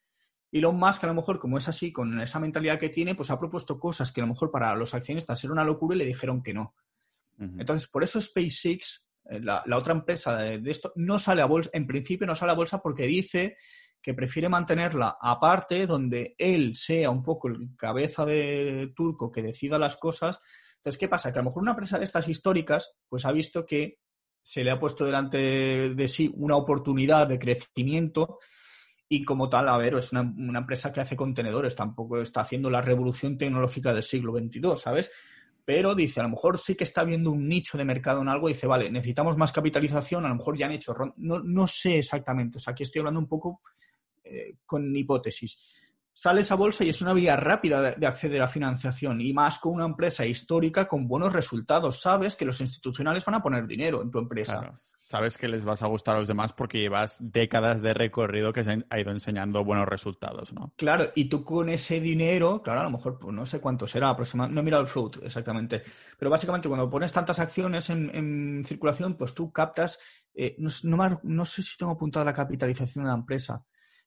Y 0.52 0.60
lo 0.60 0.72
más 0.72 1.00
que 1.00 1.06
a 1.06 1.10
lo 1.10 1.16
mejor, 1.16 1.40
como 1.40 1.58
es 1.58 1.68
así, 1.68 1.92
con 1.92 2.20
esa 2.22 2.40
mentalidad 2.40 2.80
que 2.80 2.90
tiene, 2.90 3.16
pues 3.16 3.32
ha 3.32 3.40
propuesto 3.40 3.80
cosas 3.80 4.12
que 4.12 4.22
a 4.22 4.24
lo 4.26 4.34
mejor 4.34 4.52
para 4.52 4.76
los 4.76 4.94
accionistas 4.94 5.44
era 5.44 5.54
una 5.54 5.64
locura 5.64 5.96
y 5.96 6.00
le 6.00 6.06
dijeron 6.06 6.44
que 6.44 6.54
no. 6.54 6.76
Entonces, 7.40 7.90
por 7.90 8.04
eso 8.04 8.22
SpaceX, 8.22 9.10
eh, 9.26 9.40
la, 9.42 9.64
la 9.66 9.78
otra 9.78 9.94
empresa 9.94 10.36
de, 10.38 10.60
de, 10.60 10.72
esto, 10.72 10.94
no 10.96 11.18
sale 11.18 11.42
a 11.42 11.46
bolsa, 11.46 11.72
en 11.74 11.88
principio 11.88 12.28
no 12.28 12.36
sale 12.36 12.52
a 12.52 12.56
bolsa 12.56 12.80
porque 12.80 13.08
dice 13.08 13.58
que 14.02 14.14
prefiere 14.14 14.50
mantenerla 14.50 15.18
aparte, 15.20 15.88
donde 15.88 16.36
él 16.38 16.76
sea 16.76 17.10
un 17.10 17.24
poco 17.24 17.48
el 17.48 17.76
cabeza 17.76 18.24
de 18.26 18.94
turco 18.96 19.32
que 19.32 19.42
decida 19.42 19.80
las 19.80 19.98
cosas. 19.98 20.40
Entonces, 20.84 21.00
¿qué 21.00 21.08
pasa? 21.08 21.32
Que 21.32 21.40
a 21.40 21.42
lo 21.42 21.50
mejor 21.50 21.64
una 21.64 21.72
empresa 21.72 21.98
de 21.98 22.04
estas 22.04 22.28
históricas, 22.28 22.98
pues 23.08 23.26
ha 23.26 23.32
visto 23.32 23.66
que 23.66 24.00
se 24.42 24.66
le 24.66 24.72
ha 24.72 24.80
puesto 24.82 25.06
delante 25.06 25.96
de 25.96 26.08
sí 26.10 26.30
una 26.36 26.58
oportunidad 26.58 27.26
de 27.26 27.40
crecimiento 27.40 28.40
y 29.08 29.24
como 29.24 29.48
tal, 29.48 29.70
a 29.70 29.78
ver, 29.78 29.96
es 29.96 30.12
una, 30.12 30.60
empresa 30.60 30.92
que 30.92 31.00
hace 31.00 31.16
contenedores, 31.16 31.78
tampoco 31.78 32.22
está 32.22 32.42
haciendo 32.42 32.70
la 32.70 32.82
revolución 32.82 33.38
tecnológica 33.38 33.94
del 33.94 34.04
siglo 34.04 34.38
XXII, 34.38 34.76
¿sabes? 34.76 35.10
Pero 35.64 35.96
dice, 35.96 36.20
a 36.20 36.24
lo 36.24 36.30
mejor 36.30 36.60
sí 36.60 36.76
que 36.76 36.84
está 36.84 37.06
viendo 37.06 37.32
un 37.32 37.48
nicho 37.48 37.78
de 37.78 37.86
mercado 37.86 38.22
en 38.22 38.28
algo 38.28 38.50
y 38.50 38.54
dice, 38.54 38.68
vale, 38.68 38.92
necesitamos 38.92 39.38
más 39.38 39.54
capitalización, 39.54 40.26
a 40.26 40.30
lo 40.30 40.36
mejor 40.36 40.58
ya 40.58 40.66
han 40.66 40.74
hecho, 40.74 40.94
no, 41.16 41.40
no 41.40 41.66
sé 41.66 42.00
exactamente, 42.00 42.58
o 42.58 42.60
sea, 42.60 42.72
aquí 42.72 42.84
estoy 42.84 43.00
hablando 43.00 43.22
un 43.22 43.30
poco 43.30 43.62
eh, 44.26 44.58
con 44.66 44.94
hipótesis. 44.94 45.83
Sales 46.16 46.52
a 46.52 46.56
bolsa 46.56 46.84
y 46.84 46.90
es 46.90 47.02
una 47.02 47.12
vía 47.12 47.36
rápida 47.36 47.82
de, 47.82 48.06
acceder 48.06 48.44
a 48.44 48.48
financiación 48.48 49.20
y 49.20 49.34
más 49.34 49.58
con 49.58 49.74
una 49.74 49.86
empresa 49.86 50.24
histórica 50.26 50.88
con 50.88 51.08
buenos 51.08 51.34
resultados. 51.34 52.02
Sabes 52.02 52.36
que 52.36 52.46
los 52.46 52.62
institucionales 52.62 53.26
van 53.26 53.36
a 53.36 53.42
poner 53.42 53.66
dinero 53.66 54.04
en 54.04 54.12
tu 54.12 54.20
empresa. 54.20 54.74
Sabes 55.02 55.40
que 55.40 55.48
les 55.48 55.66
vas 55.66 55.82
a 55.82 55.88
gustar 55.88 56.16
a 56.16 56.20
los 56.20 56.28
demás 56.28 56.54
porque 56.54 56.80
llevas 56.80 57.18
décadas 57.20 57.82
de 57.82 57.96
recorrido 57.96 58.54
que 58.54 58.64
se 58.64 58.86
ha 58.88 59.00
ido 59.00 59.12
enseñando 59.12 59.64
buenos 59.64 59.88
resultados, 59.88 60.54
¿no? 60.54 60.72
Claro, 60.78 61.12
y 61.16 61.26
tú 61.26 61.44
con 61.44 61.70
ese 61.70 62.00
dinero, 62.00 62.62
claro, 62.62 62.82
a 62.82 62.84
lo 62.84 62.92
mejor 62.92 63.18
pues, 63.18 63.34
no 63.34 63.46
sé 63.48 63.60
cuánto 63.60 63.88
será 63.88 64.10
aproximadamente, 64.10 64.56
no 64.56 64.62
he 64.62 64.64
mirado 64.64 64.84
el 64.84 64.88
float 64.88 65.18
exactamente, 65.24 65.84
pero 66.18 66.30
básicamente 66.30 66.70
cuando 66.70 66.90
pones 66.90 67.12
tantas 67.12 67.40
acciones 67.40 67.90
en, 67.90 68.64
circulación, 68.64 69.16
pues 69.16 69.34
tú 69.34 69.52
captas, 69.52 70.00
eh, 70.36 70.56
no, 70.60 71.20
no 71.24 71.46
sé 71.46 71.64
si 71.64 71.76
tengo 71.76 71.94
apuntado 71.94 72.24
la 72.24 72.34
capitalización 72.34 73.04
de 73.04 73.10
la 73.10 73.18
empresa 73.18 73.66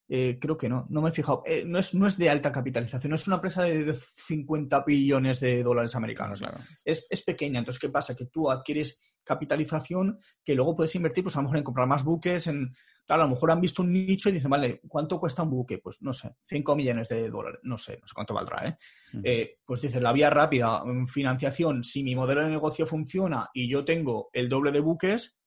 eh, 0.08 0.38
creo 0.40 0.56
que 0.56 0.68
no, 0.68 0.86
no 0.88 1.02
me 1.02 1.10
he 1.10 1.12
fijado. 1.12 1.42
Eh, 1.46 1.64
no, 1.66 1.78
es, 1.78 1.94
no 1.94 2.06
es 2.06 2.16
de 2.16 2.30
alta 2.30 2.52
capitalización, 2.52 3.10
no 3.10 3.16
es 3.16 3.26
una 3.26 3.36
empresa 3.36 3.62
de, 3.64 3.92
50 3.94 4.84
billones 4.86 5.40
de 5.40 5.62
dólares 5.62 5.94
americanos. 5.94 6.38
Claro. 6.38 6.58
Es, 6.84 7.06
es, 7.10 7.22
pequeña, 7.22 7.58
entonces, 7.58 7.80
¿qué 7.80 7.88
pasa? 7.88 8.14
Que 8.14 8.26
tú 8.26 8.50
adquieres 8.50 9.00
capitalización 9.24 10.20
que 10.44 10.54
luego 10.54 10.76
puedes 10.76 10.94
invertir, 10.94 11.24
pues 11.24 11.36
a 11.36 11.40
lo 11.40 11.44
mejor 11.44 11.58
en 11.58 11.64
comprar 11.64 11.88
más 11.88 12.04
buques, 12.04 12.46
en... 12.46 12.72
Claro, 13.04 13.22
a 13.22 13.26
lo 13.26 13.34
mejor 13.34 13.52
han 13.52 13.60
visto 13.60 13.82
un 13.82 13.92
nicho 13.92 14.28
y 14.28 14.32
dicen, 14.32 14.50
vale, 14.50 14.80
¿cuánto 14.88 15.20
cuesta 15.20 15.44
un 15.44 15.50
buque? 15.50 15.78
Pues 15.78 16.02
no 16.02 16.12
sé, 16.12 16.34
5 16.44 16.74
millones 16.74 17.08
de 17.08 17.30
dólares, 17.30 17.60
no 17.62 17.78
sé, 17.78 17.98
no 18.00 18.06
sé 18.06 18.12
cuánto 18.12 18.34
valdrá, 18.34 18.66
¿eh? 18.66 18.76
eh 19.22 19.58
pues 19.64 19.80
dices, 19.80 20.02
la 20.02 20.12
vía 20.12 20.28
rápida, 20.28 20.82
financiación, 21.06 21.84
si 21.84 22.02
mi 22.02 22.16
modelo 22.16 22.42
de 22.42 22.48
negocio 22.48 22.84
funciona 22.84 23.48
y 23.54 23.68
yo 23.68 23.84
tengo 23.84 24.28
el 24.32 24.48
doble 24.48 24.72
de 24.72 24.80
buques, 24.80 25.38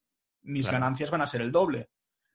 mis 0.43 0.71
ganancias 0.71 1.11
van 1.11 1.21
a 1.21 1.27
ser 1.27 1.41
el 1.41 1.51
doble. 1.51 1.89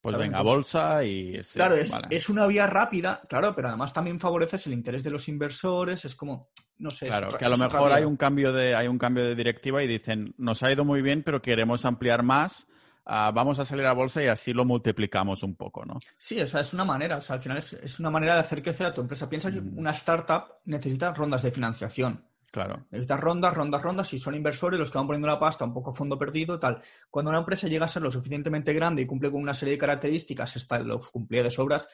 Pues 0.05 0.19
venga, 0.19 0.43
bolsa 0.43 1.03
y... 1.03 1.41
claro, 1.55 1.77
es, 1.77 2.29
una 2.29 2.47
vía 2.47 2.67
rápida, 2.67 3.23
claro, 3.27 3.55
pero 3.57 3.69
además 3.69 3.95
también 3.95 4.21
favoreces 4.21 4.67
el 4.67 4.75
interés 4.75 5.03
de 5.03 5.09
los 5.09 5.31
inversores, 5.31 6.05
es 6.05 6.15
como, 6.15 6.51
no 6.77 6.91
sé... 6.91 7.07
Claro, 7.07 7.39
que 7.39 7.45
a 7.47 7.49
lo 7.49 7.57
mejor 7.57 7.91
hay 7.91 8.05
un, 8.05 8.19
cambio 8.19 8.53
de, 8.53 8.75
hay 8.75 8.87
un 8.87 8.99
cambio 8.99 9.25
de 9.25 9.35
directiva 9.35 9.83
y 9.83 9.87
dicen, 9.87 10.35
nos 10.37 10.63
ha 10.63 10.71
ido 10.71 10.85
muy 10.85 11.01
bien, 11.01 11.23
pero 11.23 11.41
queremos 11.41 11.87
ampliar 11.87 12.23
más, 12.23 12.67
ah, 13.07 13.33
vamos 13.35 13.59
a 13.61 13.65
salir 13.65 13.87
a 13.87 13.95
bolsa 13.95 14.23
y 14.23 14.27
así 14.27 14.53
lo 14.53 14.67
multiplicamos 14.67 15.43
un 15.43 15.55
poco, 15.55 15.87
¿no? 15.87 15.99
Sí, 16.19 16.39
o 16.39 16.47
sea, 16.47 16.61
es 16.61 16.75
una 16.75 16.85
manera, 16.85 17.17
o 17.17 17.23
sea, 17.23 17.37
al 17.37 17.43
final 17.43 17.57
es, 17.57 17.99
una 17.99 18.11
manera 18.11 18.35
de 18.35 18.41
hacer 18.41 18.63
crecer 18.63 18.87
a 18.87 18.93
tu 18.93 19.01
empresa. 19.01 19.31
Piensa 19.31 19.51
que 19.51 19.63
mm. 19.63 19.79
una 19.79 19.93
startup 19.93 20.59
necesita 20.67 21.15
rondas 21.15 21.45
de 21.45 21.51
financiación. 21.51 22.23
Claro. 22.55 22.87
Necesitas 22.93 23.19
rondas, 23.19 23.53
rondas, 23.53 23.83
rondas. 23.83 24.07
Si 24.07 24.21
son 24.21 24.37
inversores, 24.37 24.79
los 24.79 24.89
que 24.89 24.97
van 24.97 25.09
poniendo 25.09 25.27
la 25.27 25.41
pasta 25.41 25.65
un 25.65 25.75
poco 25.75 25.91
a 25.91 25.93
fondo 25.93 26.17
perdido, 26.17 26.57
tal. 26.57 26.81
Cuando 27.11 27.33
una 27.33 27.41
empresa 27.41 27.67
llega 27.67 27.87
a 27.87 27.89
ser 27.89 28.03
lo 28.03 28.13
suficientemente 28.13 28.73
grande 28.73 29.03
y 29.03 29.07
cumple 29.07 29.33
con 29.33 29.43
una 29.43 29.55
serie 29.55 29.73
de 29.73 29.79
características, 29.79 30.55
está, 30.55 30.79
los 30.79 31.11
cumplía 31.11 31.43
de 31.43 31.51
sobras, 31.51 31.89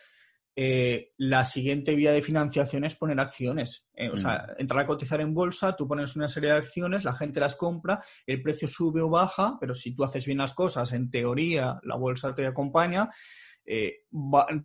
eh, 0.55 1.15
la 1.17 1.47
siguiente 1.47 1.95
vía 1.95 2.13
de 2.13 2.21
financiación 2.21 2.85
es 2.85 2.95
poner 2.95 3.19
acciones. 3.21 3.89
Eh, 3.95 4.11
o 4.11 4.19
sea, 4.19 4.49
mm. 4.49 4.61
entrar 4.61 4.81
a 4.81 4.87
cotizar 4.87 5.23
en 5.23 5.33
bolsa, 5.33 5.75
tú 5.75 5.89
pones 5.89 6.15
una 6.15 6.29
serie 6.29 6.51
de 6.51 6.59
acciones, 6.59 7.05
la 7.05 7.15
gente 7.15 7.41
las 7.41 7.57
compra, 7.57 8.05
el 8.27 8.43
precio 8.43 8.69
sube 8.69 9.01
o 9.01 9.09
baja, 9.09 9.57
pero 9.59 9.75
si 9.75 9.95
tú 9.95 10.05
haces 10.05 10.27
bien 10.27 10.37
las 10.37 10.53
cosas, 10.53 10.93
en 10.93 11.11
teoría 11.11 11.81
la 11.85 11.97
bolsa 11.97 12.35
te 12.35 12.47
acompaña, 12.47 13.09
eh, 13.65 14.03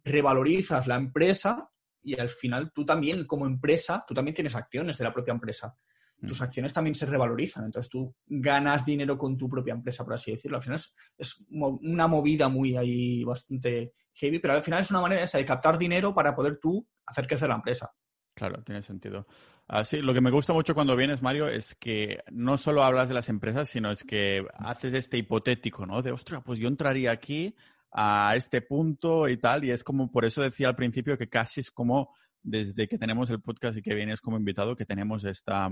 revalorizas 0.03 0.87
la 0.87 0.95
empresa 0.95 1.69
y 2.05 2.19
al 2.19 2.29
final 2.29 2.71
tú 2.71 2.85
también, 2.85 3.25
como 3.25 3.45
empresa, 3.47 4.05
tú 4.07 4.13
también 4.13 4.35
tienes 4.35 4.55
acciones 4.55 4.97
de 4.97 5.03
la 5.03 5.11
propia 5.11 5.33
empresa. 5.33 5.75
Tus 6.21 6.39
mm. 6.39 6.43
acciones 6.43 6.73
también 6.73 6.95
se 6.95 7.05
revalorizan, 7.05 7.65
entonces 7.65 7.89
tú 7.89 8.15
ganas 8.25 8.85
dinero 8.85 9.17
con 9.17 9.37
tu 9.37 9.49
propia 9.49 9.73
empresa, 9.73 10.05
por 10.05 10.13
así 10.13 10.31
decirlo. 10.31 10.57
Al 10.57 10.63
final 10.63 10.79
es, 11.17 11.45
una 11.49 12.07
movida 12.07 12.47
muy 12.47 12.77
ahí 12.77 13.23
bastante 13.23 13.93
heavy, 14.13 14.39
pero 14.39 14.53
al 14.53 14.63
final 14.63 14.81
es 14.81 14.91
una 14.91 15.01
manera 15.01 15.23
esa 15.23 15.39
de 15.39 15.45
captar 15.45 15.77
dinero 15.77 16.13
para 16.13 16.35
poder 16.35 16.59
tú 16.61 16.87
hacer 17.07 17.27
crecer 17.27 17.49
la 17.49 17.55
empresa. 17.55 17.91
Claro, 18.35 18.61
tiene 18.63 18.81
sentido. 18.83 19.27
Así, 19.67 20.01
lo 20.01 20.13
que 20.13 20.21
me 20.21 20.29
gusta 20.29 20.53
mucho 20.53 20.75
cuando 20.75 20.95
vienes, 20.95 21.21
Mario, 21.21 21.47
es 21.47 21.73
que 21.75 22.19
no 22.31 22.57
solo 22.57 22.83
hablas 22.83 23.07
de 23.07 23.15
las 23.15 23.29
empresas, 23.29 23.67
sino 23.67 23.89
es 23.89 24.03
que 24.03 24.45
haces 24.53 24.93
este 24.93 25.17
hipotético, 25.17 25.85
¿no? 25.85 26.01
De, 26.01 26.11
ostras, 26.11 26.43
pues 26.45 26.59
yo 26.59 26.67
entraría 26.67 27.11
aquí 27.11 27.55
a 27.97 28.35
este 28.35 28.61
punto 28.61 29.29
y 29.29 29.37
tal, 29.37 29.63
y 29.63 29.71
es 29.71 29.83
como, 29.83 30.11
por 30.11 30.25
eso 30.25 30.41
decía 30.41 30.67
al 30.67 30.75
principio 30.75 31.17
que 31.17 31.29
casi 31.29 31.61
es 31.61 31.71
como 31.71 32.13
desde 32.43 32.87
que 32.87 32.97
tenemos 32.97 33.29
el 33.29 33.41
podcast 33.41 33.77
y 33.77 33.81
que 33.81 33.95
vienes 33.95 34.19
como 34.19 34.37
invitado, 34.37 34.75
que 34.75 34.85
tenemos 34.85 35.23
esta 35.23 35.69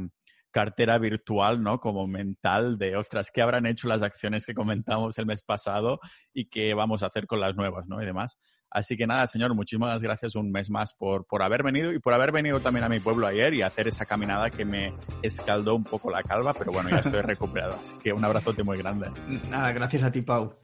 cartera 0.49 0.97
virtual, 0.99 1.61
¿no? 1.61 1.80
Como 1.80 2.07
mental 2.07 2.78
de, 2.78 2.95
ostras, 2.95 3.30
¿qué 3.32 3.41
habrán 3.41 3.65
hecho 3.65 3.89
las 3.89 4.01
acciones 4.01 4.45
que 4.45 4.53
comentamos 4.53 5.17
el 5.17 5.26
mes 5.26 5.41
pasado 5.41 5.99
y 6.34 6.45
qué 6.45 6.74
vamos 6.74 7.03
a 7.03 7.07
hacer 7.07 7.28
con 7.28 7.41
las 7.41 7.55
nuevas, 7.55 7.88
¿no? 7.88 8.01
Y 8.01 8.05
demás. 8.05 8.38
Así 8.69 8.95
que 8.95 9.05
nada, 9.05 9.28
señor, 9.28 9.53
muchísimas 9.53 10.01
gracias 10.01 10.36
un 10.36 10.51
mes 10.51 10.69
más 10.69 10.93
por, 10.93 11.28
por 11.28 11.43
haber 11.43 11.61
venido 11.61 11.91
y 11.91 11.99
por 11.99 12.13
haber 12.13 12.32
venido 12.32 12.59
también 12.59 12.86
a 12.86 12.89
mi 12.89 12.99
pueblo 12.99 13.28
ayer 13.28 13.53
y 13.53 13.61
hacer 13.61 13.88
esa 13.88 14.05
caminada 14.05 14.49
que 14.49 14.65
me 14.65 14.93
escaldó 15.21 15.76
un 15.76 15.84
poco 15.84 16.09
la 16.09 16.24
calva, 16.24 16.53
pero 16.53 16.71
bueno, 16.71 16.89
ya 16.89 16.99
estoy 16.99 17.21
recuperado. 17.21 17.76
Así 17.76 17.93
que 18.01 18.13
un 18.13 18.24
abrazote 18.24 18.63
muy 18.63 18.78
grande. 18.78 19.11
Nada, 19.49 19.74
gracias 19.74 20.03
a 20.03 20.11
ti, 20.11 20.21
Pau. 20.21 20.55